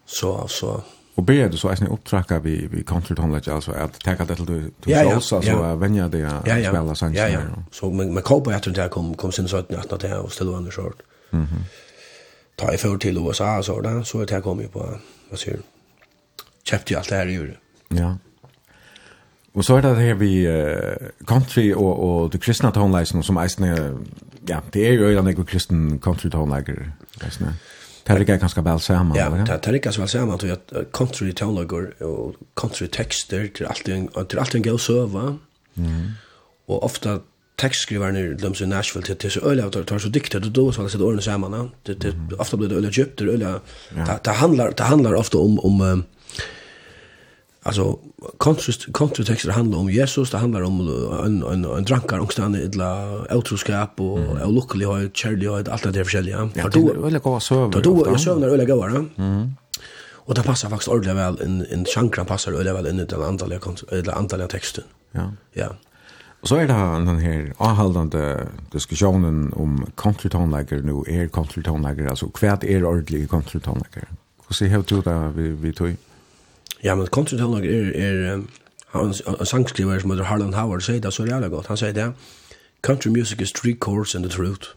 Så, 0.05 0.47
så, 0.47 0.79
Og 1.15 1.25
ber 1.25 1.47
du 1.47 1.57
så 1.57 1.69
eisne 1.71 1.89
opptrakka 1.89 2.39
vi, 2.39 2.49
vi 2.49 2.67
vi 2.77 2.83
konserthållet 2.83 3.47
alltså 3.47 3.71
att 3.71 3.99
teka 4.03 4.25
det 4.25 4.35
till 4.35 4.45
du 4.45 4.71
ja, 4.85 5.19
så 5.19 5.41
så 5.41 5.75
vänja 5.75 6.07
det 6.07 6.25
att 6.25 6.43
spela 6.43 6.95
sånt 6.95 7.15
Ja 7.15 7.27
ja. 7.27 7.39
Så 7.71 7.91
men 7.91 8.13
men 8.13 8.23
kopa 8.23 8.55
att 8.55 8.63
det 8.63 8.89
kom 8.89 9.15
kom 9.15 9.31
sen 9.31 9.47
så 9.47 9.57
att 9.57 9.91
att 9.91 10.01
det 10.01 10.17
och 10.17 10.31
ställa 10.31 10.51
under 10.51 10.71
short. 10.71 11.01
Mhm. 11.29 11.63
Ta 12.55 12.73
i 12.73 12.77
för 12.77 12.97
till 12.97 13.17
USA 13.17 13.63
så 13.63 13.81
där 13.81 14.03
så 14.03 14.21
att 14.21 14.31
jag 14.31 14.43
kom 14.43 14.61
ju 14.61 14.67
på 14.67 14.99
vad 15.29 15.39
säger 15.39 15.57
du? 15.57 15.63
kjøpte 16.63 16.93
ju 16.93 16.97
alt 16.97 17.09
det 17.09 17.15
här 17.15 17.25
ju. 17.25 17.53
Ja. 17.87 18.17
Og 19.55 19.65
så 19.65 19.75
är 19.77 19.81
det 19.81 19.95
här 19.95 20.13
vi 20.13 20.47
uh, 20.47 21.25
country 21.27 21.73
och 21.73 21.99
och 21.99 22.29
de 22.29 22.37
kristna 22.37 22.71
tonläsen 22.71 23.23
som 23.23 23.37
är 23.37 23.97
ja, 24.47 24.61
det 24.71 24.87
är 24.87 24.91
ju 24.91 25.17
en 25.17 25.45
kristen 25.45 25.99
country 25.99 26.29
tonläger. 26.29 26.91
Alltså. 27.23 27.43
Det 28.05 28.15
rikker 28.19 28.37
ganske 28.37 28.61
vel 28.61 28.79
sammen. 28.79 29.17
Ja, 29.17 29.29
det 29.33 29.71
rikker 29.73 29.93
så 29.93 30.03
vel 30.03 30.09
sammen 30.11 30.41
til 30.41 30.53
at 30.53 30.73
country 30.93 31.31
teologer 31.33 31.89
og 32.05 32.35
country 32.57 32.85
tekster 32.87 33.47
til 33.49 33.65
alltid, 33.65 34.11
til 34.29 34.41
alltid 34.41 34.59
en 34.59 34.67
gøy 34.67 34.75
å 34.77 34.83
søve. 34.83 35.23
Mm. 35.75 36.03
Og 36.69 36.83
ofte 36.85 37.19
tekstskriverne 37.57 38.35
de 38.37 38.51
som 38.51 38.67
i 38.67 38.69
Nashville 38.69 39.07
til, 39.07 39.17
til 39.17 39.31
så 39.31 39.41
øyla 39.47 39.69
tar, 39.71 39.87
tar 39.87 40.01
så 40.03 40.11
dikter 40.11 40.43
det 40.43 40.53
då 40.53 40.71
så 40.71 40.81
alle 40.81 40.91
sitter 40.91 41.05
årene 41.05 41.21
sammen. 41.21 41.71
Det, 41.87 41.97
det, 42.03 42.13
ofte 42.37 42.57
blir 42.57 42.69
det 42.69 42.77
øyla 42.77 42.91
kjøpt. 42.91 43.19
det 43.19 43.29
øyla... 43.29 43.59
Det, 44.25 44.33
handlar, 44.41 44.71
det 44.71 44.85
handlar 44.85 45.15
ofte 45.15 45.37
om, 45.37 45.59
om 45.59 46.05
Alltså 47.65 47.99
kontrust 48.37 48.93
kontruxtexter 48.93 49.51
handlar 49.51 49.79
om 49.79 49.89
Jesus, 49.89 50.31
det 50.31 50.37
handlar 50.37 50.61
om 50.61 50.79
en 51.25 51.43
en 51.43 51.65
en 51.65 51.83
drankar 51.83 52.19
och 52.19 52.33
stanna 52.33 52.59
illa 52.59 53.21
otroskap 53.35 53.99
och 53.99 54.19
mm. 54.19 54.37
och 54.37 54.53
luckily 54.53 54.85
har 54.85 55.09
charlie 55.13 55.47
har 55.47 55.69
allt 55.69 55.83
det 55.83 55.91
där 55.91 56.03
förskälliga. 56.03 56.49
Ja, 56.53 56.69
då 56.69 57.01
vill 57.01 57.13
jag 57.13 57.21
gå 57.21 57.39
söver. 57.39 57.71
Då 57.71 57.79
då 57.79 58.05
jag 58.05 58.21
söver 58.21 58.49
vill 58.49 58.59
gå 58.67 58.75
va. 58.75 59.05
Mm. 59.17 59.51
Och 60.11 60.35
det 60.35 60.43
passar 60.43 60.69
faktiskt 60.69 60.89
ordentligt 60.89 61.15
väl 61.15 61.41
en 61.41 61.65
en 61.71 61.85
chankra 61.85 62.25
passar 62.25 62.51
ordentligt 62.51 62.75
väl 62.75 62.87
in 62.87 62.99
i 62.99 63.05
den 63.05 63.23
antal 63.23 63.51
eller 63.91 64.11
antal 64.11 64.47
texten. 64.47 64.83
Ja. 65.11 65.31
Ja. 65.53 65.67
Så 66.43 66.55
är 66.55 66.67
det 66.67 66.73
den 67.05 67.19
här 67.19 67.53
avhållande 67.57 68.47
diskussionen 68.71 69.53
om 69.53 69.85
kontratonläggare 69.95 70.81
nu 70.81 71.03
är 71.07 71.27
altså 71.27 72.09
alltså 72.09 72.27
kvärt 72.29 72.63
är 72.63 72.85
ordentliga 72.85 73.27
kontratonläggare. 73.27 74.07
Hur 74.47 74.53
ser 74.53 74.69
det 74.69 74.95
ut 74.95 75.07
vi 75.35 75.49
vi 75.49 75.73
tog? 75.73 75.95
Ja, 76.85 76.95
men 76.95 77.07
kontratellag 77.09 77.65
er, 77.65 77.91
er 77.97 78.41
han, 78.93 79.13
en 79.39 79.45
sangskriver 79.45 79.99
som 79.99 80.11
heter 80.13 80.27
Harlan 80.29 80.53
Howard 80.53 80.85
sier 80.85 81.01
det 81.01 81.13
så 81.13 81.25
jævla 81.25 81.49
godt. 81.49 81.67
Han 81.67 81.79
sier 81.81 81.95
det, 81.95 82.11
country 82.85 83.09
music 83.09 83.41
is 83.41 83.51
three 83.51 83.73
chords 83.73 84.15
and 84.15 84.23
the 84.23 84.31
truth. 84.31 84.75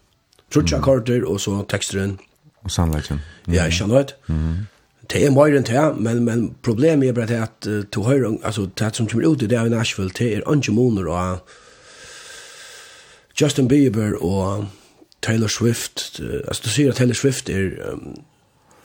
Trutja 0.50 0.78
mm. 0.78 0.84
karter 0.84 1.26
og 1.28 1.40
så 1.40 1.60
teksteren. 1.68 2.18
Og 2.64 2.70
sannleggen. 2.70 3.20
Ja, 3.52 3.64
ikke 3.64 3.76
sant? 3.76 4.16
Mm. 4.26 4.66
Det 5.10 5.24
er 5.24 5.30
mer 5.32 5.54
enn 5.56 5.64
det, 5.64 5.84
men, 6.00 6.24
men 6.24 6.54
problemet 6.62 7.08
er 7.08 7.12
bare 7.16 7.42
at 7.44 7.68
uh, 7.68 7.84
to 7.92 8.02
høyre, 8.04 8.38
altså 8.42 8.68
det 8.78 8.90
som 8.96 9.08
kommer 9.08 9.28
ut 9.28 9.42
i 9.42 9.46
det 9.48 9.60
i 9.60 9.68
Nashville, 9.72 10.12
det 10.18 10.32
er 10.36 10.56
ikke 10.56 10.72
måneder 10.72 11.08
og 11.12 11.38
Justin 13.40 13.68
Bieber 13.68 14.16
og 14.24 14.66
Taylor 15.22 15.46
Swift, 15.46 16.20
uh, 16.20 16.40
altså 16.48 16.62
du 16.64 16.70
sier 16.70 16.90
at 16.90 16.96
Taylor 16.96 17.14
Swift 17.14 17.48
er 17.48 17.92
um, 17.92 18.16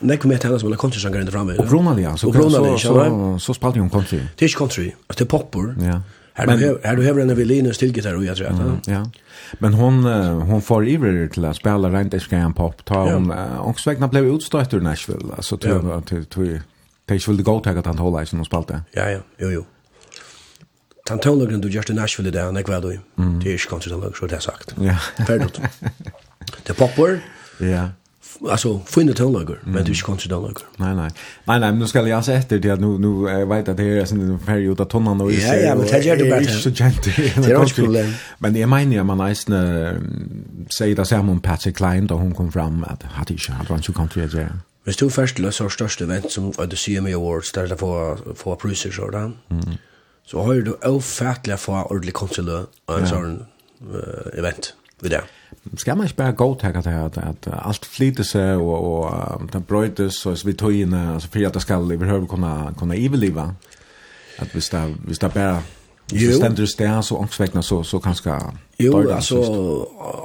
Nej, 0.04 0.18
kommer 0.18 0.40
jag 0.44 0.60
som 0.60 0.72
en 0.72 0.78
country-sjanger 0.78 1.20
ända 1.20 1.32
framme. 1.32 1.54
Och 1.58 1.66
Brunali, 1.66 2.04
så, 2.18 2.34
så, 2.34 2.78
så, 2.78 3.40
så 3.40 3.54
spalade 3.54 3.80
hon 3.80 3.90
country. 3.90 4.20
Det 4.38 4.46
är 4.46 4.50
inte 4.50 4.58
country, 4.58 4.92
det 5.08 5.22
är 5.22 5.26
poppor. 5.26 5.76
Ja. 5.82 6.02
Här 6.36 6.58
du 6.58 6.80
här 6.84 6.96
du 6.96 7.08
har 7.08 7.20
en 7.20 7.36
violin 7.36 7.68
och 7.68 7.76
stillgitarr 7.76 8.16
och 8.16 8.26
jag 8.26 8.38
tror 8.38 8.48
att 8.48 8.88
ja. 8.88 9.10
Men 9.60 9.74
hon 9.74 10.06
hon 10.42 10.62
får 10.62 10.88
iver 10.88 11.28
till 11.28 11.46
att 11.46 11.56
spela 11.56 11.90
rent 11.90 12.22
ska 12.22 12.54
pop 12.56 12.86
ta 12.86 13.14
hon 13.14 13.32
och 13.60 13.80
svägna 13.80 14.08
blev 14.08 14.26
utstött 14.26 14.74
ur 14.74 14.82
Nashville 14.82 15.34
alltså 15.36 15.58
tror 15.58 16.02
till 16.02 16.26
till 16.26 16.62
Page 17.06 17.28
will 17.28 17.38
the 17.38 17.44
gå 17.44 17.60
tag 17.60 17.78
att 17.78 17.86
han 17.86 17.98
håller 17.98 18.26
som 18.26 18.40
hon 18.40 18.46
spalta. 18.46 18.82
Ja 18.92 19.10
ja, 19.10 19.20
jo 19.38 19.52
jo. 19.52 19.66
Tantologen 21.06 21.62
du 21.62 21.70
just 21.70 21.90
i 21.90 21.94
Nashville 21.94 22.32
där 22.32 22.52
när 22.52 22.62
kvar 22.62 22.82
då. 22.82 22.90
Det 23.42 23.48
är 23.48 23.52
ju 23.52 23.58
kanske 23.58 23.90
så 24.20 24.28
det 24.28 24.40
sagt. 24.40 24.76
Ja. 24.80 25.26
Färdigt. 25.28 25.60
Det 26.64 26.74
poppar. 26.74 27.20
Ja 27.60 27.90
alltså 28.50 28.80
finna 28.86 29.14
tonlager 29.14 29.60
mm. 29.62 29.74
men 29.76 29.84
du 29.84 29.96
ska 29.96 30.12
inte 30.12 30.30
tonlager. 30.30 30.64
Nej 30.78 30.96
nej. 30.96 31.10
Nej 31.44 31.60
nej, 31.60 31.72
men 31.72 31.80
nu 31.80 31.88
ska 31.88 32.08
jag 32.08 32.26
se 32.26 32.34
efter 32.34 32.60
det 32.60 32.76
nu 32.76 32.88
nu 32.88 33.30
jag 33.30 33.46
vet 33.46 33.70
att 33.70 33.78
det 33.78 33.84
är 33.84 34.06
sen 34.06 34.22
en 34.22 34.40
period 34.40 34.82
att 34.82 34.90
tonan 34.90 35.22
och 35.22 35.32
Ja 35.32 35.56
ja, 35.56 35.76
men 35.76 35.86
det 35.86 36.10
är 36.10 36.18
det 36.18 36.30
bättre. 36.30 36.52
Så 36.52 36.70
gent. 36.70 37.04
Det 37.04 37.52
är 37.52 37.62
inte 37.62 37.76
problem. 37.76 38.14
Men 38.38 38.54
det 38.54 38.62
är 38.62 38.68
mig 38.68 38.86
när 38.86 39.04
man 39.04 39.18
nästan 39.18 39.56
säger 40.78 40.96
det 40.96 41.06
samma 41.06 41.32
om 41.32 41.40
Patrick 41.40 41.78
Klein 41.78 42.08
då 42.08 42.16
hon 42.16 42.36
kom 42.36 42.52
fram 42.52 42.84
att 42.84 43.04
hade 43.04 43.34
inte 43.34 43.52
han 43.52 43.66
runt 43.66 43.86
så 43.86 43.94
kom 43.94 44.08
till 44.08 44.30
det. 44.30 44.50
Men 44.84 44.94
du 45.00 45.10
först 45.10 45.40
löser 45.40 45.70
största 45.70 46.04
event 46.04 46.32
som 46.32 46.54
att 46.58 46.70
du 46.70 46.76
ser 46.76 47.16
awards 47.16 47.52
där 47.52 47.68
det 47.68 47.78
får 47.78 48.36
få 48.36 48.56
priser 48.56 48.92
så 48.92 49.10
där. 49.10 49.20
Mm. 49.20 49.64
Så 50.26 50.42
har 50.42 50.54
du 50.54 50.72
ofattliga 50.72 51.58
få 51.58 51.84
ordentlig 51.84 52.14
konsulö 52.14 52.64
och 52.86 53.00
en 53.00 53.08
sån 53.08 53.46
event 54.38 54.74
vid 55.02 55.12
det. 55.12 55.18
Mm 55.18 55.28
ska 55.78 55.96
man 55.96 56.06
inte 56.06 56.16
bara 56.16 56.32
gå 56.32 56.56
till 56.56 56.68
att, 56.70 56.88
att, 56.88 57.18
att 57.18 57.48
allt 57.48 57.86
flyter 57.86 58.24
sig 58.24 58.56
och, 58.56 59.04
och 59.04 59.42
det 59.52 59.60
bröjtes 59.60 60.26
och 60.26 60.38
så 60.40 60.48
vi 60.48 60.54
tog 60.54 60.74
in 60.74 60.94
alltså 60.94 61.28
för 61.28 61.46
att 61.46 61.54
det 61.54 61.60
ska 61.60 61.74
överhuvud 61.74 62.30
kunna, 62.30 62.74
kunna 62.80 62.96
iveliva 62.96 63.56
Att 64.40 64.56
visst 64.56 64.72
det, 64.72 64.96
visst 65.08 65.22
det 65.22 65.34
bara 65.34 65.64
Jo. 66.12 66.32
Så 66.32 66.38
ständer 66.38 66.98
det 66.98 67.04
så 67.04 67.18
ångsvekna 67.18 67.62
så 67.62 67.84
så 67.84 68.00
kanske 68.00 68.42
Jo, 68.78 69.12
alltså 69.12 69.38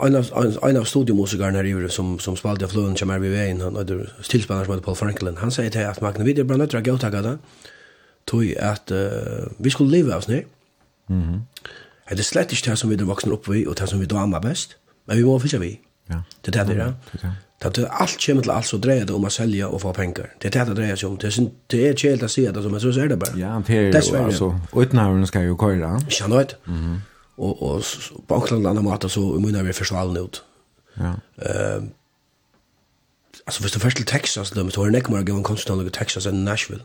en 0.07 0.17
av 0.17 0.59
en 0.63 0.77
av 0.77 0.85
studiomusikerna 0.85 1.63
där 1.63 1.89
som 1.89 2.19
som 2.19 2.37
spelade 2.37 2.69
flöden 2.69 2.97
som 2.97 3.11
är 3.11 3.19
vi 3.19 3.29
vägen 3.29 3.61
han 3.61 3.77
hade 3.77 4.07
stillspelare 4.23 4.65
som 4.65 4.81
Paul 4.81 4.97
Franklin. 4.97 5.37
Han 5.37 5.51
säger 5.51 5.71
till 5.71 5.87
att 5.87 6.01
Magne 6.01 6.25
Vidar 6.25 6.45
bland 6.45 6.63
annat 6.63 6.85
gå 6.85 6.97
det, 6.97 7.23
där. 7.23 7.39
Tog 8.25 8.57
att 8.59 8.93
vi 9.57 9.71
skulle 9.71 9.91
leva 9.91 10.17
oss 10.17 10.29
ner. 10.29 10.45
Mhm. 11.07 11.43
Det 12.09 12.19
är 12.19 12.23
slett 12.23 12.65
det 12.65 12.77
som 12.77 12.91
vi 12.91 12.97
vuxna 12.97 13.33
upp 13.33 13.49
vi 13.49 13.67
och 13.67 13.75
det 13.75 13.87
som 13.87 14.01
vi 14.01 14.07
då 14.07 14.17
amma 14.17 14.41
bäst. 14.41 14.77
Men 15.09 15.17
vi 15.17 15.25
må 15.25 15.39
fiske 15.43 15.61
vi. 15.61 15.75
Ja. 16.11 16.23
Det 16.45 16.57
er 16.57 16.65
det 16.65 16.77
det 16.77 16.85
er. 16.85 17.37
Det 17.63 17.79
er 17.83 17.89
alt 17.91 18.21
kommer 18.27 18.43
til 18.43 18.51
alt 18.55 18.67
så 18.67 18.79
dreier 18.79 19.07
det 19.07 19.15
om 19.15 19.25
å 19.27 19.31
selge 19.35 19.67
og 19.67 19.81
få 19.83 19.93
penger. 19.93 20.29
Det 20.39 20.51
er 20.51 20.61
det 20.61 20.67
det 20.69 20.77
dreier 20.79 20.99
seg 21.01 21.09
om. 21.11 21.17
Det 21.19 21.31
er, 21.33 21.49
det 21.73 21.81
er 21.89 21.97
kjelt 21.99 22.23
å 22.23 22.29
si 22.31 22.45
det, 22.47 22.63
men 22.71 22.81
så 22.81 22.93
er 22.95 23.11
det 23.11 23.19
bare. 23.19 23.35
Ja, 23.41 23.57
det 23.67 23.79
er 23.79 23.89
jo, 23.91 24.21
altså, 24.23 24.51
utenhavn 24.73 25.27
skal 25.27 25.49
jo 25.49 25.57
køyre. 25.59 25.97
Ikke 26.07 26.29
noe. 26.31 26.45
Mm 26.67 26.79
-hmm. 26.85 27.01
og, 27.39 27.63
og 27.63 27.83
på 28.29 28.35
en 28.35 28.55
eller 28.55 28.71
annen 28.71 28.85
måte 28.85 29.09
så 29.09 29.21
munner 29.21 29.63
vi 29.63 29.73
forsvalen 29.73 30.17
ut. 30.17 30.45
Ja. 30.99 31.11
Uh, 31.11 31.83
altså, 33.47 33.61
hvis 33.61 33.73
du 33.73 33.79
først 33.79 33.97
til 33.97 34.07
Texas, 34.07 34.51
da, 34.51 34.71
så 34.71 34.81
har 34.81 34.91
jeg 34.91 34.97
ikke 34.97 35.13
mer 35.13 35.23
gjennom 35.23 35.43
konstant 35.43 35.83
til 35.83 35.93
Texas 35.93 36.27
enn 36.27 36.45
Nashville. 36.45 36.83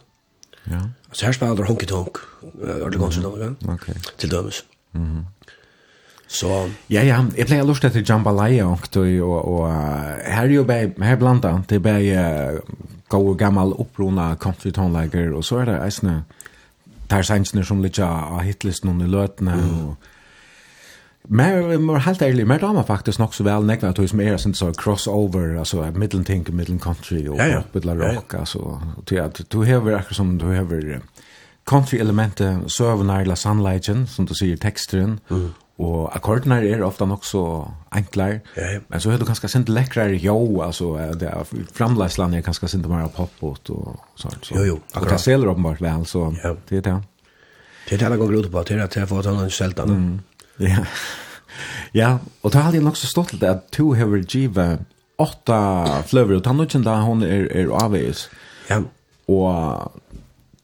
Ja. 0.72 0.80
Altså, 1.10 1.26
her 1.26 1.32
spiller 1.32 1.66
honky-tonk, 1.66 2.18
ordentlig 2.62 3.00
konstant, 3.00 3.26
mm 3.26 3.58
-hmm. 3.62 3.74
okay. 3.74 3.94
til 4.18 4.32
dømes. 4.32 4.66
Så 6.34 6.70
ja 6.88 7.02
ja, 7.04 7.26
jag 7.38 7.48
plejer 7.48 7.64
lust 7.64 7.86
att 7.86 8.10
jambalaya 8.10 8.68
och 8.68 8.88
då 8.92 9.24
och 9.24 9.60
och 9.60 9.70
här 10.26 10.46
ju 10.50 10.64
bä 10.64 10.92
här 11.02 11.16
blanda 11.16 11.64
det 11.68 11.80
bä 11.80 12.60
gå 13.08 13.34
gammal 13.34 13.74
upprona 13.74 14.36
country 14.36 14.72
tonlager 14.72 15.34
och 15.34 15.46
så 15.46 15.58
är 15.58 15.66
det 15.66 15.88
isna 15.88 16.24
tar 17.08 17.22
sänsen 17.22 17.66
som 17.66 17.82
lite 17.82 18.06
av 18.06 18.42
hitlisten 18.42 19.02
i 19.02 19.08
lötna 19.08 19.54
och 19.56 19.96
Men 21.28 21.86
mer 21.86 22.00
helt 22.00 22.22
ærlig, 22.22 22.48
mer 22.48 22.60
damer 22.60 22.84
faktisk 22.84 23.20
nok 23.20 23.34
så 23.34 23.44
vel 23.44 23.64
nekva 23.64 23.94
at 23.94 24.00
som 24.10 24.20
er 24.20 24.36
sånn 24.38 24.54
så 24.54 24.74
crossover, 24.76 25.54
altså 25.58 25.86
middelting, 25.96 26.44
middelen 26.52 26.80
country 26.80 27.22
og 27.30 27.38
ja, 27.38 27.46
ja. 27.48 27.62
rock, 27.94 28.34
altså 28.34 28.82
til 29.06 29.22
at 29.24 29.40
du 29.54 29.62
hever 29.64 29.96
akkurat 29.96 30.16
som 30.16 30.38
du 30.38 30.50
hever 30.52 31.00
country 31.66 31.98
elementet, 31.98 32.60
søvnarla 32.68 33.36
sunlight, 33.36 33.86
som 34.08 34.26
du 34.26 34.34
sier 34.36 34.58
teksteren, 34.58 35.20
mm. 35.30 35.54
Og 35.84 36.04
akkordene 36.16 36.60
er 36.64 36.84
ofte 36.86 37.06
nok 37.10 37.26
så 37.28 37.44
enklare, 37.96 38.42
ja. 38.56 38.78
men 38.88 39.02
så 39.02 39.12
er 39.12 39.20
det 39.20 39.28
kanskje 39.28 39.50
sint 39.52 39.72
lekrere 39.74 40.20
jo, 40.22 40.36
altså 40.64 40.94
det 41.20 41.28
er 41.32 41.50
framleisland 41.76 42.38
er 42.38 42.46
kanskje 42.46 42.70
sint 42.76 42.88
mer 42.90 43.10
pop-out 43.14 43.72
og 43.74 43.98
sånt. 44.20 44.48
Så. 44.48 44.56
Jo, 44.56 44.64
jo, 44.70 44.78
akkurat. 44.94 45.08
Og 45.08 45.12
det 45.12 45.20
selger 45.26 45.52
åpenbart 45.52 45.82
vel, 45.84 46.06
så 46.10 46.30
ja. 46.38 46.54
det 46.70 46.80
er 46.80 46.88
det. 46.88 46.96
Det 47.84 47.98
er 47.98 48.06
det 48.06 48.14
jeg 48.14 48.22
går 48.22 48.38
ut 48.38 48.52
på, 48.54 48.64
det 48.70 48.78
er 48.78 48.86
at 48.86 48.98
jeg 49.02 49.10
får 49.10 49.28
ta 49.28 49.36
noen 49.36 49.52
selta 49.52 49.88
nå. 49.90 50.00
Ja, 50.64 50.86
ja, 51.94 52.18
og 52.42 52.52
det 52.52 52.60
har 52.60 52.72
alltid 52.72 52.86
nok 52.86 52.98
så 52.98 53.10
stått 53.10 53.34
til 53.34 53.42
det 53.44 53.50
at 53.52 53.66
to 53.76 53.92
hever 53.98 54.24
givet 54.26 54.86
åtta 55.22 55.60
fløver, 56.10 56.40
og 56.40 56.46
tannutjen 56.46 56.86
da 56.86 57.00
hun 57.06 57.22
er, 57.26 57.46
er 57.54 57.70
avvis. 57.84 58.28
Ja. 58.70 58.82
Og 59.30 59.92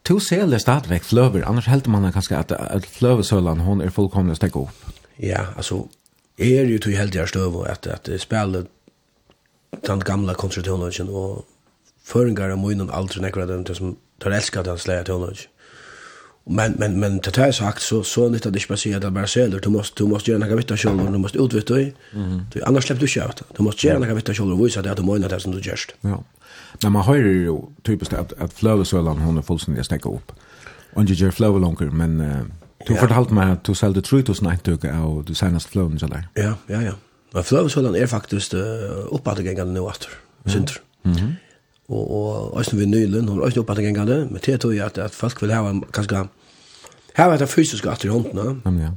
to 0.08 0.18
selger 0.24 0.58
stadigvæk 0.62 1.06
fløver, 1.06 1.46
annars 1.46 1.70
helter 1.70 1.94
man 1.94 2.10
kanskje 2.14 2.40
at, 2.40 2.52
at 2.52 2.86
fløvesølan 2.86 3.62
hun 3.68 3.82
er 3.86 3.94
fullkomlig 3.94 4.40
stekket 4.40 4.66
opp 4.66 4.89
ja, 5.20 5.46
altså, 5.56 5.84
er 6.40 6.66
jo 6.66 6.80
til 6.80 6.98
heldig 6.98 7.20
her 7.20 7.26
støv, 7.26 7.64
at, 7.68 7.88
at 7.88 8.08
jeg 8.08 8.20
spiller 8.20 8.64
den 9.88 10.00
gamla 10.00 10.34
konsertøvnløsjen, 10.34 11.10
og 11.10 11.46
føringar 12.04 12.52
av 12.52 12.60
munnen 12.62 12.92
aldri 12.94 13.22
nekker 13.22 13.48
den 13.50 13.66
til 13.68 13.76
som 13.76 13.96
tar 14.24 14.36
elsket 14.36 14.66
den 14.66 14.78
slæg 14.78 15.06
tøvnløsjen. 15.10 15.56
Men, 16.50 16.76
men, 16.80 16.96
men 17.00 17.20
til 17.22 17.36
det 17.36 17.44
er 17.44 17.52
sagt, 17.54 17.84
så, 17.86 18.00
så 18.04 18.24
nytt 18.30 18.48
at 18.48 18.54
det 18.56 18.64
ikke 18.64 18.72
bare 18.72 18.82
sier 18.82 18.98
at 18.98 19.04
det 19.04 19.14
bare 19.14 19.30
selger, 19.30 19.60
du 19.62 19.70
måste 19.70 20.00
du 20.00 20.08
måste 20.10 20.32
gjøre 20.32 20.42
noe 20.42 20.56
vitt 20.58 20.72
av 20.74 20.80
kjølver, 20.82 21.12
du 21.14 21.22
måste 21.22 21.42
utvitt 21.44 21.70
det, 21.70 21.92
du, 22.54 22.58
annars 22.66 22.88
slipper 22.88 23.04
du 23.04 23.06
ikke 23.06 23.26
av 23.28 23.36
det. 23.38 23.46
Du 23.58 23.62
måste 23.68 23.86
gjøre 23.86 24.02
noe 24.02 24.16
vitt 24.18 24.32
av 24.32 24.40
kjølver, 24.40 24.56
og 24.56 24.64
vise 24.64 24.82
det 24.82 24.94
at 24.96 24.98
du 24.98 25.06
må 25.06 25.18
det 25.22 25.42
som 25.44 25.54
du 25.54 25.60
gjørst. 25.62 25.94
Ja. 26.10 26.18
Men 26.82 26.96
man 26.96 27.06
hører 27.06 27.30
jo 27.44 27.58
typisk 27.86 28.16
at, 28.18 28.34
at 28.42 28.56
fløvesølen, 28.56 29.22
hun 29.22 29.38
er 29.38 29.46
fullstendig 29.46 29.86
snakket 29.86 30.10
opp. 30.10 30.34
Og 30.96 31.04
ikke 31.04 31.26
gjør 31.26 31.38
fløvelonker, 31.42 31.94
men... 31.94 32.18
Uh 32.22 32.69
Du 32.88 32.94
ja. 32.94 33.02
fortalte 33.02 33.36
meg 33.36 33.52
at 33.58 33.68
du 33.68 33.74
selgte 33.76 34.02
3000 34.02 34.48
eintøk 34.48 34.86
av 34.88 35.24
du 35.28 35.34
seneste 35.36 35.72
fløven, 35.74 35.98
ikke 36.00 36.06
eller? 36.06 36.28
Ja, 36.38 36.54
ja, 36.70 36.82
ja. 36.92 36.96
Men 37.34 37.46
fløvensølgen 37.46 37.96
er 37.96 38.08
faktisk 38.10 38.56
uh, 38.58 39.06
oppadegengene 39.14 39.76
nå 39.76 39.84
etter, 39.92 40.14
mm. 40.46 40.52
synder. 40.52 40.80
Mm 41.04 41.14
-hmm. 41.14 41.34
Og, 41.90 42.12
og 42.12 42.54
også 42.54 42.76
vi 42.76 42.86
Nylen, 42.86 43.28
hun 43.28 43.40
er 43.40 43.44
også 43.44 43.60
oppadegengene, 43.60 44.28
men 44.32 44.42
det 44.46 44.60
tror 44.60 44.72
jeg 44.72 44.86
at, 44.86 44.98
at 44.98 45.12
folk 45.12 45.42
vil 45.42 45.54
ha 45.54 45.74
kanskje 45.94 46.28
Her 47.16 47.26
var 47.26 47.38
det 47.38 47.50
fysiske 47.50 47.90
atter 47.90 48.06
i 48.06 48.12
hånden. 48.12 48.62
Ja, 48.66 48.84
ja. 48.84 48.90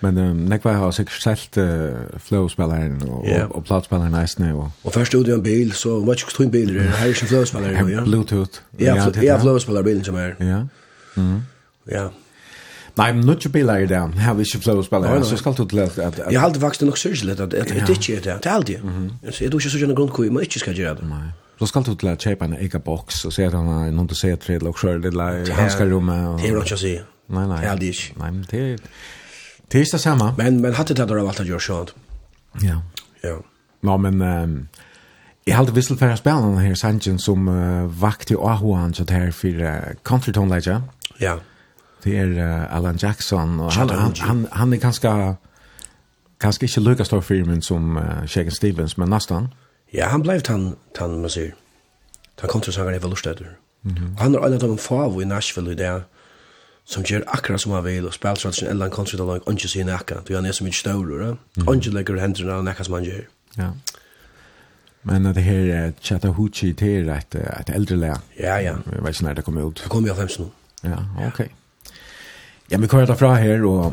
Men 0.00 0.18
um, 0.18 0.36
nekva 0.36 0.72
har 0.72 0.90
sikkert 0.90 1.22
selt 1.22 1.56
uh, 1.56 2.18
flowspilleren 2.18 3.02
og, 3.08 3.24
yeah. 3.26 3.48
og, 3.48 3.56
og 3.56 3.64
platspilleren 3.64 4.14
eisne. 4.14 4.54
Og, 4.54 4.70
og 4.84 4.92
først 4.92 5.14
ut 5.14 5.28
i 5.28 5.30
en 5.30 5.42
bil, 5.42 5.72
så 5.72 6.00
var 6.04 6.12
ikke 6.12 6.30
tog 6.30 6.46
en 6.46 6.50
bil, 6.50 6.74
det 6.74 6.82
her 6.82 7.04
er 7.04 7.14
ikke 7.14 7.26
flowspilleren. 7.26 7.90
Ja. 7.94 8.04
Bluetooth. 8.04 8.60
Ja, 8.80 8.94
ja, 8.94 9.22
ja 9.22 9.38
flowspillerbilen 9.42 10.04
som 10.04 10.14
er. 10.14 10.34
Ja. 10.40 10.60
Mm. 11.16 11.40
Ja, 11.90 12.08
Nei, 12.96 13.12
men 13.12 13.26
nu 13.26 13.40
spelar 13.40 13.78
ju 13.78 13.86
där. 13.86 14.06
Här 14.06 14.34
vi 14.34 14.44
flow 14.44 14.82
spela. 14.82 15.24
Så 15.24 15.36
skal 15.36 15.54
du 15.54 15.64
till 15.66 15.80
att 15.80 16.32
Jag 16.32 16.40
hade 16.40 16.60
faktiskt 16.60 16.82
nog 16.82 16.98
syrligt 16.98 17.40
at 17.40 17.50
det 17.50 17.58
inte 17.58 17.74
är 17.74 18.20
det. 18.20 18.38
Det 18.42 18.48
är 18.48 18.62
det. 19.22 19.32
Så 19.32 19.44
jag 19.44 19.50
då 19.50 19.60
så 19.60 19.78
gärna 19.78 19.94
grundkoj, 19.94 20.30
men 20.30 20.42
ikke 20.42 20.58
skal 20.58 20.78
gjøre 20.78 20.94
det. 20.94 21.08
Nei. 21.08 21.32
Så 21.58 21.66
skal 21.66 21.82
du 21.82 21.94
til 21.94 22.08
att 22.08 22.18
kjøpe 22.18 22.44
en 22.44 22.54
egen 22.54 22.80
box 22.80 23.24
og 23.24 23.32
se 23.32 23.42
at 23.44 23.52
han 23.52 23.66
har 23.66 23.90
noen 23.90 24.08
til 24.08 24.14
å 24.14 24.20
se 24.20 24.36
till 24.36 24.66
och 24.66 24.78
skör 24.78 24.98
det 24.98 25.10
där 25.10 25.52
handskar 25.52 25.86
rummet. 25.86 26.42
Det 26.42 26.48
ikke 26.48 26.74
å 26.74 26.76
si. 26.76 26.98
Nei, 27.28 27.46
nei. 27.46 27.60
Det 27.60 27.68
er 27.68 27.76
är 27.76 27.82
ikke. 27.82 28.18
Nei, 28.18 28.30
men 28.30 28.46
det 28.50 28.80
det 29.72 29.80
är 29.80 29.92
det 29.92 30.00
samme. 30.00 30.34
Men 30.36 30.60
men 30.60 30.74
hade 30.74 30.94
det 30.94 31.06
där 31.06 31.28
allt 31.28 31.40
att 31.40 31.46
gjøre 31.46 31.60
sånn. 31.60 31.86
Ja. 32.62 32.82
Ja. 33.22 33.36
Nå, 33.82 33.96
men 33.96 34.22
ehm 34.22 34.68
Jeg 35.46 35.56
halte 35.56 35.74
vissel 35.74 35.98
for 35.98 36.08
å 36.08 36.16
spille 36.16 36.40
denne 36.40 36.60
her 36.60 36.74
sangen 36.74 37.18
som 37.18 37.48
uh, 37.48 37.84
vakte 38.00 38.32
i 38.32 38.36
Ahuan, 38.36 38.94
så 38.94 39.04
det 39.04 39.12
her 39.12 39.30
for 39.30 39.48
uh, 39.48 39.92
country 40.02 40.32
tone 40.32 40.60
Ja. 40.66 40.80
Yeah 41.20 41.38
det 42.04 42.18
er 42.18 42.28
uh, 42.28 42.76
Alan 42.76 42.96
Jackson 42.96 43.60
og 43.60 43.72
han, 43.72 43.90
han, 43.90 44.12
han, 44.20 44.46
han 44.52 44.72
er 44.72 44.76
ganske 44.76 45.36
ganske 46.38 46.64
ikke 46.64 46.80
lika 46.80 47.04
stor 47.04 47.20
firmen 47.20 47.62
som 47.62 47.96
uh, 47.96 48.26
Shaken 48.26 48.50
Stevens 48.50 48.98
men 48.98 49.08
nästan. 49.08 49.48
Ja, 49.94 50.08
han 50.08 50.22
blev 50.22 50.40
han 50.46 50.76
han 50.98 51.20
man 51.20 51.30
säger. 51.30 51.52
Han 52.40 52.50
kom 52.50 52.60
till 52.60 52.72
sågare 52.72 52.98
Velostäder. 52.98 53.46
Mm 53.84 53.96
-hmm. 53.96 54.18
Han 54.18 54.34
er 54.34 54.38
en 54.38 54.52
av 54.52 54.60
de 54.60 54.78
få 54.78 55.20
i 55.22 55.24
Nashville 55.24 55.72
i 55.72 55.74
det 55.74 56.02
som 56.84 57.02
gjør 57.02 57.22
akkurat 57.26 57.60
som 57.60 57.72
han 57.72 57.84
vill 57.84 58.06
och 58.06 58.14
spelar 58.14 58.34
tradition 58.34 58.68
eller 58.68 58.90
country 58.90 59.18
där 59.18 59.24
långt 59.24 59.48
inte 59.48 59.68
sin 59.68 59.86
näka. 59.86 60.16
Du 60.26 60.36
är 60.36 60.40
nästan 60.40 60.64
mycket 60.64 60.80
större. 60.80 61.36
Angel 61.66 61.94
lägger 61.94 62.16
händerna 62.16 62.56
och 62.56 62.64
näka 62.64 62.84
som 62.84 62.94
han 62.94 63.04
gör. 63.04 63.28
Ja. 63.56 63.72
Men 65.02 65.22
det 65.22 65.40
her 65.40 65.86
uh, 65.86 65.92
Chattahoochee 66.00 66.72
det 66.72 66.96
är 66.96 67.08
ett, 67.08 67.34
et 67.34 67.70
eldre 67.70 67.96
lä. 67.96 68.16
Ja, 68.38 68.60
ja. 68.60 68.76
Jeg 68.92 69.02
vet 69.02 69.14
ikke 69.14 69.24
når 69.24 69.34
det 69.34 69.44
kom 69.44 69.58
ut. 69.58 69.80
Det 69.82 69.90
kom 69.90 70.06
i 70.06 70.10
av 70.10 70.16
15 70.16 70.44
nå. 70.44 70.50
Ja, 70.90 71.26
ok. 71.26 71.40
Ja. 71.40 71.44
Ja, 72.74 72.78
vi 72.78 72.86
kører 72.86 73.06
derfra 73.06 73.34
her, 73.34 73.62
og 73.64 73.92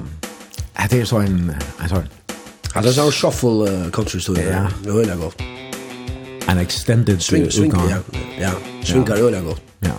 det 0.89 1.01
er 1.01 1.05
så 1.05 1.19
en, 1.21 1.51
en 1.53 1.89
sånn... 1.91 2.07
Ja, 2.71 2.81
det 2.81 2.89
er 2.89 2.95
sånn 2.95 3.11
shuffle 3.13 3.67
uh, 3.69 3.83
country 3.93 4.17
story, 4.17 4.41
Ja. 4.41 4.63
Det 4.81 4.89
er 4.89 4.95
veldig 4.95 5.17
godt. 5.19 5.43
En 6.49 6.57
extended 6.57 7.21
swing, 7.21 7.45
swing, 7.53 7.75
ja. 7.91 7.99
Ja, 8.41 8.55
swinger 8.81 9.21
ja. 9.21 9.27
veldig 9.27 9.43
godt. 9.51 9.69
Ja. 9.85 9.93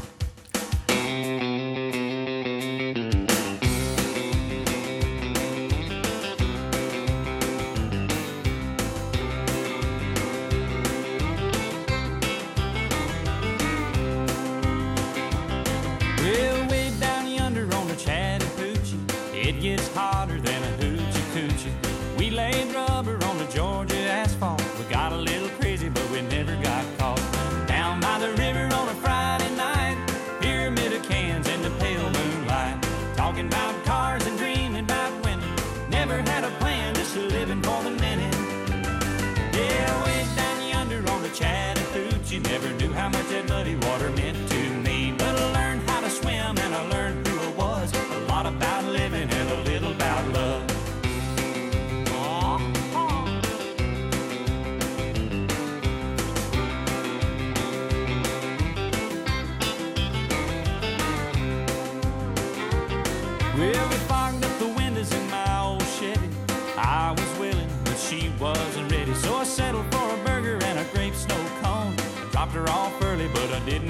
So 69.15 69.35
I 69.37 69.45
settled 69.45 69.85
for 69.93 70.15
a 70.15 70.17
burger 70.25 70.59
and 70.65 70.79
a 70.79 70.85
grape 70.95 71.15
snow 71.15 71.37
cone. 71.63 71.95
I 71.99 72.29
dropped 72.33 72.53
her 72.53 72.69
off 72.71 72.93
early 73.05 73.29
but 73.29 73.53
I 73.53 73.61
didn't 73.61 73.82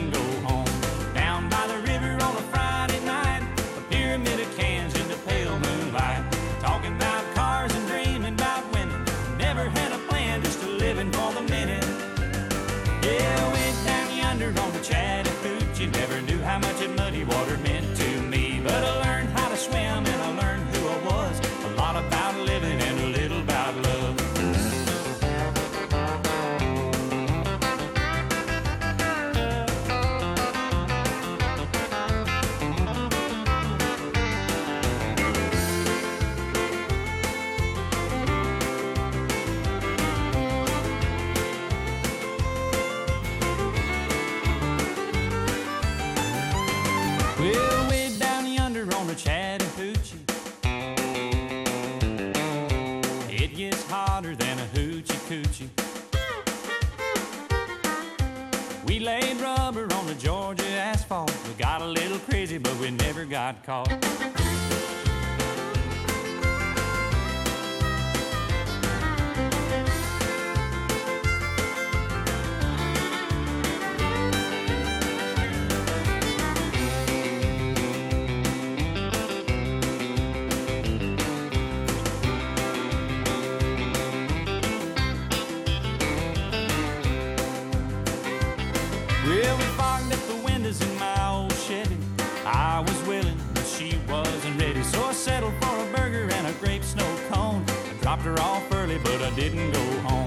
crazy, 62.52 62.58
but 62.58 62.76
we 62.80 62.90
never 62.90 63.24
got 63.24 63.62
caught. 63.64 64.31
early, 98.92 98.98
but 99.04 99.22
I 99.22 99.30
didn't 99.34 99.72
go 99.72 99.80
home. 100.08 100.21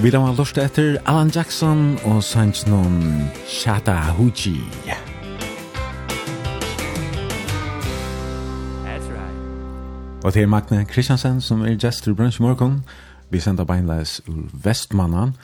Vi 0.00 0.08
da 0.08 0.16
var 0.18 0.32
lort 0.32 0.56
etter 0.56 0.94
Alan 1.04 1.28
Jackson 1.28 1.98
og 2.08 2.22
sanns 2.24 2.62
noen 2.64 3.26
Chattahoochee. 3.44 4.64
right. 8.88 10.24
Og 10.24 10.32
det 10.32 10.42
er 10.42 10.46
Magne 10.46 10.86
Kristiansen 10.88 11.42
som 11.44 11.60
er 11.60 11.76
gestor 11.76 12.14
brunch 12.16 12.40
Morgon. 12.40 12.78
Vi 13.28 13.40
sender 13.40 13.64
beinleis 13.68 14.22
ur 14.28 14.48
Vestmannen. 14.64 15.34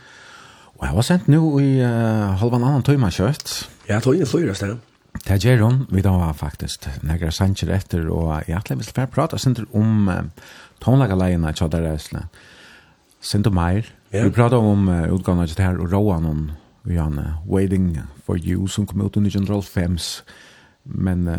Og 0.79 0.87
jeg 0.87 0.97
var 0.97 1.05
sendt 1.05 1.29
nå 1.29 1.59
i 1.61 1.77
uh, 1.85 2.33
halvan 2.41 2.65
annan 2.65 2.83
tøyma 2.83 3.13
kjøtt. 3.13 3.69
Ja, 3.91 4.01
tøyma 4.01 4.25
flyr 4.25 4.55
oss 4.55 4.65
der. 4.65 4.79
Det 5.27 5.45
er 5.45 5.61
hun. 5.61 5.85
Vi 5.93 6.01
da 6.01 6.17
var 6.17 6.33
faktisk 6.33 6.89
negra 7.05 7.29
sanger 7.31 7.77
etter, 7.77 8.09
og 8.09 8.41
jeg 8.49 8.57
hatt 8.57 8.73
levis 8.73 8.89
for 8.89 9.05
å 9.05 9.13
prate 9.13 9.37
sender 9.39 9.69
om 9.77 10.09
uh, 10.09 10.25
tonlagaleiene 10.81 11.53
i 11.53 11.61
Tjadar 11.61 11.93
Øsle. 11.93 12.25
Meir, 13.53 13.93
Ja. 14.11 14.25
Vi 14.25 14.31
pratar 14.31 14.57
om 14.57 14.89
uh, 14.89 15.15
utgåvan 15.15 15.41
av 15.41 15.49
det 15.57 15.63
här 15.63 15.79
och 15.79 15.91
råan 15.91 16.27
om 16.27 16.53
Janne, 16.83 17.35
Waiting 17.47 18.01
for 18.25 18.39
You 18.39 18.69
som 18.69 18.87
kom 18.87 19.07
ut 19.07 19.17
under 19.17 19.31
General 19.31 19.63
Fems. 19.63 20.23
Men 20.83 21.29
uh, 21.29 21.37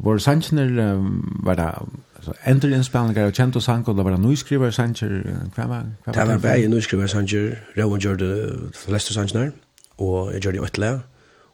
våra 0.00 0.18
sannsjoner 0.18 0.78
uh, 0.78 1.06
var 1.42 1.54
det 1.54 1.72
alltså, 2.16 2.34
ändra 2.42 2.68
inspelningar 2.68 3.26
och 3.26 3.34
kända 3.34 3.60
sank 3.60 3.88
och 3.88 3.96
det 3.96 4.02
var 4.02 4.10
det 4.10 4.18
nyskrivare 4.18 4.72
sannsjoner. 4.72 5.36
Vad 5.54 5.68
var 5.68 5.82
det? 6.04 6.12
Det 6.12 6.24
var 6.24 6.38
bäge 6.38 6.68
nyskrivare 6.68 7.08
sannsjoner. 7.08 7.64
Råan 7.74 8.00
gjorde 8.00 8.46
de 8.46 8.72
flesta 8.74 9.14
sannsjoner 9.14 9.52
och 9.96 10.34
jag 10.34 10.44
gjorde 10.44 10.58
ytterligare. 10.58 11.00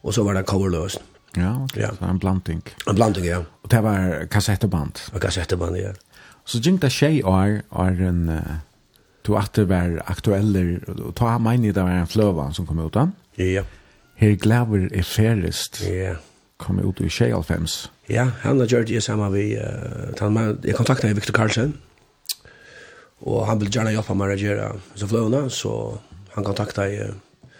Och 0.02 0.14
så 0.14 0.24
var 0.24 0.34
det 0.34 0.43
coverlöst. 0.43 1.02
Ja, 1.34 1.64
okay. 1.64 1.82
ja. 1.82 1.90
Så 1.98 2.05
en 2.05 2.18
blanding. 2.18 2.62
En 2.86 2.94
blanding, 2.94 3.24
ja. 3.24 3.44
Och 3.62 3.68
det 3.68 3.80
var 3.80 4.26
kassetteband. 4.26 4.98
En 5.14 5.20
kassetteband, 5.20 5.76
ja. 5.76 5.93
Så 6.44 6.59
gick 6.59 6.80
det 6.80 6.90
tjej 6.90 7.24
år, 7.24 7.62
år 7.70 8.02
en... 8.02 8.28
Uh, 8.28 8.40
to 9.24 9.36
at 9.39 9.55
det 9.57 9.69
var 9.70 10.01
aktueller, 10.11 10.81
og 10.89 11.15
ta 11.19 11.36
meg 11.39 11.65
i 11.65 11.73
det 11.73 11.82
var 11.82 12.03
en 12.03 12.11
fløvan 12.11 12.55
som 12.55 12.66
kom 12.66 12.82
ut 12.82 12.94
da. 12.94 13.07
Ja. 13.39 13.65
Her 14.19 14.36
glæver 14.36 14.89
er 14.94 15.03
færrest. 15.03 15.82
Ja. 15.86 16.16
Kom 16.59 16.78
ut 16.78 17.01
i 17.01 17.09
2005. 17.09 17.66
Ja, 18.11 18.28
han 18.43 18.59
har 18.59 18.66
gjort 18.66 18.89
det 18.89 19.03
samme 19.03 19.31
vi, 19.32 19.57
uh, 19.57 20.59
jeg 20.65 20.74
kontaktet 20.74 21.09
med 21.09 21.15
Victor 21.15 21.35
Carlsen, 21.35 21.77
og 23.20 23.47
han 23.47 23.61
ville 23.61 23.73
gjerne 23.73 23.94
hjelpe 23.94 24.15
meg 24.15 24.35
å 24.35 24.39
gjøre 24.39 24.70
så 24.94 25.09
fløvene, 25.11 25.51
så 25.51 25.73
han 26.35 26.47
kontaktet 26.47 26.99
uh, 27.03 27.59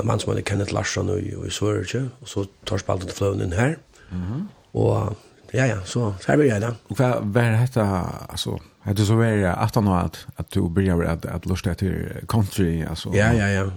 en 0.00 0.06
mann 0.08 0.20
som 0.20 0.32
heter 0.32 0.44
Kenneth 0.48 0.74
Larsson 0.74 1.10
i, 1.18 1.32
i 1.32 1.52
Sverige, 1.52 2.08
og 2.20 2.28
så 2.28 2.46
tar 2.66 2.82
spalten 2.82 3.08
til 3.08 3.16
fløvene 3.16 3.44
inn 3.44 3.56
her, 3.56 3.76
mm 4.10 4.22
-hmm. 4.22 4.42
og 4.74 5.16
Ja, 5.52 5.66
ja, 5.66 5.76
så 5.84 6.14
så 6.20 6.28
här 6.28 6.36
blir 6.36 6.48
jag 6.48 6.60
då. 6.60 6.74
Och 6.88 6.98
vad 6.98 7.24
vad 7.24 7.44
heter 7.44 7.80
alltså 8.28 8.58
hade 8.80 9.04
så 9.04 9.14
var 9.14 9.24
jag 9.24 9.58
att 9.58 9.74
han 9.74 9.88
att 9.88 10.26
at 10.36 10.50
du 10.50 10.68
börjar 10.68 11.04
at 11.04 11.26
att 11.26 11.46
lusta 11.46 11.74
till 11.74 12.08
country 12.28 12.84
altså? 12.84 13.10
Ja, 13.14 13.32
ja, 13.32 13.48
ja. 13.48 13.70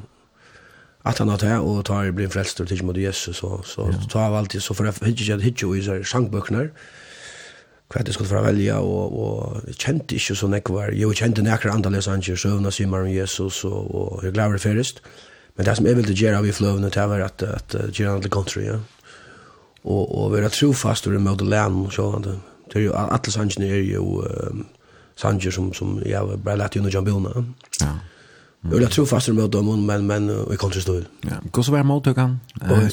At 1.03 1.17
han 1.17 1.29
har 1.29 1.37
det, 1.37 1.59
og 1.59 1.85
tar 1.85 2.03
jag 2.03 2.13
blir 2.13 2.29
frelst 2.29 2.67
till 2.67 2.83
mot 2.83 2.97
Jesus 2.97 3.37
så 3.37 3.61
så 3.63 3.89
ja. 3.91 4.07
tar 4.09 4.21
jeg 4.21 4.37
alltid 4.37 4.61
så 4.61 4.73
för 4.73 4.85
att 4.85 5.03
hitcha 5.03 5.23
jag 5.23 5.41
hitcha 5.41 5.67
i 5.75 5.81
sånne 5.81 6.03
sangbøkene, 6.03 6.69
hva 7.87 8.03
jeg 8.03 8.13
skulle 8.13 8.29
få 8.29 8.41
velge, 8.43 8.73
og, 8.75 9.19
og 9.19 9.61
jeg 9.67 9.75
kjente 9.75 10.15
ikke 10.15 10.35
så 10.35 10.47
nek 10.47 10.69
var. 10.69 10.91
Jag 10.91 11.15
kände 11.15 11.41
näkra 11.41 11.71
andra 11.71 11.89
läsare 11.89 12.21
så 12.21 12.35
søvna 12.35 12.71
sig 12.71 12.85
om 12.85 13.09
Jesus 13.09 13.65
og, 13.65 13.95
og 13.95 14.23
jeg 14.23 14.33
glad 14.33 14.51
det 14.51 14.75
det. 14.75 15.01
Men 15.55 15.65
det 15.65 15.77
som 15.77 15.85
jeg 15.85 15.97
ville 15.97 16.13
gjøre 16.13 16.37
av 16.37 16.45
i 16.45 16.51
fløvene, 16.51 16.89
det 16.89 17.09
var 17.09 17.19
at, 17.19 17.43
at, 17.43 17.75
att 17.75 17.99
ger 17.99 18.19
til 18.21 18.31
country, 18.31 18.61
ja 18.61 18.79
og, 19.83 20.17
og 20.17 20.31
være 20.33 20.49
trofast 20.49 21.07
og 21.07 21.13
remote 21.13 21.45
land 21.45 21.85
og 21.85 21.93
sånn. 21.93 22.27
Det 22.67 22.81
er 22.81 22.85
jo 22.89 22.93
alle 22.97 23.31
sangene 23.31 23.69
er 23.71 23.83
jo 23.85 24.21
um, 24.23 24.65
sanger 25.15 25.51
som, 25.51 25.71
som 25.73 25.97
jeg 26.03 26.13
ja, 26.15 26.23
bare 26.35 26.57
lett 26.63 26.77
under 26.79 26.93
John 26.93 27.05
Bona. 27.05 27.43
Ja. 27.81 27.93
Mm. 28.63 28.71
Jeg 28.71 28.79
vil 28.79 28.89
trofast 28.91 29.29
og 29.29 29.35
remote 29.35 29.57
dem, 29.57 29.85
men, 29.87 30.07
men 30.09 30.29
uh, 30.29 30.43
jeg 30.51 30.59
kan 30.59 30.73
ikke 30.73 30.81
stå 30.81 30.97
ut. 30.99 31.09
Ja. 31.29 31.39
Hvordan 31.53 31.73
var 31.77 31.83
måltøkken? 31.83 32.39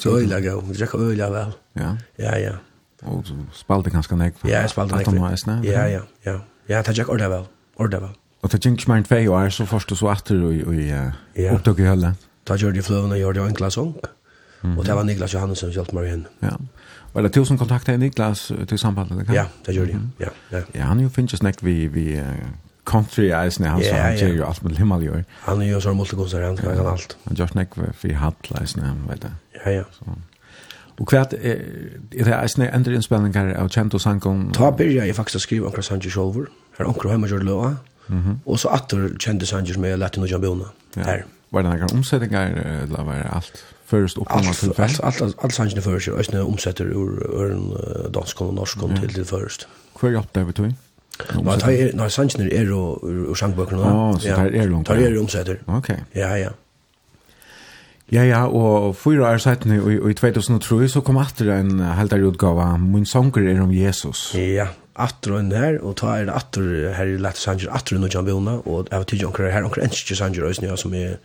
Øyla, 0.06 0.39
ja. 0.44 0.56
Vi 0.61 0.78
drekka 0.78 0.98
øyla 0.98 1.31
vel. 1.35 1.55
Ja. 1.77 1.94
Ja, 2.19 2.39
ja. 2.39 2.56
Og 3.05 3.24
du 3.28 3.35
spalte 3.52 3.90
ganske 3.90 4.16
nek. 4.16 4.36
Ja, 4.44 4.61
jeg 4.61 4.70
spalte 4.70 4.97
nek. 4.97 5.65
Ja, 5.65 5.86
ja, 5.86 6.05
ja. 6.24 6.39
Ja, 6.69 6.82
det 6.82 6.97
gikk 6.97 7.09
ordentlig 7.09 7.31
vel. 7.31 7.48
Ordentlig 7.77 8.01
vel. 8.01 8.15
Og 8.44 8.52
det 8.52 8.61
gikk 8.61 8.89
mer 8.89 9.01
enn 9.01 9.06
tvei 9.09 9.27
år, 9.28 9.48
så 9.52 9.65
først 9.69 9.90
du 9.90 9.97
så 9.97 10.12
etter 10.12 10.40
og, 10.40 10.52
i 10.52 10.62
og, 10.62 10.70
og, 10.70 10.78
og, 10.78 11.09
og, 11.44 11.69
og, 11.69 11.69
og, 11.69 11.78
og, 11.78 11.78
og, 11.78 12.74
og, 12.97 13.24
og, 13.24 13.36
og, 13.36 13.62
og, 13.62 13.73
sång. 13.73 13.97
og 13.97 14.24
-hmm. 14.65 14.78
Og 14.78 14.86
det 14.86 14.95
var 14.95 15.03
Niklas 15.03 15.35
Johansen 15.35 15.57
som 15.57 15.70
hjelpte 15.70 15.95
meg 15.95 16.05
igjen. 16.05 16.27
Ja. 16.43 16.57
Var 17.15 17.23
det 17.23 17.32
tusen 17.32 17.59
kontakter 17.59 17.93
i 17.93 17.97
Niklas 17.97 18.53
til 18.69 18.78
sambandet? 18.78 19.32
Ja, 19.32 19.45
det 19.66 19.74
gjør 19.74 19.85
det. 19.85 19.95
Mm 19.95 20.11
-hmm. 20.19 20.24
ja, 20.24 20.59
ja. 20.59 20.62
ja, 20.74 20.85
han 20.85 21.01
jo 21.01 21.09
finnes 21.09 21.31
snakk 21.31 21.65
vi, 21.65 21.86
vi 21.86 22.16
uh, 22.16 22.24
country 22.85 23.31
eisen, 23.45 23.65
han 23.65 23.81
yeah, 23.81 24.05
han 24.05 24.16
gjør 24.16 24.36
jo 24.36 24.45
alt 24.45 24.65
med 24.65 24.77
himmel 24.77 25.03
gjør. 25.03 25.23
Han 25.47 25.62
gjør 25.62 25.81
sånn 25.81 25.97
multikonser, 25.97 26.45
han 26.45 26.57
kan 26.57 26.77
ja. 26.77 26.91
alt. 26.93 27.16
Han 27.28 27.36
gjør 27.36 27.47
snakk 27.47 27.77
vi 28.03 28.12
hatt 28.12 28.51
eisen, 28.61 28.82
han 28.82 29.05
vet 29.09 29.23
det. 29.23 29.31
Ja, 29.65 29.70
ja. 29.70 29.82
Så. 29.93 30.05
Og 30.99 31.11
hva 31.11 31.24
er 31.24 32.24
det 32.24 32.35
eisen 32.36 32.62
endre 32.69 32.95
innspillinger 32.95 33.57
av 33.59 33.69
kjent 33.74 33.95
og 33.95 34.01
sangen? 34.01 34.53
Ta 34.55 34.70
byrja 34.70 35.09
jeg 35.09 35.16
faktisk 35.16 35.41
å 35.41 35.43
skrive 35.43 35.66
omkring 35.66 35.86
Sanger 35.86 36.11
Sjolver, 36.11 36.47
her 36.78 36.86
omkring 36.86 37.11
hjemme 37.11 37.31
gjør 37.31 37.47
løa, 37.49 37.77
mm 38.09 38.20
-hmm. 38.20 38.36
og 38.47 38.59
så 38.59 38.69
atter 38.69 39.09
kjente 39.19 39.47
Sanchez 39.47 39.77
med 39.77 39.99
Latin 39.99 40.23
og 40.23 40.31
Jambona, 40.31 40.65
her. 40.97 41.24
Var 41.51 41.62
det 41.62 41.70
noen 41.70 41.93
omsettinger, 41.93 42.47
eller 42.82 43.03
var 43.03 43.15
det 43.15 43.31
alt? 43.32 43.65
først 43.86 44.19
oppnå 44.19 44.55
til 44.56 44.74
fest. 44.77 45.01
Allt 45.05 45.23
allt 45.23 45.39
allt 45.43 45.55
sannsynlig 45.56 45.85
først, 45.85 46.09
og 46.09 46.24
jeg 46.24 46.43
omsetter 46.43 46.90
ur 46.94 47.20
øren 47.28 47.70
dansk 48.15 48.40
og 48.40 48.55
norsk 48.55 48.82
mm. 48.82 48.97
til 49.02 49.15
det 49.16 49.27
først. 49.28 49.69
Hva 50.01 50.11
er 50.11 50.19
opp 50.23 50.35
der 50.35 50.48
ved 50.48 50.59
tog? 50.59 50.74
Nei, 51.44 51.77
nei 51.94 52.11
sannsynlig 52.11 52.52
er 52.56 52.69
jo 52.73 52.98
ur 53.02 53.39
sangbøkene. 53.39 53.86
Å, 53.86 54.12
så 54.19 54.32
ja. 54.32 54.43
der 54.43 54.61
er 54.62 54.69
jo 54.69 54.81
omsetter? 54.81 55.01
Der 55.01 55.11
er 55.11 55.20
omsetter. 55.20 55.65
Ok. 55.66 55.90
Ja, 56.16 56.35
ja. 56.40 56.52
Ja, 58.12 58.23
ja, 58.28 58.44
og 58.47 58.93
fyra 59.01 59.31
år 59.32 59.40
siden 59.40 59.73
i, 59.78 59.94
i 59.97 60.15
2003 60.15 60.89
så 60.93 61.01
kom 61.01 61.16
atter 61.23 61.48
en 61.55 61.78
heldar 61.78 62.19
helderutgave, 62.20 62.66
«Min 62.78 63.06
sanger 63.09 63.48
er 63.48 63.62
om 63.62 63.73
Jesus». 63.73 64.27
Ja, 64.36 64.69
atter 65.01 65.35
og 65.35 65.40
en 65.40 65.55
her, 65.56 65.78
og 65.81 65.97
ta 65.98 66.19
er 66.19 66.28
det 66.28 66.35
atter 66.36 66.69
her 66.98 67.15
i 67.15 67.16
Lette 67.19 67.40
Sanger, 67.40 67.73
atter 67.74 67.97
en 67.97 68.05
og 68.06 68.12
Jan 68.12 68.28
Bona, 68.28 68.59
og 68.61 68.90
jeg 68.90 69.01
var 69.01 69.09
tidligere 69.09 69.55
her, 69.55 69.65
anker 69.65 69.86
enskje 69.86 70.19
Sanger, 70.20 70.52
som 70.52 70.94
er 70.94 71.16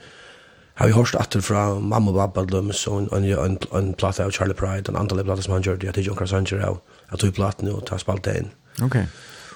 har 0.80 0.88
vi 0.88 0.96
hørt 0.96 1.16
atter 1.20 1.42
fra 1.44 1.64
mamma 1.76 2.14
og 2.14 2.16
babba 2.16 2.46
dømes 2.48 2.86
og 2.88 3.02
en, 3.02 3.10
en, 3.12 3.26
en, 3.36 3.58
en 3.76 3.90
plate 4.00 4.24
av 4.24 4.32
Charlie 4.32 4.56
Pride, 4.56 4.88
en 4.88 4.96
antall 4.96 5.26
plate 5.28 5.44
som 5.44 5.58
han 5.58 5.66
gjør, 5.66 5.82
jeg 5.84 5.98
tidlig 5.98 6.14
omkring 6.14 6.30
sanger 6.32 6.62
av, 6.64 6.80
jeg 7.12 7.20
tog 7.20 7.34
platen 7.36 7.72
og 7.74 7.82
ta 7.90 8.00
spalt 8.00 8.24
det 8.24 8.38
inn. 8.40 8.52
Ok. 8.86 8.96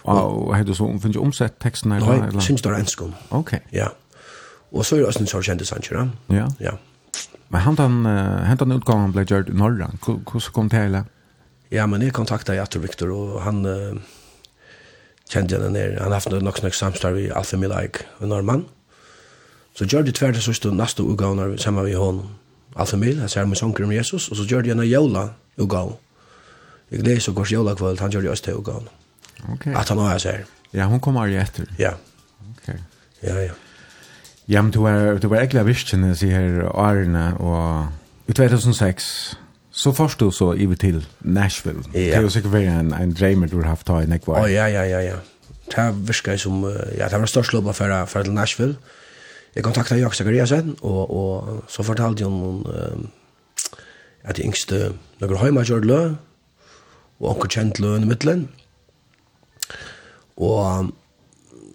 Og 0.04 0.52
har 0.52 0.66
du 0.68 0.74
så 0.76 0.90
finnes 1.00 1.16
du 1.16 1.22
omsett 1.24 1.56
teksten 1.64 1.96
her? 1.96 2.04
Nei, 2.04 2.18
eller? 2.28 2.44
synes 2.44 2.66
det 2.66 2.74
er 2.74 2.82
enskom. 2.82 3.16
Ok. 3.32 3.56
Ja. 3.72 3.94
Og 4.74 4.84
så 4.84 4.98
er 4.98 5.06
det 5.06 5.14
også 5.14 5.24
en 5.24 5.32
sånn 5.32 5.48
kjente 5.48 5.70
sanger. 5.70 5.96
Ja. 5.96 6.36
Ja. 6.42 6.50
ja. 6.60 6.76
Men 7.54 7.64
han 7.70 7.80
den, 7.80 7.98
han 8.50 8.60
den 8.60 8.76
utgaven 8.76 9.16
ble 9.16 9.24
gjort 9.30 9.48
i 9.48 9.56
Norra. 9.56 9.94
Hvordan 10.04 10.52
kom 10.52 10.74
det 10.74 10.82
hele? 10.82 11.06
Ja, 11.72 11.88
men 11.88 12.04
jeg 12.04 12.12
kontaktet 12.14 12.58
Jatter 12.58 12.84
Victor, 12.84 13.16
og 13.16 13.40
han 13.46 13.64
uh, 13.64 13.96
kjente 15.32 15.56
henne 15.56 15.72
ned. 15.72 16.02
Han 16.02 16.12
har 16.12 16.20
haft 16.20 16.36
nok 16.36 16.60
snakk 16.60 16.76
samstarv 16.76 17.22
i 17.22 17.30
Alfa 17.32 17.58
Milag, 17.62 18.04
en 18.20 18.34
nordmann. 18.34 18.68
Mm 18.68 18.83
Så 19.74 19.86
gjør 19.90 20.06
de 20.06 20.14
tverde 20.14 20.42
sørste 20.42 20.72
neste 20.72 21.04
utgavene 21.04 21.58
sammen 21.58 21.86
med 21.86 21.98
hånden. 21.98 22.30
Alfa 22.76 22.98
Mil, 22.98 23.20
jeg 23.22 23.30
ser 23.30 23.46
med 23.46 23.58
sanker 23.58 23.86
om 23.86 23.92
Jesus, 23.92 24.30
og 24.30 24.38
så 24.38 24.46
gjør 24.50 24.62
de 24.62 24.72
en 24.72 24.84
jævla 24.86 25.28
utgave. 25.58 25.96
Jeg 26.92 27.00
gleder 27.00 27.20
så 27.20 27.34
gårs 27.34 27.52
jævla 27.52 27.74
kveld, 27.74 28.00
han 28.00 28.12
gjør 28.12 28.22
de 28.22 28.30
også 28.30 28.44
til 28.44 28.56
utgavene. 28.62 28.90
Ok. 29.54 29.68
At 29.68 29.90
han 29.90 30.00
også 30.00 30.30
er. 30.30 30.46
Ja, 30.74 30.86
hun 30.86 31.00
kommer 31.00 31.26
i 31.26 31.38
etter. 31.38 31.66
Ja. 31.80 31.92
Ok. 32.50 32.74
Ja, 33.24 33.40
ja. 33.42 33.52
Ja, 34.48 34.62
men 34.62 34.72
du 34.72 34.86
er, 34.86 35.18
du 35.18 35.28
var 35.28 35.38
egentlig 35.38 35.66
virkelig, 35.66 36.18
sier 36.18 36.40
her 36.40 36.70
Arne, 36.76 37.38
og 37.38 37.88
i 38.28 38.34
2006, 38.34 39.38
så 39.72 39.92
først 39.92 40.20
du 40.20 40.32
så 40.32 40.52
i 40.54 40.68
til 40.76 41.06
Nashville. 41.22 41.84
Ja. 41.94 42.00
Det 42.00 42.16
er 42.16 42.22
jo 42.22 42.30
sikkert 42.30 42.54
vært 42.54 42.80
en, 42.80 42.94
en 42.94 43.14
dreimer 43.14 43.48
du 43.48 43.62
har 43.62 43.70
haft 43.70 43.88
ta 43.88 44.02
i 44.02 44.10
Nekvar. 44.10 44.44
Å, 44.44 44.50
ja, 44.52 44.68
ja, 44.68 44.84
ja, 44.84 45.00
ja. 45.02 45.22
Det 45.76 46.08
virker 46.08 46.38
som, 46.38 46.66
ja, 46.98 47.08
det 47.10 47.20
var 47.20 47.26
størst 47.26 47.54
lov 47.54 47.74
for, 47.74 48.06
for 48.06 48.24
til 48.24 48.34
Nashville. 48.34 48.76
Ja 48.78 49.03
Jeg 49.54 49.64
kontakta 49.64 49.96
Jakob 50.00 50.16
Zakariasen, 50.18 50.78
og, 50.82 51.12
og 51.14 51.64
så 51.70 51.84
fortalte 51.86 52.24
jeg 52.24 52.28
om 52.28 52.66
um, 52.66 53.10
at 54.24 54.38
de 54.38 54.48
yngste 54.48 54.94
noen 55.22 55.38
høyma 55.38 55.66
kjørt 55.68 55.86
lø, 55.86 56.00
og 57.22 57.30
onker 57.36 57.52
kjent 57.54 57.80
lø 57.84 57.96
i 58.00 58.08
middelen. 58.08 58.48
Og 60.42 60.90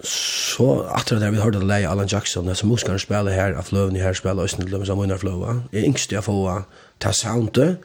så 0.06 0.66
etter 0.94 1.18
det 1.22 1.30
vi 1.34 1.40
hørte 1.42 1.60
det 1.62 1.68
leie 1.70 1.88
Alan 1.88 2.10
Jackson, 2.10 2.46
det 2.50 2.56
som 2.59 2.70
muskeren 2.70 2.98
spiller 3.02 3.34
her, 3.34 3.55
av 3.59 3.70
i 3.70 4.02
her 4.02 4.14
spiller, 4.14 4.42
og 4.42 4.50
snilløvene 4.50 4.86
som 4.86 5.00
vinner 5.00 5.18
fløva. 5.18 5.60
Jeg 5.72 5.86
yngste 5.86 6.14
jeg 6.14 6.26
får 6.26 6.66
ta 6.98 7.12
soundet, 7.12 7.78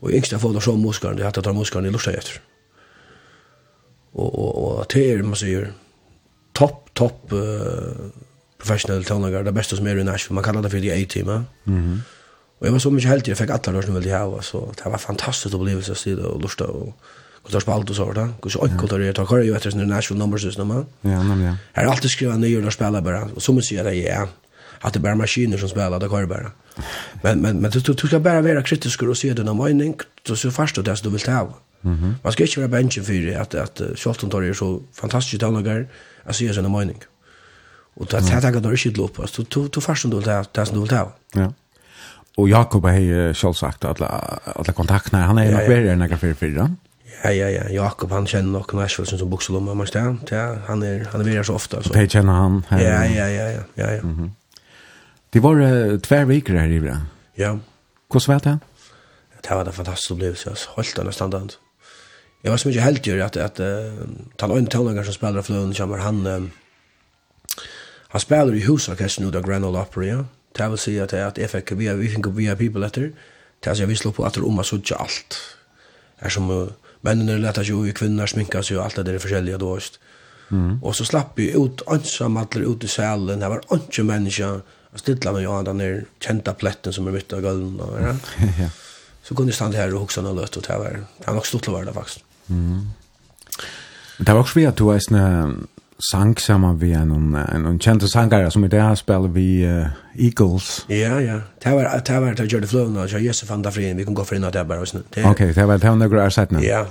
og 0.00 0.10
jeg 0.10 0.20
yngste 0.20 0.36
jeg 0.36 0.42
får 0.42 0.54
det 0.54 0.62
som 0.62 0.78
muskeren, 0.82 1.16
det 1.18 1.24
er 1.24 1.32
at 1.32 1.36
jeg 1.36 1.46
tar 1.46 1.56
muskeren 1.56 1.86
i 1.86 1.90
lortet 1.94 2.18
etter. 2.18 2.38
Og, 4.14 4.30
og, 4.30 4.50
og 4.62 4.88
til 4.94 5.10
er, 5.10 5.26
man 5.26 5.38
sier, 5.38 5.72
topp, 6.54 6.92
topp, 6.94 7.34
uh, 7.34 8.10
professional 8.64 9.04
tonlager, 9.04 9.42
det 9.44 9.52
bästa 9.52 9.76
som 9.76 9.86
är 9.86 9.96
i 9.96 10.04
Nashville. 10.04 10.34
Man 10.34 10.44
kallar 10.44 10.62
det 10.62 10.70
för 10.70 10.78
det 10.78 11.02
A-team. 11.02 11.44
mhm 11.64 12.02
Och 12.58 12.66
jag 12.66 12.72
var 12.72 12.78
så 12.78 12.90
mycket 12.90 13.10
helt 13.10 13.28
jag 13.28 13.38
fick 13.38 13.50
alla 13.50 13.72
rörelser 13.72 13.92
väl 13.92 14.06
jag 14.06 14.30
ha. 14.30 14.42
så 14.42 14.72
det 14.76 14.90
var 14.90 14.98
fantastiskt 14.98 15.54
att 15.54 15.60
bli 15.60 15.82
så 15.82 15.94
stil 15.94 16.18
och 16.18 16.40
lusta 16.42 16.64
och 16.64 16.98
och 17.44 17.50
tar 17.50 17.60
spalt 17.60 17.90
och 17.90 17.96
så 17.96 18.12
där. 18.12 18.28
Och 18.40 18.52
så 18.52 18.58
och 18.58 18.98
det 18.98 19.06
jag 19.06 19.14
tar 19.14 19.26
kör 19.26 19.38
ju 19.38 19.56
efter 19.56 19.70
sin 19.70 19.88
national 19.88 20.18
numbers 20.18 20.42
system. 20.42 20.70
Ja, 21.00 21.22
nämligen. 21.22 21.56
Här 21.72 21.84
alltid 21.86 22.10
skriva 22.10 22.36
nya 22.36 22.66
och 22.66 22.72
spela 22.72 23.02
bara. 23.02 23.22
Och 23.34 23.42
så 23.42 23.52
måste 23.52 23.74
jag 23.74 23.86
det 23.86 23.94
ja. 23.94 24.28
Att 24.80 24.92
det 24.92 25.00
bara 25.00 25.14
maskiner 25.14 25.58
som 25.58 25.68
spelar 25.68 26.00
det 26.00 26.08
kör 26.08 26.26
bara. 26.26 26.50
Men 27.22 27.40
men 27.40 27.56
men 27.60 27.70
du 27.70 27.80
du 27.80 28.08
ska 28.08 28.20
bara 28.20 28.40
vara 28.42 28.62
kritisk 28.62 29.02
och 29.02 29.16
se 29.16 29.32
den 29.34 29.56
mening 29.56 29.94
så 30.26 30.36
så 30.36 30.50
fast 30.50 30.84
det 30.84 31.02
du 31.02 31.10
vill 31.10 31.20
ta. 31.20 31.54
Mhm. 31.80 32.14
Man 32.22 32.32
ska 32.32 32.42
inte 32.42 32.60
vara 32.60 32.68
benchen 32.68 33.04
för 33.04 33.40
att 33.40 33.54
att 33.54 33.80
Scholton 33.96 34.30
tar 34.30 34.42
ju 34.42 34.54
så 34.54 34.82
fantastiskt 34.92 35.40
dagar. 35.40 35.86
Alltså 36.26 36.44
är 36.44 36.52
sin 36.52 36.72
mening. 36.72 36.98
Mhm. 36.98 37.13
Och 37.94 38.06
då 38.06 38.20
tar 38.20 38.42
jag 38.42 38.62
du, 38.62 39.68
du 39.68 39.80
først 39.80 40.02
som 40.02 40.10
du 40.10 40.16
vil 40.16 40.24
ta, 40.24 40.44
det 40.52 40.66
som 40.66 40.74
du 40.74 40.80
vil 40.80 40.88
ta. 40.88 41.12
Ja. 41.34 41.52
Og 42.36 42.48
Jakob 42.48 42.84
har 42.84 43.34
själv 43.34 43.52
sagt 43.52 43.84
att 43.84 44.00
alla 44.00 44.72
kontakterna 44.72 45.22
han 45.22 45.38
är 45.38 45.52
nog 45.52 45.68
värre 45.68 45.92
än 45.92 45.98
några 45.98 46.16
för 46.16 46.34
fyra. 46.34 46.70
Ja 47.24 47.30
ja 47.30 47.48
ja, 47.48 47.68
Jakob 47.68 48.10
han 48.10 48.26
känner 48.26 48.52
nog 48.52 48.74
Nashville 48.74 49.18
som 49.18 49.30
boxlomma 49.30 49.74
man 49.74 49.86
står. 49.86 50.16
Ja, 50.30 50.56
han 50.66 50.82
er, 50.82 51.06
han 51.12 51.20
er 51.20 51.24
värre 51.24 51.44
så 51.44 51.54
ofta 51.54 51.82
så. 51.82 51.92
Det 51.92 52.10
känner 52.12 52.32
han. 52.32 52.64
Ja 52.70 52.80
ja 52.80 53.04
ja 53.04 53.28
ja 53.28 53.62
ja 53.74 53.90
ja. 53.92 54.02
Mhm. 54.02 54.32
Det 55.30 55.40
var 55.40 55.60
uh, 55.60 56.00
två 56.00 56.24
veckor 56.24 56.54
här 56.54 56.66
i 56.66 56.68
Vibra. 56.68 57.00
Ja. 57.34 57.58
Hur 58.12 58.28
var 58.28 58.40
det? 58.40 58.58
Det 59.42 59.54
var 59.54 59.64
en 59.64 59.72
fantastisk 59.72 60.10
upplevelse. 60.10 60.50
Helt 60.76 60.98
annan 60.98 61.12
standard. 61.12 61.52
Jeg 62.44 62.50
var 62.50 62.56
så 62.56 62.68
mye 62.68 62.80
heldig 62.80 63.22
at, 63.22 63.36
at 63.36 63.60
uh, 63.60 63.66
tal 64.38 64.50
øyne 64.50 64.66
tøvnager 64.66 64.70
tonåringar 64.70 65.02
som 65.02 65.14
spelar 65.14 65.42
flöden 65.42 65.74
kommer 65.74 65.98
han 65.98 66.26
uh, 66.26 66.42
Han 68.14 68.22
spelar 68.22 68.54
i 68.54 68.62
husorkestern 68.62 69.26
utav 69.26 69.42
Grand 69.42 69.66
Ole 69.66 69.82
Opry, 69.82 70.12
Det 70.54 70.68
vil 70.70 70.78
si 70.78 70.92
at, 71.02 71.12
at 71.12 71.38
jeg 71.38 71.50
fikk 71.50 71.72
via, 71.74 71.96
vi 71.98 72.08
fikk 72.08 72.28
via 72.36 72.54
bibeletter, 72.54 73.10
det 73.58 73.70
er 73.70 73.74
si 73.74 73.82
at 73.82 73.90
vi 73.90 73.96
slå 73.98 74.12
på 74.14 74.22
at 74.22 74.36
det 74.38 74.44
om 74.46 74.60
å 74.62 74.62
så 74.62 74.78
alt. 74.94 75.34
Det 76.20 76.28
er 76.28 76.30
som 76.30 76.46
uh, 76.46 76.70
mennene 77.02 77.40
leter 77.42 77.66
seg, 77.66 77.74
og 77.74 77.90
kvinner 77.98 78.30
sminker 78.30 78.62
seg, 78.62 78.78
og 78.78 78.84
alt 78.84 79.00
det 79.00 79.06
der 79.08 79.18
er 79.18 79.24
forskjellige 79.24 79.58
dårst. 79.58 79.98
Mm. 80.50 80.78
Og 80.78 80.94
så 80.94 81.08
slapp 81.08 81.34
vi 81.40 81.50
ut, 81.56 81.82
ansam 81.90 82.38
alle 82.38 82.62
ut 82.68 82.84
i 82.84 82.92
salen, 82.92 83.42
det 83.42 83.50
var 83.50 83.66
ikke 83.74 84.06
mennesker, 84.06 84.62
og 84.94 85.02
stilla 85.02 85.34
meg 85.34 85.50
av 85.50 85.66
den 85.66 85.82
der 85.82 86.00
kjenta 86.22 86.54
pletten 86.54 86.94
som 86.94 87.10
er 87.10 87.18
midt 87.18 87.34
av 87.34 87.42
gulden, 87.42 87.80
Og, 87.82 87.98
ja. 87.98 88.14
ja. 88.62 88.70
Så 89.24 89.34
kunne 89.34 89.50
jeg 89.50 89.58
stande 89.58 89.80
her 89.80 89.90
og 89.90 90.04
hukse 90.04 90.22
noe 90.22 90.36
løtt, 90.36 90.54
og 90.60 90.62
det 90.62 90.78
var, 90.78 91.02
det 91.18 91.26
var 91.26 91.34
nok 91.34 91.50
stort 91.50 91.66
til 91.66 91.74
å 91.74 91.78
være 91.80 91.90
det 91.90 91.96
faktisk. 91.96 92.22
Mm. 92.46 92.84
Det 94.20 94.28
var 94.28 94.42
også 94.44 94.60
vi 94.60 94.66
at 94.68 94.78
du 94.78 94.90
er 94.92 95.02
sånn, 95.02 95.64
sang 95.98 96.38
samman 96.38 96.78
vi 96.80 96.92
en, 96.92 97.10
en, 97.10 97.66
en 97.66 97.78
kjente 97.78 98.08
sangare 98.08 98.50
som 98.50 98.64
i 98.64 98.68
det 98.68 98.82
her 98.82 99.28
vi 99.28 99.66
uh, 99.66 99.86
Eagles. 100.14 100.86
Ja, 100.88 101.20
ja. 101.20 101.40
Det 101.64 101.72
var 101.72 102.02
det 102.06 102.20
var 102.20 102.34
det 102.34 102.52
gjorde 102.52 102.66
fløvna, 102.66 103.08
så 103.08 103.18
Jesse 103.18 103.46
fann 103.46 103.62
da 103.62 103.70
fri, 103.70 103.92
vi 103.92 104.04
kan 104.04 104.14
gå 104.14 104.24
for 104.24 104.34
inn 104.34 104.44
og 104.44 104.52
det 104.52 104.66
bare. 104.68 104.80
Ok, 105.24 105.38
det 105.38 105.66
var 105.66 105.78
det 105.78 105.88
var 105.88 105.96
nøkker 105.96 106.26
ersettene. 106.26 106.62
Ja. 106.62 106.84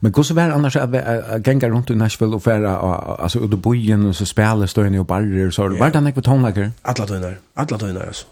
Men 0.00 0.12
hur 0.16 0.22
så 0.22 0.34
var 0.34 0.50
annars 0.50 0.76
att 0.76 0.94
at 0.94 1.42
genga 1.42 1.68
runt 1.68 1.90
i 1.90 1.94
Nashville 1.94 2.34
och 2.34 2.42
färra 2.42 2.76
alltså 2.76 3.38
ut 3.38 3.52
i 3.52 3.56
bojen 3.56 4.08
och 4.08 4.16
så 4.16 4.26
spela 4.26 4.66
ni 4.76 4.98
och 4.98 5.06
barrer, 5.06 5.50
så 5.50 5.62
var 5.68 5.90
det 5.90 5.98
enn 5.98 6.22
tonlager. 6.22 6.72
Alla 6.82 7.04
Atla 7.04 7.16
Alla 7.16 7.36
atla 7.54 7.76
alltså. 7.86 8.06
altså. 8.06 8.26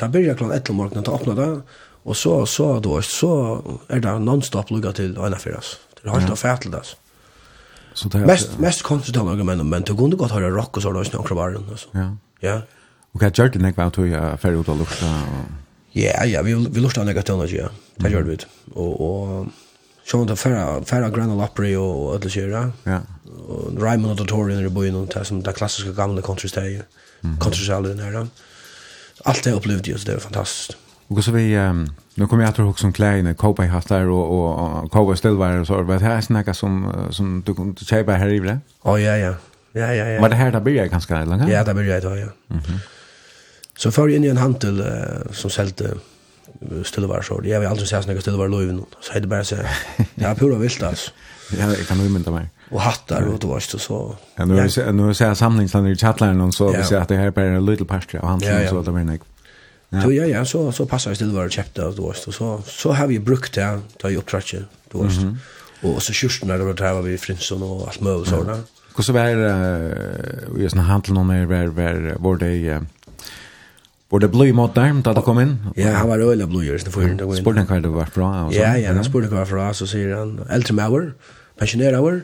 Da 0.00 0.08
byrja 0.08 0.34
klant 0.34 0.54
etter 0.54 0.72
morgonen 0.72 1.04
ta 1.04 1.14
öppna 1.14 1.34
det, 1.34 1.60
och 2.02 2.16
så, 2.16 2.46
så, 2.46 2.80
då 2.80 3.02
så 3.02 3.62
är 3.88 4.00
det 4.00 4.18
nonstop 4.18 4.70
lugga 4.70 4.92
till 4.92 5.14
til 5.14 5.34
för 5.38 5.58
oss. 5.58 5.78
Det 6.02 6.10
har 6.10 6.20
helt 6.20 6.32
affætlet, 6.32 6.74
alltså. 6.74 6.96
Så 7.98 8.08
det 8.08 8.18
mest 8.26 8.58
mest 8.58 8.82
konstigt 8.82 9.16
att 9.16 9.28
argumenten 9.28 9.68
men 9.68 9.82
det 9.82 9.96
kunde 9.96 10.16
gott 10.16 10.30
höra 10.30 10.50
rock 10.50 10.76
och 10.76 10.82
så 10.82 10.92
där 10.92 11.04
snäckra 11.04 11.34
var 11.34 11.50
den 11.50 11.64
alltså. 11.70 11.88
Ja. 11.92 12.16
Ja. 12.40 12.62
Och 13.12 13.22
jag 13.22 13.38
gjorde 13.38 13.50
det 13.50 13.58
när 13.58 13.72
jag 13.76 13.84
var 13.84 14.36
färdig 14.36 14.58
ut 14.58 14.68
och 14.68 14.78
lukta 14.78 15.06
och 15.06 15.44
Ja, 15.92 16.24
ja, 16.24 16.42
vi 16.42 16.54
vi 16.54 16.80
lustar 16.80 17.04
några 17.04 17.22
toner 17.22 17.54
ja. 17.54 17.68
Det 17.96 18.10
gör 18.10 18.22
vi. 18.22 18.36
Och 18.74 18.94
och 19.08 19.46
Sjón 20.06 20.28
ta 20.28 20.36
färra 20.36 20.84
färra 20.84 21.10
Grand 21.10 21.42
Opry 21.42 21.76
och 21.76 22.14
öllu 22.14 22.30
sjøra. 22.30 22.72
Ja. 22.84 23.00
Og 23.48 23.82
Raymond 23.82 24.10
Auditorium 24.10 24.66
i 24.66 24.68
boin 24.68 24.94
og 24.94 25.10
ta 25.10 25.24
sum 25.24 25.42
ta 25.42 25.52
klassiska 25.52 25.92
gamla 25.92 26.22
country 26.22 26.48
stay. 26.48 26.78
Country 27.40 27.64
salon 27.64 27.98
her. 27.98 28.26
Alt 29.24 29.44
det 29.44 29.54
upplevde 29.54 29.90
jeg, 29.90 30.00
så 30.00 30.06
det 30.06 30.14
var 30.14 30.20
fantastisk. 30.20 30.78
Och 31.08 31.24
så 31.24 31.32
vi 31.32 31.56
um, 31.56 31.88
nu 32.14 32.26
kommer 32.26 32.42
jag 32.42 32.50
att 32.50 32.58
ihåg 32.58 32.78
som 32.78 32.92
kläder, 32.92 33.34
cowboy 33.34 33.66
hattar 33.66 34.08
och 34.08 34.38
och, 34.38 34.82
och 34.84 34.92
cowboy 34.92 35.16
stövlar 35.16 35.60
och 35.60 35.66
så 35.66 35.82
var 35.82 35.94
det 35.94 36.04
här 36.04 36.20
snacka 36.20 36.54
som 36.54 36.92
som 37.10 37.42
du 37.46 37.54
kunde 37.54 37.84
köpa 37.84 38.12
här 38.12 38.28
i 38.28 38.38
det. 38.38 38.58
Ja 38.84 38.98
ja 38.98 39.16
ja. 39.16 39.34
Ja 39.72 39.94
ja 39.94 40.06
ja. 40.06 40.20
Var 40.20 40.28
det 40.28 40.36
här 40.36 40.52
där 40.52 40.60
blir 40.60 40.86
ganska 40.86 41.24
länge. 41.24 41.52
Ja, 41.52 41.64
där 41.64 41.74
blir 41.74 41.84
jeg 41.84 42.02
da, 42.02 42.16
ja. 42.16 42.28
Mhm. 42.48 42.60
Mm 42.68 42.80
så 43.78 43.90
för 43.90 44.08
in 44.08 44.24
i 44.24 44.28
en 44.28 44.36
handel 44.36 44.80
uh, 44.80 45.32
som 45.32 45.50
säljde 45.50 45.94
stövlar 46.84 47.22
så 47.22 47.40
jag 47.44 47.60
vill 47.60 47.68
aldrig 47.68 47.88
säga 47.88 48.02
snacka 48.02 48.20
stövlar 48.20 48.48
löven 48.48 48.84
så 49.00 49.12
hade 49.12 49.26
bara 49.26 49.44
så 49.44 49.56
ja 50.14 50.34
pura 50.34 50.58
vilt 50.58 50.82
altså. 50.82 51.10
Ja, 51.58 51.66
jag 51.66 51.86
kan 51.86 51.98
ju 51.98 52.16
inte 52.16 52.30
Og 52.30 52.40
Och 52.70 52.80
hattar 52.80 53.22
og 53.22 53.40
det 53.40 53.48
var 53.48 53.60
så 53.60 53.78
så. 53.78 54.16
Ja, 54.36 54.44
nu 54.44 54.58
är 54.58 54.92
nu 54.92 55.08
är 55.08 55.12
så 55.12 55.34
samlingsland 55.34 55.88
i 55.88 55.96
chatlinen 55.96 56.52
så 56.52 56.72
vi 56.72 56.84
ser 56.84 56.98
att 57.00 57.08
det 57.08 57.16
här 57.16 57.38
är 57.38 57.56
en 57.56 57.66
little 57.66 57.86
pasture 57.86 58.20
och 58.20 58.28
han 58.28 58.40
så 58.40 58.46
det 58.46 58.82
där 58.82 58.92
men 58.92 59.18
Ja. 59.88 60.02
Så 60.02 60.10
ja, 60.12 60.26
ja, 60.28 60.42
så, 60.44 60.66
så 60.74 60.84
passar 60.84 61.14
jeg 61.14 61.22
til 61.22 61.30
hva 61.32 61.46
jeg 61.46 61.62
kjøpte, 61.62 61.86
du 61.96 62.02
vet, 62.04 62.26
og 62.28 62.34
så, 62.36 62.48
så 62.68 62.92
har 62.92 63.08
vi 63.08 63.16
brukt 63.24 63.54
det, 63.56 63.68
da 64.02 64.10
jeg 64.12 64.20
opptrattet, 64.20 64.66
du 64.92 64.98
vet. 65.00 65.16
Mm. 65.24 65.38
Og 65.88 66.02
så 66.04 66.12
kjørsten 66.12 66.50
der, 66.50 66.60
der 66.76 66.96
var 66.98 67.06
vi 67.06 67.14
i 67.14 67.20
Frinsson 67.20 67.62
og 67.64 67.86
alt 67.88 68.02
mulig 68.04 68.28
sånn. 68.28 68.50
Ja. 68.52 68.58
Hvordan 68.98 69.14
var 69.14 69.38
det, 69.38 69.50
vi 70.52 70.64
jeg 70.64 70.74
sånn 70.74 70.84
handel 70.88 71.16
noen 71.16 71.30
mer, 71.30 71.46
var, 71.48 71.70
var, 71.76 72.00
var 72.20 72.40
det, 72.42 72.80
var 74.10 74.24
det 74.24 74.30
blod 74.34 74.52
mot 74.58 74.74
der, 74.76 74.98
da 75.06 75.14
du 75.16 75.22
kom 75.24 75.40
inn? 75.40 75.54
Ja, 75.78 75.94
han 76.00 76.10
var 76.10 76.20
øyla 76.20 76.48
blod, 76.50 76.66
just 76.66 76.88
det 76.88 76.92
for 76.92 77.06
henne. 77.06 77.28
Spurte 77.38 77.62
han 77.62 77.70
hva 77.70 77.78
det 77.84 77.92
var 77.94 78.12
fra? 78.12 78.32
Ja, 78.52 78.74
ja, 78.76 78.92
han 78.92 79.06
spurte 79.06 79.30
hva 79.30 79.38
det 79.38 79.44
var 79.46 79.50
fra, 79.54 79.70
så 79.78 79.88
sier 79.88 80.12
han, 80.18 80.36
eldre 80.52 80.76
med 80.76 80.92
over, 80.92 81.08
pensjonerer 81.62 82.02
over, 82.02 82.20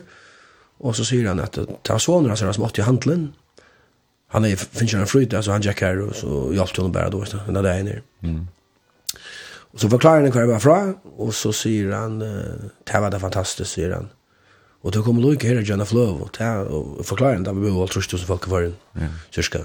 og 0.85 0.99
så 0.99 1.07
sier 1.07 1.31
han 1.31 1.41
at 1.41 1.57
det 1.57 1.89
var 1.89 2.03
sånne, 2.03 2.35
han 2.35 2.57
som 2.59 2.67
åtte 2.67 2.83
i 2.83 2.85
handelen, 2.85 3.31
han 4.35 4.45
är 4.45 4.55
finns 4.55 4.93
en 4.93 5.07
flyt 5.07 5.33
alltså 5.33 5.51
han 5.51 5.61
Jack 5.61 5.81
Harrow 5.81 6.13
så 6.13 6.51
jag 6.53 6.67
till 6.67 6.89
bara 6.89 7.09
då 7.09 7.25
så 7.25 7.37
när 7.47 7.63
det 7.63 7.69
är 7.69 7.83
ner. 7.83 8.01
Mm. 8.23 8.47
Och 9.73 9.79
så 9.79 9.89
förklarar 9.89 10.21
han 10.21 10.31
kvar 10.31 10.43
varför 10.43 10.93
och 11.17 11.35
så 11.35 11.53
säger 11.53 11.91
han 11.91 12.19
det 12.19 12.99
var 12.99 13.11
det 13.11 13.19
fantastiskt 13.19 13.71
säger 13.71 13.91
han. 13.91 14.09
Och 14.81 14.91
då 14.91 15.03
kommer 15.03 15.21
Luke 15.21 15.47
här 15.47 15.61
Jenna 15.61 15.85
Flow 15.85 16.21
och 16.21 16.31
ta 16.31 16.59
och 16.59 17.05
förklarar 17.05 17.53
vi 17.53 17.69
var 17.69 17.79
väl 17.79 17.89
trist 17.89 18.11
tusen 18.11 18.27
folk 18.27 18.41
kvar. 18.41 18.71
Ja. 18.93 19.01
Cirka. 19.31 19.59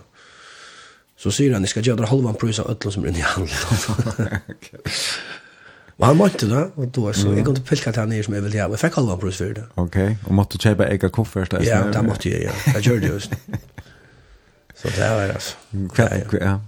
Så 1.16 1.30
säger 1.30 1.52
han, 1.52 1.62
ni 1.62 1.68
ska 1.68 1.80
göra 1.80 2.06
halvan 2.06 2.34
pris 2.34 2.58
av 2.58 2.70
ödlor 2.70 2.90
som 2.90 3.04
är 3.04 3.08
inne 3.08 3.18
i 3.18 3.22
handeln. 3.22 4.28
Og 6.00 6.06
han 6.06 6.16
måtte 6.16 6.48
det, 6.48 6.70
og 6.76 6.96
då 6.96 7.12
så, 7.12 7.32
jeg 7.32 7.44
kom 7.44 7.54
til 7.54 7.64
pilka 7.64 7.90
til 7.92 8.00
han 8.00 8.08
nere 8.08 8.22
som 8.22 8.34
jeg 8.34 8.42
ville 8.42 8.58
ha, 8.58 8.64
og 8.64 8.70
jeg 8.70 8.78
fikk 8.78 8.94
halvan 8.94 9.18
pris 9.20 9.36
for 9.36 9.44
det. 9.44 9.64
Ok, 9.76 9.96
og 10.26 10.34
måtte 10.34 10.58
du 10.58 10.62
kjøpe 10.62 10.86
ega 10.88 11.08
koffert? 11.08 11.52
Ja, 11.66 11.82
det 11.92 12.04
måtte 12.04 12.30
jeg, 12.30 12.42
ja. 12.42 12.72
Jeg 12.74 12.82
gjør 12.82 13.00
det 13.00 13.10
just. 13.12 13.34
Så 14.82 14.88
det 14.88 15.10
var 15.10 15.26
det 15.26 15.32
alltså. 15.32 15.56
Ja, 15.96 16.08
ja. 16.40 16.60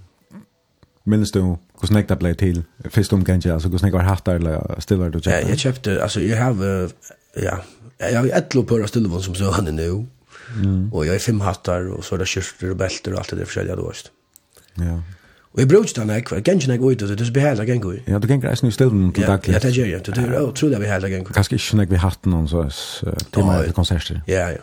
Minns 1.04 1.32
du 1.32 1.40
hur 1.40 1.86
snäck 1.86 2.08
det 2.08 2.16
blev 2.16 2.34
till? 2.34 2.62
Först 2.90 3.12
om 3.12 3.24
kanske, 3.24 3.52
alltså 3.52 3.68
hur 3.68 3.78
snäck 3.78 3.92
var 3.92 4.00
hattar 4.00 4.34
eller 4.34 4.80
stillar 4.80 5.10
du 5.10 5.20
köpte? 5.20 5.30
Ja, 5.30 5.48
jag 5.48 5.58
köpte, 5.58 6.02
alltså 6.02 6.20
jag 6.20 6.44
har, 6.44 6.90
ja, 7.34 7.58
jag 7.98 8.20
har 8.20 8.28
ett 8.28 8.54
loppar 8.54 8.86
stillvån 8.86 9.22
som 9.22 9.34
så 9.34 9.50
han 9.50 9.66
är 9.66 9.72
nu. 9.72 10.06
Mm. 10.56 10.92
Och 10.92 11.06
jag 11.06 11.12
har 11.12 11.18
fem 11.18 11.40
hattar 11.40 11.92
och 11.92 12.04
så 12.04 12.14
är 12.14 12.18
det 12.18 12.26
kyrster 12.26 12.70
och 12.70 12.76
bälter 12.76 13.12
och 13.12 13.18
allt 13.18 13.30
det 13.30 13.36
där 13.36 13.44
försäljer 13.44 13.76
då 13.76 13.86
just. 13.88 14.10
Ja. 14.74 15.02
Og 15.52 15.60
jeg 15.60 15.68
brukte 15.68 16.00
den 16.00 16.10
här, 16.10 16.22
jeg 16.34 16.44
kanske 16.44 16.72
ikke 16.72 16.84
ut, 16.84 17.02
og 17.02 17.08
det 17.08 17.20
er 17.20 17.24
så 17.24 17.30
är 17.30 17.34
behärliga 17.34 17.64
gängor. 17.74 17.94
Ja, 18.06 18.18
du 18.18 18.26
kan 18.26 18.36
ikke 18.36 18.56
nu 18.62 18.70
ställen 18.70 19.12
till 19.12 19.22
dagligt. 19.22 19.54
Ja, 19.54 19.58
det 19.58 19.76
gjør 19.76 19.86
jeg. 19.86 20.06
Det 20.06 20.18
er 20.18 20.32
är 20.32 20.42
otroligt 20.42 20.78
behärliga 20.78 21.16
gängor. 21.16 21.32
Kanskje 21.32 21.54
ikke 21.54 21.76
når 21.76 21.84
vi 21.84 21.94
har 21.94 22.08
hatt 22.08 22.26
noen 22.26 22.48
så 22.48 22.70
timmar 23.32 23.62
til 23.62 23.72
konserter. 23.72 24.20
Ja, 24.28 24.48
ja. 24.48 24.56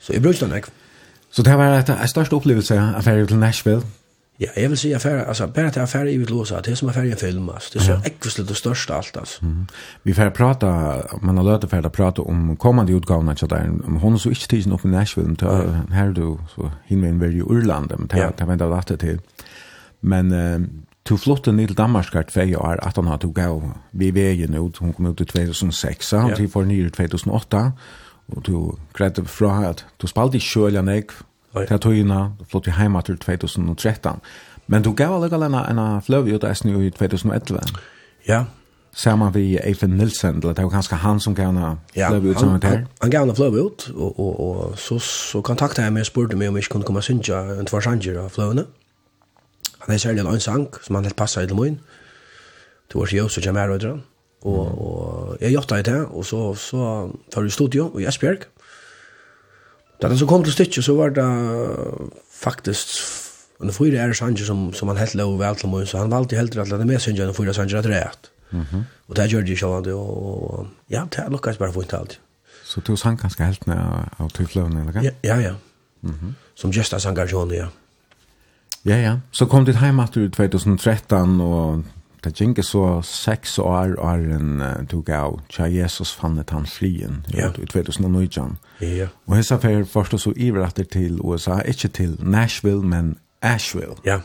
Så 0.00 0.12
jeg 0.12 0.22
brukte 0.22 0.44
den 0.46 0.56
ikke. 0.56 0.68
Så 1.30 1.42
det 1.42 1.58
var 1.58 1.78
en 1.78 2.08
størst 2.08 2.32
opplevelse 2.32 2.78
av 2.78 3.02
ferie 3.06 3.26
til 3.26 3.38
Nashville. 3.38 3.82
Ja, 4.40 4.46
jeg 4.56 4.70
vil 4.70 4.78
si 4.78 4.92
affære, 4.92 5.28
altså, 5.28 5.46
bare 5.46 5.70
til 5.70 5.80
affære 5.80 6.12
i 6.12 6.16
vidt 6.16 6.30
låsa, 6.30 6.56
det 6.56 6.72
er 6.72 6.74
som 6.74 6.88
affære 6.88 7.06
i 7.06 7.10
en 7.10 7.18
film, 7.18 7.48
altså. 7.48 7.70
Det 7.72 7.80
er 7.80 7.84
så 7.84 7.92
ja. 7.92 7.98
ekvislet 8.04 8.48
det 8.48 8.56
største 8.56 8.94
alt, 8.94 9.16
altså. 9.18 9.38
Mm. 9.42 9.66
Vi 10.04 10.12
får 10.12 10.28
prata, 10.28 10.66
man 11.22 11.36
har 11.36 11.44
løte 11.44 11.68
for 11.68 11.84
å 11.86 11.88
prate 11.92 12.24
om 12.24 12.56
kommande 12.56 12.96
utgavene, 12.96 13.36
så 13.36 13.46
der, 13.46 13.68
hun 14.00 14.14
er 14.14 14.18
så 14.18 14.32
ikke 14.32 14.48
tidsen 14.48 14.72
oppe 14.72 14.88
i 14.88 14.90
Nashville, 14.90 15.36
ta, 15.36 15.56
ja. 15.60 15.82
her 15.92 16.12
du, 16.16 16.38
så 16.54 16.70
hinvein 16.88 17.20
vi 17.20 17.36
i 17.36 17.42
Urland, 17.42 17.92
men 17.98 18.08
det 18.08 18.18
ja. 18.18 18.30
ta 18.32 18.48
venda 18.48 18.70
dette 18.72 18.96
til. 18.96 19.20
Men, 20.00 20.32
uh, 20.32 20.64
to 21.04 21.16
flotte 21.16 21.52
ned 21.52 21.66
til 21.66 21.76
Danmark 21.76 22.12
hvert 22.12 22.32
feg 22.32 22.56
år, 22.56 22.80
at 22.82 22.96
han 22.96 23.06
har 23.06 23.20
tog 23.20 23.38
av, 23.38 23.62
vi 23.92 24.10
vegen 24.14 24.56
ut, 24.56 24.78
hun 24.78 24.92
kom 24.92 25.06
ut 25.06 25.20
i 25.20 25.24
2006, 25.24 26.12
og 26.12 26.30
ja. 26.30 26.36
til 26.36 26.48
for 26.48 26.64
nye 26.64 26.88
2008, 26.88 27.70
og 28.36 28.46
du 28.46 28.76
greide 28.92 29.24
fra 29.26 29.68
at 29.68 29.84
du 30.02 30.06
spalte 30.06 30.38
i 30.38 30.44
kjølja 30.44 30.82
nek, 30.82 31.12
til 31.68 31.80
tøyina, 31.82 32.20
du 32.38 32.46
flott 32.46 32.68
i 32.70 32.74
heima 32.76 33.02
til 33.02 33.18
2013, 33.18 34.20
men 34.70 34.82
du 34.86 34.92
gav 34.94 35.16
allega 35.16 35.38
lena 35.40 35.64
en 35.70 36.02
fløv 36.02 36.30
ut 36.30 36.44
eisne 36.46 36.76
i 36.78 36.90
2011. 36.90 37.58
Ja. 38.28 38.44
Saman 38.94 39.34
vi 39.34 39.58
Eifen 39.58 39.90
Nilsen, 39.90 40.40
eller 40.42 40.54
det 40.54 40.64
var 40.64 40.70
kanskje 40.70 40.96
han 40.96 41.20
som 41.20 41.34
gav 41.34 41.52
henne 41.52 41.76
fløv 41.94 42.30
ut 42.30 42.40
saman 42.40 42.60
til? 42.60 42.86
Han 43.02 43.10
gav 43.10 43.26
henne 43.26 43.34
fløv 43.34 43.58
ut, 43.58 43.90
og, 43.94 44.20
og, 44.20 44.40
og 44.40 44.78
så, 44.78 44.98
så 44.98 45.40
kontaktet 45.40 45.84
jeg 45.84 45.92
meg 45.92 46.06
og 46.06 46.10
spurte 46.10 46.36
meg 46.36 46.50
om 46.50 46.58
jeg 46.58 46.66
ikke 46.66 46.72
kunne 46.76 46.86
komme 46.88 47.02
og 47.02 47.06
synge 47.06 47.42
en 47.58 47.66
tvarsanger 47.66 48.22
av 48.22 48.30
fløvene. 48.34 48.66
Han 49.80 49.94
er 49.94 49.98
særlig 49.98 50.26
en 50.26 50.40
sang 50.40 50.68
som 50.82 50.94
han 50.94 51.04
helt 51.04 51.16
passet 51.16 51.42
i 51.42 51.46
til 51.46 51.56
min. 51.56 51.80
Det 52.90 52.98
var 52.98 53.06
så 53.06 53.24
og 53.24 53.46
Jamær 53.46 53.70
og 53.70 53.82
jeg 53.82 54.00
Og, 54.40 54.66
og 54.80 55.36
jeg 55.40 55.52
gjorde 55.52 55.76
det 55.76 55.84
til, 55.84 56.04
og 56.16 56.24
så, 56.24 56.54
så 56.56 56.84
tar 57.32 57.44
vi 57.44 57.52
studio 57.52 57.90
i 58.00 58.06
Esbjerg. 58.08 58.46
Da 60.00 60.08
den 60.08 60.18
så 60.18 60.26
kom 60.26 60.44
til 60.44 60.54
stykket, 60.54 60.84
så 60.84 60.94
var 60.96 61.12
det 61.12 61.26
faktisk 62.32 62.94
en 63.60 63.72
fyra 63.72 64.06
er 64.06 64.12
sanger 64.16 64.44
som, 64.44 64.70
som 64.72 64.88
han 64.88 64.96
helt 64.96 65.14
lov 65.20 65.34
vel 65.40 65.56
til 65.60 65.68
meg, 65.68 65.84
så 65.88 66.00
han 66.00 66.12
valgte 66.12 66.38
helt 66.38 66.56
rett 66.56 66.72
at 66.72 66.80
det 66.80 66.88
med 66.88 67.02
synger 67.02 67.28
en 67.28 67.36
fyra 67.36 67.52
sanger 67.52 67.82
at 67.82 67.88
rett. 67.90 68.30
Mm. 68.50 68.86
Og 69.08 69.16
det 69.16 69.28
gjør 69.30 69.44
de 69.46 69.54
jo 69.54 69.68
og, 69.68 69.90
og 69.92 70.68
ja, 70.90 71.04
det 71.04 71.26
lukkes 71.30 71.60
bare 71.60 71.72
fint 71.72 71.92
alt. 71.94 72.16
Så 72.64 72.80
du 72.80 72.96
sang 72.96 73.18
ganske 73.20 73.44
helt 73.44 73.66
ned 73.66 73.76
av 73.76 74.30
tøyfløven, 74.32 74.78
eller 74.78 74.94
hva? 74.94 75.04
Ja, 75.04 75.12
ja. 75.26 75.36
ja. 75.50 75.54
Som 76.54 76.72
gesta 76.72 76.98
sanger 76.98 77.28
Johnny, 77.28 77.58
ja. 77.60 77.68
Ja, 78.84 78.96
ja. 78.96 79.14
Så 79.32 79.44
kom 79.46 79.66
ditt 79.66 79.76
heim 79.82 80.00
at 80.00 80.14
2013, 80.16 81.40
og 81.40 81.84
Det 82.24 82.34
gikk 82.36 82.60
så 82.64 83.00
seks 83.06 83.58
år 83.58 83.94
år 83.98 84.26
en 84.36 84.60
uh, 84.60 84.86
tog 84.88 85.08
av 85.10 85.38
tja 85.48 85.68
Jesus 85.72 86.12
fannet 86.12 86.50
han 86.52 86.66
frien 86.68 87.22
ja. 87.32 87.48
i 87.56 87.66
2019. 87.66 88.58
Ja. 88.84 89.08
Og 89.26 89.38
hans 89.38 89.52
affær 89.52 89.84
først 89.88 90.14
og 90.14 90.20
så 90.20 90.32
ivratter 90.36 90.84
til 90.84 91.16
USA, 91.20 91.60
ikke 91.64 91.88
til 91.88 92.16
Nashville, 92.20 92.82
men 92.82 93.16
Asheville. 93.42 93.96
Ja, 94.04 94.20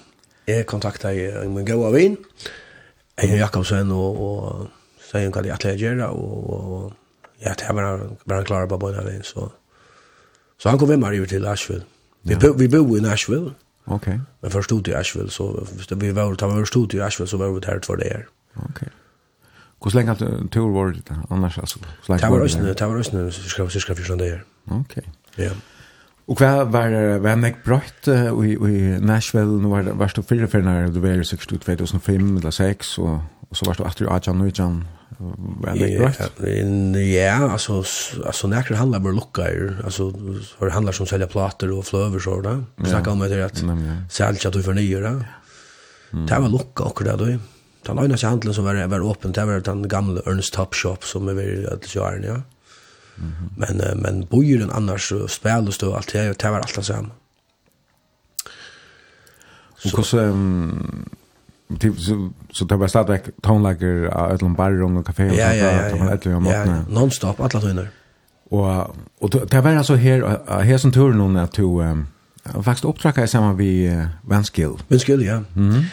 jeg 0.48 0.66
kontaktet 0.66 1.16
jeg 1.16 1.50
min 1.50 1.66
gode 1.66 1.94
vin, 1.94 2.18
jeg 3.22 3.40
Jakobsen 3.40 3.92
og, 3.92 4.22
og 4.22 4.70
sier 5.00 5.32
hva 5.32 5.44
de 5.46 5.54
atleger 5.54 5.96
gjør, 5.96 6.08
og, 6.12 6.50
og 6.52 6.94
ja, 7.42 7.54
det 7.56 7.72
var, 7.72 8.02
var 8.26 8.42
han 8.42 8.46
klarer 8.46 8.68
på 8.68 8.78
båda 8.78 9.06
veien, 9.08 9.24
så, 9.24 9.48
så 10.58 10.70
han 10.70 10.80
kom 10.80 10.92
med 10.92 11.00
meg 11.00 11.30
til 11.30 11.48
Asheville. 11.48 11.86
Vi, 12.24 12.36
ja. 12.36 12.52
vi 12.58 12.68
bor 12.68 12.98
i 12.98 13.02
Nashville, 13.02 13.54
Okej. 13.86 14.20
Men 14.42 14.52
för 14.52 14.62
stod 14.62 14.88
i 14.88 14.94
Asheville 14.94 15.32
så 15.32 15.68
hvis 15.76 15.88
det 15.88 15.96
vi 15.96 16.12
var 16.12 16.36
ta 16.36 16.48
var 16.48 16.66
stod 16.66 16.94
i 16.94 17.02
Asheville 17.02 17.30
så 17.30 17.38
var 17.38 17.50
vi 17.50 17.60
där 17.60 17.80
för 17.84 17.98
det 17.98 18.04
här. 18.04 18.28
Okej. 18.56 18.88
Hur 19.84 19.92
länge 19.92 20.10
har 20.10 20.16
du 20.16 20.48
tur 20.48 20.74
varit 20.74 21.06
det 21.06 21.16
annars 21.30 21.58
alltså? 21.58 21.80
Så 21.80 22.12
länge. 22.12 22.26
Det 22.26 22.32
var 22.32 22.42
ösnen, 22.42 22.66
det 22.66 22.88
var 22.88 22.98
ösnen 22.98 23.32
så 23.32 23.42
ska 23.42 23.64
vi 23.64 23.80
ska 23.80 23.94
vi 23.94 24.04
från 24.04 24.18
där. 24.18 24.44
Okej. 24.66 25.04
Ja. 25.36 25.52
Och 26.26 26.42
vad 26.42 26.68
var 26.68 27.18
vad 27.18 27.38
mig 27.38 27.56
brött 27.66 28.08
i 28.08 28.52
i 28.54 29.00
Nashville 29.02 29.62
nu 29.62 29.68
var 29.68 29.84
det 29.84 29.94
var 29.94 30.08
stod 30.08 30.28
fyra 30.28 30.48
för 30.48 30.62
när 30.62 30.88
det 30.88 31.00
var 31.00 31.24
2005 31.68 32.38
eller 32.38 32.52
6 32.52 32.98
och 32.98 33.20
och 33.50 33.58
så 33.58 33.66
var 33.66 33.76
det 33.76 33.84
åter 33.84 34.06
i 34.06 34.10
Ajan 34.10 34.38
Nujan 34.38 34.88
Men 35.62 35.78
det 36.94 37.20
är 37.20 37.42
ja, 37.42 37.52
alltså 37.52 37.84
alltså 38.26 38.48
när 38.48 38.66
det 38.70 38.76
handlar 38.76 39.00
om 39.00 39.16
luckor, 39.16 39.82
alltså 39.86 40.12
för 40.58 40.66
det 40.66 40.72
handlar 40.72 40.94
som 40.94 41.08
sälja 41.08 41.28
plattor 41.28 41.72
och 41.72 41.86
flöver 41.86 42.20
så 42.20 42.42
där. 42.42 42.64
Vi 42.76 42.90
snackar 42.90 43.12
om 43.12 43.20
det 43.20 43.46
att 43.46 43.64
sälja 44.12 44.52
du 44.52 44.64
för 44.64 44.74
nya 44.74 45.00
där. 45.00 45.26
Det 46.12 46.40
var 46.40 46.50
lucka 46.50 46.84
och 46.84 47.04
det 47.04 47.16
då. 47.18 47.40
Den 47.86 48.06
ena 48.06 48.18
sig 48.18 48.30
handeln 48.30 48.54
som 48.54 48.66
var 48.66 48.88
var 48.88 49.12
öppen 49.12 49.32
det 49.32 49.46
var 49.46 49.60
den 49.60 49.88
gamla 49.88 50.22
Ernst 50.26 50.54
Top 50.54 50.76
Shop 50.76 50.98
som 51.02 51.28
är 51.28 51.34
väl 51.34 51.68
att 51.74 51.96
göra 51.96 52.26
ja. 52.26 52.42
Men 53.58 53.78
men 54.02 54.26
bojer 54.26 54.60
den 54.60 54.72
annars 54.72 55.14
spel 55.28 55.68
och 55.68 55.74
stå 55.74 55.96
allt 55.96 56.14
det 56.14 56.40
det 56.40 56.50
var 56.50 56.60
allt 56.60 56.86
samma. 56.86 57.10
Och 59.96 60.06
så 60.06 60.18
typ 61.80 62.00
så 62.00 62.30
så 62.52 62.66
tar 62.66 62.78
bara 62.78 62.90
starta 62.90 63.18
tonlager 63.42 64.34
ett 64.34 64.42
lån 64.42 64.54
bar 64.54 64.72
rum 64.72 64.98
och 64.98 65.06
kafé 65.06 65.30
och 65.30 65.36
ja, 65.36 65.54
ja, 65.54 65.72
ja, 65.72 65.98
ja. 65.98 66.14
ett 66.14 66.26
lån 66.26 66.46
Ja, 66.46 66.66
nonstop 66.90 67.40
alla 67.40 67.62
tunner. 67.62 67.90
Och 68.50 68.96
och 69.20 69.30
det 69.30 69.62
var 69.62 69.76
alltså 69.76 69.96
här 69.96 70.40
här 70.64 70.78
som 70.78 70.92
tur 70.92 71.14
någon 71.14 71.38
att 71.38 71.52
to 71.54 71.82
faktiskt 72.64 72.86
uppträcka 72.86 73.24
i 73.24 73.28
samma 73.28 73.54
vi 73.54 74.02
Vanskill. 74.22 74.74
Vanskill, 74.88 75.26
ja. 75.26 75.44
Mhm. 75.54 75.84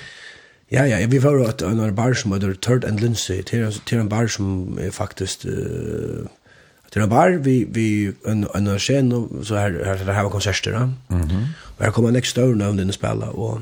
Ja, 0.69 0.86
ja, 0.86 1.07
vi 1.09 1.19
var 1.19 1.40
åt 1.40 1.62
en 1.62 1.94
bar 1.94 2.12
som 2.15 2.32
heter 2.32 2.55
Third 2.55 2.85
and 2.85 3.01
Lindsay. 3.01 3.43
Det 3.51 3.93
är 3.93 3.99
en 3.99 4.09
bar 4.09 4.27
som 4.27 4.78
är 4.78 4.90
faktiskt 4.90 5.43
Det 6.93 7.01
en 7.01 7.09
bar 7.09 7.31
vi 7.31 7.69
vi 7.70 8.12
en 8.27 8.47
en 8.55 8.78
scen 8.78 9.28
så 9.44 9.55
här 9.55 9.82
här 9.85 10.05
det 10.05 10.12
här 10.12 10.23
var 10.23 10.31
konserter. 10.31 10.73
Mhm. 11.09 11.47
Och 11.77 11.85
här 11.85 11.90
kommer 11.90 12.11
nästa 12.11 12.44
år 12.44 12.55
när 12.55 12.73
den 12.73 12.93
spela 12.93 13.27
och 13.31 13.61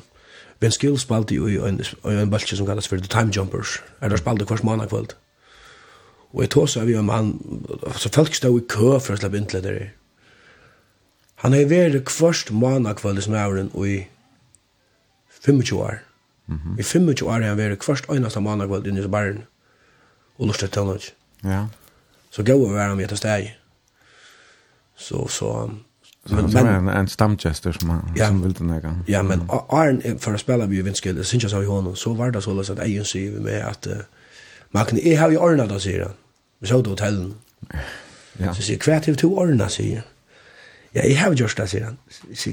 Ben 0.61 0.73
Skill 0.73 0.99
spalte 1.01 1.35
jo 1.35 1.49
i 1.49 1.57
en, 1.57 1.81
i 1.81 2.17
en 2.21 2.31
bølge 2.31 2.57
som 2.57 2.67
kallas 2.69 2.89
for 2.89 3.01
The 3.01 3.09
Time 3.09 3.33
Jumpers, 3.37 3.79
er 4.01 4.09
der 4.09 4.21
spalte 4.21 4.45
hver 4.45 4.65
måned 4.65 4.89
kveld. 4.89 5.15
Og 6.33 6.43
jeg 6.43 6.51
tog 6.51 6.69
så 6.69 6.85
vi 6.85 6.95
om 6.97 7.09
han, 7.09 7.33
så 7.97 8.11
folk 8.13 8.35
stod 8.35 8.61
i 8.61 8.67
kø 8.69 8.99
for 9.01 9.17
å 9.17 9.21
slappe 9.21 9.41
inn 9.41 9.49
til 9.51 9.65
det 9.65 9.73
der. 9.73 9.89
Han 11.43 11.57
har 11.57 11.71
vært 11.71 12.05
kvart 12.05 12.53
måned 12.53 13.01
kveld 13.01 13.23
som 13.25 13.35
er 13.35 13.49
og 13.73 13.87
i 13.89 14.07
25 15.41 15.79
år. 15.79 16.03
Mm 16.47 16.59
-hmm. 16.59 16.81
I 16.81 16.83
25 16.83 17.27
år 17.27 17.33
har 17.33 17.49
han 17.49 17.59
vært 17.59 17.79
kvart 17.79 18.11
øyneste 18.11 18.41
måned 18.41 18.69
kveld 18.69 18.87
inn 18.87 18.99
i 18.99 19.07
baren 19.09 19.45
og 20.39 20.47
lustet 20.47 20.73
til 20.73 20.85
noe. 20.85 20.99
Ja. 21.45 21.67
Så 22.31 22.43
gav 22.43 22.67
han 22.67 22.75
være 22.75 22.97
med 22.97 23.05
etter 23.05 23.17
steg. 23.17 23.57
Så, 24.97 25.29
så, 25.29 25.71
men 26.23 26.51
men 26.53 26.67
en, 26.67 26.89
en 26.89 27.09
stamgester 27.09 27.73
som 27.73 27.91
han 27.91 28.13
ja, 28.17 28.27
som 28.27 28.43
vill 28.43 28.53
den 28.53 28.71
här 28.71 28.81
gången. 28.81 29.05
Ja, 29.07 29.23
men 29.23 29.41
Arn 29.69 30.19
för 30.19 30.35
att 30.35 30.41
spela 30.41 30.67
vi 30.67 30.83
vinskil 30.83 31.25
syns 31.25 31.43
jag 31.43 31.51
så 31.51 31.63
i 31.63 31.67
honom 31.67 31.97
så 31.97 32.13
var 32.13 32.31
det 32.31 32.43
så 32.43 32.73
att 32.73 32.89
jag 32.89 33.07
ser 33.07 33.31
med 33.31 33.67
att 33.67 33.87
uh, 33.87 33.93
man 34.71 34.87
kan 34.87 34.99
jag 34.99 35.21
har 35.21 35.31
ju 35.31 35.39
ordnat 35.39 35.69
det 35.69 35.81
säger 35.81 36.03
han. 36.03 36.13
Vi 36.59 36.69
så 36.69 36.83
det 36.83 36.91
hotellen. 36.91 37.35
Ja. 38.33 38.55
Så 38.55 38.63
ser 38.63 38.77
kreativ 38.77 39.15
till 39.15 39.27
ordna 39.27 39.69
säger. 39.69 40.03
Ja, 40.91 41.03
jag 41.03 41.21
har 41.21 41.33
gjort 41.33 41.57
det 41.57 41.67
säger 41.67 41.85
han. 41.85 41.97
Så 42.35 42.51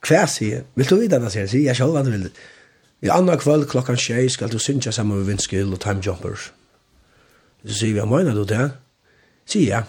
kvar 0.00 0.26
säger, 0.26 0.62
vill 0.74 0.86
du 0.86 1.00
veta 1.00 1.18
det 1.18 1.30
säger 1.30 1.48
han. 1.48 1.64
Jag 1.64 1.76
själv 1.76 1.96
hade 1.96 2.10
vill. 2.10 2.30
I 3.00 3.10
andra 3.10 3.36
kväll 3.36 3.64
klockan 3.64 3.96
6 3.96 4.32
ska 4.32 4.46
du 4.46 4.58
synja 4.58 4.92
samman 4.92 5.16
med 5.18 5.26
vinskil 5.26 5.72
och 5.72 5.80
time 5.80 6.00
jumpers. 6.02 6.52
Så 7.64 7.74
säger 7.74 7.92
vi, 7.92 7.98
jag 7.98 8.08
menar 8.08 8.34
du 8.34 8.44
det? 8.44 8.70
Säger 9.46 9.70
jag. 9.70 9.82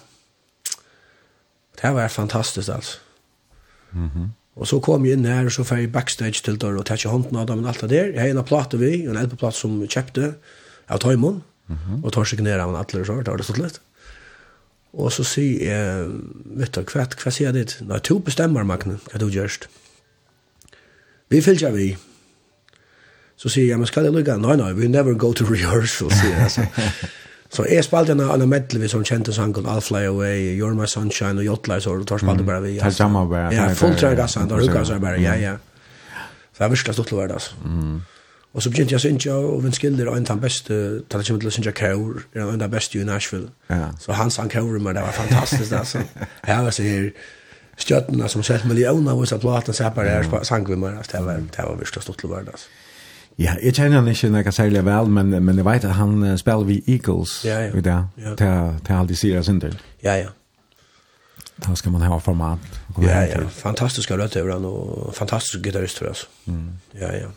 Det 1.81 1.91
var 1.91 2.07
fantastiskt 2.07 2.69
alltså. 2.69 2.97
Og 4.55 4.67
så 4.69 4.79
kom 4.79 5.03
jeg 5.05 5.17
inn 5.17 5.27
her, 5.27 5.49
og 5.49 5.51
så 5.51 5.65
fikk 5.67 5.81
jeg 5.83 5.91
backstage 5.91 6.43
til 6.43 6.59
der, 6.61 6.77
og 6.79 6.85
tætje 6.87 7.11
hånden 7.11 7.35
av 7.35 7.47
dem 7.49 7.63
og 7.63 7.71
alt 7.73 7.81
det 7.83 7.89
der. 7.91 8.13
Jeg 8.13 8.21
har 8.21 8.31
en 8.31 8.47
plate 8.47 8.79
vi, 8.79 9.03
en 9.03 9.19
elbeplate 9.19 9.57
som 9.57 9.75
vi 9.81 9.89
kjøpte 9.91 10.35
av 10.87 10.99
Tøymon, 11.03 11.41
mm 11.67 11.75
-hmm. 11.75 12.05
og 12.05 12.13
tar 12.13 12.23
seg 12.23 12.39
ned 12.39 12.59
av 12.59 12.69
en 12.69 12.79
atler 12.79 13.01
og 13.01 13.07
så, 13.07 13.17
det 13.17 13.27
var 13.27 13.37
det 13.37 13.45
stått 13.45 13.57
litt. 13.57 13.79
Og 14.93 15.11
så 15.11 15.23
sier 15.23 15.63
jeg, 15.67 16.09
vet 16.45 16.75
du, 16.75 16.81
hva, 16.81 17.05
hva 17.23 17.31
sier 17.31 17.51
jeg 17.51 17.53
dit? 17.53 17.81
Nei, 17.87 17.99
to 17.99 18.19
bestemmer, 18.19 18.63
Magne, 18.63 18.99
hva 19.11 19.19
du 19.19 19.27
gjørst. 19.27 19.67
Vi 21.29 21.41
fylgjer 21.41 21.71
vi. 21.71 21.97
Så 23.35 23.49
sier 23.49 23.65
jeg, 23.65 23.77
men 23.77 23.87
skal 23.87 24.03
jeg 24.03 24.13
lykke? 24.13 24.37
Nei, 24.37 24.55
nei, 24.55 24.71
we 24.73 24.87
never 24.87 25.13
go 25.13 25.33
to 25.33 25.43
rehearsal, 25.53 26.11
sier 26.11 26.39
jeg. 26.39 26.69
Så 27.55 27.63
jeg 27.69 27.85
spalte 27.87 28.11
en 28.15 28.21
av 28.25 28.41
medlevis 28.51 28.91
som 28.91 29.03
kjente 29.07 29.33
sangen 29.35 29.67
I'll 29.69 29.83
Fly 29.83 30.03
Away, 30.09 30.57
You're 30.57 30.75
My 30.75 30.87
Sunshine 30.91 31.39
og 31.39 31.45
Jotla, 31.47 31.77
så 31.83 31.93
tar 32.03 32.19
spalte 32.23 32.43
bare 32.47 32.61
vi. 32.65 32.73
Det 32.81 32.91
samme 32.95 33.21
bare. 33.31 33.53
Ja, 33.55 33.69
fullt 33.79 34.01
tre 34.01 34.11
gassan, 34.17 34.49
da 34.51 34.59
rukka 34.59 34.83
seg 34.87 34.99
bare, 35.03 35.21
ja, 35.23 35.37
ja. 35.39 35.55
Så 36.55 36.63
jeg 36.63 36.67
er 36.67 36.75
virkelig 36.75 36.97
stort 36.97 37.07
til 37.11 37.17
å 37.17 37.21
være, 37.23 37.39
altså. 37.39 37.55
Og 38.55 38.63
så 38.63 38.69
begynte 38.71 38.95
jeg 38.95 39.01
å 39.01 39.03
synge, 39.03 39.33
og 39.35 39.63
Vince 39.65 39.81
Gilder 39.83 40.07
er 40.07 40.15
en 40.15 40.27
av 40.31 40.39
beste, 40.39 40.75
da 41.11 41.19
jeg 41.19 41.27
kommer 41.27 41.41
til 41.43 41.49
å 41.51 41.55
synge 41.57 41.73
Kaur, 41.75 42.21
er 42.35 42.45
en 42.53 42.61
av 42.63 42.71
beste 42.71 42.99
i 42.99 43.03
Nashville. 43.07 43.49
Så 43.99 44.15
han 44.15 44.31
sang 44.31 44.51
Kaur, 44.51 44.77
med 44.79 44.95
det 44.95 45.03
var 45.03 45.11
fantastisk, 45.17 45.71
altså. 45.75 46.03
Jeg 46.47 46.63
var 46.63 46.71
så 46.75 46.83
her, 46.87 47.09
stjøttene 47.77 48.29
som 48.31 48.43
sett 48.47 48.63
millioner 48.63 49.11
av 49.11 49.19
oss 49.19 49.33
at 49.35 49.43
platen, 49.43 49.75
så 49.75 49.89
jeg 49.89 49.95
bare 49.97 50.43
sang 50.47 50.63
vi 50.67 50.77
med, 50.79 51.01
det 51.11 51.19
var 51.25 51.75
virkelig 51.75 52.03
stort 52.05 52.21
til 52.21 52.29
å 52.29 52.35
være, 52.37 52.45
det, 52.47 52.55
altså. 52.55 52.84
Ja, 53.37 53.57
jeg 53.63 53.73
kjenner 53.75 53.99
han 53.99 54.07
ikke 54.07 54.29
noe 54.31 54.51
særlig 54.55 54.85
vel, 54.87 55.09
men, 55.11 55.33
men 55.43 55.57
jeg 55.59 55.65
vet 55.67 55.85
at 55.85 55.97
han 55.97 56.23
uh, 56.23 56.35
spiller 56.39 56.63
vi 56.69 56.77
Eagles 56.87 57.41
ja, 57.43 57.59
ja. 57.65 57.73
i 57.75 57.83
det, 57.83 57.97
ja. 58.17 58.35
til, 58.39 58.77
til 58.85 58.93
alle 58.93 59.11
de 59.11 59.15
sier 59.19 59.41
sin 59.43 59.61
Ja, 60.03 60.15
ja. 60.15 60.31
Da 61.65 61.75
skal 61.75 61.91
man 61.91 62.01
ha 62.01 62.17
format. 62.19 62.59
Ja, 63.01 63.21
ja, 63.23 63.47
fantastiske 63.47 64.15
løtøver 64.15 64.53
han, 64.53 64.65
og 64.65 65.13
fantastiske 65.15 65.61
gitarrister, 65.63 66.09
oss. 66.09 66.29
Mm. 66.45 66.69
Ja, 66.99 67.11
ja. 67.15 67.27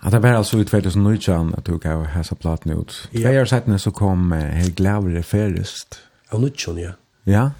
Att 0.00 0.12
det 0.12 0.18
var 0.18 0.32
altså 0.32 0.58
i 0.58 0.64
2019 0.64 1.54
at 1.56 1.66
du 1.66 1.78
gav 1.78 2.04
hessa 2.06 2.34
platen 2.34 2.70
ut. 2.70 3.08
Ja. 3.12 3.20
Två 3.20 3.40
år 3.40 3.44
sedan 3.44 3.78
så 3.78 3.90
kom 3.90 4.32
uh, 4.32 4.38
Helt 4.38 4.76
Glavre 4.76 5.22
Ferest. 5.22 6.00
Ja, 6.32 6.38
19, 6.38 6.78
ja. 6.78 6.92
Ja? 7.24 7.50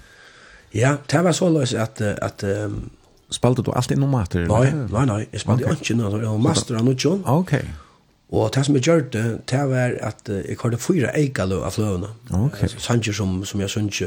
Ja, 0.71 0.97
det 1.11 1.21
var 1.21 1.31
så 1.31 1.49
lös 1.49 1.73
att, 1.73 2.01
att 2.01 2.43
um, 2.43 2.89
Spalte 3.29 3.61
du 3.61 3.71
alltid 3.77 3.99
noen 4.01 4.11
mater? 4.15 4.47
Nei, 4.49 4.71
nei, 4.89 5.05
nei, 5.05 5.19
jeg 5.29 5.43
spalte 5.43 5.67
okay. 5.67 5.83
ikke 5.83 5.95
noen, 5.99 6.17
jeg 6.23 6.31
var 6.31 6.41
master 6.41 6.79
av 6.79 6.87
noen. 6.87 7.23
Ok. 7.29 7.53
Og 8.29 8.51
det 8.53 8.65
som 8.65 8.75
jeg 8.77 8.85
gjør 8.85 9.03
det, 9.13 9.23
det 9.49 9.61
var 9.71 9.95
at 10.05 10.29
jeg 10.29 10.57
kjørte 10.57 10.77
fyra 10.81 11.13
eikalø 11.17 11.63
av 11.65 11.73
fløvene. 11.77 12.11
Ok. 12.37 12.61
Sanger 12.77 13.15
som, 13.17 13.39
som 13.45 13.61
jeg 13.61 13.73
synes 13.73 14.01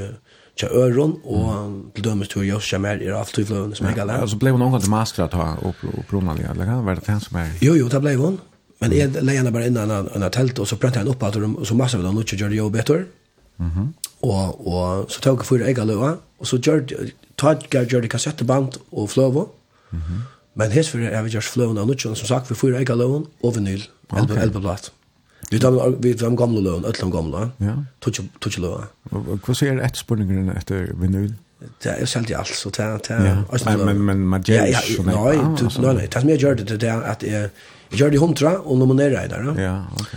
til 0.58 0.68
øron, 0.68 1.16
og 1.24 1.48
mm. 1.70 1.78
til 1.96 2.04
dømes 2.04 2.28
til 2.28 2.46
Jøs 2.46 2.68
Kjammer 2.70 3.02
i 3.02 3.10
av 3.10 3.30
i 3.30 3.44
fløvene 3.48 3.78
som 3.78 3.88
eikalø. 3.90 4.20
Ja, 4.20 4.28
så 4.30 4.38
ble 4.38 4.52
hun 4.54 4.62
omgang 4.62 4.82
til 4.84 4.92
master 4.92 5.24
at 5.26 5.34
ha 5.38 5.54
opprunnelig, 5.64 6.46
eller 6.50 6.70
hva? 6.70 6.82
Var 6.86 7.00
det 7.00 7.06
det 7.08 7.18
som 7.24 7.38
er? 7.40 7.50
Jo, 7.64 7.74
jo, 7.78 7.88
det 7.90 8.02
ble 8.04 8.14
hun. 8.20 8.38
Men 8.82 8.94
jeg 8.94 9.14
leier 9.14 9.40
henne 9.40 9.54
bare 9.54 9.70
innan 9.70 9.90
en 9.94 10.28
telt, 10.34 10.58
og 10.58 10.68
så 10.68 10.78
prøvde 10.78 10.98
jeg 10.98 11.06
henne 11.06 11.14
opp 11.14 11.26
at 11.26 11.38
hun, 11.38 11.56
og 11.56 11.66
så 11.66 11.78
masse 11.78 11.98
av 11.98 12.04
henne, 12.04 12.22
og 12.22 12.28
så 12.28 12.38
gjør 12.38 12.52
det 12.52 12.58
jo 12.58 12.68
bedre. 12.74 13.04
Mm 13.58 13.70
-hmm. 13.70 13.88
og, 14.22 14.66
og 14.66 15.10
så 15.10 15.20
tog 15.20 15.38
jeg 15.38 15.46
fyra 15.46 15.66
eikalø, 15.66 15.94
og 16.38 16.46
så 16.46 16.58
gjør 16.58 16.80
det 16.80 17.12
Tadgar 17.42 17.90
gjør 17.90 18.06
det 18.06 18.12
kassetteband 18.14 18.78
og 18.92 19.10
fløvå. 19.10 19.48
Mm 19.90 19.98
-hmm. 19.98 20.24
Men 20.54 20.72
for 20.84 20.98
jeg 20.98 21.24
vil 21.24 21.32
gjøre 21.32 21.42
fløvån 21.42 21.78
av 21.78 21.86
nuttjån, 21.86 22.16
som 22.16 22.26
sagt, 22.26 22.50
vi 22.50 22.54
fyrer 22.54 22.80
ega 22.80 22.94
løvån 22.94 23.26
og 23.42 23.54
vinyl, 23.56 23.86
okay. 24.10 24.42
elbeblatt. 24.42 24.92
Vi 25.50 25.58
tar 25.58 26.02
vi 26.02 26.14
tar 26.14 26.36
gamla 26.36 26.60
lön, 26.60 26.84
öllum 26.84 27.10
gamle. 27.12 27.50
Ja. 27.60 27.74
Tutsi 28.00 28.22
tutsi 28.40 28.60
lön. 28.60 28.84
Vad 29.46 29.56
säger 29.56 29.78
ett 29.78 29.96
spurningen 29.96 30.48
efter 30.48 30.92
vinyl? 31.00 31.34
Det 31.82 31.94
er 32.00 32.06
selv 32.06 32.30
i 32.30 32.34
alt, 32.34 32.48
så 32.48 32.68
det 32.68 32.76
ta 32.76 32.98
ta. 32.98 33.18
Men 33.64 33.86
men 33.86 34.02
men 34.04 34.18
man 34.18 34.42
gjør 34.42 34.54
James 34.54 34.96
så 34.96 35.02
nej. 35.02 35.14
nei, 35.14 35.68
nej, 35.78 35.94
nej. 35.94 36.08
Tas 36.08 36.24
mer 36.24 36.36
gör 36.36 36.54
det 36.54 36.76
där 36.76 37.02
att 37.02 37.22
är 37.22 37.50
gör 37.90 38.10
det 38.10 38.16
i 38.16 38.18
hundra 38.18 38.58
og 38.58 38.78
nominerer 38.78 39.20
jeg 39.20 39.30
der. 39.30 39.62
Ja, 39.62 39.84
ok. 40.00 40.08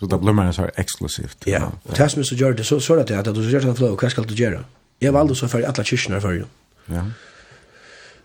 Så 0.00 0.06
det 0.06 0.20
blir 0.20 0.32
mer 0.32 0.52
så 0.52 0.68
eksklusivt. 0.76 1.36
Ja. 1.46 1.64
og 1.64 1.96
det 1.96 2.10
som 2.10 2.18
mer 2.18 2.24
så 2.24 2.34
gjør 2.34 2.52
det 2.52 2.64
så 2.64 2.80
så 2.80 2.94
att 3.00 3.06
det 3.06 3.18
at 3.18 3.34
du 3.34 3.40
gjør 3.40 3.60
det 3.60 3.68
en 3.68 3.76
flow, 3.76 3.96
hva 3.96 4.08
skal 4.10 4.24
du 4.24 4.34
göra? 4.34 4.64
Jeg 5.00 5.14
valgte 5.14 5.34
så 5.34 5.48
for 5.48 5.58
alle 5.58 5.84
kyrkene 5.84 6.20
for 6.20 6.36
jo. 6.36 6.46
Ja. 6.88 7.02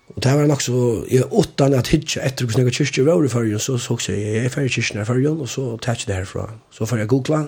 Og 0.09 0.23
det 0.23 0.31
var 0.33 0.47
nok 0.49 0.61
så, 0.61 1.05
jeg 1.11 1.27
åttan 1.31 1.73
at 1.73 1.87
hitje 1.87 2.21
etter 2.25 2.45
hvordan 2.45 2.65
jeg 2.65 2.73
kyrkje 2.79 3.05
var 3.05 3.25
i 3.25 3.29
fyrjun, 3.29 3.59
så 3.59 3.77
så 3.77 3.97
jeg, 4.07 4.21
jeg 4.21 4.45
er 4.45 4.49
ferdig 4.49 4.71
kyrkene 4.71 5.01
i 5.01 5.05
Førje, 5.05 5.29
og 5.29 5.49
så 5.49 5.77
tar 5.77 5.99
jeg 5.99 6.07
det 6.07 6.15
herfra. 6.15 6.49
Så 6.71 6.85
får 6.85 6.97
jeg 6.97 7.07
googla, 7.07 7.43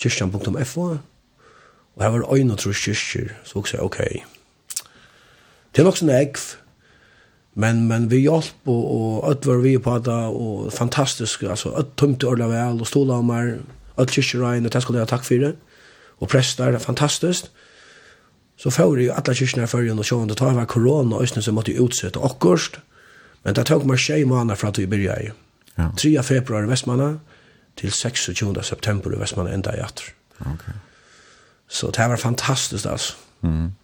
kyrkjan.fo, 0.00 0.86
og 1.96 2.02
her 2.02 2.14
var 2.14 2.32
øyne 2.34 2.52
og 2.52 2.58
trus 2.58 2.80
kyrkjer, 2.84 3.34
så 3.44 3.62
jeg, 3.72 3.80
ok. 3.80 3.98
Det 5.72 5.82
er 5.82 5.84
nok 5.84 6.00
sånn 6.00 6.14
ekv, 6.16 6.56
Men 7.56 7.86
men 7.88 8.10
vi 8.10 8.20
hjalp 8.20 8.68
og 8.68 8.82
og 8.96 9.30
ödvar 9.30 9.62
vi 9.62 9.78
på 9.78 9.98
det 9.98 10.12
og 10.12 10.72
fantastisk 10.72 11.42
altså, 11.42 11.50
alltså 11.50 11.80
att 11.80 11.96
tömte 11.96 12.26
ordla 12.26 12.48
väl 12.48 12.80
och 12.80 12.86
stolar 12.86 13.22
mer 13.22 13.58
att 13.94 14.10
kyrkor 14.10 14.42
och 14.42 14.62
det 14.62 14.80
skulle 14.80 14.98
jag 14.98 15.08
tack 15.08 15.24
för 15.24 15.38
det. 15.38 15.52
Och 16.18 16.28
prästar 16.28 16.72
det 16.72 16.78
fantastiskt 16.78 17.50
så 18.56 18.70
får 18.70 19.00
ju 19.00 19.10
alla 19.10 19.34
kyrkorna 19.34 19.66
förrän 19.66 19.98
och 19.98 20.06
sjående. 20.06 20.34
det 20.34 20.44
var 20.44 20.66
corona 20.66 21.16
och 21.16 21.28
så 21.28 21.52
måste 21.52 21.70
ju 21.70 21.84
utsätta 21.84 22.20
akkurst. 22.20 22.76
Men 23.42 23.54
det 23.54 23.64
tog 23.64 23.86
mig 23.86 23.98
tjej 23.98 24.24
månader 24.24 24.54
för 24.54 24.68
att 24.68 24.78
vi 24.78 24.86
började 24.86 25.22
ju. 25.22 25.30
Ja. 25.74 25.92
3 26.00 26.22
februari 26.22 26.64
i 26.64 26.68
Västmanna 26.68 27.20
till 27.74 27.92
26 27.92 28.30
september 28.62 29.14
i 29.14 29.18
Västmanna 29.18 29.50
ända 29.50 29.76
i 29.76 29.80
att. 29.80 30.02
Okej. 30.38 30.52
Okay. 30.54 30.74
Så 31.68 31.90
det 31.90 32.08
var 32.08 32.16
fantastiskt 32.16 32.86
alltså. 32.86 33.14
Mm. 33.42 33.74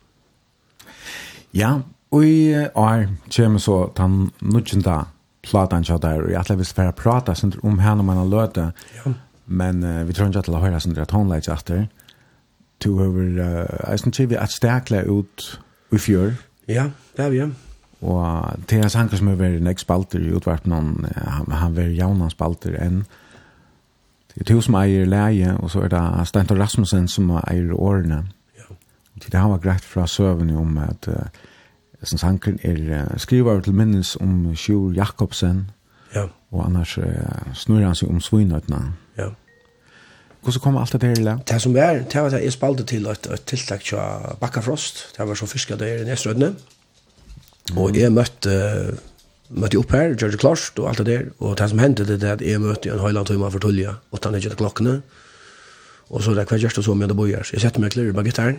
Ja, 1.50 1.82
og 2.10 2.24
i 2.24 2.68
år 2.74 3.08
kommer 3.36 3.58
så 3.58 3.84
att 3.84 3.98
han 3.98 4.30
platan 5.42 5.84
til 5.84 5.98
där 6.02 6.22
og 6.22 6.30
jeg 6.30 6.46
tror 6.46 6.56
vi 6.56 6.64
ska 6.64 6.90
prata 6.90 7.34
sånt 7.34 7.56
om 7.62 7.78
henne 7.78 8.02
man 8.02 8.16
har 8.16 8.24
løte, 8.24 8.72
Ja. 9.04 9.12
Men 9.46 9.84
uh, 9.84 10.06
vi 10.06 10.12
tror 10.12 10.26
inte 10.26 10.38
att 10.38 10.48
la 10.48 10.58
höra 10.58 10.80
sånt 10.80 10.98
att 10.98 11.10
hon 11.10 11.28
lägger 11.28 11.52
efter 11.52 11.88
to 12.82 12.92
over 13.00 13.38
uh, 13.38 13.92
eisen 13.92 14.14
vi 14.28 14.36
at 14.36 14.52
stärkla 14.52 15.04
ut 15.06 15.60
i 15.92 15.98
fjør. 15.98 16.32
Ja, 16.68 16.90
det 17.16 17.24
er 17.24 17.30
vi, 17.30 17.36
ja. 17.36 17.48
Og 18.02 18.58
Thea 18.68 18.88
Sanker 18.88 19.16
som 19.16 19.28
er 19.30 19.38
veldig 19.38 19.62
nek 19.62 19.78
spalter 19.78 20.22
i 20.22 20.32
utvarpen, 20.34 20.72
noen, 20.74 21.06
han, 21.14 21.52
han 21.54 21.76
var 21.76 21.92
jaunan 21.94 22.32
spalter 22.32 22.74
enn 22.82 23.04
Det 24.32 24.40
er 24.40 24.48
to 24.48 24.62
som 24.64 24.78
eier 24.80 25.04
leie, 25.06 25.50
og 25.60 25.70
så 25.70 25.82
er 25.84 25.90
det 25.92 26.26
Stentor 26.30 26.56
Rasmussen 26.56 27.08
som 27.08 27.28
eier 27.36 27.74
årene. 27.76 28.22
Ja. 28.56 28.64
Det 29.20 29.34
har 29.34 29.50
vært 29.50 29.66
greit 29.66 29.84
fra 29.84 30.06
søvn 30.08 30.54
om 30.56 30.78
at 30.80 31.08
uh, 31.08 31.28
Sankeren 32.02 32.56
er 32.64 32.80
uh, 32.88 33.18
skriver 33.20 33.60
til 33.60 33.76
minnes 33.76 34.16
om 34.16 34.54
Sjur 34.56 34.94
Jakobsen, 34.96 35.66
ja. 36.14 36.24
og 36.50 36.64
annars 36.64 36.96
uh, 36.98 37.52
snurrer 37.52 37.90
han 37.90 37.98
seg 37.98 38.08
om 38.08 38.24
svinøtene. 38.24 38.80
Ja 38.88 39.01
Hvordan 40.42 40.60
kom 40.62 40.76
alt 40.76 40.92
det 40.92 41.06
her 41.06 41.20
i 41.20 41.22
land? 41.22 41.44
Det 41.46 41.60
som 41.62 41.76
er, 41.76 42.02
det 42.02 42.18
var 42.18 42.34
at 42.34 42.42
jeg 42.42 42.52
spalte 42.52 42.84
til 42.90 43.06
et, 43.06 43.26
et 43.30 43.42
tiltak 43.46 43.84
til 43.86 43.98
Bakkafrost. 44.40 45.04
Det 45.16 45.26
var 45.28 45.38
så 45.38 45.46
fisket 45.46 45.78
der 45.78 46.02
i 46.02 46.06
Nestrødene. 46.08 46.54
Mm. 47.70 47.78
Og 47.78 47.94
jeg 47.96 48.10
møtte, 48.10 48.56
møtte 49.54 49.78
opp 49.78 49.94
her, 49.94 50.16
George 50.18 50.40
Klarst 50.42 50.80
og 50.82 50.88
alt 50.90 50.98
det 50.98 51.06
der. 51.06 51.28
Og 51.38 51.54
det 51.58 51.68
som 51.70 51.78
hendte 51.78 52.06
det 52.08 52.18
er 52.24 52.34
at 52.34 52.42
jeg 52.42 52.60
møtte 52.60 52.90
en 52.90 52.98
høyland 52.98 53.30
tøyma 53.30 53.52
for 53.54 53.62
tullia, 53.62 53.94
og 54.10 54.18
han 54.24 54.34
ikke 54.34 54.56
klokkene. 54.58 54.96
Og 56.10 56.22
så 56.26 56.34
det 56.34 56.48
hver 56.48 56.58
gjørst 56.58 56.82
og 56.82 56.84
så 56.84 56.94
med 56.94 57.08
det 57.08 57.16
bojer. 57.16 57.46
Så 57.46 57.54
jeg 57.54 57.62
sette 57.62 57.80
meg 57.80 57.94
klær 57.94 58.10
på 58.12 58.26
gitaren. 58.26 58.58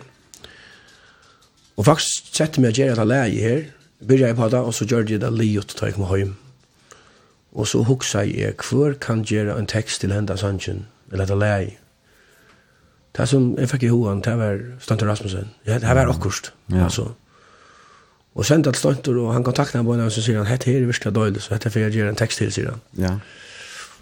Og 1.76 1.84
faktisk 1.84 2.32
sette 2.32 2.64
meg 2.64 2.72
gjerne 2.78 2.96
at 2.96 3.04
jeg 3.04 3.12
leie 3.12 3.44
her. 3.44 3.62
Byrja 4.08 4.32
jeg 4.32 4.40
på 4.40 4.48
det, 4.48 4.64
og 4.64 4.74
så 4.74 4.88
gjør 4.88 5.04
jeg 5.04 5.20
det 5.20 5.32
livet 5.36 5.68
til 5.68 5.86
jeg 5.90 5.98
kom 5.98 6.08
hjem. 6.16 6.34
Og 7.52 7.68
så 7.68 7.84
huksa 7.84 8.24
jeg, 8.24 8.56
hvor 8.56 8.96
kan 8.96 9.20
gjøre 9.22 9.58
en 9.58 9.68
tekst 9.68 10.00
til 10.00 10.16
henda 10.16 10.40
sannsyn 10.40 10.86
eller 11.12 11.28
det 11.28 11.38
lei. 11.38 11.64
Det 13.14 13.28
som 13.30 13.52
jeg 13.58 13.70
fikk 13.70 13.86
i 13.86 13.92
hoen, 13.92 14.22
det 14.26 14.34
var 14.38 14.58
Stantor 14.82 15.12
Rasmussen. 15.12 15.52
Ja, 15.66 15.78
Det 15.78 15.94
var 15.96 16.10
akkurst. 16.10 16.52
Ja. 16.70 16.84
Altså. 16.84 17.12
Og 18.34 18.44
sendte 18.44 18.68
at 18.68 18.76
Stantor, 18.76 19.16
og 19.22 19.34
han 19.34 19.44
kontaktet 19.44 19.78
han 19.78 19.86
på 19.86 19.94
henne, 19.94 20.08
og 20.08 20.12
så 20.12 20.22
sier 20.22 20.40
han, 20.40 20.50
hette 20.50 20.70
her 20.70 20.82
er 20.82 20.90
virkelig 20.90 21.14
døylig, 21.14 21.42
så 21.42 21.54
hette 21.54 21.70
for 21.70 21.78
jeg 21.78 21.94
gjør 21.94 22.10
en 22.10 22.18
tekst 22.18 22.42
til, 22.42 22.50
sier 22.52 22.72
han. 22.72 22.82
Ja. 22.98 23.14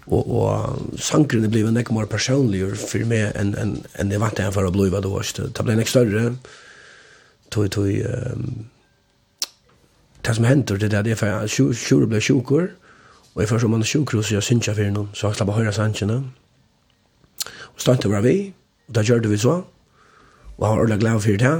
Og, 0.07 0.31
og 0.35 0.99
sangren 0.99 1.45
ble 1.51 1.61
en 1.67 1.77
ikke 1.77 1.93
mer 1.93 2.09
personlig 2.09 2.65
for 2.81 3.05
meg 3.07 3.37
enn 3.39 3.53
en, 3.55 3.77
en 4.01 4.11
jeg 4.11 4.19
vant 4.19 4.35
til 4.35 4.51
for 4.51 4.67
å 4.67 4.73
bli 4.73 4.89
hva 4.91 4.99
det 5.03 5.13
var. 5.13 5.29
Det 5.37 5.63
ble 5.63 5.77
en 5.77 5.85
ikke 5.85 5.93
større. 5.93 6.23
Tog, 7.53 7.69
tog, 7.71 7.87
um, 7.87 8.65
det 10.25 10.35
som 10.35 10.49
hender 10.49 10.81
det 10.81 10.89
er 10.89 11.03
at 11.03 11.07
jeg 11.07 11.21
får 11.21 11.47
sjukur, 11.53 12.71
og 13.35 13.41
jeg 13.41 13.49
får 13.49 13.67
man 13.69 13.85
er 13.85 13.87
sjukur, 13.87 14.23
så 14.23 14.39
jeg 14.39 14.43
synes 14.43 14.67
jeg 14.67 14.75
for 14.75 14.95
noen, 14.97 15.13
så 15.13 15.29
jeg 15.29 15.37
slapp 15.37 15.53
å 15.53 15.61
høre 15.61 15.75
sangene. 15.77 16.23
Ja 16.23 16.42
og 17.73 17.81
stod 17.81 18.01
til 18.01 18.13
vi, 18.23 18.53
og 18.87 18.95
da 18.95 19.03
gjør 19.05 19.23
det 19.23 19.31
vi 19.31 19.37
så, 19.41 19.61
og 20.57 20.67
han 20.67 20.77
var 20.77 20.81
ordentlig 20.83 20.99
glad 20.99 21.19
for 21.19 21.43
det, 21.43 21.55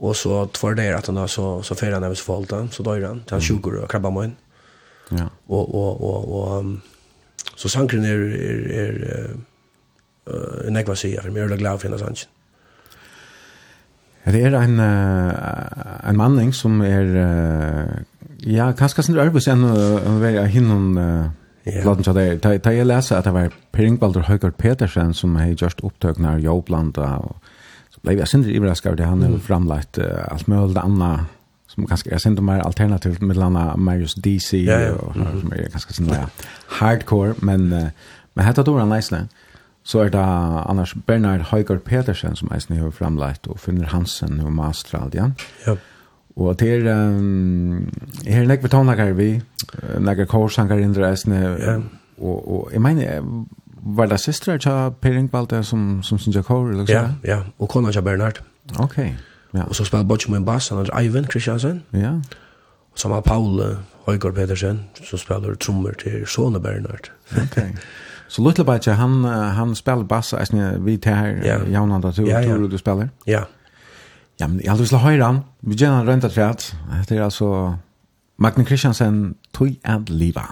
og 0.00 0.16
så 0.16 0.46
tvar 0.56 0.74
det 0.78 0.88
at 0.96 1.06
han 1.06 1.18
da, 1.20 1.26
så, 1.28 1.60
så 1.62 1.76
fer 1.76 1.92
han 1.92 2.06
hvis 2.08 2.22
forholdt 2.24 2.54
han, 2.56 2.70
så 2.72 2.82
døyre 2.86 3.08
han, 3.08 3.22
til 3.26 3.36
han 3.36 3.44
sjukker 3.44 3.82
og 3.82 3.88
krabba 3.92 4.12
inn. 4.24 4.36
Ja. 5.10 5.26
Og, 5.48 5.74
og, 5.74 6.04
og, 6.04 6.32
og, 6.40 6.76
så 7.56 7.68
sankren 7.68 8.04
er, 8.08 8.20
er, 8.20 8.60
er, 8.80 9.00
er, 9.14 9.32
er 10.64 10.70
nekva 10.72 10.94
sier, 10.96 11.20
for 11.20 11.34
jeg 11.34 11.42
er 11.42 11.48
ordentlig 11.48 11.64
glad 11.64 11.80
for 11.80 11.90
henne 11.90 12.00
sannsyn. 12.00 12.36
Det 14.30 14.42
er 14.44 14.54
en, 14.54 14.78
uh, 14.78 16.08
en 16.08 16.16
manning 16.16 16.54
som 16.54 16.80
er, 16.84 17.08
uh, 17.16 17.94
ja, 18.46 18.70
kanskje 18.76 19.02
sin 19.06 19.18
arbeid 19.18 19.48
enn 19.48 19.64
å 19.64 20.16
være 20.20 20.44
hinnom 20.52 20.92
uh, 21.00 21.30
Yeah. 21.70 21.84
Låten 21.84 22.04
så 22.04 22.12
där. 22.12 22.38
Ta 22.38 22.58
ta 22.58 22.72
jag 22.72 22.86
läser 22.86 23.16
att 23.16 23.24
det 23.24 23.30
var 23.30 23.50
Per 23.70 23.82
Ingvaldur 23.82 24.20
Högert 24.20 24.56
Petersen 24.56 25.14
som 25.14 25.36
har 25.36 25.46
gjort 25.46 25.62
just 25.62 25.80
upptagna 25.80 26.38
jobblanda 26.38 27.16
och 27.16 27.36
så 27.90 28.00
blev 28.00 28.18
jag 28.18 28.28
synd 28.28 28.46
överraskad 28.46 28.96
det 28.96 29.04
han 29.04 29.20
har 29.20 29.28
mm. 29.28 29.40
framlagt 29.40 29.98
uh, 29.98 30.04
allt 30.28 30.46
möjligt 30.46 30.76
annat 30.76 31.20
som 31.66 31.86
ganska 31.86 32.10
jag 32.10 32.20
synd 32.20 32.42
mer 32.42 32.60
alternativt 32.60 33.20
med 33.20 33.36
landa 33.36 33.76
Marius 33.76 34.14
DC 34.14 34.56
ja, 34.56 34.80
ja. 34.80 34.92
och 34.92 35.16
mm 35.16 35.28
-hmm. 35.28 35.40
som 35.40 35.52
är 35.52 35.56
ganska 35.56 35.92
sån 35.92 36.06
där 36.06 36.26
hardcore 36.66 37.34
men 37.36 37.72
uh, 37.72 37.88
men 38.34 38.46
heter 38.46 38.64
då 38.64 38.78
han 38.78 38.88
nice 38.88 39.26
Så 39.82 40.02
er 40.04 40.08
det 40.08 40.18
annars 40.18 40.94
Bernard 41.06 41.40
Høygaard 41.40 41.84
Petersen 41.84 42.36
som 42.36 42.52
eisen 42.52 42.76
har 42.76 42.90
framlagt 42.90 43.46
og 43.46 43.58
Finner 43.58 43.86
Hansen 43.86 44.40
og 44.40 44.52
Maastrald, 44.52 45.14
ja? 45.14 45.30
Yep. 45.68 45.78
Og 46.40 46.58
til 46.58 46.86
um, 46.88 47.88
her 48.24 48.46
nekve 48.48 48.68
tonakar 48.72 49.12
vi, 49.12 49.34
nekve 50.00 50.24
korsanger 50.26 50.80
indre 50.80 51.10
eisne, 51.10 51.40
ja. 51.60 51.74
og, 52.16 52.38
og 52.52 52.70
jeg 52.72 52.80
mener, 52.80 53.20
var 53.96 54.06
det 54.06 54.20
søstre 54.20 54.58
til 54.58 54.94
Per 55.00 55.18
Ingvalde 55.18 55.64
som, 55.64 56.02
som 56.02 56.18
synes 56.18 56.36
jeg 56.36 56.44
kor, 56.44 56.70
eller 56.70 56.84
Ja, 56.88 57.08
ja, 57.24 57.38
og 57.58 57.68
kona 57.68 57.92
til 57.92 58.02
Bernard. 58.02 58.40
Ok, 58.78 58.98
ja. 59.54 59.62
Og 59.62 59.74
så 59.74 59.84
spiller 59.84 60.04
Bocci 60.04 60.30
med 60.30 60.38
en 60.38 60.44
bass, 60.44 60.68
han 60.68 60.78
er 60.78 61.00
Ivan 61.00 61.24
Kristiansen. 61.24 61.82
Ja. 61.92 62.12
Og 62.92 62.98
så 62.98 63.08
har 63.08 63.20
Paul 63.20 63.62
Høygaard 64.06 64.34
Pedersen, 64.34 64.80
som 65.04 65.18
spiller 65.18 65.54
trommer 65.54 65.92
til 65.92 66.26
Sone 66.26 66.60
Bernard. 66.60 67.12
ok. 67.42 67.62
Så 68.28 68.42
Lutlebadje, 68.42 68.92
han, 68.92 69.24
han 69.24 69.74
spiller 69.74 70.04
bass, 70.04 70.32
eisne, 70.32 70.84
vi 70.84 70.96
til 70.96 71.14
her, 71.14 71.26
ja. 71.44 71.58
Jaunanda, 71.70 72.10
du, 72.16 72.26
ja, 72.26 72.40
ja. 72.40 72.56
du, 72.56 72.68
du 72.68 72.78
spiller? 72.78 73.08
Ja, 73.26 73.32
ja. 73.32 73.44
Ja, 74.40 74.48
men 74.48 74.60
jag 74.64 74.72
hade 74.72 74.86
slå 74.86 74.98
han. 75.20 75.40
Vi 75.60 75.74
gärna 75.74 76.04
röntat 76.04 76.32
för 76.32 76.40
det 77.08 77.16
är 77.16 77.20
alltså 77.20 77.78
Magne 78.36 78.64
Christiansen 78.64 79.34
tog 79.52 79.76
and 79.84 80.08
liva. 80.08 80.46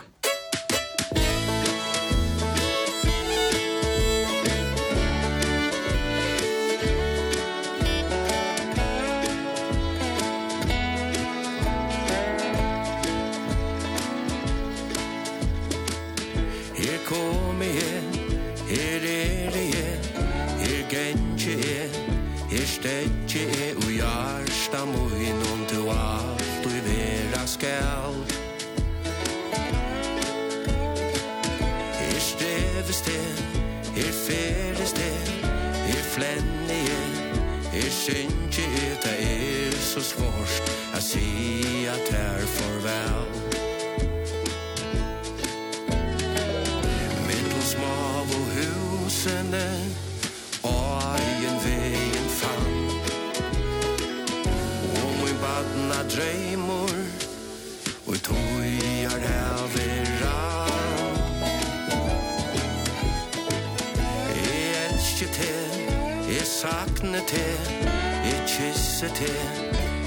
lyset 69.03 69.17
til. 69.17 69.29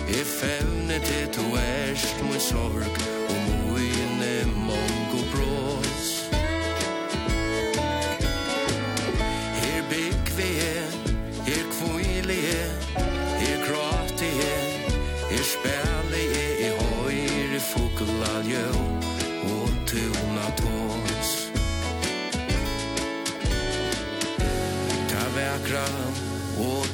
I 0.10 0.14
fevnet 0.14 1.02
til 1.02 1.28
du 1.36 1.56
erst 1.56 2.24
mot 2.24 2.42
sorg. 2.42 3.11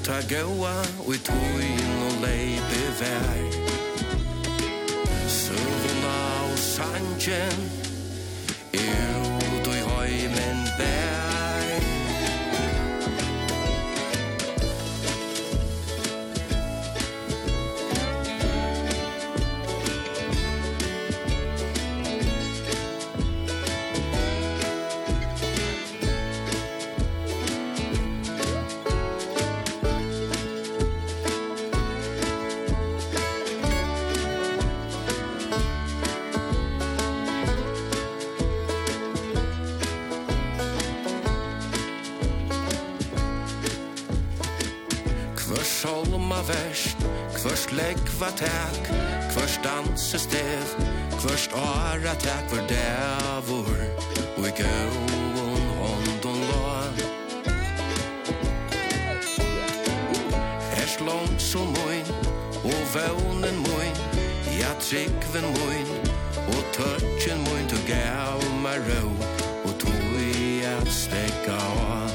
ta 0.07 0.21
gåa 0.29 0.75
og 1.05 1.15
i 1.15 1.17
toin 1.19 1.89
og 2.07 2.13
leipi 2.23 2.83
vær 2.99 3.41
Sövna 5.27 6.15
og 6.51 6.57
sangen 6.57 7.59
Ut 8.71 9.67
og 9.67 9.75
i 9.75 9.83
høymen 9.91 10.63
bær. 10.79 11.16
Herre, 52.07 52.19
tack 52.19 52.49
for 52.49 52.57
dævor 52.67 53.67
Og 54.37 54.47
i 54.47 54.51
gåon 54.61 55.63
om 55.91 56.03
de 56.23 56.33
la 56.49 56.83
Ers 60.81 60.99
långt 60.99 61.41
som 61.41 61.61
moin 61.61 62.07
Og 62.63 62.81
vånen 62.93 63.57
moin 63.67 63.95
Ja, 64.59 64.71
tryggven 64.79 65.47
moin 65.59 65.87
Og 66.47 66.63
törtjen 66.73 67.43
moin 67.43 67.67
Du 67.71 67.77
gav 67.87 68.39
mig 68.63 68.79
rå 68.87 69.09
Og 69.65 69.79
tog 69.79 70.21
i 70.21 70.63
at 70.63 70.87
stekka 70.87 71.51
av. 71.51 72.06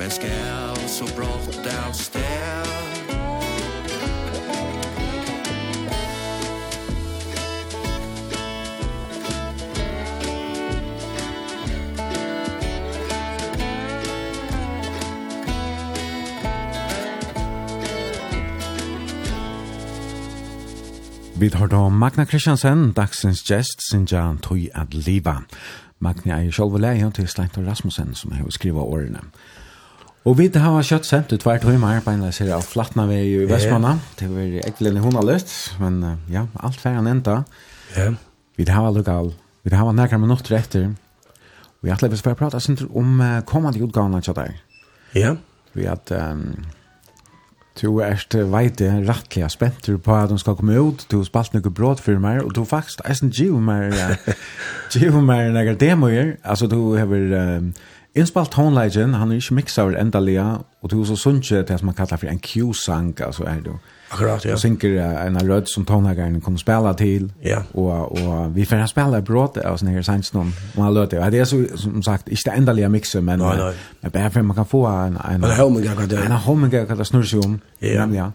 Men 0.00 0.10
skal 0.10 0.76
så 0.88 1.04
brått 1.16 1.66
av 1.86 1.92
sted 1.92 2.70
Vi 21.40 21.50
tar 21.50 21.66
da 21.66 21.88
Magna 21.88 22.24
Kristiansen, 22.24 22.92
dagsens 22.92 23.44
gest, 23.44 23.84
sinja 23.90 24.34
tøy 24.40 24.70
at 24.74 24.94
liva. 24.94 25.42
Magna 26.00 26.40
er 26.40 26.52
sjolv 26.52 26.80
leie 26.80 27.12
til 27.16 27.28
Sleintor 27.28 27.68
Rasmussen, 27.68 28.14
som 28.14 28.32
har 28.32 28.48
skriva 28.48 28.80
årene. 28.80 29.28
Og 30.28 30.36
vi 30.36 30.50
har 30.52 30.82
kjøtt 30.84 31.06
sent 31.08 31.30
ut 31.32 31.44
hver 31.46 31.62
høyma 31.64 31.94
her 31.94 32.02
på 32.04 32.12
av 32.12 32.64
Flatna 32.68 33.06
vi 33.08 33.20
i 33.24 33.44
Vestmanna. 33.48 33.94
Det 34.18 34.26
var 34.28 34.56
egentlig 34.60 35.00
hun 35.00 35.16
har 35.16 35.24
løst, 35.24 35.52
men 35.80 36.02
ja, 36.28 36.42
alt 36.60 36.80
færre 36.80 37.00
enn 37.00 37.08
enda. 37.08 37.38
Ja. 37.96 38.10
Vi 38.60 38.66
har 38.68 38.90
lokal, 38.92 39.30
vi 39.64 39.72
har 39.72 39.92
nærkere 39.96 40.20
minutter 40.20 40.58
etter. 40.58 40.90
Vi 41.80 41.88
har 41.88 41.96
atlevis 41.96 42.20
for 42.20 42.36
å 42.36 42.36
prate 42.36 42.60
sent 42.60 42.82
om 42.92 43.22
kommande 43.48 43.80
utgavene 43.80 44.20
til 44.20 44.36
deg. 44.36 44.58
Ja. 45.16 45.30
Vi 45.72 45.86
har 45.88 46.02
um, 46.12 46.66
to 47.80 47.94
erst 48.04 48.36
veite 48.52 48.90
rattliga 49.06 49.48
spent 49.48 49.88
på 49.88 50.18
at 50.18 50.28
de 50.28 50.36
skal 50.42 50.58
komme 50.58 50.76
ut, 50.76 51.06
to 51.08 51.22
spalt 51.24 51.56
noe 51.56 51.72
bråd 51.72 52.02
for 52.04 52.20
meg, 52.20 52.42
og 52.44 52.52
to 52.58 52.66
faktisk 52.68 53.00
eisen 53.08 53.32
giv 53.32 53.56
meg, 53.56 53.96
giv 54.92 55.16
meg 55.16 55.54
noen 55.56 55.80
demoer, 55.80 56.36
altså 56.44 56.68
du 56.68 56.76
har 56.98 57.08
Um, 57.08 57.72
Innspalt 58.14 58.50
tonelagen, 58.50 59.14
han 59.14 59.30
er 59.30 59.38
ikke 59.38 59.54
mixer 59.54 59.82
over 59.82 59.94
enda 60.00 60.18
og 60.82 60.90
du 60.90 61.04
så 61.04 61.16
sunnet 61.16 61.66
til 61.66 61.78
som 61.78 61.86
man 61.86 61.94
kallar 61.94 62.16
for 62.16 62.26
en 62.26 62.40
Q-sang, 62.40 63.14
altså 63.20 63.44
er 63.44 63.60
det 63.64 63.72
Akkurat, 64.12 64.44
ja. 64.44 64.52
Og 64.52 64.58
synker 64.58 65.26
en 65.26 65.50
rød 65.50 65.66
som 65.66 65.84
tonelageren 65.84 66.40
kommer 66.40 66.58
spela 66.58 66.92
til, 66.92 67.32
ja. 67.44 67.58
og, 67.74 68.18
og 68.22 68.56
vi 68.56 68.64
får 68.64 68.86
spela 68.90 69.20
bråd 69.20 69.60
av 69.62 69.76
sånne 69.78 69.92
her 69.94 70.02
sanns 70.02 70.32
noen, 70.34 70.50
og 70.76 70.84
han 70.84 70.94
løter. 70.94 71.30
Det 71.30 71.40
er 71.40 71.44
så, 71.46 71.60
som 71.76 72.02
sagt, 72.02 72.28
ikke 72.28 72.50
det 72.50 72.56
enda 72.58 72.88
mixer, 72.88 73.20
men, 73.20 73.38
no, 73.38 73.54
no. 73.54 73.70
men 74.02 74.10
bare 74.10 74.30
for 74.30 74.42
man 74.42 74.56
kan 74.56 74.66
få 74.66 74.86
en... 74.86 75.16
En 75.30 75.44
homing, 75.44 75.86
akkurat, 75.86 76.12
ja. 76.12 76.24
En 76.26 76.32
homing, 76.32 76.74
akkurat, 76.74 77.06
snurr 77.06 77.22
seg 77.22 77.44
om, 77.44 77.60
ja. 77.82 78.00
Nemlig, 78.00 78.18
ja. 78.18 78.30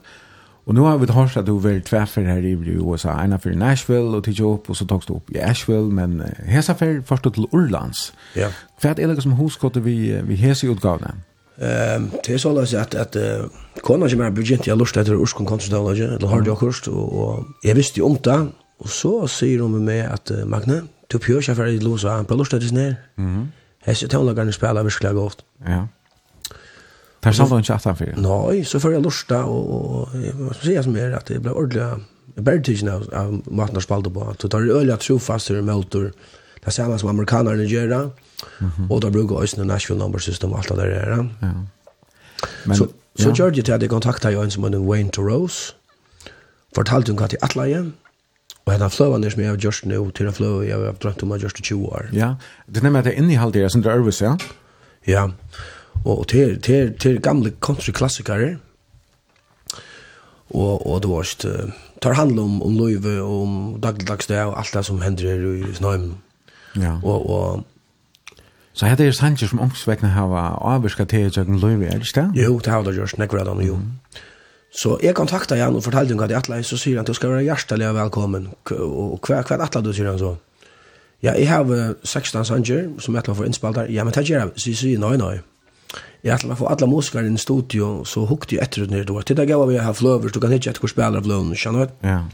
Och 0.65 0.73
nu 0.73 0.81
har 0.81 0.97
vi 0.97 1.11
hørt 1.11 1.37
at 1.37 1.45
du 1.45 1.59
vill 1.59 1.81
träffa 1.81 2.21
här 2.21 2.45
i 2.45 2.51
USA. 2.51 3.23
Ena 3.23 3.37
för 3.37 3.55
Nashville 3.55 4.17
och 4.17 4.23
till 4.23 4.39
jobb 4.39 4.65
og 4.67 4.75
så 4.75 4.85
togs 4.85 5.05
du 5.05 5.13
upp 5.13 5.31
i 5.31 5.39
Asheville. 5.39 5.93
Men 5.93 6.23
hesa 6.45 6.73
för 6.73 7.03
först 7.05 7.23
till 7.23 7.47
Urlands. 7.51 8.13
Ja. 8.35 8.49
Hva 8.81 8.89
er 8.89 9.07
det 9.07 9.23
som 9.23 9.31
huskottet 9.31 9.85
vi, 9.85 10.21
vi 10.23 10.35
hesa 10.35 10.67
i 10.67 10.71
utgavna? 10.71 11.15
Um, 11.57 12.11
det 12.25 12.33
är 12.33 12.37
så 12.37 12.59
att, 12.59 12.73
att, 12.73 12.95
att 12.95 13.15
uh, 13.15 13.45
konan 13.81 14.09
som 14.09 14.21
är 14.21 14.29
budget, 14.31 14.67
jag 14.67 14.77
lust 14.77 14.97
etter 14.97 15.13
Urskon 15.13 15.45
Konstantologi, 15.45 16.01
eller 16.01 16.27
har 16.27 16.43
jag 16.45 16.59
kurst, 16.59 16.87
och, 16.87 17.13
och 17.13 17.43
jag 17.61 17.75
visste 17.75 18.01
om 18.01 18.17
det. 18.23 18.47
Och 18.77 18.89
så 18.89 19.27
säger 19.27 19.59
de 19.59 19.85
med 19.85 20.11
att 20.11 20.31
uh, 20.31 20.45
Magne, 20.45 20.81
du 21.07 21.19
pjör 21.19 21.41
sig 21.41 21.55
för 21.55 21.67
att 21.67 21.83
låsa, 21.83 22.09
han 22.09 22.25
blir 22.25 22.37
lust 22.37 22.53
etter 22.53 22.67
sin 22.67 22.77
här. 22.77 22.95
Mm. 23.17 23.47
Hesa 23.85 24.07
tonlagarna 24.07 24.51
spela 24.51 24.83
verkligen 24.83 25.15
gott. 25.15 25.45
Ja. 25.65 25.87
Personlig 27.25 27.65
ikke 27.65 27.73
at 27.73 27.83
han 27.89 27.97
fyrir? 27.97 28.17
Nej, 28.21 28.63
så 28.63 28.79
fyrir 28.79 28.97
och 28.97 29.05
vad 29.05 29.15
ska 29.15 29.35
jag 30.47 30.55
säga 30.63 30.83
som 30.83 30.95
är 30.95 31.11
att 31.11 31.25
det 31.25 31.39
blev 31.39 31.53
ordliga 31.53 31.99
Bertigen 32.35 32.89
av, 32.89 33.09
av 33.13 33.41
maten 33.47 33.75
jeg 33.75 33.83
spalte 33.83 34.09
på. 34.09 34.35
Så 34.39 34.47
tar 34.47 34.59
jeg 34.59 34.75
øyelig 34.75 34.99
tro 34.99 35.17
fast 35.17 35.47
til 35.47 35.63
motor. 35.63 36.11
det 36.59 36.67
er 36.67 36.71
samme 36.71 36.99
som 36.99 37.09
amerikanerne 37.09 37.63
gjør, 37.63 38.11
Och 38.89 39.01
da 39.01 39.09
bruker 39.09 39.35
jeg 39.35 39.41
også 39.41 39.63
Nashville 39.63 39.99
Number 39.99 40.19
System 40.19 40.53
og 40.53 40.63
där 40.69 40.75
det. 40.75 41.29
Ja. 41.41 41.47
Men, 42.65 42.77
så 42.77 42.87
så 43.19 43.31
gjør 43.31 43.51
jeg 43.55 43.65
til 43.65 43.71
at 43.71 43.81
jeg 43.81 43.89
kontakta 43.89 44.29
jo 44.29 44.41
en 44.41 44.51
som 44.51 44.63
heter 44.63 44.79
Wayne 44.79 45.09
to 45.09 45.21
Rose, 45.21 45.75
fortalte 46.75 47.11
hun 47.11 47.19
hva 47.19 47.27
til 47.27 47.37
atla 47.41 47.63
igjen, 47.63 47.93
Og 48.65 48.73
henne 48.73 48.89
fløven 48.89 49.23
er 49.23 49.29
som 49.29 49.41
jeg 49.41 49.49
har 49.49 49.57
gjort 49.61 49.85
nå, 49.85 50.11
til 50.17 50.27
en 50.27 50.33
fløve 50.33 50.65
jeg 50.65 50.77
har 50.81 50.95
drømt 51.01 51.23
om 51.23 51.33
å 51.35 51.37
i 51.37 51.49
20 51.49 51.85
år. 51.85 52.07
Ja, 52.13 52.33
det 52.65 52.77
er 52.81 52.87
nemlig 52.87 52.99
at 52.99 53.05
det 53.05 53.13
er 53.13 53.21
inneholdt 53.21 53.53
det, 53.53 53.71
som 53.71 53.83
det 53.85 53.91
er 53.91 54.23
ja? 54.23 54.37
Ja, 55.07 55.27
og 56.03 56.27
til, 56.27 56.61
til, 56.61 56.93
til 56.99 57.21
gamle 57.21 57.53
country-klassikere. 57.61 58.57
Og, 60.49 60.87
og 60.87 61.01
det 61.01 61.09
var 61.09 61.23
ikke, 61.23 61.71
tar 62.01 62.13
handel 62.13 62.39
om, 62.39 62.61
om 62.61 62.75
løyve 62.77 63.21
og 63.21 63.41
om 63.41 63.55
dagligdags 63.81 64.27
det 64.27 64.43
og 64.43 64.59
alt 64.59 64.73
det 64.73 64.85
som 64.85 65.01
hender 65.01 65.31
her 65.31 65.69
i 65.69 65.73
snøym. 65.73 66.13
Ja. 66.75 66.99
Og, 67.03 67.29
og 67.29 67.63
Så 68.75 68.85
här 68.85 69.01
er 69.01 69.07
är 69.07 69.11
sanger 69.11 69.47
som 69.47 69.59
ångsväckna 69.59 70.09
har 70.09 70.57
avvirka 70.61 71.05
till 71.05 71.31
Jörgen 71.31 71.59
Löwe, 71.59 71.87
är 71.87 71.99
det 71.99 72.17
inte? 72.17 72.31
Jo, 72.35 72.59
det 72.59 72.71
har 72.71 72.83
det 72.83 72.95
gjort, 72.95 73.17
nekvar 73.17 73.39
av 73.39 73.45
dem, 73.45 73.61
jo. 73.61 73.79
Så 74.71 74.99
jeg 75.03 75.15
kontakta 75.15 75.55
han 75.55 75.75
og 75.75 75.83
fortalte 75.83 76.11
henne 76.11 76.19
hva 76.19 76.27
de 76.27 76.35
atla, 76.35 76.63
så 76.63 76.77
sier 76.77 76.97
han, 76.97 77.05
du 77.05 77.13
skal 77.13 77.29
være 77.29 77.43
hjertelig 77.43 77.93
velkommen. 77.95 78.49
Og 78.71 79.19
hva, 79.23 79.43
hva 79.47 79.63
atla 79.63 79.81
du, 79.81 79.93
sier 79.93 80.09
han 80.09 80.19
så? 80.19 80.35
Ja, 81.23 81.31
jeg 81.39 81.47
har 81.47 81.95
16 82.03 82.45
sanger 82.45 82.89
som 82.99 83.15
atla 83.15 83.33
for 83.33 83.45
innspalt 83.45 83.75
der. 83.75 83.85
Ja, 83.89 84.03
men 84.03 84.13
det 84.13 84.25
gjør 84.27 84.39
jeg. 84.39 84.51
Så 84.55 84.73
sier 84.75 84.91
jeg, 84.91 84.99
nei, 84.99 85.15
nei 85.17 85.39
jag 86.25 86.31
hade 86.31 86.55
fått 86.55 86.57
får 86.57 86.67
alla 86.67 86.87
muskar 86.87 87.23
i 87.23 87.27
en 87.27 87.37
studio 87.37 88.03
så 88.03 88.25
hukte 88.25 88.55
jag 88.55 88.63
efter 88.63 88.85
ner 88.87 89.03
då. 89.03 89.21
Titta 89.21 89.45
gav 89.45 89.67
vi 89.67 89.77
här 89.77 89.93
flöver 89.93 90.29
så 90.29 90.39
kan 90.39 90.49
det 90.49 90.55
inte 90.55 90.69
ett 90.69 90.89
spelare 90.89 91.21
blön, 91.21 91.55
känner 91.55 91.79
du? 91.79 92.07
Ja. 92.07 92.25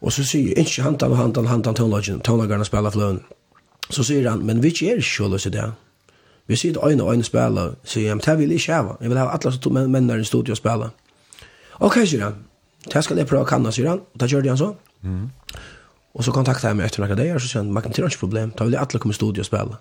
Och 0.00 0.12
så 0.12 0.24
säger 0.24 0.58
inte 0.58 0.82
han 0.82 0.96
tar 0.98 1.14
han 1.14 1.32
tar 1.32 1.44
han 1.44 1.62
tar 1.62 1.72
tonlagen, 1.72 2.20
tonlagarna 2.20 2.64
spelar. 2.64 3.18
Så 3.88 4.04
säger 4.04 4.30
han, 4.30 4.38
men 4.38 4.60
vilket 4.60 4.88
är 4.88 5.00
skulle 5.00 5.38
så 5.38 5.48
där? 5.48 5.72
Vi 6.46 6.56
ser 6.56 6.90
en 6.90 7.00
och 7.00 7.14
en 7.14 7.24
spelare, 7.24 7.74
så 7.84 8.00
jag 8.00 8.20
men 8.26 8.38
vill 8.38 8.52
inte 8.52 8.72
ha. 8.74 8.96
Jag 9.00 9.08
vill 9.08 9.18
ha 9.18 9.30
alla 9.30 9.52
som 9.52 9.72
män 9.72 10.20
i 10.20 10.24
studio 10.24 10.54
spela. 10.54 10.90
Okej, 11.72 12.06
säger 12.06 12.24
han. 12.24 12.44
Det 12.92 13.02
ska 13.02 13.18
jag 13.18 13.28
prova 13.28 13.44
kanna, 13.44 13.72
sier 13.72 13.88
han. 13.88 13.98
Och 13.98 14.18
då 14.18 14.26
gjorde 14.26 14.48
han 14.48 14.58
så. 14.58 14.76
Mm. 15.02 15.30
Och 16.12 16.24
så 16.24 16.32
kontaktade 16.32 16.70
jeg 16.70 16.76
mig 16.76 16.86
efter 16.86 17.02
noen 17.02 17.16
dager, 17.16 17.38
så 17.38 17.48
sier 17.48 17.62
han, 17.62 17.72
man 17.72 17.82
kan 17.82 17.90
inte 17.90 18.02
ha 18.02 18.10
problem. 18.20 18.50
Ta 18.50 18.64
vill 18.64 18.76
alle 18.76 18.98
komme 18.98 19.12
i 19.12 19.14
studio 19.14 19.40
og 19.40 19.46
spela 19.46 19.78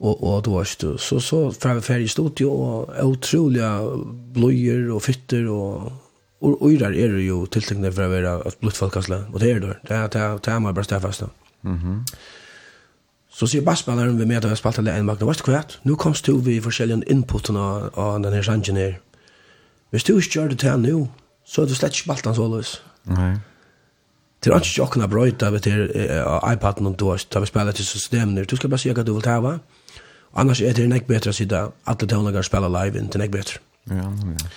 og 0.00 0.24
og 0.24 0.44
då 0.44 0.50
var 0.50 0.76
det 0.80 1.00
så 1.00 1.20
så 1.20 1.50
fram 1.50 1.82
färdig 1.82 2.10
studio 2.10 2.46
och 2.46 3.04
otroliga 3.04 3.80
blöjor 4.34 4.90
och 4.90 5.02
fitter 5.02 5.48
och 5.48 5.92
og 6.40 6.62
och 6.62 6.70
där 6.70 6.92
är 6.92 7.08
det 7.12 7.22
ju 7.22 7.46
tilltänkta 7.46 7.92
för 7.92 8.02
att 8.02 8.10
vara 8.10 8.42
att 8.42 8.60
blodfolkasla 8.60 9.24
och 9.32 9.40
det 9.40 9.50
er 9.50 9.58
det 9.58 9.76
det 9.88 9.96
er 9.96 10.06
det 10.06 10.20
er 10.20 10.38
det 10.38 10.52
är 10.52 10.58
man 10.58 10.74
bara 10.74 10.84
stäfast 10.84 11.22
mhm 11.62 12.04
Så 13.36 13.46
sier 13.46 13.60
bassspilleren 13.60 14.18
vi 14.18 14.24
med 14.24 14.36
at 14.36 14.44
jeg 14.44 14.56
spalte 14.56 14.78
alle 14.78 14.94
en 14.96 15.04
magna, 15.04 15.26
vet 15.26 15.42
du 15.44 15.50
hva? 15.50 15.60
Nå 15.84 15.94
komst 15.94 16.26
du 16.26 16.38
vi 16.40 16.60
forskjellige 16.60 17.04
inputene 17.10 17.90
av 17.92 18.22
denne 18.22 18.42
sangen 18.42 18.76
her. 18.76 18.94
Hvis 19.90 20.04
du 20.04 20.16
ikke 20.16 20.30
gjør 20.32 20.48
det 20.48 20.58
til 20.58 20.78
nå, 20.80 21.08
så 21.44 21.62
er 21.62 21.66
du 21.66 21.74
slett 21.74 21.92
ikke 21.92 22.04
spalt 22.04 22.24
han 22.24 22.34
så 22.34 22.48
løs. 22.48 22.82
Nei. 23.04 23.34
Det 24.40 24.52
er 24.52 24.56
ikke 24.56 24.82
åkne 24.82 25.08
brøyta 25.08 25.50
ved 25.50 25.60
til 25.60 25.92
iPaden 26.52 26.86
og 26.86 26.96
du 27.00 27.10
har 27.10 27.44
spillet 27.44 27.74
til 27.74 27.84
systemen. 27.84 28.44
Du 28.44 28.56
skal 28.56 28.70
bare 28.70 28.78
si 28.78 28.88
hva 28.88 29.04
du 29.04 29.12
vil 29.12 29.22
ta, 29.22 29.36
va? 29.40 29.58
Mm 29.58 29.75
Annars 30.36 30.60
er 30.60 30.76
det 30.76 30.88
nek 30.88 31.06
betre 31.08 31.32
å 31.32 31.36
sitte 31.36 31.62
alle 31.88 32.08
tøvnlager 32.08 32.44
spela 32.44 32.68
live 32.68 33.00
inn 33.00 33.08
til 33.12 33.22
nek 33.24 33.32
betre. 33.32 33.62
Ja, 33.90 34.04
ja. 34.04 34.48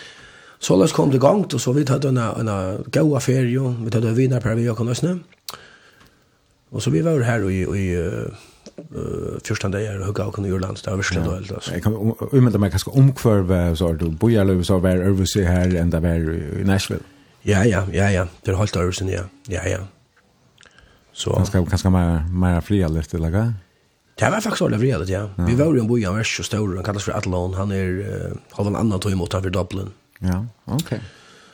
Så 0.60 0.76
lås 0.76 0.92
kom 0.92 1.12
det 1.12 1.22
gangt, 1.24 1.54
og 1.56 1.62
så 1.64 1.72
vi 1.72 1.86
tatt 1.88 2.04
en, 2.06 2.18
en 2.20 2.50
god 2.92 3.22
ferie, 3.24 3.70
vi 3.80 3.92
tatt 3.94 4.04
en 4.04 4.18
vinner 4.18 4.44
per 4.44 4.58
vi 4.60 4.68
og 4.68 4.82
løsne. 4.84 5.22
Og 6.72 6.84
så 6.84 6.92
vi 6.92 7.02
var 7.02 7.24
her 7.24 7.48
i, 7.50 7.62
i 7.64 7.86
uh, 7.96 9.40
första 9.44 9.70
dagar 9.70 10.00
och 10.00 10.06
hugga 10.06 10.26
och 10.26 10.36
kunna 10.36 10.48
göra 10.48 10.60
landet 10.60 10.84
där 10.84 10.96
verkligen 10.96 11.26
då 11.26 11.36
alltså. 11.36 11.72
Jag 11.74 11.84
kan 11.84 12.16
umedla 12.32 12.60
mig 12.60 12.70
kanske 12.70 12.90
omkvärva 12.90 13.76
så 13.76 13.94
du 13.94 14.10
bojar 14.10 14.42
eller 14.42 14.64
så 14.64 14.80
var 14.80 14.90
över 14.90 15.26
sig 15.26 15.44
här 15.44 15.76
ända 15.76 16.00
var 16.00 16.34
i 16.60 16.64
Nashville. 16.66 17.04
Ja 17.42 17.66
ja 17.66 17.86
ja 17.92 18.12
ja, 18.12 18.28
det 18.42 18.54
håller 18.54 18.82
över 18.82 18.92
sen 18.92 19.08
ja. 19.08 19.24
Ja 19.48 19.68
ja. 19.68 19.80
Så 21.14 21.32
kanske 21.32 21.70
kanske 21.70 21.90
mer 21.90 22.24
mer 22.32 22.62
fler 22.62 22.90
lite 22.90 23.18
eller 23.18 23.30
vad? 23.30 23.54
Det 24.20 24.30
var 24.30 24.42
faktisk 24.42 24.62
ordentlig 24.62 24.94
redan, 24.94 25.08
ja. 25.08 25.30
ja. 25.36 25.46
Vi 25.46 25.56
var 25.56 25.74
ju 25.74 25.80
en 25.80 25.88
boi, 25.88 26.04
han 26.04 26.16
var 26.16 26.24
så 26.24 26.44
stor, 26.44 26.76
han 26.76 26.84
kallas 26.84 27.04
för 27.04 27.12
Atlon, 27.12 27.54
han 27.54 27.72
är 27.72 27.88
uh, 27.88 28.36
har 28.52 28.66
en 28.68 28.76
annan 28.76 29.00
tog 29.00 29.12
imot, 29.12 29.34
han 29.34 29.44
för 29.44 29.50
Dublin. 29.50 29.90
Ja, 30.20 30.46
okej. 30.66 31.02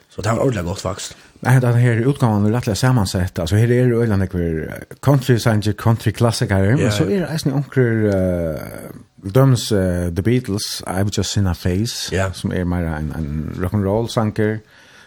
Så 0.10 0.22
det 0.22 0.30
var 0.30 0.40
ordentligt 0.40 0.66
gott 0.66 0.82
faktiskt. 0.82 1.18
Nej, 1.40 1.62
den 1.62 1.74
här 1.74 2.10
utgåvan 2.10 2.46
är 2.46 2.52
rättligen 2.52 2.76
sammansatt. 2.76 3.40
Alltså 3.40 3.56
här 3.56 3.72
är 3.72 3.88
det 3.88 3.96
öland 3.96 4.24
ekver 4.24 4.74
country 5.02 5.40
sanger, 5.40 5.74
country 5.74 6.12
klassiker, 6.12 6.64
Ja, 6.64 6.78
men 6.78 6.92
så 6.92 7.04
är 7.04 7.20
det 7.20 7.32
nästan 7.32 7.54
onker 7.54 7.82
uh, 7.82 8.56
döms 9.16 9.72
uh, 9.72 10.16
The 10.16 10.22
Beatles, 10.22 10.84
I've 10.86 11.10
just 11.18 11.32
seen 11.32 11.48
a 11.48 11.54
face, 11.54 12.16
ja. 12.16 12.34
som 12.34 12.52
är 12.52 12.64
mer 12.64 12.84
en, 12.84 13.12
en 13.12 13.56
rock'n'roll 13.60 14.08
sanker. 14.08 14.60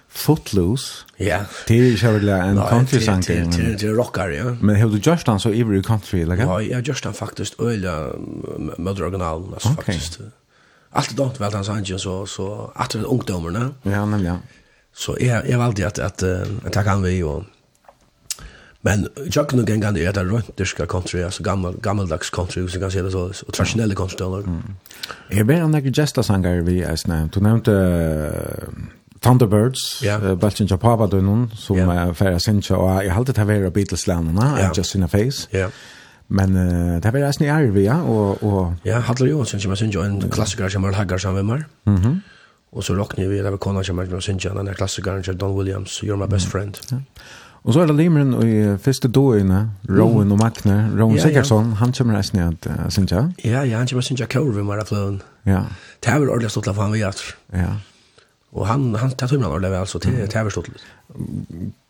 Footloose. 0.09 1.05
Ja. 1.19 1.45
Det 1.69 1.77
er 1.77 1.83
är 1.83 2.13
virkelig 2.13 2.33
en 2.33 2.57
country 2.57 3.01
sang. 3.01 3.23
Det 3.23 3.83
är 3.83 3.95
rockar, 3.95 4.29
ja. 4.29 4.57
Men 4.61 4.77
har 4.77 4.89
du 4.89 4.97
gjort 4.97 5.27
den 5.27 5.41
så 5.41 5.51
i 5.51 5.83
country, 5.83 6.21
eller? 6.21 6.37
Ja, 6.37 6.61
jag 6.61 6.89
just 6.89 7.05
den 7.05 7.15
faktisk 7.15 7.55
øyla 7.61 8.09
med 8.79 9.01
original 9.01 9.43
alltså 9.53 9.69
faktisk. 9.69 10.21
Alt 10.93 11.11
er 11.11 11.17
där 11.17 11.39
vel 11.39 11.55
han 11.55 11.65
sang 11.65 11.99
så 11.99 12.27
så 12.27 12.71
at 12.77 12.93
det 12.93 13.01
er 13.01 13.05
ungdommerne. 13.05 13.75
Ja, 13.85 14.05
nemlig, 14.07 14.29
ja. 14.29 14.37
Så 14.95 15.17
jeg, 15.21 15.43
jag 15.49 15.59
valde 15.59 15.87
at, 15.87 15.99
att 15.99 16.23
att 16.23 16.73
ta 16.73 16.83
kan 16.83 17.03
vi 17.03 17.23
og... 17.23 17.45
Men 18.81 19.09
jag 19.35 19.49
kan 19.49 19.67
gänga 19.67 19.93
det 19.93 20.15
där 20.15 20.25
runt 20.25 20.57
det 20.59 20.67
ska 20.67 20.87
country 20.87 21.23
alltså 21.23 21.43
gammal 21.43 21.75
gammaldags 21.83 22.31
country 22.31 22.69
så 22.69 22.81
kan 22.81 22.91
säga 22.91 23.03
det 23.03 23.11
så 23.11 23.33
och 23.47 23.55
traditionella 23.55 23.95
country 23.95 24.17
då. 24.19 24.45
Är 25.31 25.45
det 25.45 25.55
en 25.55 25.73
där 25.73 25.81
gesta 25.81 26.23
vi 26.63 26.83
är 26.83 26.97
snämt. 26.97 27.33
Du 27.33 27.41
nämnde 27.41 28.33
Thunderbirds, 29.23 30.03
yeah. 30.05 30.23
uh, 30.23 30.39
Belgian 30.39 30.69
Japava 30.69 31.07
dunnen, 31.07 31.51
som 31.55 31.77
yeah. 31.77 32.09
er 32.09 32.13
færre 32.13 32.41
sinja, 32.41 32.77
og 32.77 33.05
jeg 33.05 33.15
halte 33.15 33.33
det 33.33 33.47
vært 33.49 33.73
Beatles-landene, 33.73 34.51
yeah. 34.59 34.73
Just 34.77 34.95
in 34.95 35.03
a 35.03 35.07
Face. 35.07 35.49
Yeah. 35.55 35.71
Men 36.29 36.57
uh, 36.57 36.99
det 37.03 37.13
var 37.13 37.27
resten 37.27 37.47
i 37.47 37.71
vi, 37.71 37.87
ja, 37.89 38.01
og... 38.03 38.43
og... 38.45 38.75
Ja, 38.85 39.01
Hadler 39.01 39.31
jo, 39.31 39.45
synes 39.45 39.65
jeg, 39.65 39.77
synes 39.77 39.95
jeg, 39.95 40.07
en 40.07 40.31
klassiker 40.31 40.69
som 40.69 40.85
er 40.85 40.93
Haggar 40.93 41.19
sammen 41.19 41.47
med 41.47 41.57
meg. 41.57 41.65
Mm 41.87 42.21
Og 42.73 42.85
så 42.85 42.95
råkner 42.95 43.29
vi, 43.29 43.39
det 43.41 43.51
var 43.51 43.57
kona 43.57 43.83
som 43.83 43.99
er, 43.99 44.21
synes 44.21 44.45
jeg, 44.45 44.55
den 44.55 44.69
klassikeren 44.77 45.25
som 45.25 45.39
Don 45.39 45.57
Williams, 45.57 46.03
You're 46.05 46.17
My 46.17 46.29
Best 46.29 46.51
Friend. 46.53 46.77
Ja. 46.93 46.97
Og 47.65 47.75
så 47.75 47.81
er 47.81 47.87
det 47.87 47.97
Limeren 47.97 48.35
i 48.45 48.77
første 48.81 49.09
doene, 49.09 49.71
Rowan 49.89 50.27
mm. 50.27 50.33
og 50.33 50.39
Magne, 50.39 50.77
Rowan 51.01 51.17
ja, 51.17 51.23
Sigurdsson, 51.23 51.73
ja. 51.73 51.75
han 51.75 51.93
kommer 51.93 52.19
resten 52.19 52.39
i 52.39 52.43
at 52.43 52.69
uh, 52.71 52.89
synes 52.89 53.13
jeg. 53.13 53.33
Ja, 53.45 53.63
ja, 53.63 53.79
han 53.79 53.89
kommer 53.89 54.03
synes 54.03 54.21
jeg 54.21 54.29
kjører 54.29 54.53
vi 54.53 54.63
med 54.63 54.87
fløven. 54.87 55.23
Ja. 55.47 55.63
Det 56.05 56.13
er 56.13 56.19
vel 56.19 56.29
ordentlig 56.31 56.51
stått 56.51 56.69
av 56.69 56.79
han 56.81 56.93
vi 56.93 57.03
gjør. 57.03 57.25
Ja. 57.53 57.73
Och 58.51 58.67
han 58.67 58.95
han 58.95 59.11
tar 59.11 59.29
tummen 59.29 59.53
eller 59.53 59.71
väl 59.71 59.87
så 59.87 59.99
till 59.99 60.29
till 60.29 60.39
överstått. 60.39 60.67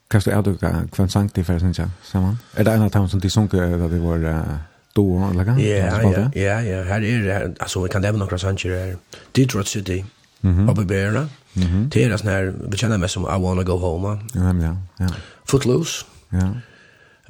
Kan 0.08 0.20
du 0.24 0.30
äta 0.30 0.86
kvann 0.92 1.08
sankt 1.08 1.38
i 1.38 1.44
för 1.44 1.72
ja 1.78 1.90
samman. 2.02 2.38
Är 2.54 2.64
det 2.64 2.72
en 2.72 2.82
av 2.82 2.90
dem 2.90 3.08
som 3.08 3.20
de 3.20 3.30
sjönk 3.30 3.54
över 3.54 3.88
vi 3.88 3.98
var 3.98 4.44
då 4.92 5.28
eller 5.30 5.44
kan? 5.44 5.60
Ja, 5.60 6.30
ja, 6.34 6.62
ja, 6.62 6.82
här 6.82 7.04
är 7.04 7.22
det 7.22 7.54
alltså 7.60 7.82
vi 7.82 7.88
kan 7.88 8.04
även 8.04 8.18
några 8.18 8.38
sancher 8.38 8.68
där. 8.68 8.96
Detroit 9.32 9.68
City. 9.68 10.04
Mhm. 10.40 10.68
Uppe 10.68 10.84
Berna. 10.84 11.28
Mhm. 11.52 11.90
Det 11.92 12.04
är 12.04 12.16
sån 12.16 12.28
här 12.28 12.54
vi 12.68 12.76
känner 12.76 12.98
mig 12.98 13.08
som 13.08 13.22
I 13.22 13.42
wanna 13.42 13.62
go 13.62 13.76
home. 13.76 14.18
Ja, 14.34 14.54
ja, 14.66 14.76
ja. 14.96 15.08
Footloose. 15.44 16.04
Ja. 16.28 16.48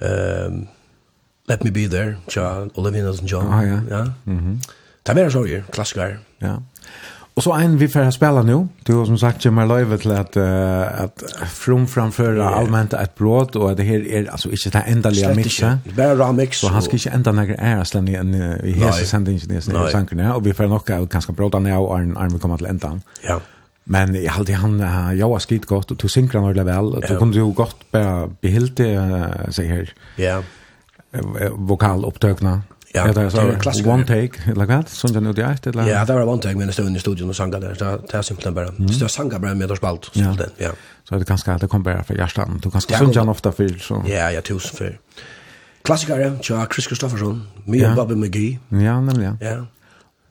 Ehm 0.07 0.67
Let 1.49 1.65
me 1.65 1.71
be 1.71 1.89
there. 1.89 2.17
John, 2.29 2.71
Olivia 2.75 3.05
Newton-John. 3.05 3.49
Ah, 3.53 3.65
ja. 3.65 3.81
Ja. 3.91 4.13
Mhm. 4.25 4.61
Det 5.03 5.13
är 5.13 5.17
mer 5.17 5.31
så 5.31 5.47
ju, 5.47 5.63
klassiker. 5.63 6.19
Ja. 6.39 6.63
Och 7.39 7.45
så 7.45 7.53
en 7.53 7.79
vi 7.79 7.89
får 7.89 8.11
spela 8.11 8.43
nu. 8.43 8.69
Du 8.83 8.95
har 8.95 9.07
som 9.07 9.19
sagt 9.19 9.45
Jimmy 9.45 9.67
Löve 9.67 9.99
till 9.99 10.13
att 10.13 10.37
uh, 10.37 11.03
att 11.03 11.23
from 11.49 11.87
framföra 11.87 12.49
allmänt 12.49 12.93
ett 12.93 13.15
brott 13.15 13.57
och 13.57 13.77
det 13.77 13.83
här 13.83 14.07
är 14.07 14.31
alltså 14.31 14.51
inte 14.51 14.71
det 14.71 14.79
enda 14.79 15.11
lilla 15.11 15.35
mixa. 15.35 15.79
Det 15.97 16.03
är 16.03 16.33
mix. 16.33 16.59
Så 16.59 16.69
han 16.69 16.83
ska 16.83 16.93
inte 16.93 17.11
ända 17.11 17.33
några 17.33 17.55
är 17.55 18.09
i 18.09 18.15
en 18.15 18.35
i 18.65 18.73
hela 18.73 18.93
sändningen 18.93 19.41
det 19.49 19.55
är 19.57 19.91
sanken 19.91 20.21
och 20.21 20.47
vi 20.47 20.55
får 20.55 20.67
nog 20.67 20.91
ut 20.91 21.11
ganska 21.11 21.33
bra 21.33 21.49
ner 21.49 21.59
nu 21.59 21.77
och 21.77 21.99
en 21.99 22.17
arm 22.17 22.39
kommer 22.39 22.57
till 22.57 22.67
ändan. 22.67 23.03
Ja. 23.23 23.41
Men 23.85 24.23
jag 24.23 24.33
hade 24.33 24.53
han 24.53 24.81
jag 25.19 25.29
har 25.29 25.39
skit 25.39 25.67
gott 25.67 25.91
och 25.91 25.97
du 25.97 26.09
synkran 26.09 26.43
nog 26.43 26.57
väl 26.57 26.91
Du 26.91 27.01
då 27.09 27.19
kunde 27.19 27.39
ju 27.39 27.53
gott 27.53 27.77
bara 27.91 28.27
behilde 28.41 28.85
sig 29.51 29.67
här. 29.67 29.93
Ja. 30.17 30.43
Vokalupptökna. 31.53 32.63
Ja, 32.95 33.07
ja 33.07 33.13
det 33.13 33.23
er 33.23 33.29
så 33.29 33.43
klassiker. 33.61 33.91
One 33.93 34.05
take, 34.09 34.41
eller 34.53 34.69
hva? 34.69 34.79
Sånn 34.89 35.13
den 35.13 35.29
ut 35.29 35.39
i 35.39 35.45
eit, 35.45 35.67
eller? 35.69 35.89
Ja, 35.91 36.05
det 36.09 36.17
var 36.17 36.29
one 36.31 36.41
take, 36.41 36.57
men 36.57 36.71
jeg 36.71 36.79
stod 36.79 36.95
i 36.97 37.03
studion 37.03 37.33
og 37.33 37.37
sanga 37.37 37.61
der. 37.61 37.77
Det 37.77 38.17
er 38.17 38.25
simpelthen 38.25 38.57
bare, 38.57 38.73
mm. 38.77 38.87
det 38.89 39.03
var 39.05 39.13
sanga 39.13 39.41
bare 39.43 39.59
med 39.59 39.75
og 39.75 39.81
spalt. 39.81 40.11
Ja. 40.17 40.33
ja. 40.61 40.73
Så 41.05 41.21
det 41.21 41.29
ganske, 41.29 41.59
det 41.61 41.69
kom 41.69 41.85
bare 41.85 42.05
fra 42.09 42.17
hjertan. 42.17 42.61
Du 42.65 42.71
kan 42.73 42.85
sunja 42.85 43.21
han 43.21 43.33
ofta 43.33 43.53
fyr, 43.53 43.77
så. 43.85 44.01
Ja, 44.09 44.31
ja, 44.33 44.41
tusen 44.45 44.77
fyr. 44.77 44.97
Klassiker, 45.85 46.21
ja, 46.21 46.65
Chris 46.73 46.89
Kristoffersson, 46.89 47.45
mye 47.69 47.85
ja. 47.85 47.95
Bobby 47.97 48.17
McGee. 48.17 48.59
Ja, 48.73 48.99
nemlig, 49.01 49.31
ja. 49.31 49.37
ja. 49.45 49.57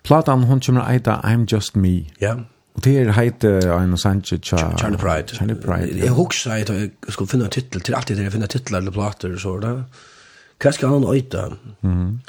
Platan, 0.08 0.46
hon 0.50 0.62
kommer 0.64 0.90
eita 0.90 1.22
I'm 1.26 1.46
Just 1.52 1.76
Me. 1.76 2.08
Ja. 2.22 2.36
Og 2.78 2.84
det 2.86 2.94
er 3.02 3.10
heit 3.18 3.46
Aino 3.46 3.98
Sanchez 3.98 4.44
tja... 4.46 4.58
Charlie 4.78 5.00
Pride. 5.02 5.34
Charlie 5.34 5.58
Pride, 5.58 5.96
ja. 5.98 6.06
Jeg 6.06 6.14
husker 6.14 6.52
at 6.52 6.70
jeg 6.70 6.92
skulle 7.10 7.30
finne 7.30 7.50
tittel, 7.50 7.82
til 7.82 7.98
alltid 7.98 8.22
jeg 8.22 8.32
finne 8.32 8.50
titler 8.50 8.84
eller 8.84 8.94
plater 8.94 9.34
og 9.34 9.42
så, 9.42 9.58
da. 9.62 9.74
Ja 9.82 10.14
Hva 10.62 10.74
skal 10.74 10.94
han 10.94 11.06
øyta? 11.06 11.50
Mm. 11.82 12.20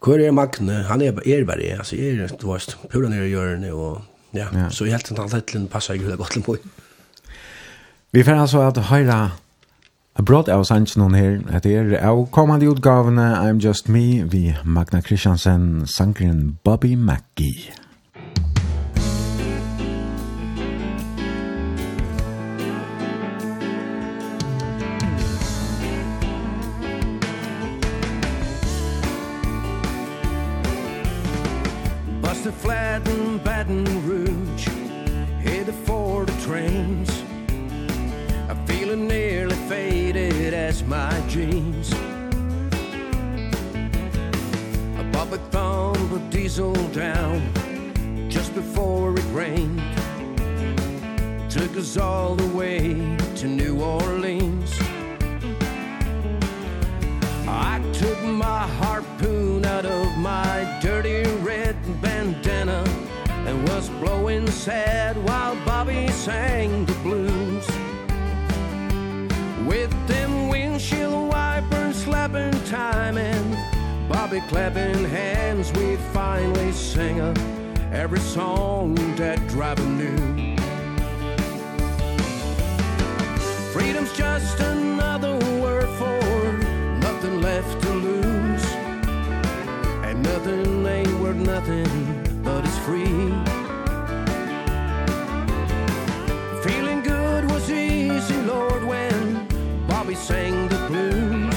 Hvor 0.00 0.20
er 0.20 0.32
Magne? 0.32 0.82
Han 0.88 1.02
er, 1.02 1.12
er 1.26 1.44
bare 1.44 1.60
det. 1.60 1.74
Altså, 1.78 1.96
er 1.96 2.16
det, 2.22 2.40
du 2.40 2.52
vet, 2.52 2.78
pura 2.92 3.08
nere 3.08 3.26
i 3.26 3.34
hjørnet, 3.34 3.72
og 3.72 4.00
ja, 4.34 4.46
ja. 4.54 4.68
så 4.70 4.88
helt 4.88 5.04
til 5.04 5.18
han 5.18 5.28
litt 5.34 5.70
passer 5.70 5.98
ikke 5.98 6.16
godt 6.16 6.38
til 6.38 6.44
meg. 6.48 6.64
Vi 8.12 8.24
får 8.26 8.42
altså 8.46 8.66
at 8.66 8.78
a 8.78 9.30
Jeg 10.18 10.26
brått 10.26 10.48
av 10.52 10.64
sannsjonen 10.66 11.14
her 11.14 11.56
etter 11.56 11.94
av 12.02 12.26
kommande 12.34 12.66
utgavene 12.68 13.28
I'm 13.40 13.60
Just 13.62 13.88
Me 13.88 14.24
vi 14.28 14.50
Magna 14.64 15.00
Christiansen 15.00 15.86
sangren 15.86 16.58
Bobby 16.64 16.94
Mackie. 16.94 17.79
Baton 33.70 34.04
Rouge. 34.04 34.66
Headed 35.44 35.74
for 35.86 36.24
the 36.26 36.32
trains. 36.42 37.08
I'm 38.48 38.66
feeling 38.66 39.06
nearly 39.06 39.54
faded 39.68 40.52
as 40.52 40.82
my 40.82 41.12
jeans. 41.28 41.92
I 44.98 45.08
pop 45.12 45.30
a 45.30 45.38
thumb 45.52 46.12
of 46.12 46.30
diesel 46.30 46.72
down 46.88 47.40
Just 48.28 48.56
before 48.56 49.14
it 49.16 49.24
rained. 49.32 49.80
Took 51.48 51.76
us 51.76 51.96
all 51.96 52.34
the 52.34 52.48
way 52.48 53.16
to 53.36 53.46
New 53.46 53.82
Orleans. 53.82 54.72
I 57.46 57.80
took 57.92 58.20
my 58.24 58.66
harpoon 58.82 59.64
out 59.64 59.86
of 59.86 60.16
my 60.18 60.78
dirty 60.82 61.22
red 61.42 61.76
bandana 62.02 62.84
and 63.50 63.68
was 63.68 63.88
blowing 63.98 64.48
sad 64.48 65.16
while 65.26 65.56
Bobby 65.66 66.06
sang 66.08 66.84
the 66.84 66.94
blues. 67.02 67.66
With 69.66 69.92
them 70.06 70.48
windshield 70.48 71.32
wipers 71.32 71.96
slapping 72.04 72.52
time 72.66 73.18
and 73.18 74.08
Bobby 74.08 74.40
clapping 74.48 75.04
hands 75.04 75.72
we 75.72 75.96
finally 76.12 76.70
sing 76.70 77.18
a 77.20 77.34
every 77.90 78.20
song 78.20 78.94
that 79.16 79.38
driver 79.48 79.88
knew. 79.98 80.46
Freedom's 83.72 84.12
just 84.16 84.60
another 84.60 85.34
word 85.60 85.90
for 85.98 86.52
nothing 86.98 87.40
left 87.40 87.82
to 87.82 87.90
lose. 87.90 88.64
And 90.06 90.22
nothing 90.22 90.86
ain't 90.86 91.20
worth 91.20 91.36
nothing 91.36 92.19
blood 92.60 92.68
is 92.68 92.78
free. 92.80 93.32
Feeling 96.62 97.02
good 97.02 97.50
was 97.50 97.70
easy, 97.70 98.36
Lord, 98.42 98.84
when 98.84 99.46
Bobby 99.86 100.14
sang 100.14 100.68
the 100.68 100.76
blues. 100.88 101.54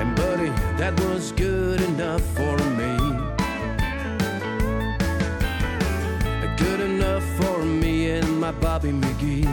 And 0.00 0.14
buddy, 0.16 0.50
that 0.76 0.98
was 1.00 1.32
good 1.32 1.80
enough 1.80 2.22
for 2.36 2.56
me. 2.78 2.96
Good 6.56 6.80
enough 6.80 7.24
for 7.40 7.62
me 7.62 8.10
and 8.10 8.40
my 8.40 8.52
Bobby 8.52 8.90
McGee. 8.90 9.44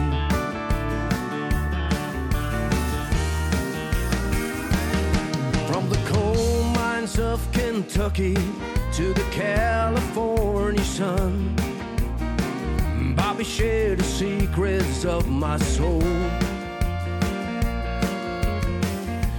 From 5.68 5.90
the 5.90 6.00
coal 6.12 6.64
mines 6.64 7.18
of 7.20 7.40
Kentucky 7.52 8.36
to 8.94 9.14
the 9.14 9.26
California 9.32 10.84
sun. 10.84 11.56
Bobby 13.16 13.44
shared 13.44 14.00
the 14.00 14.04
secrets 14.04 15.06
of 15.06 15.30
my 15.30 15.58
soul. 15.58 16.04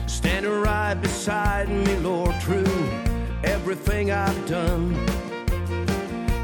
Standing 0.07 0.61
right 0.61 0.95
beside 0.95 1.69
me, 1.69 1.97
Lord, 1.97 2.35
true 2.41 2.65
Everything 3.45 4.11
I've 4.11 4.47
done. 4.47 4.95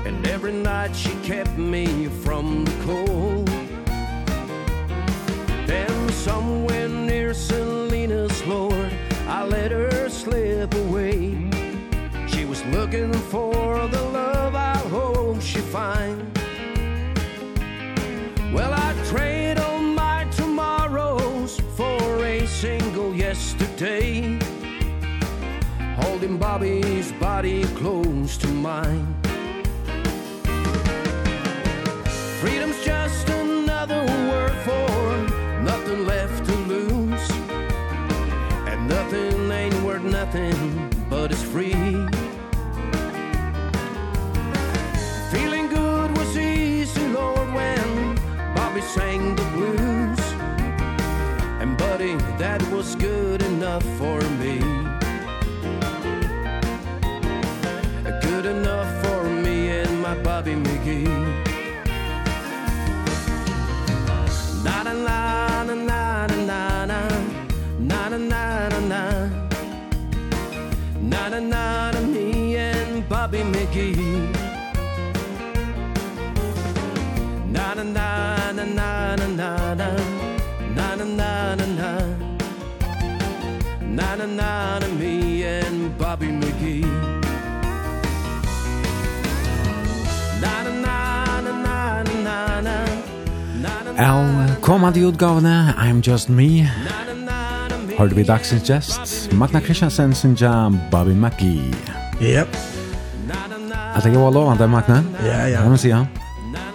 And 0.04 0.26
every 0.26 0.52
night 0.52 0.94
she 0.96 1.10
kept 1.22 1.56
me 1.56 2.06
from 2.06 2.64
the 2.64 2.72
cold. 2.84 3.57
looking 12.90 13.12
for 13.12 13.86
the 13.88 14.02
love 14.02 14.54
I 14.54 14.76
hope 14.88 15.42
she 15.42 15.58
find. 15.58 16.22
Well 18.50 18.72
I 18.72 18.94
trade 19.10 19.58
all 19.58 19.78
my 19.78 20.24
tomorrows 20.30 21.60
for 21.76 22.24
a 22.24 22.46
single 22.46 23.14
yesterday 23.14 24.38
Holding 25.96 26.38
Bobby's 26.38 27.12
body 27.12 27.64
close 27.76 28.38
to 28.38 28.48
mine. 28.48 29.07
was 52.78 52.94
good 52.94 53.42
enough 53.42 53.82
for 53.98 54.27
nine 84.38 84.80
to 84.80 84.88
me 84.94 85.42
and 85.44 85.98
Bobby 85.98 86.30
McGee. 86.30 86.86
Al 93.98 94.54
komandi 94.60 95.02
utgavene 95.02 95.74
I'm 95.76 96.00
Just 96.10 96.28
Me. 96.28 96.70
Hørte 97.98 98.14
vi 98.14 98.22
dagsens 98.22 98.62
gest 98.62 99.32
Magna 99.34 99.60
Kristiansen 99.60 100.14
synja 100.14 100.70
Bobby 100.90 101.16
McGee. 101.18 101.74
Yep. 102.22 102.56
At 103.94 104.04
det 104.04 104.14
var 104.14 104.30
lovande 104.30 104.68
Magna. 104.68 105.02
Ja, 105.24 105.46
ja. 105.46 105.62
Det 105.62 105.70
må 105.70 105.76
si 105.76 105.88
säga 105.88 106.06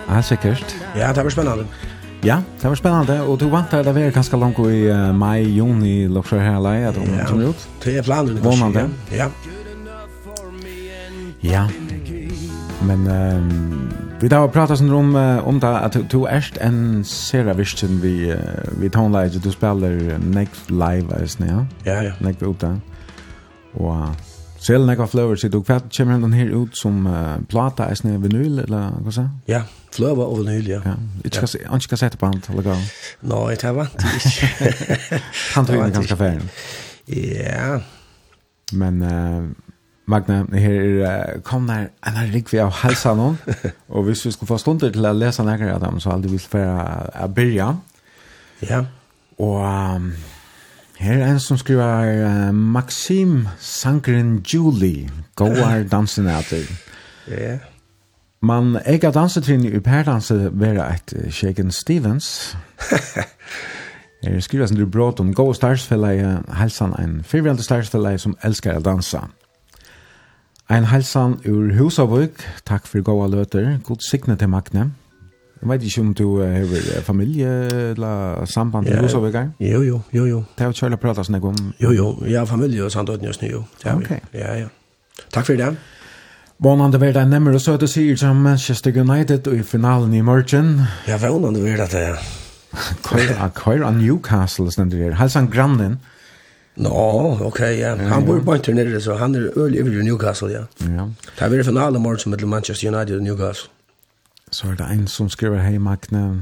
Ja, 0.09 0.21
sikkert. 0.21 0.75
Ja, 0.95 1.13
det 1.13 1.23
var 1.23 1.29
spennende. 1.29 1.65
Ja, 2.23 2.37
det 2.61 2.69
var 2.69 2.75
spennende, 2.75 3.21
og 3.27 3.39
du 3.39 3.49
vant 3.51 3.73
at 3.73 3.85
det 3.85 3.95
var 3.95 4.11
ganske 4.15 4.37
langt 4.37 4.59
i 4.59 4.85
uh, 4.87 5.15
mai, 5.15 5.43
juni, 5.43 6.07
lukker 6.07 6.39
her 6.39 6.59
lei, 6.63 6.77
at 6.87 6.95
hun 6.95 7.17
ja, 7.17 7.25
kommer 7.27 7.49
ut. 7.51 7.65
Det 7.83 7.97
er 7.97 8.01
planen, 8.01 8.37
det 8.37 8.43
kanskje, 8.43 8.89
ja. 9.11 9.27
Ja. 11.43 11.65
Men 12.87 13.03
um, 13.07 13.91
vi 14.21 14.31
da 14.31 14.39
har 14.39 14.47
pratet 14.55 14.79
sånn 14.79 14.95
om, 14.95 15.11
om 15.19 15.59
det, 15.59 15.73
at 15.83 15.99
du 16.11 16.23
erst 16.23 16.61
en 16.63 17.03
serie 17.03 17.57
virkelig 17.59 17.99
vi, 17.99 18.15
uh, 18.31 18.71
vi 18.79 18.87
tonelage, 18.87 19.43
du 19.43 19.51
spiller 19.51 20.15
Next 20.23 20.71
Live, 20.71 21.11
er 21.11 21.27
ja? 21.43 21.65
Ja, 21.83 22.01
ja. 22.07 22.17
Next 22.23 22.43
ut 22.43 22.63
da. 22.63 22.77
Og 23.75 24.15
selv 24.63 24.87
Next 24.87 25.11
Flowers, 25.11 25.43
du 25.43 25.59
hva 25.59 25.81
kommer 25.91 26.23
den 26.23 26.39
her 26.39 26.55
ut 26.55 26.77
som 26.77 27.03
uh, 27.03 27.35
plata, 27.51 27.91
er 27.91 27.99
det 27.99 28.21
vinyl, 28.29 28.63
eller 28.63 29.01
hva 29.03 29.11
sa? 29.11 29.27
Ja, 29.47 29.65
ja 29.67 29.82
flöva 29.93 30.23
och 30.23 30.37
vanilja. 30.37 30.81
Ja, 30.85 30.95
inte 31.23 31.47
ska 31.47 31.59
inte 31.73 31.83
ska 31.83 31.97
sätta 31.97 32.17
på 32.17 32.25
hand 32.25 32.47
eller 32.49 32.61
gå. 32.61 32.75
Nej, 33.19 33.57
det 33.61 33.71
var 33.71 33.87
ikke. 34.15 35.21
Han 35.55 35.65
tog 35.65 35.75
in 35.75 35.93
ganska 35.93 36.17
färgen. 36.17 36.49
Ja. 37.05 37.81
Men 38.71 39.01
uh, 39.01 39.49
Magne, 40.05 40.59
her 40.59 40.81
uh, 40.81 41.41
kom 41.41 41.67
der 41.67 41.87
en 42.07 42.13
her 42.13 42.27
rikvi 42.33 42.59
av 42.59 42.71
halsa 42.71 43.13
nå. 43.15 43.35
og 43.95 44.03
hvis 44.03 44.25
vi 44.25 44.31
skulle 44.31 44.47
få 44.47 44.57
stunder 44.57 44.91
til 44.91 45.05
å 45.05 45.13
lese 45.13 45.45
nekker 45.45 45.75
av 45.75 45.81
dem, 45.85 45.99
så 45.99 46.15
hadde 46.15 46.31
vi 46.31 46.39
for 46.41 46.59
å 46.59 47.27
begynne. 47.27 47.79
Ja. 48.63 48.83
Og 49.39 49.61
um, 49.63 50.09
her 50.99 51.19
er 51.19 51.31
en 51.31 51.39
som 51.39 51.57
skriver 51.57 52.25
uh, 52.25 52.49
Maxim 52.53 53.47
Sankren 53.59 54.41
Julie, 54.47 55.09
Goar 55.35 55.85
Dansenater. 55.91 56.67
Ja. 57.27 57.59
Man 58.43 58.75
eiga 58.83 59.07
dansetrinn 59.15 59.63
i 59.63 59.79
perdanse 59.79 60.35
vera 60.59 60.89
et 60.91 61.13
Shaken 61.31 61.69
Stevens. 61.71 62.57
er 64.23 64.41
skriva 64.43 64.67
som 64.67 64.75
du 64.75 64.83
brått 64.83 65.21
om 65.23 65.29
Go 65.35 65.45
Starsfelleie, 65.55 66.41
helsan 66.59 66.91
en 66.99 67.21
fyrvjente 67.23 67.63
Starsfelleie 67.63 68.19
som 68.19 68.35
elskar 68.43 68.81
å 68.81 68.83
dansa. 68.83 69.29
Ein 70.67 70.89
helsan 70.91 71.37
ur 71.47 71.71
Husavøk, 71.77 72.43
takk 72.67 72.91
for 72.91 72.99
goa 73.07 73.29
løter, 73.31 73.77
god 73.87 74.03
signe 74.03 74.35
til 74.35 74.51
Magne. 74.51 74.89
Jeg 75.61 75.71
vet 75.71 75.87
ikke 75.87 76.03
om 76.03 76.13
du 76.19 76.27
har 76.43 77.07
familie 77.07 77.55
eller 77.93 78.43
samband 78.51 78.91
til 78.91 78.99
Husavøk 79.05 79.39
her? 79.39 79.51
Jo, 79.63 79.85
jo, 79.87 80.03
jo, 80.11 80.27
jo. 80.27 80.43
Det 80.57 80.67
er 80.67 80.73
jo 80.73 80.81
kjærlig 80.81 80.99
å 80.99 81.05
prate 81.07 81.23
sånn 81.23 81.39
om. 81.39 81.65
Jo, 81.79 81.95
jo, 81.95 82.13
jeg 82.27 82.41
har 82.41 82.51
familie 82.51 82.83
og 82.83 82.91
samtidig 82.91 83.23
nødvendig, 83.23 83.55
jo. 83.55 83.63
Det 83.79 83.93
er 83.93 84.03
vi. 84.03 84.23
Ja, 84.35 84.55
ja. 84.65 84.71
Takk 85.31 85.47
for 85.47 85.55
det. 85.55 85.75
Vånande 86.57 86.99
var 86.99 87.13
det 87.13 87.25
nemmere 87.27 87.59
søte 87.59 87.87
sier 87.87 88.15
som 88.15 88.43
Manchester 88.45 88.93
United 88.99 89.47
i 89.47 89.63
finalen 89.63 90.13
i 90.13 90.21
morgen. 90.21 90.81
Ja, 91.07 91.17
vånande 91.17 91.63
vil 91.63 91.77
det 91.77 91.91
det. 91.91 92.17
Køyra 93.55 93.91
Newcastle, 93.91 94.71
stendur 94.71 94.97
her. 94.97 95.11
Halsan 95.11 95.49
grannen. 95.49 95.99
Nå, 96.75 96.89
no, 96.89 97.45
ok, 97.45 97.59
ja. 97.59 97.95
Han 97.95 98.25
bor 98.25 98.39
på 98.41 98.53
en 98.53 98.75
nere, 98.75 99.01
så 99.01 99.15
han 99.15 99.35
er 99.35 99.51
øl 99.55 99.75
i 99.75 99.81
Newcastle, 100.03 100.49
ja. 100.51 100.63
ja. 100.81 101.07
Det 101.39 101.51
var 101.51 101.63
finalen 101.63 102.01
i 102.01 102.03
morgen 102.03 102.31
mellom 102.31 102.49
Manchester 102.49 102.87
United 102.87 103.17
og 103.17 103.23
Newcastle. 103.23 103.69
Så 104.51 104.67
er 104.67 104.75
det 104.75 104.87
en 104.91 105.07
som 105.07 105.29
skriver, 105.29 105.61
hei 105.61 105.77
Magne, 105.77 106.41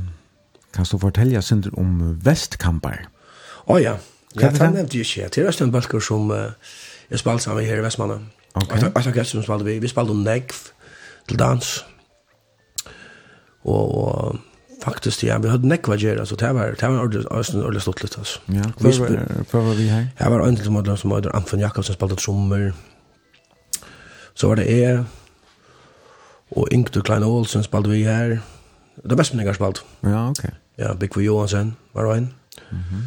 kan 0.73 0.85
du 0.91 0.97
fortelle 0.97 1.41
Sinter 1.41 1.71
om 1.77 2.17
vestkamper? 2.23 3.07
Å 3.67 3.73
oh, 3.73 3.81
ja, 3.81 3.97
ja, 4.35 4.49
det 4.51 4.71
nevnte 4.71 4.97
jeg 4.97 5.05
ikke. 5.05 5.29
Det 5.35 5.43
er 5.47 5.63
en 5.63 5.71
balker 5.71 5.99
som 5.99 6.31
uh, 6.31 6.51
jeg 7.11 7.19
spalte 7.19 7.43
sammen 7.43 7.65
her 7.65 7.79
i 7.79 7.83
Vestmannen. 7.83 8.29
Okay. 8.53 8.90
Att 8.94 9.06
jag 9.06 9.15
gäst 9.15 9.32
som 9.32 9.44
spelade 9.44 9.64
vi, 9.64 9.80
vi 9.80 9.88
spelade 9.88 10.14
Negv 10.14 10.53
till 11.28 11.38
dans. 11.38 11.84
Och, 13.61 13.98
och 13.98 14.36
faktiskt 14.84 15.23
ja, 15.23 15.38
vi 15.38 15.49
hade 15.49 15.68
Negva 15.68 15.95
gör 15.95 16.26
så 16.26 16.36
det 16.36 16.53
var 16.53 16.76
det 16.80 16.88
var 16.88 16.99
ordentligt 16.99 17.56
ordentligt 17.56 17.82
stort 17.82 18.03
lite 18.03 18.19
alltså. 18.19 18.40
Ja, 18.45 18.64
vi 18.80 18.98
var 19.52 19.73
vi 19.76 19.88
här. 19.88 20.07
Jag 20.18 20.30
var 20.30 20.48
en 20.48 20.78
av 20.78 20.84
de 20.84 20.98
som 20.98 21.11
hade 21.11 21.32
Anton 21.32 21.60
Jakobsen 21.60 21.95
spelade 21.95 22.15
trummor. 22.15 22.73
Så 24.34 24.48
var 24.48 24.56
det 24.56 24.72
är 24.84 25.06
och 26.49 26.69
Ingrid 26.69 27.06
Klein 27.06 27.23
Olsen 27.23 27.64
spalte 27.64 27.90
vi 27.90 28.03
her. 28.03 28.40
Det 29.03 29.15
bästa 29.15 29.44
jag 29.44 29.56
spelade. 29.56 29.80
Ja, 29.99 30.30
okej. 30.30 30.52
Okay. 30.76 30.86
Ja, 30.88 30.94
Big 30.94 31.18
Johansen 31.18 31.76
var 31.91 32.06
det 32.06 32.18
en. 32.18 32.34
Mhm. 32.69 32.94
Mm 32.94 33.06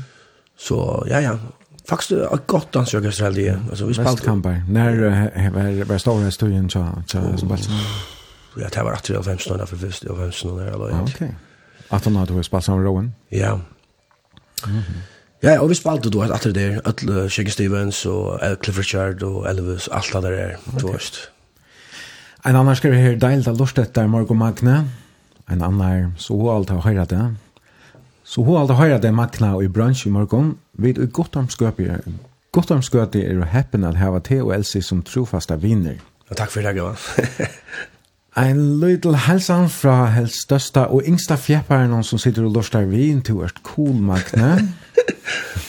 så 0.56 1.06
ja 1.10 1.20
ja, 1.20 1.38
Faktisk 1.88 2.10
det 2.10 2.22
er 2.24 2.36
godt 2.36 2.74
dansorkester 2.74 3.24
heldig. 3.24 3.46
Altså, 3.70 3.86
vi 3.86 3.94
spalte... 3.94 4.10
Vestkamper. 4.10 4.54
Når 4.68 5.84
var 5.84 5.98
stor 5.98 6.20
historien 6.24 6.68
til 6.68 6.84
Balsan? 7.48 7.74
Ja, 8.56 8.68
det 8.70 8.84
var 8.84 8.92
18 8.92 9.16
og 9.16 9.24
15 9.24 9.60
år, 9.60 9.66
for 9.66 9.76
15 9.76 10.10
og 10.10 10.16
15 10.16 10.50
år. 10.50 11.02
Ok. 11.02 11.22
18 11.90 12.16
år, 12.16 12.24
du 12.24 12.34
har 12.34 12.42
spalt 12.42 12.64
sammen 12.64 12.82
med 12.82 12.90
Rowan? 12.90 13.14
Ja. 13.32 13.54
Ja, 15.42 15.58
og 15.60 15.68
vi 15.68 15.74
spalte 15.74 16.10
du 16.10 16.22
etter 16.22 16.38
det 16.38 16.54
der. 16.54 16.80
Alle 16.88 17.30
Shaggy 17.30 17.48
Stevens 17.48 18.06
og 18.06 18.40
Cliff 18.62 18.78
Richard 18.78 19.22
og 19.22 19.50
Elvis, 19.50 19.88
alt 19.92 20.12
det 20.12 20.22
der, 20.22 20.56
du 20.80 20.86
vet. 20.92 21.30
En 22.46 22.56
annan 22.56 22.76
skriver 22.76 22.96
her, 22.96 23.18
deilt 23.18 23.48
av 23.48 23.56
Lorstedt 23.58 23.94
der, 23.94 24.06
Margo 24.06 24.34
Magne. 24.34 24.84
En 25.50 25.62
annan 25.62 26.12
så 26.16 26.36
alt 26.56 26.70
har 26.70 26.80
høyret 26.80 27.10
det. 27.10 27.36
Så 28.34 28.42
hun 28.42 28.56
alltid 28.58 28.74
høyre 28.74 28.98
det 28.98 29.12
makna 29.14 29.52
i 29.62 29.68
bransj 29.70 30.08
i 30.08 30.10
morgon, 30.10 30.56
vid 30.82 30.98
i 30.98 31.06
Gottarmskøpere. 31.06 32.00
Gottarmskøpere 32.52 33.28
er 33.28 33.36
jo 33.38 33.44
heppen 33.46 33.84
at 33.86 33.94
hava 34.00 34.18
te 34.26 34.40
og 34.42 34.50
Elsie 34.56 34.82
som 34.82 35.04
trofasta 35.06 35.54
viner. 35.62 36.00
Og 36.26 36.34
takk 36.40 36.50
for 36.50 36.66
det, 36.66 36.72
Gavan. 36.74 36.98
Ein 38.34 38.80
little 38.82 39.14
helsan 39.28 39.68
fra 39.70 40.08
helst 40.10 40.48
størsta 40.48 40.88
og 40.90 41.06
yngsta 41.06 41.36
fjepparen 41.38 41.94
som 42.02 42.18
sitter 42.18 42.48
og 42.48 42.56
lortar 42.56 42.88
vin 42.90 43.20
til 43.22 43.38
hvert 43.38 43.62
cool 43.62 43.94
magne. 44.02 44.56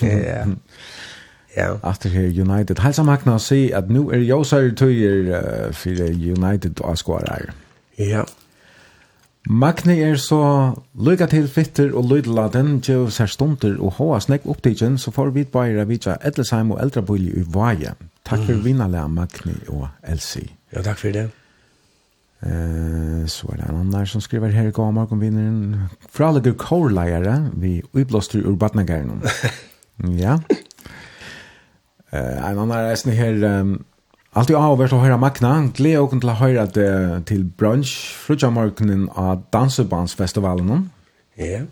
Ja. 0.01 0.45
Ja. 1.55 1.77
After 1.87 2.09
her 2.09 2.27
United. 2.27 2.81
Helsa 2.83 3.03
magne 3.07 3.37
og 3.37 3.39
si 3.41 3.69
at 3.71 3.87
nu 3.89 4.09
er 4.11 4.19
jåsar 4.27 4.73
tøyer 4.75 5.29
uh, 5.31 5.69
for 5.71 6.01
United 6.11 6.81
og 6.83 6.97
skårar. 6.97 7.53
Ja. 7.97 8.03
Yeah. 8.03 8.25
Magni 9.45 9.99
er 10.01 10.15
så 10.17 10.39
lykka 10.97 11.27
til 11.29 11.45
fitter 11.51 11.91
og 11.93 12.07
lydladen, 12.09 12.79
djev 12.81 13.11
sær 13.13 13.29
stunder 13.29 13.75
og 13.77 13.99
hoa 13.99 14.17
snekk 14.23 14.47
opptidgen, 14.49 14.97
så 14.97 15.13
får 15.13 15.35
vi 15.35 15.43
bare 15.45 15.85
vidja 15.85 16.15
Edelsheim 16.25 16.71
og 16.73 16.81
Eldrabulje 16.81 17.43
i 17.43 17.43
Vaje. 17.53 17.93
Takk 18.25 18.41
for 18.41 18.57
mm. 18.57 18.63
vinnerlega 18.65 19.05
Magni 19.07 19.53
og 19.69 19.85
Elsi. 20.01 20.47
Ja, 20.73 20.81
takk 20.81 20.97
for 20.97 21.13
det. 21.13 21.27
Eh, 22.41 23.21
så 23.29 23.51
er 23.53 23.61
det 23.61 23.69
en 23.69 23.83
annan 23.83 24.09
som 24.09 24.21
skriver 24.21 24.49
her 24.49 24.71
i 24.71 24.73
går 24.73 24.91
morgen 24.97 25.21
vinneren. 25.21 25.89
Fralegger 26.09 26.57
kårleiere, 26.57 27.51
vi 27.53 27.83
uiblåster 27.93 28.41
ur 28.41 28.57
badnageren. 28.57 29.21
ja. 30.25 30.39
Eh, 32.09 32.37
en 32.37 32.55
annan 32.55 32.79
er 32.79 32.95
eisen 32.95 33.13
her... 33.13 33.59
Um, 33.59 33.83
Allt 34.35 34.49
jag 34.49 34.59
har 34.59 34.75
varit 34.75 34.93
att 34.93 35.01
höra 35.01 35.17
Magna, 35.17 35.71
gleder 35.75 36.01
och 36.01 36.11
til 36.11 36.29
å 36.29 36.33
høre 36.33 36.65
det 36.67 37.25
til 37.25 37.45
brunch, 37.45 38.11
frutjamorgonen 38.19 39.09
av 39.15 39.45
Dansebandsfestivalen. 39.53 40.91
Ja. 41.37 41.45
Yeah. 41.45 41.63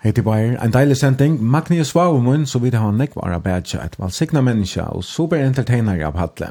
Hej 0.00 0.12
til 0.12 0.22
Bayer, 0.22 0.54
en 0.64 0.72
deilig 0.72 0.96
sending. 0.96 1.42
Magni 1.42 1.78
er 1.78 1.84
svavumun, 1.84 2.46
så 2.46 2.58
vidt 2.58 2.74
han 2.78 2.94
nekk 2.96 3.16
var 3.18 3.34
abedja 3.34 3.82
et 3.84 3.98
valsikna 3.98 4.40
menneske 4.40 4.86
og 4.86 5.04
super 5.04 5.42
entertainer 5.42 5.98
av 6.06 6.14
Hadle. 6.16 6.48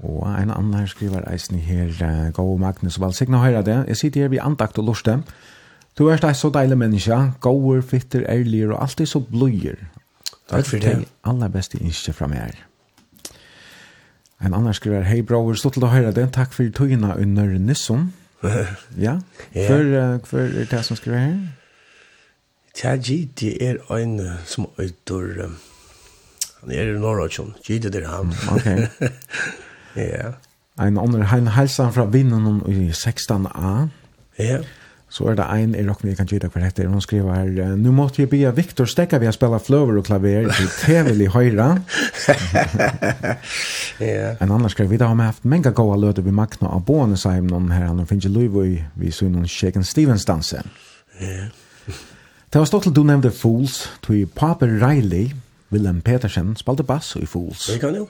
Og 0.00 0.24
en 0.32 0.50
annen 0.50 0.74
her 0.74 0.86
skriver 0.86 1.28
eisen 1.30 1.60
her, 1.60 1.92
gau 2.32 2.56
Magni, 2.56 2.90
så 2.90 3.04
valsikna 3.04 3.44
høyra 3.44 3.62
det. 3.62 3.84
Jeg 3.88 3.96
sitter 3.96 4.20
her 4.20 4.28
ved 4.28 4.42
andakt 4.42 4.78
og 4.78 4.88
lorste. 4.88 5.20
Du 5.98 6.08
er 6.08 6.16
et 6.16 6.36
så 6.36 6.50
deilig 6.50 6.78
menneske, 6.78 7.20
gåer, 7.40 7.80
fitter, 7.82 8.24
ærlig 8.24 8.70
og 8.70 8.82
alltid 8.82 9.06
så 9.06 9.20
bløyer. 9.20 9.84
Takk 10.48 10.66
for 10.66 10.76
det. 10.80 11.04
Aller 11.24 11.48
beste 11.48 11.78
innskje 11.78 12.16
fra 12.16 12.26
meg 12.26 12.46
her. 12.48 12.71
En 14.42 14.54
annan 14.54 14.74
skriver, 14.74 15.04
hei 15.06 15.22
bror, 15.22 15.54
stått 15.54 15.76
til 15.78 15.86
å 15.86 15.92
høre 15.92 16.12
den, 16.16 16.30
takk 16.34 16.54
for 16.56 16.66
togene 16.74 17.14
under 17.14 17.52
Nisson. 17.58 18.10
ja, 18.98 19.20
for, 19.54 19.92
uh, 19.94 20.16
for 20.26 20.42
er 20.42 20.66
det 20.70 20.80
som 20.82 20.98
skriver 20.98 21.20
her? 21.22 21.36
Tja, 22.74 22.96
Gidi 22.96 23.52
er 23.62 23.78
en 23.94 24.16
som 24.48 24.66
øyder, 24.80 25.52
han 26.60 26.72
er 26.74 26.90
i 26.90 26.98
Norrøtjon, 26.98 27.54
Gidi 27.62 27.92
er 28.00 28.08
han. 28.10 28.34
ok. 28.50 28.66
ja. 30.16 30.34
En 30.80 30.98
annen, 30.98 31.22
han 31.30 31.52
helser 31.54 31.92
fra 31.94 32.08
vinnen 32.10 32.62
i 32.66 32.90
16a. 32.90 33.42
Ja. 34.38 34.44
Yeah. 34.44 34.70
Så 35.12 35.26
er 35.28 35.34
det 35.36 35.44
en 35.44 35.74
i 35.76 35.82
rocken 35.84 36.08
vi 36.08 36.14
kan 36.16 36.28
gjøre 36.28 36.48
hva 36.48 36.62
heter, 36.64 36.86
Hun 36.88 37.00
skriver 37.04 37.34
her, 37.34 37.74
«Nu 37.76 37.90
måtte 37.92 38.22
jeg 38.22 38.30
bia 38.32 38.50
Viktor 38.56 38.88
stekka 38.88 39.18
vi 39.20 39.28
å 39.28 39.34
spela 39.36 39.58
fløver 39.60 39.98
og 40.00 40.06
klaver 40.08 40.48
til 40.56 40.70
tevelig 40.80 41.28
høyra». 41.34 41.74
Ja. 44.02 44.32
En 44.40 44.50
annan 44.50 44.70
skriver, 44.72 44.90
«Vi 44.90 44.98
da 44.98 45.10
har 45.10 45.18
vi 45.18 45.26
haft 45.28 45.44
menga 45.44 45.70
goa 45.76 45.98
løte 46.00 46.24
vi 46.24 46.32
makna 46.32 46.70
av 46.72 46.86
båne, 46.88 47.18
sa 47.20 47.34
jeg 47.36 47.44
noen 47.44 47.68
her, 47.70 47.92
nå 47.92 48.06
finnes 48.08 48.24
jeg 48.24 48.32
løyv 48.32 48.56
i 48.64 48.70
vi 48.98 49.12
så 49.12 49.28
noen 49.28 49.44
Shaken 49.46 49.84
Stevens 49.84 50.24
danse». 50.24 50.62
Ja. 51.20 51.50
det 52.52 52.58
var 52.58 52.66
stått 52.66 52.88
til 52.88 52.94
du 52.96 53.02
nevnte 53.04 53.30
Fools, 53.30 53.84
tog 54.02 54.32
Paper 54.34 54.72
Riley, 54.80 55.34
Willem 55.72 56.00
Petersen, 56.00 56.56
spalte 56.56 56.88
bass 56.88 57.12
i 57.20 57.28
Fools. 57.28 57.68
Det 57.68 57.78
kan 57.84 57.94
jo. 58.00 58.08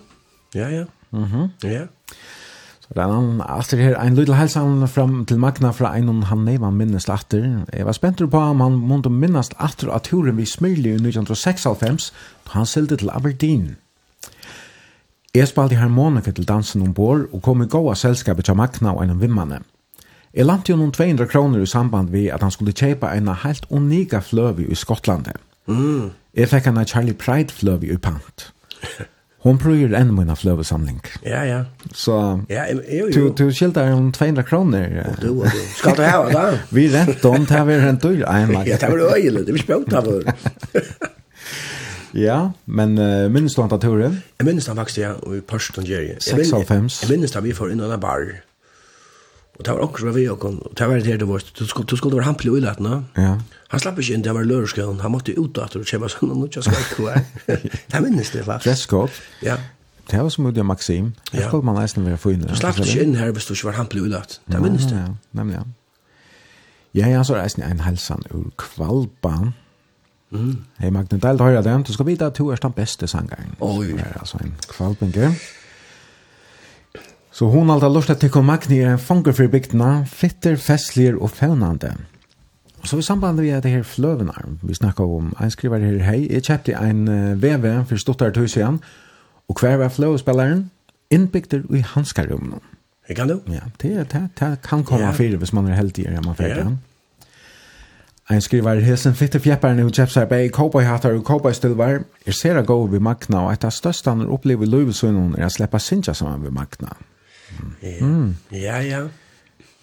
Ja, 0.54 0.70
ja. 0.70 0.86
Mhm. 1.10 1.26
Mm 1.26 1.50
ja. 1.66 1.68
Yeah. 1.68 1.88
Rannan, 2.96 3.40
aftur 3.40 3.78
her, 3.80 3.94
ein 3.96 4.16
lydel 4.16 4.36
helsan 4.36 4.88
fram 4.88 5.24
til 5.24 5.38
Magna 5.40 5.70
fra 5.72 5.94
einon 5.96 6.26
han 6.28 6.44
neivan 6.44 6.76
minnest 6.76 7.08
aftur. 7.08 7.64
Jeg 7.72 7.86
var 7.86 7.96
spentur 7.96 8.26
på 8.28 8.38
om 8.38 8.60
han 8.60 8.76
måtte 8.76 9.08
minnast 9.08 9.54
aftur 9.58 9.94
at 9.96 10.10
turen 10.10 10.36
vi 10.36 10.44
smyrli 10.44 10.90
i 10.90 10.98
1996, 11.00 12.12
då 12.44 12.50
han 12.52 12.66
sildi 12.66 12.96
til 12.96 13.10
Aberdeen. 13.10 13.76
Jeg 15.34 15.48
spalte 15.48 15.76
harmonika 15.76 16.30
til 16.30 16.48
dansen 16.48 16.82
ombord 16.82 17.28
og 17.32 17.42
kom 17.42 17.62
i 17.62 17.66
gåa 17.66 17.94
selskapet 17.94 18.44
til 18.44 18.56
Magna 18.56 18.92
og 18.92 19.02
einan 19.02 19.20
vimmane. 19.20 19.62
Jeg 20.34 20.46
lant 20.46 20.68
jo 20.68 20.76
noen 20.76 20.92
200 20.92 21.28
kroner 21.28 21.62
i 21.62 21.66
samband 21.66 22.10
vi 22.12 22.28
at 22.28 22.42
han 22.42 22.50
skulle 22.50 22.72
kjeipa 22.72 23.14
eina 23.14 23.32
heilt 23.32 23.66
unika 23.70 24.20
fløvi 24.20 24.68
i 24.68 24.74
Skottlandet. 24.74 25.36
Mm. 25.66 26.10
Jeg 26.36 26.48
fikk 26.48 26.68
hana 26.68 26.84
Charlie 26.84 27.16
Pride 27.16 27.52
fløvi 27.52 27.92
i 27.92 27.96
pant. 27.96 28.52
Hon 29.42 29.58
prøver 29.58 29.96
enn 29.98 30.12
min 30.14 30.30
fløvesamling. 30.38 31.00
Ja, 31.26 31.40
ja. 31.42 31.62
Så 31.90 32.14
ja, 32.50 32.68
jo, 32.70 32.82
jo. 32.86 33.08
du, 33.10 33.32
du 33.38 33.50
skilder 33.50 33.90
om 33.96 34.12
200 34.14 34.44
kroner. 34.46 34.86
Ja. 35.00 35.08
Du, 35.18 35.42
du. 35.42 35.62
Skal 35.74 35.96
du 35.98 36.04
hava 36.06 36.30
da? 36.30 36.44
vi 36.70 36.86
rent 36.92 37.24
om, 37.26 37.42
det 37.42 37.56
har 37.56 37.66
vi 37.66 37.80
rent 37.82 38.02
dyr. 38.02 38.22
ja, 38.22 38.76
det 38.78 38.92
var 38.92 39.16
øyelig, 39.16 39.46
det 39.46 39.56
var 39.56 39.64
spjønt 39.64 39.98
av 39.98 40.12
Ja, 42.12 42.38
men 42.66 42.98
uh, 43.00 43.30
minnes 43.32 43.54
du 43.56 43.62
han 43.62 43.70
tar 43.72 43.80
turen? 43.80 44.18
Jeg 44.38 44.46
minnes 44.46 44.66
han 44.68 44.76
faktisk, 44.76 44.98
ja, 45.00 45.14
og 45.16 45.36
i 45.38 45.40
Pørsten 45.40 45.86
Jerry. 45.88 46.18
96. 46.20 47.02
Jeg 47.02 47.10
minnes 47.10 47.32
da 47.32 47.40
vi 47.40 47.54
får 47.56 47.72
inn 47.72 47.80
i 47.80 47.88
en 47.88 48.00
bar. 48.00 48.28
Og 49.58 49.64
det 49.66 49.74
var 49.74 49.82
akkurat 49.84 50.00
som 50.00 50.08
var 50.08 50.16
vi 50.16 50.24
og 50.32 50.38
kom. 50.40 50.56
Og 50.64 50.72
det 50.78 50.86
var 50.88 50.94
det 51.02 51.06
her 51.12 51.20
det 51.20 51.28
var. 51.28 51.44
Du 51.58 51.66
skulle, 51.66 51.86
du 51.86 51.96
skulle 51.96 52.16
være 52.16 52.24
hampelig 52.30 52.52
uilat 52.52 52.80
nå. 52.80 53.02
Ja. 53.16 53.34
Han 53.72 53.80
slapp 53.80 53.98
ikke 54.00 54.16
inn, 54.16 54.24
det 54.24 54.32
var 54.36 54.44
løreskjøen. 54.48 55.00
Han 55.00 55.12
måtte 55.14 55.34
ut 55.38 55.58
at 55.60 55.76
og 55.76 55.84
kjøpe 55.88 56.08
sånn, 56.12 56.32
og 56.34 56.42
nå 56.42 56.48
kjøper 56.52 56.82
sånn. 56.92 57.70
Det 57.92 58.02
minnes 58.04 58.32
det 58.34 58.42
faktisk. 58.48 58.66
Fleskåp. 58.68 59.20
Ja. 59.44 59.56
Det 60.10 60.18
var 60.18 60.28
som 60.34 60.46
Udia 60.50 60.64
Maxim. 60.66 61.12
Det 61.30 61.44
skulle 61.46 61.64
man 61.64 61.78
nesten 61.80 62.04
være 62.04 62.18
funnet. 62.20 62.50
Du 62.50 62.58
slapp 62.58 62.80
ikke 62.82 63.04
inn 63.04 63.14
her 63.16 63.30
hvis 63.32 63.46
du 63.48 63.54
ikke 63.54 63.70
var 63.70 63.78
hampelig 63.80 64.02
uilat. 64.08 64.40
Det 64.50 64.60
minnes 64.60 64.88
det. 64.90 64.98
Ja, 64.98 65.12
nemlig 65.38 65.60
ja. 65.60 65.64
Ja, 66.92 67.08
ja, 67.08 67.22
så 67.24 67.38
reisen 67.38 67.62
en 67.64 67.80
helsan 67.80 68.20
ur 68.34 68.50
kvalban. 68.60 69.54
Mm. 70.32 70.64
Hei 70.80 70.90
Magne, 70.92 71.16
deilt 71.20 71.40
å 71.40 71.48
høre 71.48 71.62
det. 71.64 71.72
Du 71.88 71.92
skal 71.94 72.08
vite 72.08 72.28
at 72.28 72.36
du 72.36 72.50
er 72.52 72.60
den 72.60 72.74
beste 72.76 73.08
sangeren. 73.08 73.54
Oi. 73.64 73.92
Det 73.94 74.04
er 74.04 74.18
altså 74.20 74.40
en 74.44 74.52
kvalbinger. 74.68 75.30
Ja. 75.32 75.61
Så 77.32 77.46
hon 77.46 77.70
alltid 77.70 77.88
har 77.88 77.94
lust 77.94 78.10
att 78.10 78.20
tycka 78.20 78.38
om 78.38 78.46
Magni 78.46 78.78
er 78.78 78.90
en 78.92 78.98
fanger 78.98 79.32
for 79.32 79.48
bygdena, 79.48 80.04
fitter, 80.06 80.56
festligere 80.56 81.16
och 81.16 81.30
fönande. 81.30 81.94
Så 82.84 82.98
i 82.98 83.02
samband 83.02 83.40
med 83.40 83.62
det 83.62 83.70
her 83.70 83.82
fløvenar, 83.82 84.44
vi 84.62 84.74
snakka 84.74 85.02
om, 85.02 85.34
en 85.40 85.50
skriver 85.50 85.78
her, 85.78 85.98
hei, 86.02 86.26
jeg 86.30 86.42
kjøpte 86.42 86.74
en 86.74 87.06
VV 87.40 87.84
for 87.88 87.96
stuttar 87.96 88.30
tøys 88.34 88.56
igjen, 88.56 88.80
og 89.48 89.60
hver 89.60 89.76
var 89.76 89.88
fløvespilleren? 89.88 90.70
Innbygder 91.10 91.62
i 91.74 91.84
hanskarummen. 91.94 92.60
Det 93.08 93.16
kan 93.16 93.28
du? 93.28 93.40
Ja, 93.48 93.60
det, 93.82 94.12
det, 94.12 94.28
det 94.40 94.62
kan 94.62 94.84
komme 94.84 95.04
ja. 95.04 95.12
fyrir 95.12 95.38
hvis 95.38 95.52
man 95.52 95.68
er 95.68 95.78
heldig 95.78 96.06
enn 96.06 96.26
man 96.26 96.36
fyrir. 96.36 96.58
Ja. 96.58 97.28
Ein 98.30 98.40
skriver, 98.40 98.80
hesen 98.80 99.14
fitte 99.14 99.40
fjepparen 99.40 99.80
og 99.84 99.92
kjøpte 99.92 100.18
seg 100.18 100.28
bei 100.28 100.50
cowboyhattar 100.50 101.14
og 101.16 101.24
cowboystilvar, 101.24 102.02
er 102.26 102.36
sera 102.36 102.62
gode 102.62 102.92
ved 102.92 103.00
Magna, 103.00 103.46
og 103.46 103.52
et 103.52 103.64
av 103.64 103.72
største 103.72 104.10
han 104.10 104.26
opplever 104.26 104.66
løvesunnen 104.66 105.38
er 105.38 105.46
å 105.46 105.54
sleppa 105.54 105.78
sinja 105.78 106.14
saman 106.14 106.44
ved 106.44 106.54
Magna. 106.58 106.92
Ja 106.92 107.11
Ja, 108.52 108.78
ja. 108.80 109.06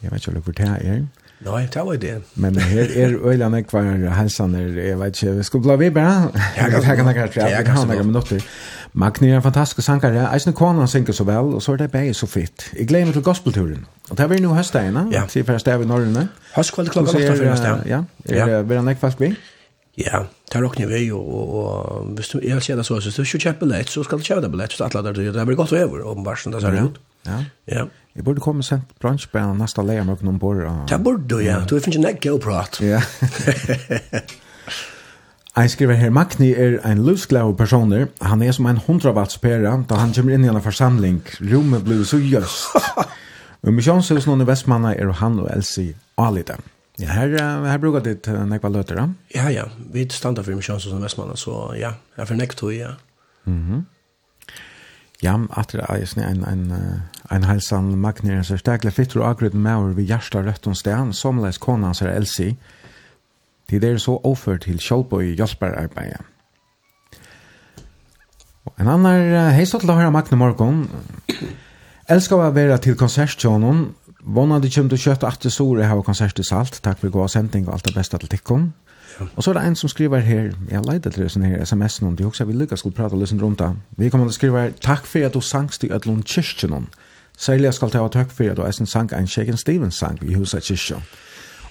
Jeg 0.03 0.11
vet 0.11 0.27
ikke 0.27 0.37
om 0.37 0.53
det 0.53 0.69
er. 0.69 1.01
Nei, 1.39 1.61
det 1.73 1.83
var 1.85 1.95
det. 1.95 2.15
Men 2.35 2.57
her 2.59 2.87
er 2.95 3.13
øyene 3.23 3.63
hver 3.71 4.09
helsaner, 4.13 4.81
jeg 4.83 4.99
vet 4.99 5.21
ikke, 5.21 5.35
vi 5.37 5.43
skal 5.43 5.59
bli 5.59 5.75
vi 5.79 5.89
bare. 5.89 6.31
Jeg 6.57 6.71
kan 6.71 6.79
ikke 6.79 7.03
snakke, 7.03 7.49
jeg 7.49 7.65
kan 7.65 7.75
ha 7.75 7.83
snakke 7.83 8.03
minutter. 8.03 8.41
Magni 8.93 9.29
er 9.29 9.35
en 9.35 9.45
fantastisk 9.49 9.85
sanger, 9.85 10.11
jeg 10.11 10.41
synes 10.41 10.55
kona 10.55 10.85
synger 10.85 11.13
så 11.13 11.23
vel, 11.23 11.53
og 11.55 11.61
så 11.61 11.71
er 11.71 11.77
det 11.77 11.91
bare 11.91 12.13
så 12.13 12.27
fritt. 12.27 12.73
Jeg 12.79 12.87
gleder 12.87 13.05
meg 13.05 13.13
til 13.13 13.23
gospelturen. 13.23 13.85
Og 14.09 14.17
det 14.17 14.23
er 14.23 14.27
vi 14.27 14.39
nå 14.43 14.53
høstdagen, 14.53 14.97
ja. 15.11 15.23
til 15.29 15.45
første 15.45 15.73
av 15.73 15.83
i 15.83 15.87
Norrøne. 15.87 16.27
Høstkveld 16.55 16.89
klokka 16.89 17.15
åtta 17.15 17.35
for 17.35 17.45
høst, 17.45 17.63
ja. 17.87 18.03
Ja, 18.29 18.47
er 18.47 18.63
det 18.63 18.77
en 18.77 18.95
fast 18.99 19.21
vi? 19.21 19.31
Ja, 19.97 20.25
det 20.53 20.63
råkner 20.63 20.87
vi, 20.87 21.11
og, 21.11 21.55
og 21.55 22.03
hvis 22.17 22.27
du, 22.27 22.39
jeg 22.43 22.63
ser 22.63 22.75
det 22.75 22.85
så, 22.85 22.99
hvis 22.99 23.15
du 23.15 23.23
ikke 23.23 23.45
kjøper 23.45 23.59
billett, 23.59 23.89
så 23.89 24.03
skal 24.03 24.19
du 24.19 24.23
kjøpe 24.27 24.41
det 24.41 24.51
billett, 24.51 24.75
så 24.75 24.89
atlader 24.89 25.15
du, 25.15 25.23
det 25.31 25.45
blir 25.47 25.55
godt 25.55 25.73
over, 25.73 26.03
åpenbart, 26.03 26.39
som 26.39 26.51
det 26.51 26.61
ser 26.61 26.75
ut. 26.83 26.99
Mm 26.99 27.09
Ja. 27.27 27.43
Ja. 27.67 27.87
Jeg 28.15 28.23
burde 28.25 28.41
komme 28.43 28.63
sent 28.63 28.83
bransjbæren 28.99 29.59
nästa 29.61 29.83
leia 29.85 30.03
med 30.03 30.23
noen 30.25 30.39
bor. 30.39 30.59
Det 30.89 30.97
borde, 31.03 31.43
ja. 31.43 31.59
Du 31.63 31.75
finner 31.79 31.95
ikke 31.95 32.05
nekk 32.05 32.25
å 32.33 32.39
prate. 32.43 32.85
Ja. 32.85 33.01
Jeg 35.59 35.71
skriver 35.73 35.97
her, 35.99 36.11
Magni 36.13 36.53
er 36.53 36.77
en 36.87 37.01
løsglad 37.03 37.57
personer. 37.57 38.07
Han 38.21 38.41
er 38.41 38.53
som 38.55 38.67
en 38.69 38.77
hundravallspera, 38.79 39.73
da 39.89 39.97
han 39.99 40.13
kommer 40.15 40.35
inn 40.35 40.45
i 40.45 40.51
en 40.51 40.61
forsamling. 40.63 41.21
Rommet 41.51 41.83
blir 41.83 42.03
så 42.07 42.19
gjøst. 42.21 42.77
Og 43.67 43.73
misjonshusen 43.75 44.39
i 44.39 44.47
Vestmanna 44.47 44.93
er 44.95 45.11
han 45.19 45.39
og 45.41 45.49
Elsie 45.51 45.97
Alida. 46.17 46.55
Ja, 46.99 47.11
her, 47.11 47.33
her 47.67 47.79
brukar 47.79 48.03
ditt 48.05 48.27
nekva 48.27 48.71
løter, 48.71 49.01
da? 49.01 49.07
Ja, 49.35 49.49
ja. 49.51 49.65
Vi 49.91 50.05
standa 50.15 50.45
for 50.45 50.55
misjonshusen 50.55 51.01
i 51.01 51.07
Vestmanna, 51.07 51.35
så 51.35 51.73
ja. 51.75 51.95
Jeg 52.15 52.23
er 52.23 52.29
for 52.31 52.39
nekk 52.39 52.55
tog, 52.59 52.75
ja. 52.75 52.95
Mhm. 53.45 53.79
Mm 53.79 53.87
Ja, 55.23 55.39
at 55.57 55.71
det 55.71 55.79
är 55.79 56.19
en 56.29 56.43
en 56.43 56.73
en 57.31 57.43
hälsan 57.43 57.99
magner 57.99 58.43
så 58.43 58.57
starkle 58.57 58.91
fitter 58.91 59.19
och 59.19 59.29
agrut 59.29 59.53
mauer 59.53 59.93
vid 59.93 60.09
Jarsta 60.09 60.39
og 60.39 60.77
sted, 60.77 61.13
som 61.13 61.39
läs 61.39 61.57
konan 61.57 61.95
så 61.95 62.07
Elsie. 62.07 62.57
Det 63.69 63.83
er 63.83 63.97
så 63.97 64.21
offer 64.23 64.57
till 64.57 64.79
Scholboy 64.79 65.35
Jasper 65.35 65.67
arbete. 65.67 66.17
En 68.79 68.87
annan 68.87 69.55
til 69.65 69.89
å 69.89 69.93
høre 69.93 70.11
Magne 70.11 70.37
Morgon. 70.37 70.89
Älskar 72.09 72.35
å 72.35 72.51
være 72.51 72.77
til 72.77 72.95
konsertsjonen. 72.95 73.93
Vona 74.23 74.59
det 74.59 74.73
kommer 74.73 74.89
du 74.89 74.97
kött 74.97 75.23
at 75.23 75.43
det 75.43 75.51
store 75.51 75.85
har 75.85 76.01
konsert 76.01 76.39
i 76.39 76.43
salt. 76.43 76.81
Takk 76.83 76.99
for 76.99 77.09
god 77.09 77.29
sending 77.29 77.67
og 77.67 77.73
alt 77.73 77.85
det 77.85 77.95
beste 77.95 78.17
til 78.17 78.29
Tickon. 78.29 78.73
Og 79.35 79.43
så 79.43 79.51
er 79.51 79.59
det 79.59 79.63
en 79.67 79.75
som 79.75 79.89
skriver 79.89 80.19
her, 80.19 80.51
jeg 80.71 80.85
leide 80.85 81.11
til 81.13 81.29
sånn 81.29 81.45
her 81.47 81.63
sms 81.65 82.01
om, 82.01 82.15
de 82.15 82.25
også 82.25 82.45
vil 82.49 82.61
lykke 82.63 82.77
skulle 82.77 82.95
prate 82.95 83.17
litt 83.19 83.33
rundt 83.41 83.59
det. 83.59 83.71
Vi 83.97 84.09
kommer 84.09 84.29
til 84.29 84.35
å 84.35 84.39
skrive 84.39 84.61
her, 84.63 84.75
takk 84.81 85.07
for 85.07 85.25
at 85.25 85.33
du 85.33 85.41
sangst 85.41 85.83
i 85.83 85.91
Ødlund 85.91 86.23
kyrkjen. 86.23 86.87
Særlig 87.37 87.73
skal 87.73 87.91
ta 87.91 88.03
ha 88.03 88.11
takk 88.11 88.31
for 88.35 88.51
at 88.51 88.57
du 88.57 88.65
eisen 88.65 88.87
sang 88.87 89.11
en 89.15 89.27
Shaken 89.27 89.57
Stevens 89.57 89.99
sang 89.99 90.19
i 90.21 90.35
huset 90.35 90.63
kyrkjen. 90.63 91.03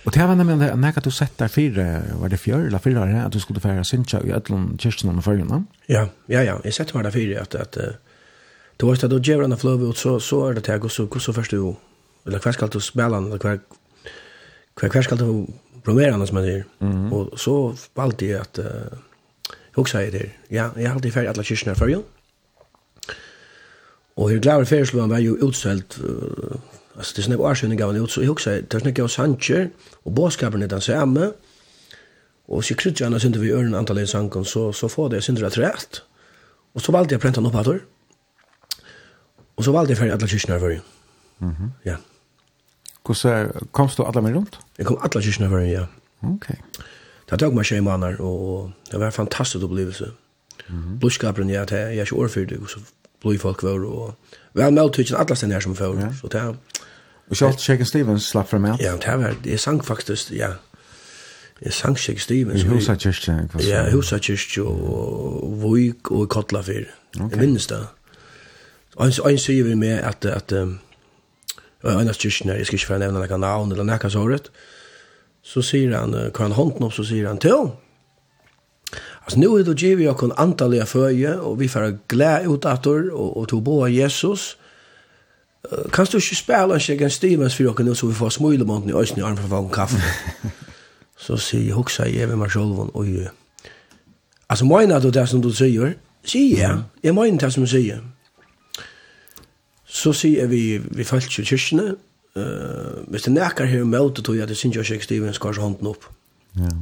Og 0.06 0.14
det 0.14 0.24
var 0.24 0.34
nemlig 0.38 0.70
at 0.70 0.78
når 0.78 1.00
du 1.04 1.10
sett 1.10 1.38
der 1.38 1.48
fire, 1.52 2.02
var 2.20 2.28
det 2.28 2.40
fjør 2.40 2.66
eller 2.66 2.78
fire 2.78 3.06
her, 3.06 3.26
at 3.26 3.32
du 3.32 3.40
skulle 3.40 3.60
fære 3.60 3.84
Sintja 3.84 4.20
i 4.24 4.32
Ødlund 4.32 4.78
kyrkjen 4.78 5.16
og 5.16 5.24
følgende? 5.24 5.64
Ja, 5.88 6.06
ja, 6.28 6.42
ja, 6.42 6.56
jeg 6.64 6.74
sett 6.74 6.94
var 6.94 7.02
det 7.02 7.12
fire, 7.12 7.40
at, 7.40 7.54
at 7.54 7.78
Du 8.80 8.86
vet 8.86 9.04
att 9.04 9.10
du 9.10 9.18
gjør 9.18 9.40
denne 9.42 9.56
fløve 9.58 9.88
ut 9.90 9.98
så 9.98 10.20
så 10.20 10.48
är 10.48 10.54
det 10.54 10.64
til 10.64 10.74
och 10.74 10.90
hvordan 10.96 11.20
så 11.20 11.32
först 11.32 11.50
du 11.50 11.74
eller 12.26 12.38
kvar 12.38 12.52
skal 12.52 12.68
du 12.68 12.80
spela 12.80 13.16
eller 13.18 13.38
kvar 13.38 13.58
kvar 14.76 15.16
du 15.16 15.46
promoverande 15.88 16.26
som 16.26 16.34
man 16.34 16.44
säger. 16.44 16.64
Mm. 16.80 17.12
Och 17.12 17.40
så 17.40 17.74
valde 17.94 18.26
jag 18.26 18.40
att 18.40 18.58
uh, 18.58 18.66
jag 19.76 19.88
säger 19.88 20.12
det. 20.12 20.30
Ja, 20.48 20.70
jag 20.76 20.90
hade 20.90 21.10
färdigt 21.10 21.30
alla 21.30 21.42
kyrkorna 21.42 21.74
för 21.74 21.88
ju. 21.88 21.98
Och 24.14 24.30
hur 24.30 24.40
glad 24.40 24.68
färslån 24.68 25.08
var 25.08 25.18
ju 25.18 25.36
utställt 25.48 26.00
uh, 26.04 26.56
alltså 26.96 27.12
det 27.14 27.20
är 27.20 27.22
snäpp 27.22 27.40
år 27.40 27.54
sedan 27.54 27.76
gav 27.76 27.92
han 27.92 28.04
ut 28.04 28.10
så 28.10 28.22
jag 28.22 28.40
säger 28.40 28.62
det 28.68 28.74
är 28.74 28.80
snäpp 28.80 28.98
jag 28.98 29.10
sancher 29.10 29.70
och 30.02 30.12
båskapen 30.12 30.62
är 30.62 30.68
den 30.68 30.80
samma. 30.80 31.32
Och 32.46 32.64
så 32.64 32.74
kryddade 32.74 33.04
han 33.04 33.12
när 33.12 33.18
synte 33.18 33.38
vi 33.38 33.52
örn 33.52 33.98
i 33.98 34.06
sankon 34.06 34.44
så 34.44 34.72
så 34.72 34.88
får 34.88 35.08
det 35.10 35.22
synte 35.22 35.42
rätt 35.42 35.58
rätt. 35.58 36.02
Och 36.74 36.82
så 36.82 36.92
valde 36.92 37.14
jag 37.14 37.20
pränta 37.20 37.40
upp 37.40 37.52
hator. 37.52 37.80
Och 39.54 39.64
så 39.64 39.72
valde 39.72 39.92
jag 39.92 39.98
färdigt 39.98 40.14
alla 40.14 40.26
kyrkorna 40.26 40.60
för 40.60 40.70
ju. 40.70 40.80
Mhm. 41.38 41.54
Mm 41.56 41.70
ja. 41.82 41.96
Hvordan 43.06 43.50
komst 43.72 43.98
du 43.98 44.04
alle 44.04 44.22
med 44.22 44.34
rundt? 44.34 44.60
Jeg 44.78 44.86
kom 44.86 44.98
alle 45.02 45.22
kyrkene 45.22 45.48
for 45.48 45.58
ja. 45.58 45.84
Ok. 46.22 46.48
Det 47.30 47.38
tok 47.38 47.54
meg 47.54 47.66
tjej 47.68 47.80
måneder, 47.84 48.20
og 48.24 48.70
det 48.90 49.00
var 49.00 49.06
en 49.06 49.12
fantastisk 49.12 49.64
opplevelse. 49.64 50.10
Mm 50.68 50.76
-hmm. 50.76 50.98
Blodskapen, 50.98 51.50
ja, 51.50 51.64
det 51.64 51.78
er 51.78 51.88
ikke 51.88 52.14
årfyrt, 52.14 52.52
og 52.52 52.70
så 52.70 52.80
blod 53.20 53.38
folk 53.38 53.62
var, 53.62 53.70
og 53.70 54.14
vel 54.54 54.72
med 54.72 54.92
tydsen 54.92 55.16
alle 55.16 55.36
stedene 55.36 55.54
her 55.54 55.60
som 55.60 55.76
før, 55.76 56.00
ja. 56.00 56.12
så 56.20 56.28
det 56.32 56.40
er... 56.40 56.54
Og 57.30 57.36
Charles 57.36 57.60
Shaken 57.60 57.86
Stevens 57.86 58.22
slapp 58.22 58.48
fra 58.48 58.58
meg? 58.58 58.80
Ja, 58.80 58.92
det 58.92 59.18
var, 59.18 59.36
jeg 59.44 59.60
sang 59.60 59.84
faktisk, 59.84 60.32
ja, 60.32 60.48
jeg 61.62 61.72
sang 61.72 61.98
Shaken 61.98 62.20
Stevens. 62.20 62.62
I 62.62 62.66
husa 62.66 62.94
kyrkje? 62.94 63.48
Ja, 63.60 63.90
husa 63.90 64.18
kyrkje, 64.18 64.62
og 64.62 65.62
Voik 65.62 66.10
og 66.10 66.28
Kotlafyr, 66.28 66.84
jeg 67.18 67.38
minnes 67.38 67.66
det. 67.66 67.86
Og 68.96 69.12
han 69.24 69.38
sier 69.38 69.64
vi 69.64 69.74
med 69.74 69.88
at, 69.88 70.24
at, 70.24 70.52
at 70.52 70.68
en 71.84 72.10
av 72.10 72.18
kyrkene, 72.18 72.56
jeg 72.58 72.66
skal 72.66 72.80
ikke 72.80 72.90
få 72.90 73.00
nevne 73.02 73.22
noen 73.22 73.44
navn 73.44 73.72
eller 73.72 73.86
noen 73.86 74.10
såret, 74.10 74.48
så 75.42 75.62
sier 75.62 75.94
han, 75.94 76.14
hva 76.14 76.46
han 76.48 76.56
hånden 76.56 76.88
opp, 76.88 76.96
så 76.96 77.04
sier 77.06 77.28
han, 77.30 77.38
til, 77.38 77.70
altså 79.22 79.38
nå 79.38 79.52
er 79.58 79.68
det 79.68 79.76
givet 79.78 80.06
jeg 80.08 80.18
kun 80.18 80.34
antallige 80.36 80.88
føje, 80.90 81.36
og 81.38 81.60
vi 81.60 81.68
får 81.70 81.92
glæde 82.10 82.50
ut 82.50 82.66
etter, 82.66 83.12
og, 83.12 83.36
og 83.36 83.48
to 83.52 83.60
bo 83.64 83.82
av 83.86 83.94
Jesus, 83.94 84.56
Uh, 85.72 85.90
Kan 85.90 86.06
du 86.06 86.16
ikke 86.16 86.36
spille 86.36 86.74
en 86.74 86.80
kjeggen 86.80 87.10
Stevens 87.10 87.56
for 87.56 87.66
dere 87.66 87.84
nå, 87.84 87.94
så 87.94 88.06
vi 88.06 88.14
får 88.14 88.36
smøylemånden 88.36 88.90
i 88.90 88.94
øyne 88.94 89.18
i 89.18 89.24
armen 89.26 89.38
for 89.42 89.50
vann 89.50 89.70
kaffe? 89.70 89.98
så 91.18 91.36
sier 91.36 91.64
jeg, 91.64 91.74
hoksa 91.74 92.06
jeg 92.06 92.28
ved 92.28 92.38
meg 92.38 92.52
selv, 92.52 92.78
og 92.94 93.08
jeg, 93.08 93.32
altså 94.48 94.64
mener 94.64 95.00
du 95.00 95.10
det 95.10 95.28
som 95.28 95.42
du 95.42 95.50
sier? 95.52 95.96
Sier 96.24 96.58
jeg, 96.58 96.78
jeg 97.02 97.14
mener 97.14 97.38
det 97.38 97.52
som 97.52 97.66
du 97.66 97.68
sier 97.68 98.00
så 99.88 100.12
sier 100.12 100.46
vi, 100.46 100.78
vi 100.78 101.04
følt 101.04 101.30
til 101.32 101.46
kyrkene, 101.48 101.94
uh, 102.36 102.98
hvis 103.08 103.24
det 103.26 103.32
nekker 103.32 103.68
her 103.70 103.84
med 103.88 104.00
å 104.00 104.34
jeg 104.34 104.42
at 104.44 104.52
det 104.52 104.56
synes 104.56 104.76
jeg 104.76 104.98
ikke 104.98 105.04
Steven 105.04 105.34
skal 105.34 105.54
ha 105.56 105.64
hånden 105.64 105.88
opp. 105.88 106.04
Ja. 106.58 106.74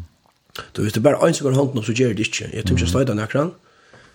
Du, 0.76 0.82
hvis 0.82 0.92
det 0.92 1.02
bare 1.04 1.20
er 1.20 1.28
en 1.28 1.34
som 1.34 1.46
har 1.46 1.58
hånden 1.58 1.78
opp, 1.78 1.86
så 1.86 1.94
gjør 1.94 2.16
det 2.16 2.26
ikke. 2.26 2.50
Jeg 2.52 2.64
tror 2.64 2.76
ikke 2.76 2.84
jeg 2.84 2.92
sløyde 2.92 3.14
nekker 3.14 3.52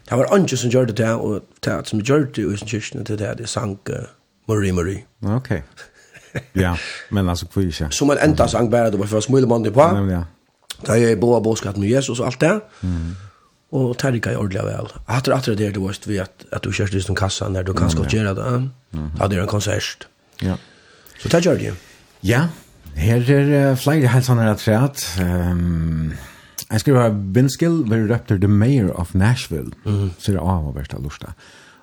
Det 0.10 0.18
var 0.18 0.34
andre 0.34 0.58
som 0.58 0.72
gjør 0.72 0.86
det 0.86 0.96
til, 0.96 1.06
og 1.06 1.44
det 1.64 1.88
som 1.88 2.00
gjør 2.02 2.26
det 2.36 2.44
i 2.44 2.66
kyrkene 2.66 3.06
til 3.06 3.20
det, 3.20 3.38
det 3.38 3.50
sang 3.50 3.80
uh, 3.90 4.12
Marie 4.48 4.74
Marie. 4.74 5.06
Ok. 5.24 5.52
Ja, 6.56 6.76
men 7.10 7.30
altså, 7.30 7.46
hvor 7.54 7.62
ikke? 7.62 7.88
Som 7.92 8.10
en 8.10 8.18
enda 8.24 8.48
sang 8.48 8.72
bare, 8.72 8.92
det 8.92 9.00
var 9.00 9.06
for 9.06 9.20
smule 9.20 9.48
mann 9.48 9.74
på. 9.74 9.82
Ja, 9.82 10.04
ja. 10.10 10.24
Da 10.88 10.94
jeg 10.98 11.20
bo 11.20 11.36
av 11.36 11.44
båskatten 11.44 11.82
med 11.82 11.90
Jesus 11.90 12.20
og 12.20 12.26
alt 12.32 12.42
det. 12.42 12.54
Mm 12.82 13.16
og 13.72 13.98
terka 13.98 14.34
i 14.34 14.36
ordentlig 14.36 14.66
vel. 14.68 14.90
Hatter 15.08 15.36
hatter 15.36 15.56
det 15.56 15.74
du 15.76 15.86
vet 15.86 16.08
vi 16.08 16.20
at 16.20 16.46
at 16.52 16.64
du 16.64 16.70
ut 16.70 17.04
som 17.04 17.16
kassa 17.16 17.50
när 17.50 17.64
du 17.64 17.74
kan 17.74 17.90
skal 17.90 18.06
gjøre 18.06 18.36
det. 18.36 18.70
Hade 19.20 19.42
en 19.42 19.48
konsert. 19.48 20.08
Ja. 20.42 20.56
Så 21.20 21.30
det 21.30 21.46
gjør 21.46 21.58
det. 21.58 21.74
Ja. 22.24 22.48
Her 22.96 23.32
er 23.32 23.76
flere 23.76 24.08
helsene 24.08 24.50
rett 24.50 24.68
rett. 24.68 25.20
Um, 25.22 26.14
jeg 26.72 26.80
skriver 26.80 27.10
Binskill, 27.34 27.84
vil 27.90 28.12
røpte 28.12 28.40
The 28.40 28.48
Mayor 28.48 28.92
of 29.00 29.14
Nashville, 29.14 29.72
mm. 29.86 30.12
så 30.20 30.32
det 30.32 30.40
av 30.40 30.68
og 30.68 30.76
verste 30.76 30.98
lorsta. 31.00 31.34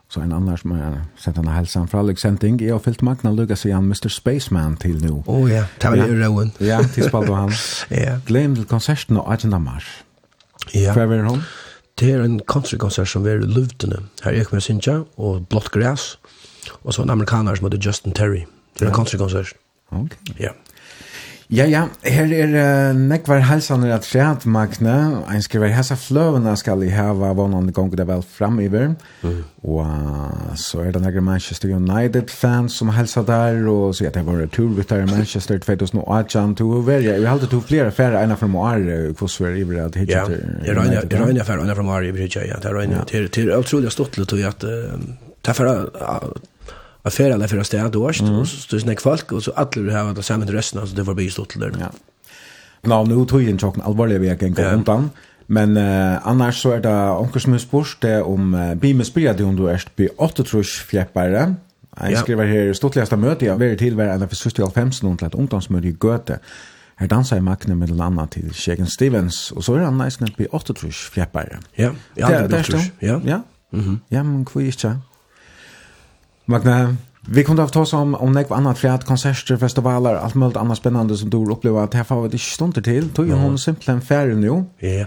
Så 0.09 0.21
en 0.21 0.33
annan 0.33 0.57
som 0.57 0.71
har 0.71 1.03
sett 1.21 1.37
henne 1.37 1.53
hälsan 1.53 1.89
fra 1.89 2.01
Alex 2.01 2.21
Senting. 2.21 2.61
Jag 2.61 2.75
har 2.75 2.81
fyllt 2.81 3.03
magna 3.03 3.31
lugga 3.31 3.57
sig 3.57 3.73
an 3.73 3.85
Mr. 3.85 4.09
Spaceman 4.09 4.77
till 4.77 5.03
nu. 5.03 5.23
Oh 5.27 5.53
ja, 5.53 5.65
det 5.81 5.89
var 5.89 5.97
jo 5.97 6.15
Rowan. 6.15 6.53
Ja, 6.59 6.81
til 6.95 7.05
spalte 7.05 7.35
han. 7.35 7.53
ja. 7.91 8.19
Glöm 8.27 8.55
till 8.55 8.65
konserten 8.65 9.17
og 9.17 9.33
18 9.33 9.63
mars. 9.63 9.85
Ja. 10.75 10.95
Hva 10.95 11.05
er 11.05 11.29
hon? 11.29 11.43
det 11.99 12.13
er 12.15 12.23
en 12.23 12.41
countrykonsert 12.41 13.09
som 13.11 13.27
er 13.27 13.43
i 13.43 13.49
luftene. 13.49 14.03
Her 14.25 14.33
er 14.39 14.53
med 14.53 14.63
Sintja 14.65 15.01
og 15.17 15.47
Blått 15.51 15.71
Græs, 15.75 16.19
og 16.85 16.95
så 16.95 17.03
en 17.03 17.11
amerikaner 17.11 17.59
som 17.59 17.67
heter 17.67 17.83
Justin 17.87 18.15
Terry. 18.15 18.45
Det 18.79 18.87
er 18.87 18.93
en 18.93 18.95
country-konsert. 18.95 19.55
Okay. 19.91 20.35
Ja. 20.39 20.53
Ja, 21.49 21.65
ja, 21.65 21.87
her 22.05 22.29
er 22.37 22.51
uh, 22.53 22.99
nekvar 23.01 23.41
halsaner 23.49 23.95
at 23.95 24.05
skjæt, 24.05 24.45
Magne. 24.53 25.23
Ein 25.33 25.41
skriver, 25.41 25.71
hessa 25.73 25.97
fløvene 25.97 26.53
skal 26.61 26.83
i 26.85 26.91
hava 26.93 27.31
vannande 27.33 27.73
gong 27.73 27.89
det 27.97 28.05
vel 28.05 28.21
framiver. 28.21 28.91
Mm. 29.23 29.39
Og 29.65 29.79
uh, 29.81 30.51
så 30.61 30.83
er 30.85 30.93
det 30.93 31.01
nekvar 31.07 31.25
Manchester 31.25 31.73
United-fans 31.73 32.77
som 32.77 32.93
halsa 32.93 33.23
der, 33.25 33.63
og 33.65 33.95
så 33.97 34.11
er 34.11 34.13
det 34.19 34.27
var 34.27 34.45
turvittar 34.53 35.07
i 35.07 35.09
Manchester 35.09 35.57
2018. 35.65 36.55
to 36.61 36.69
er 36.85 37.01
ja, 37.07 37.17
vi 37.17 37.25
halte 37.25 37.49
to 37.49 37.63
flere 37.65 37.97
færre 37.97 38.21
eina 38.21 38.37
fra 38.37 38.47
Moar, 38.47 38.85
hos 39.21 39.41
vi 39.41 39.49
er 39.49 39.57
iver 39.63 39.81
at 39.87 39.97
hitja 39.97 40.27
til 40.29 40.45
Ja, 40.67 40.75
det 40.75 41.17
er 41.17 41.25
eina 41.31 41.49
færre 41.49 41.65
eina 41.65 41.73
fra 41.73 41.83
Moare, 41.83 42.13
ja, 42.13 42.61
det 42.61 42.65
er 42.65 42.81
eina, 42.83 43.07
det 43.09 43.39
er 43.39 43.57
utrolig 43.57 43.93
stått 43.93 44.21
litt, 44.21 44.37
at 44.45 44.61
det 44.61 45.57
er 45.57 46.29
att 47.09 47.15
färra 47.15 47.35
alla 47.35 47.49
för 47.49 47.59
att 47.59 47.67
städa 47.67 47.89
då 47.89 48.05
och 48.05 48.15
så 48.15 48.47
så 48.47 48.81
snack 48.81 49.01
folk 49.01 49.33
och 49.33 49.43
så 49.43 49.53
alla 49.53 49.83
det 49.83 49.93
här 49.93 50.05
var 50.05 50.15
det 50.15 50.23
samma 50.23 50.45
resten 50.45 50.81
alltså 50.81 50.97
det 50.97 51.03
var 51.03 51.15
bli 51.15 51.31
stort 51.31 51.55
där. 51.61 51.73
Ja. 51.81 51.91
Nå, 52.83 53.05
nu 53.05 53.27
tog 53.27 53.43
jag 53.43 53.51
en 53.51 53.59
tjocken 53.59 53.83
allvarlig 53.83 54.21
vek 54.21 54.43
en 54.43 54.55
gång 54.55 54.65
undan. 54.65 55.11
Men 55.47 55.77
uh, 55.77 56.29
annars 56.29 56.61
så 56.63 56.75
er 56.77 56.83
det 56.85 56.93
onker 56.93 57.41
som 57.41 57.55
er 57.57 57.63
spørst 57.63 58.03
det 58.05 58.23
om 58.23 58.53
uh, 58.55 58.61
Bime 58.61 58.81
bimespyrjade 58.81 59.45
om 59.45 59.57
du 59.57 59.67
er 59.67 59.85
på 59.97 60.09
8 60.19 60.45
trus 60.45 60.75
fjeppare. 60.91 61.55
Jeg 61.99 62.13
ja. 62.13 62.21
skriver 62.21 62.47
her 62.47 62.73
stortligste 62.73 63.17
møte, 63.17 63.47
jeg 63.47 63.59
vil 63.59 63.79
tilvære 63.79 64.15
en 64.15 64.23
av 64.23 64.33
70-50 64.33 65.01
noen 65.03 65.17
til 65.19 65.27
et 65.27 65.35
ungdomsmøte 65.35 65.89
i 65.89 65.95
Gøte. 65.99 66.39
Her 67.01 67.07
danser 67.11 67.37
jeg 67.37 67.47
makkene 67.47 67.75
med 67.79 67.91
en 67.95 68.01
annan 68.05 68.29
til 68.29 68.53
Shaken 68.55 68.87
Stevens, 68.87 69.53
og 69.57 69.65
så 69.65 69.79
er 69.79 69.87
han 69.87 69.99
næsten 69.99 70.29
by 70.37 70.47
8 70.53 70.77
trus 70.79 71.01
fjeppare. 71.15 71.63
Ja, 71.79 71.91
ja, 72.17 72.29
det 72.29 72.61
er 72.61 72.71
det. 72.71 72.93
Ja, 73.03 73.19
ja. 73.25 73.41
Mm 73.73 73.81
-hmm. 73.81 73.97
ja 74.11 74.23
men 74.23 74.47
hvor 74.53 74.61
ikke? 74.61 74.97
Magne, 76.49 76.97
vi 77.29 77.43
kunde 77.43 77.63
ha 77.63 77.69
tås 77.69 77.93
om 77.93 78.15
om 78.15 78.33
nekva 78.33 78.57
annat 78.57 78.79
fjärd 78.79 79.05
konserter, 79.05 79.57
festivaler, 79.57 80.15
allt 80.15 80.35
möjligt 80.35 80.57
annat 80.57 80.79
spännande 80.79 81.17
som 81.17 81.31
du 81.31 81.37
upplever 81.37 81.85
att 81.85 81.95
här 81.95 82.05
får 82.05 82.23
vi 82.23 82.29
det 82.29 82.39
stunder 82.39 82.83
till. 82.83 83.09
Tog 83.09 83.29
ju 83.29 83.35
hon 83.35 83.59
simpelthen 83.59 84.01
färre 84.01 84.35
nu. 84.35 84.65
Ja. 84.79 85.07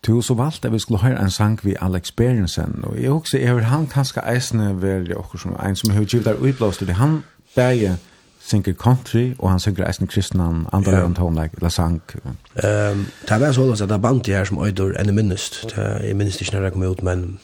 Du 0.00 0.22
så 0.22 0.34
valgte 0.34 0.70
vi 0.70 0.78
skulle 0.78 1.00
høre 1.00 1.18
en 1.18 1.30
sang 1.30 1.58
vi 1.62 1.76
Alex 1.80 2.10
Berensen. 2.16 2.84
og 2.84 3.02
jeg 3.02 3.10
også, 3.10 3.38
jeg 3.38 3.54
vil 3.54 3.64
han 3.64 3.86
kanskje 3.86 4.22
eisne 4.34 4.82
være 4.82 5.16
okkur 5.16 5.38
som 5.38 5.56
en 5.66 5.76
som 5.76 5.90
har 5.90 6.04
givet 6.04 6.24
der 6.24 6.34
utblåst, 6.34 6.82
han 6.82 7.22
berge 7.56 7.96
synger 8.40 8.74
country, 8.74 9.32
og 9.38 9.50
han 9.50 9.60
synger 9.60 9.86
eisen 9.86 10.06
kristnan, 10.06 10.66
andre 10.72 10.96
ja. 10.96 11.04
om 11.04 11.14
tonleik, 11.14 11.52
eller 11.52 11.68
sang. 11.68 12.02
Um, 12.14 13.06
det 13.28 13.40
var 13.40 13.52
så 13.52 13.72
att 13.72 13.78
det 13.78 13.94
er 13.94 13.98
band 13.98 14.26
här 14.26 14.44
som 14.44 14.58
øyder 14.58 15.00
enn 15.00 15.14
minnest. 15.14 15.74
Det, 15.76 16.06
jeg 16.06 16.16
minnest 16.16 16.40
ikke 16.40 16.52
når 16.52 16.62
det 16.62 16.72
kom 16.72 16.82
ut, 16.82 17.02
men 17.02 17.38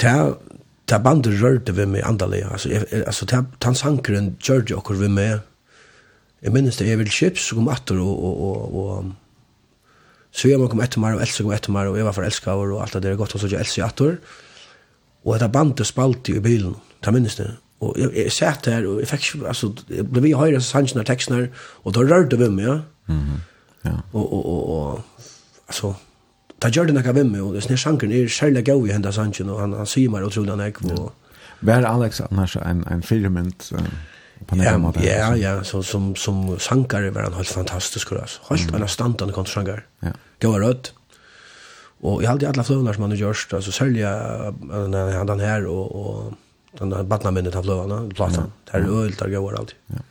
det, 0.00 0.34
det 0.90 1.00
bandet 1.04 1.40
rørte 1.40 1.72
vi 1.72 1.86
med 1.88 2.04
andalig, 2.04 2.42
altså, 2.44 2.68
jeg, 2.68 2.86
altså 3.06 3.26
det, 3.30 3.44
han 3.64 3.74
sankeren 3.78 4.34
gjør 4.44 4.66
det 4.68 4.76
okkur 4.76 5.00
vi 5.00 5.08
med, 5.08 5.38
jeg 6.44 6.52
minnes 6.52 6.76
det, 6.76 6.88
jeg 6.88 7.00
vil 7.00 7.12
kjips, 7.12 7.48
så 7.48 7.56
kom 7.56 7.70
atter, 7.72 8.00
og, 8.04 8.24
og, 8.24 8.42
og, 8.44 8.74
og 8.82 9.12
så 10.34 10.50
jeg 10.50 10.60
må 10.60 10.68
kom 10.68 10.82
etter 10.84 11.00
meg, 11.00 11.16
og 11.16 11.22
Elsa 11.24 11.44
kom 11.46 11.54
etter 11.56 11.72
meg, 11.72 11.88
og 11.88 11.96
jeg 11.96 12.04
var 12.04 12.16
for 12.16 12.26
elska 12.26 12.52
over, 12.52 12.74
og 12.74 12.82
alt 12.84 12.96
det 12.96 13.04
der 13.04 13.14
er 13.14 13.20
godt, 13.20 13.36
og 13.36 13.40
så 13.40 13.48
jeg 13.48 13.64
Elsa 13.64 13.86
atter, 13.86 14.18
og 15.24 15.38
det 15.40 15.52
bandet 15.54 15.88
spalte 15.88 16.34
i 16.36 16.42
bilen, 16.44 16.74
det 17.04 17.14
minnes 17.14 17.38
det, 17.38 17.48
og 17.84 17.98
jeg, 17.98 18.12
jeg 18.16 18.32
satt 18.32 18.68
der 18.68 18.86
og 18.88 19.00
jeg 19.02 19.10
fikk, 19.10 19.44
altså, 19.48 19.72
jeg 19.92 20.06
ble 20.08 20.22
vi 20.24 20.34
høyre 20.36 20.60
sannsyn 20.62 21.02
av 21.02 21.08
tekstene, 21.08 21.48
og 21.84 21.96
da 21.96 22.04
rørte 22.04 22.38
vi 22.40 22.48
med, 22.50 22.68
ja, 22.68 22.80
mm 23.08 23.20
-hmm. 23.20 23.40
ja. 23.84 23.96
og, 24.12 24.32
og, 24.32 24.46
og, 24.46 24.68
og, 24.76 25.02
altså, 25.68 25.94
det 26.64 26.78
gjør 26.78 26.88
det 26.88 26.96
noe 26.96 27.14
ved 27.14 27.28
meg, 27.28 27.42
og 27.44 27.54
det 27.54 27.64
denne 27.66 27.76
sjankeren 27.80 28.14
er 28.16 28.32
særlig 28.32 28.64
gøy 28.64 28.88
i 28.88 28.94
henne 28.94 29.12
sannsyn, 29.12 29.52
og 29.52 29.60
han, 29.60 29.76
han 29.76 29.88
sier 29.90 30.12
meg 30.12 30.26
utrolig 30.26 30.54
han 30.54 30.64
ikke. 30.64 30.90
Og... 30.96 31.12
Vær 31.64 31.86
Alex 31.88 32.20
annars 32.24 32.56
en, 32.60 32.82
en 32.92 33.02
firmynt 33.04 33.70
uh, 33.76 33.88
på 34.48 34.58
den 34.60 34.80
måten? 34.82 35.04
Ja, 35.04 35.32
ja, 35.38 35.54
så, 35.64 35.82
som, 35.84 36.12
som 36.16 36.46
sankare 36.60 37.12
var 37.14 37.28
han 37.28 37.36
helt 37.38 37.52
fantastisk, 37.52 38.12
altså. 38.16 38.42
helt 38.50 38.72
mm. 38.72 38.80
en 38.80 38.88
standande 38.88 39.36
kontrasankare. 39.36 39.84
Ja. 40.04 40.14
Gøy 40.44 40.56
rødt. 40.62 40.94
Og 42.04 42.20
jeg 42.20 42.28
hadde 42.28 42.48
alle 42.50 42.64
fløvene 42.64 42.92
som 42.92 43.06
han 43.06 43.14
har 43.14 43.22
gjort, 43.22 43.54
altså 43.56 43.72
særlig 43.72 44.04
han 44.04 45.40
her 45.40 45.68
og, 45.72 45.94
og 45.96 46.34
den 46.80 46.92
badna 47.08 47.32
minnet 47.32 47.56
av 47.56 47.64
fløvene, 47.64 48.02
platan. 48.16 48.50
Ja. 48.50 48.66
Det 48.68 48.80
er 48.80 48.90
øyelt, 48.90 49.20
det 49.20 49.28
er 49.28 49.36
gøy 49.36 49.54
alltid. 49.56 49.78
Ja. 49.94 50.02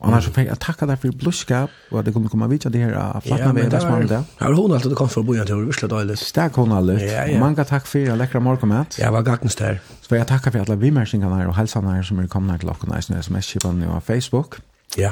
Och 0.00 0.10
när 0.10 0.20
så 0.20 0.30
fick 0.30 0.48
jag 0.48 0.60
tacka 0.60 0.86
där 0.86 0.96
för 0.96 1.08
blushkap 1.08 1.70
och 1.90 2.04
det 2.04 2.12
kommer 2.12 2.28
komma 2.28 2.46
vidare 2.46 2.72
det 2.72 2.78
här 2.78 2.92
av 2.92 3.20
flattna 3.20 3.52
med 3.52 3.70
det 3.70 3.80
smalt 3.80 4.08
där. 4.08 4.22
Har 4.36 4.52
hon 4.52 4.72
alltid 4.72 4.94
kom 4.94 5.08
för 5.08 5.22
bojan 5.22 5.46
till 5.46 5.66
Ryssland 5.66 5.92
då 5.92 5.98
eller? 5.98 6.16
Stark 6.16 6.54
hon 6.54 6.72
alldeles. 6.72 7.12
Ja, 7.12 7.26
ja. 7.26 7.38
många 7.38 7.64
tack 7.64 7.86
för 7.86 7.98
era 7.98 8.14
läckra 8.14 8.40
morgonmat. 8.40 8.98
Jag 8.98 9.12
var 9.12 9.22
gackens 9.22 9.56
där. 9.56 9.80
Så 10.00 10.16
jag 10.16 10.26
tackar 10.26 10.50
för 10.50 10.58
alla 10.58 10.74
vi 10.74 10.90
människorna 10.90 11.36
här 11.36 11.48
och 11.48 11.54
hälsarna 11.54 11.92
här 11.92 12.02
som 12.02 12.18
är 12.18 12.26
komna 12.26 12.58
till 12.58 12.68
och 12.68 12.88
nice 12.96 13.18
sms 13.18 13.46
chipan 13.46 13.84
på 13.94 14.00
Facebook. 14.00 14.54
Ja. 14.96 15.10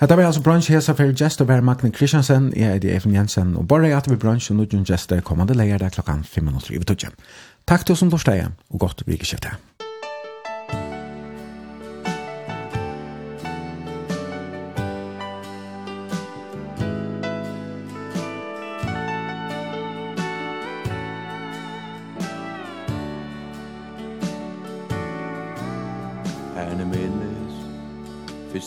Hetta 0.00 0.16
var 0.16 0.22
altså 0.22 0.42
brunch 0.42 0.70
hesa 0.70 0.92
for 0.92 1.12
Jester 1.22 1.44
Ver 1.44 1.60
Magne 1.60 1.90
Christiansen, 1.92 2.52
jeg 2.56 2.74
er 2.74 2.78
det 2.78 2.96
Efen 2.96 3.14
Jensen, 3.14 3.56
og 3.56 3.68
bare 3.68 3.96
at 3.96 4.10
vi 4.10 4.16
brunch 4.16 4.50
og 4.50 4.56
nudjon 4.56 4.86
Jester 4.90 5.20
kommande 5.20 5.54
leier 5.54 5.78
der 5.78 5.88
klokkan 5.88 6.24
5 6.24 6.44
minutter 6.44 6.72
i 6.72 6.78
vitutjen. 6.78 7.12
Takk 7.68 7.84
til 7.86 7.92
oss 7.92 7.98
som 7.98 8.10
torsdag, 8.10 8.46
og 8.70 8.80
godt 8.80 9.02
vikeskiftet. 9.06 9.50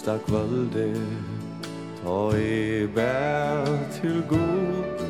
onsdag 0.03 0.19
kvölde 0.25 0.93
Ta 2.03 2.37
i 2.37 2.87
bär 2.95 3.65
till 4.01 4.23
god 4.29 5.07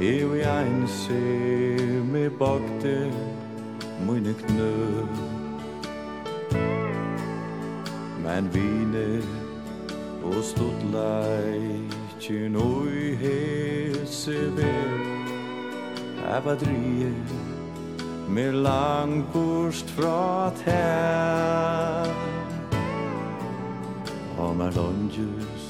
Hiv 0.00 0.36
i 0.36 0.42
ein 0.42 0.88
se 0.88 1.20
me 2.12 2.30
bakte 2.30 3.12
Mune 4.06 4.34
knö 4.34 5.06
Men 8.24 8.50
vine 8.52 9.22
Og 10.24 10.44
stod 10.44 10.82
leitjen 10.92 12.56
oi 12.56 13.14
hese 13.20 14.56
ved 14.56 15.00
Hava 16.24 16.54
drie 16.54 17.14
Mer 18.28 18.52
langkost 18.52 19.90
fra 19.90 20.52
tær 20.64 22.29
mer 24.60 24.72
lunges 24.76 25.64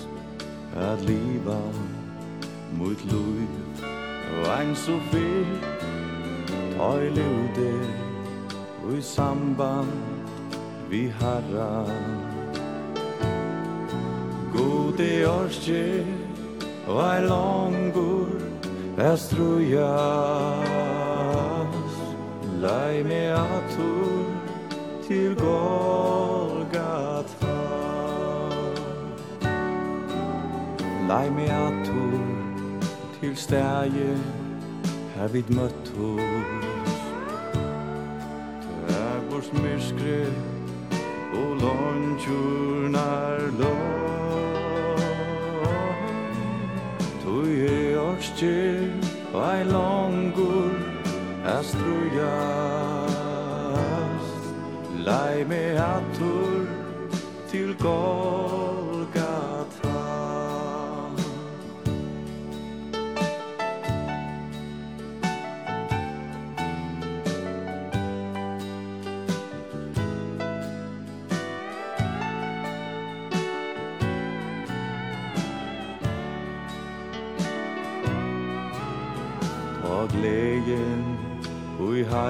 at 0.75 1.01
liva 1.09 1.61
mot 2.79 3.01
lui 3.11 3.47
ein 4.57 4.75
så 4.75 4.97
fyr 5.11 5.47
Tøy 6.81 7.05
luder 7.17 7.89
Ui 8.89 9.03
samband 9.03 9.93
vi 10.89 11.03
harra 11.21 11.85
Gode 14.57 15.13
orskir 15.29 16.05
Vai 16.89 17.21
longur 17.29 18.29
Estrujas 19.13 19.87
Lai 22.61 23.03
me 23.03 23.23
atur 23.39 24.27
Til 25.07 25.35
gott. 25.37 26.40
lei 31.11 31.31
me 31.31 31.47
atur 31.51 32.21
til 33.21 33.37
stæje 33.37 34.19
her 35.15 35.29
vid 35.29 35.49
møttur 35.57 36.21
Tær 38.63 39.19
vårs 39.31 39.51
myskre 39.53 40.21
og 41.41 41.51
låntjurnar 41.63 43.39
lån 43.61 45.03
Tui 47.25 47.53
er 47.75 47.99
orskir 48.07 48.89
ei 49.51 49.61
langur 49.75 50.73
astrujast 51.59 52.51
Lei 55.07 55.37
me 55.45 55.65
atur 55.93 56.67
til 57.51 57.71
gott. 57.83 58.70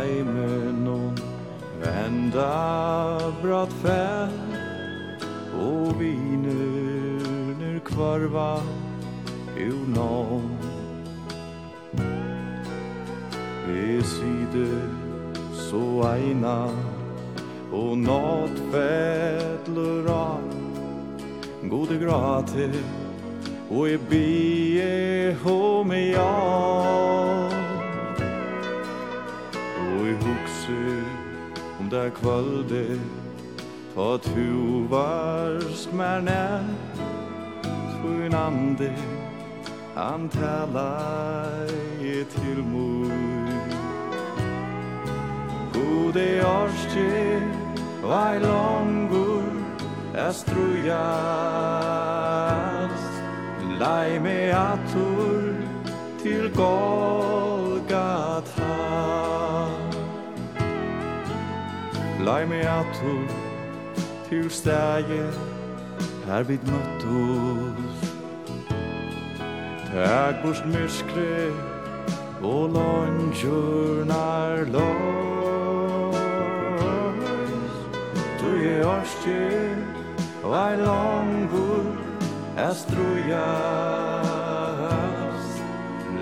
heimenon 0.01 1.15
vända 1.81 3.33
brat 3.43 3.73
fäll 3.73 4.41
Og 5.61 6.01
viner 6.01 7.81
kvarva 7.85 8.61
ur 9.57 9.87
nån 9.95 10.57
Vi 13.67 14.03
sider 14.03 14.89
så 15.53 16.03
eina 16.03 16.69
og 17.73 17.99
nåt 17.99 18.57
fædler 18.73 20.11
av 20.11 20.41
gode 21.71 21.99
grater 21.99 22.75
og 23.71 23.89
i 23.91 23.99
bie 24.11 25.37
hom 25.45 25.93
jag 25.93 27.10
huset 30.71 31.63
om 31.81 31.91
det 31.91 32.13
kvalde 32.15 33.01
Ta 33.95 34.17
tu 34.19 34.87
varst 34.89 35.93
mer 35.93 36.21
nær 36.21 36.65
Tvun 37.63 38.35
ande 38.35 38.93
Han 39.97 40.29
talar 40.29 41.67
i 42.01 42.25
til 42.25 42.65
mor 42.65 43.11
Gode 45.75 46.45
årstje 46.47 47.43
Vai 48.03 48.39
longur 48.39 49.43
Estrujast 50.29 51.05
Lai 53.81 54.19
me 54.19 54.53
atur 54.53 55.55
Til 56.23 56.51
gott 56.55 57.50
Lai 62.25 62.45
meg 62.47 62.67
atur 62.69 63.29
til 64.29 64.51
stegi 64.51 65.23
Her 66.27 66.43
vid 66.43 66.59
møttus 66.69 68.01
Tæg 69.89 70.35
bort 70.43 70.67
myskri 70.67 71.49
Og 72.43 72.69
longjurnar 72.77 74.65
lors 74.75 76.21
Du 78.41 78.51
er 78.69 78.85
orskir 78.87 79.77
Og 80.45 80.53
ei 80.61 80.77
longur 80.85 81.87
Estrujas 82.69 83.41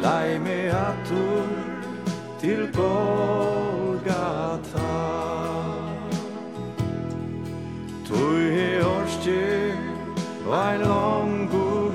Lai 0.02 0.38
meg 0.38 0.70
atur 0.86 1.48
til 2.38 2.72
gård 2.72 3.57
Tui 8.08 8.50
he 8.56 8.80
orsti 8.80 9.76
Ein 10.50 10.80
longur 10.80 11.92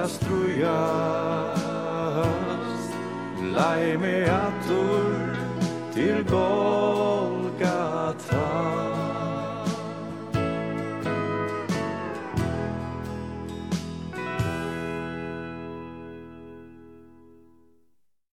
Estrujas 0.00 1.58
Lai 3.56 3.96
me 3.96 4.16
atur 4.30 5.34
Til 5.92 6.24
gott 6.30 7.01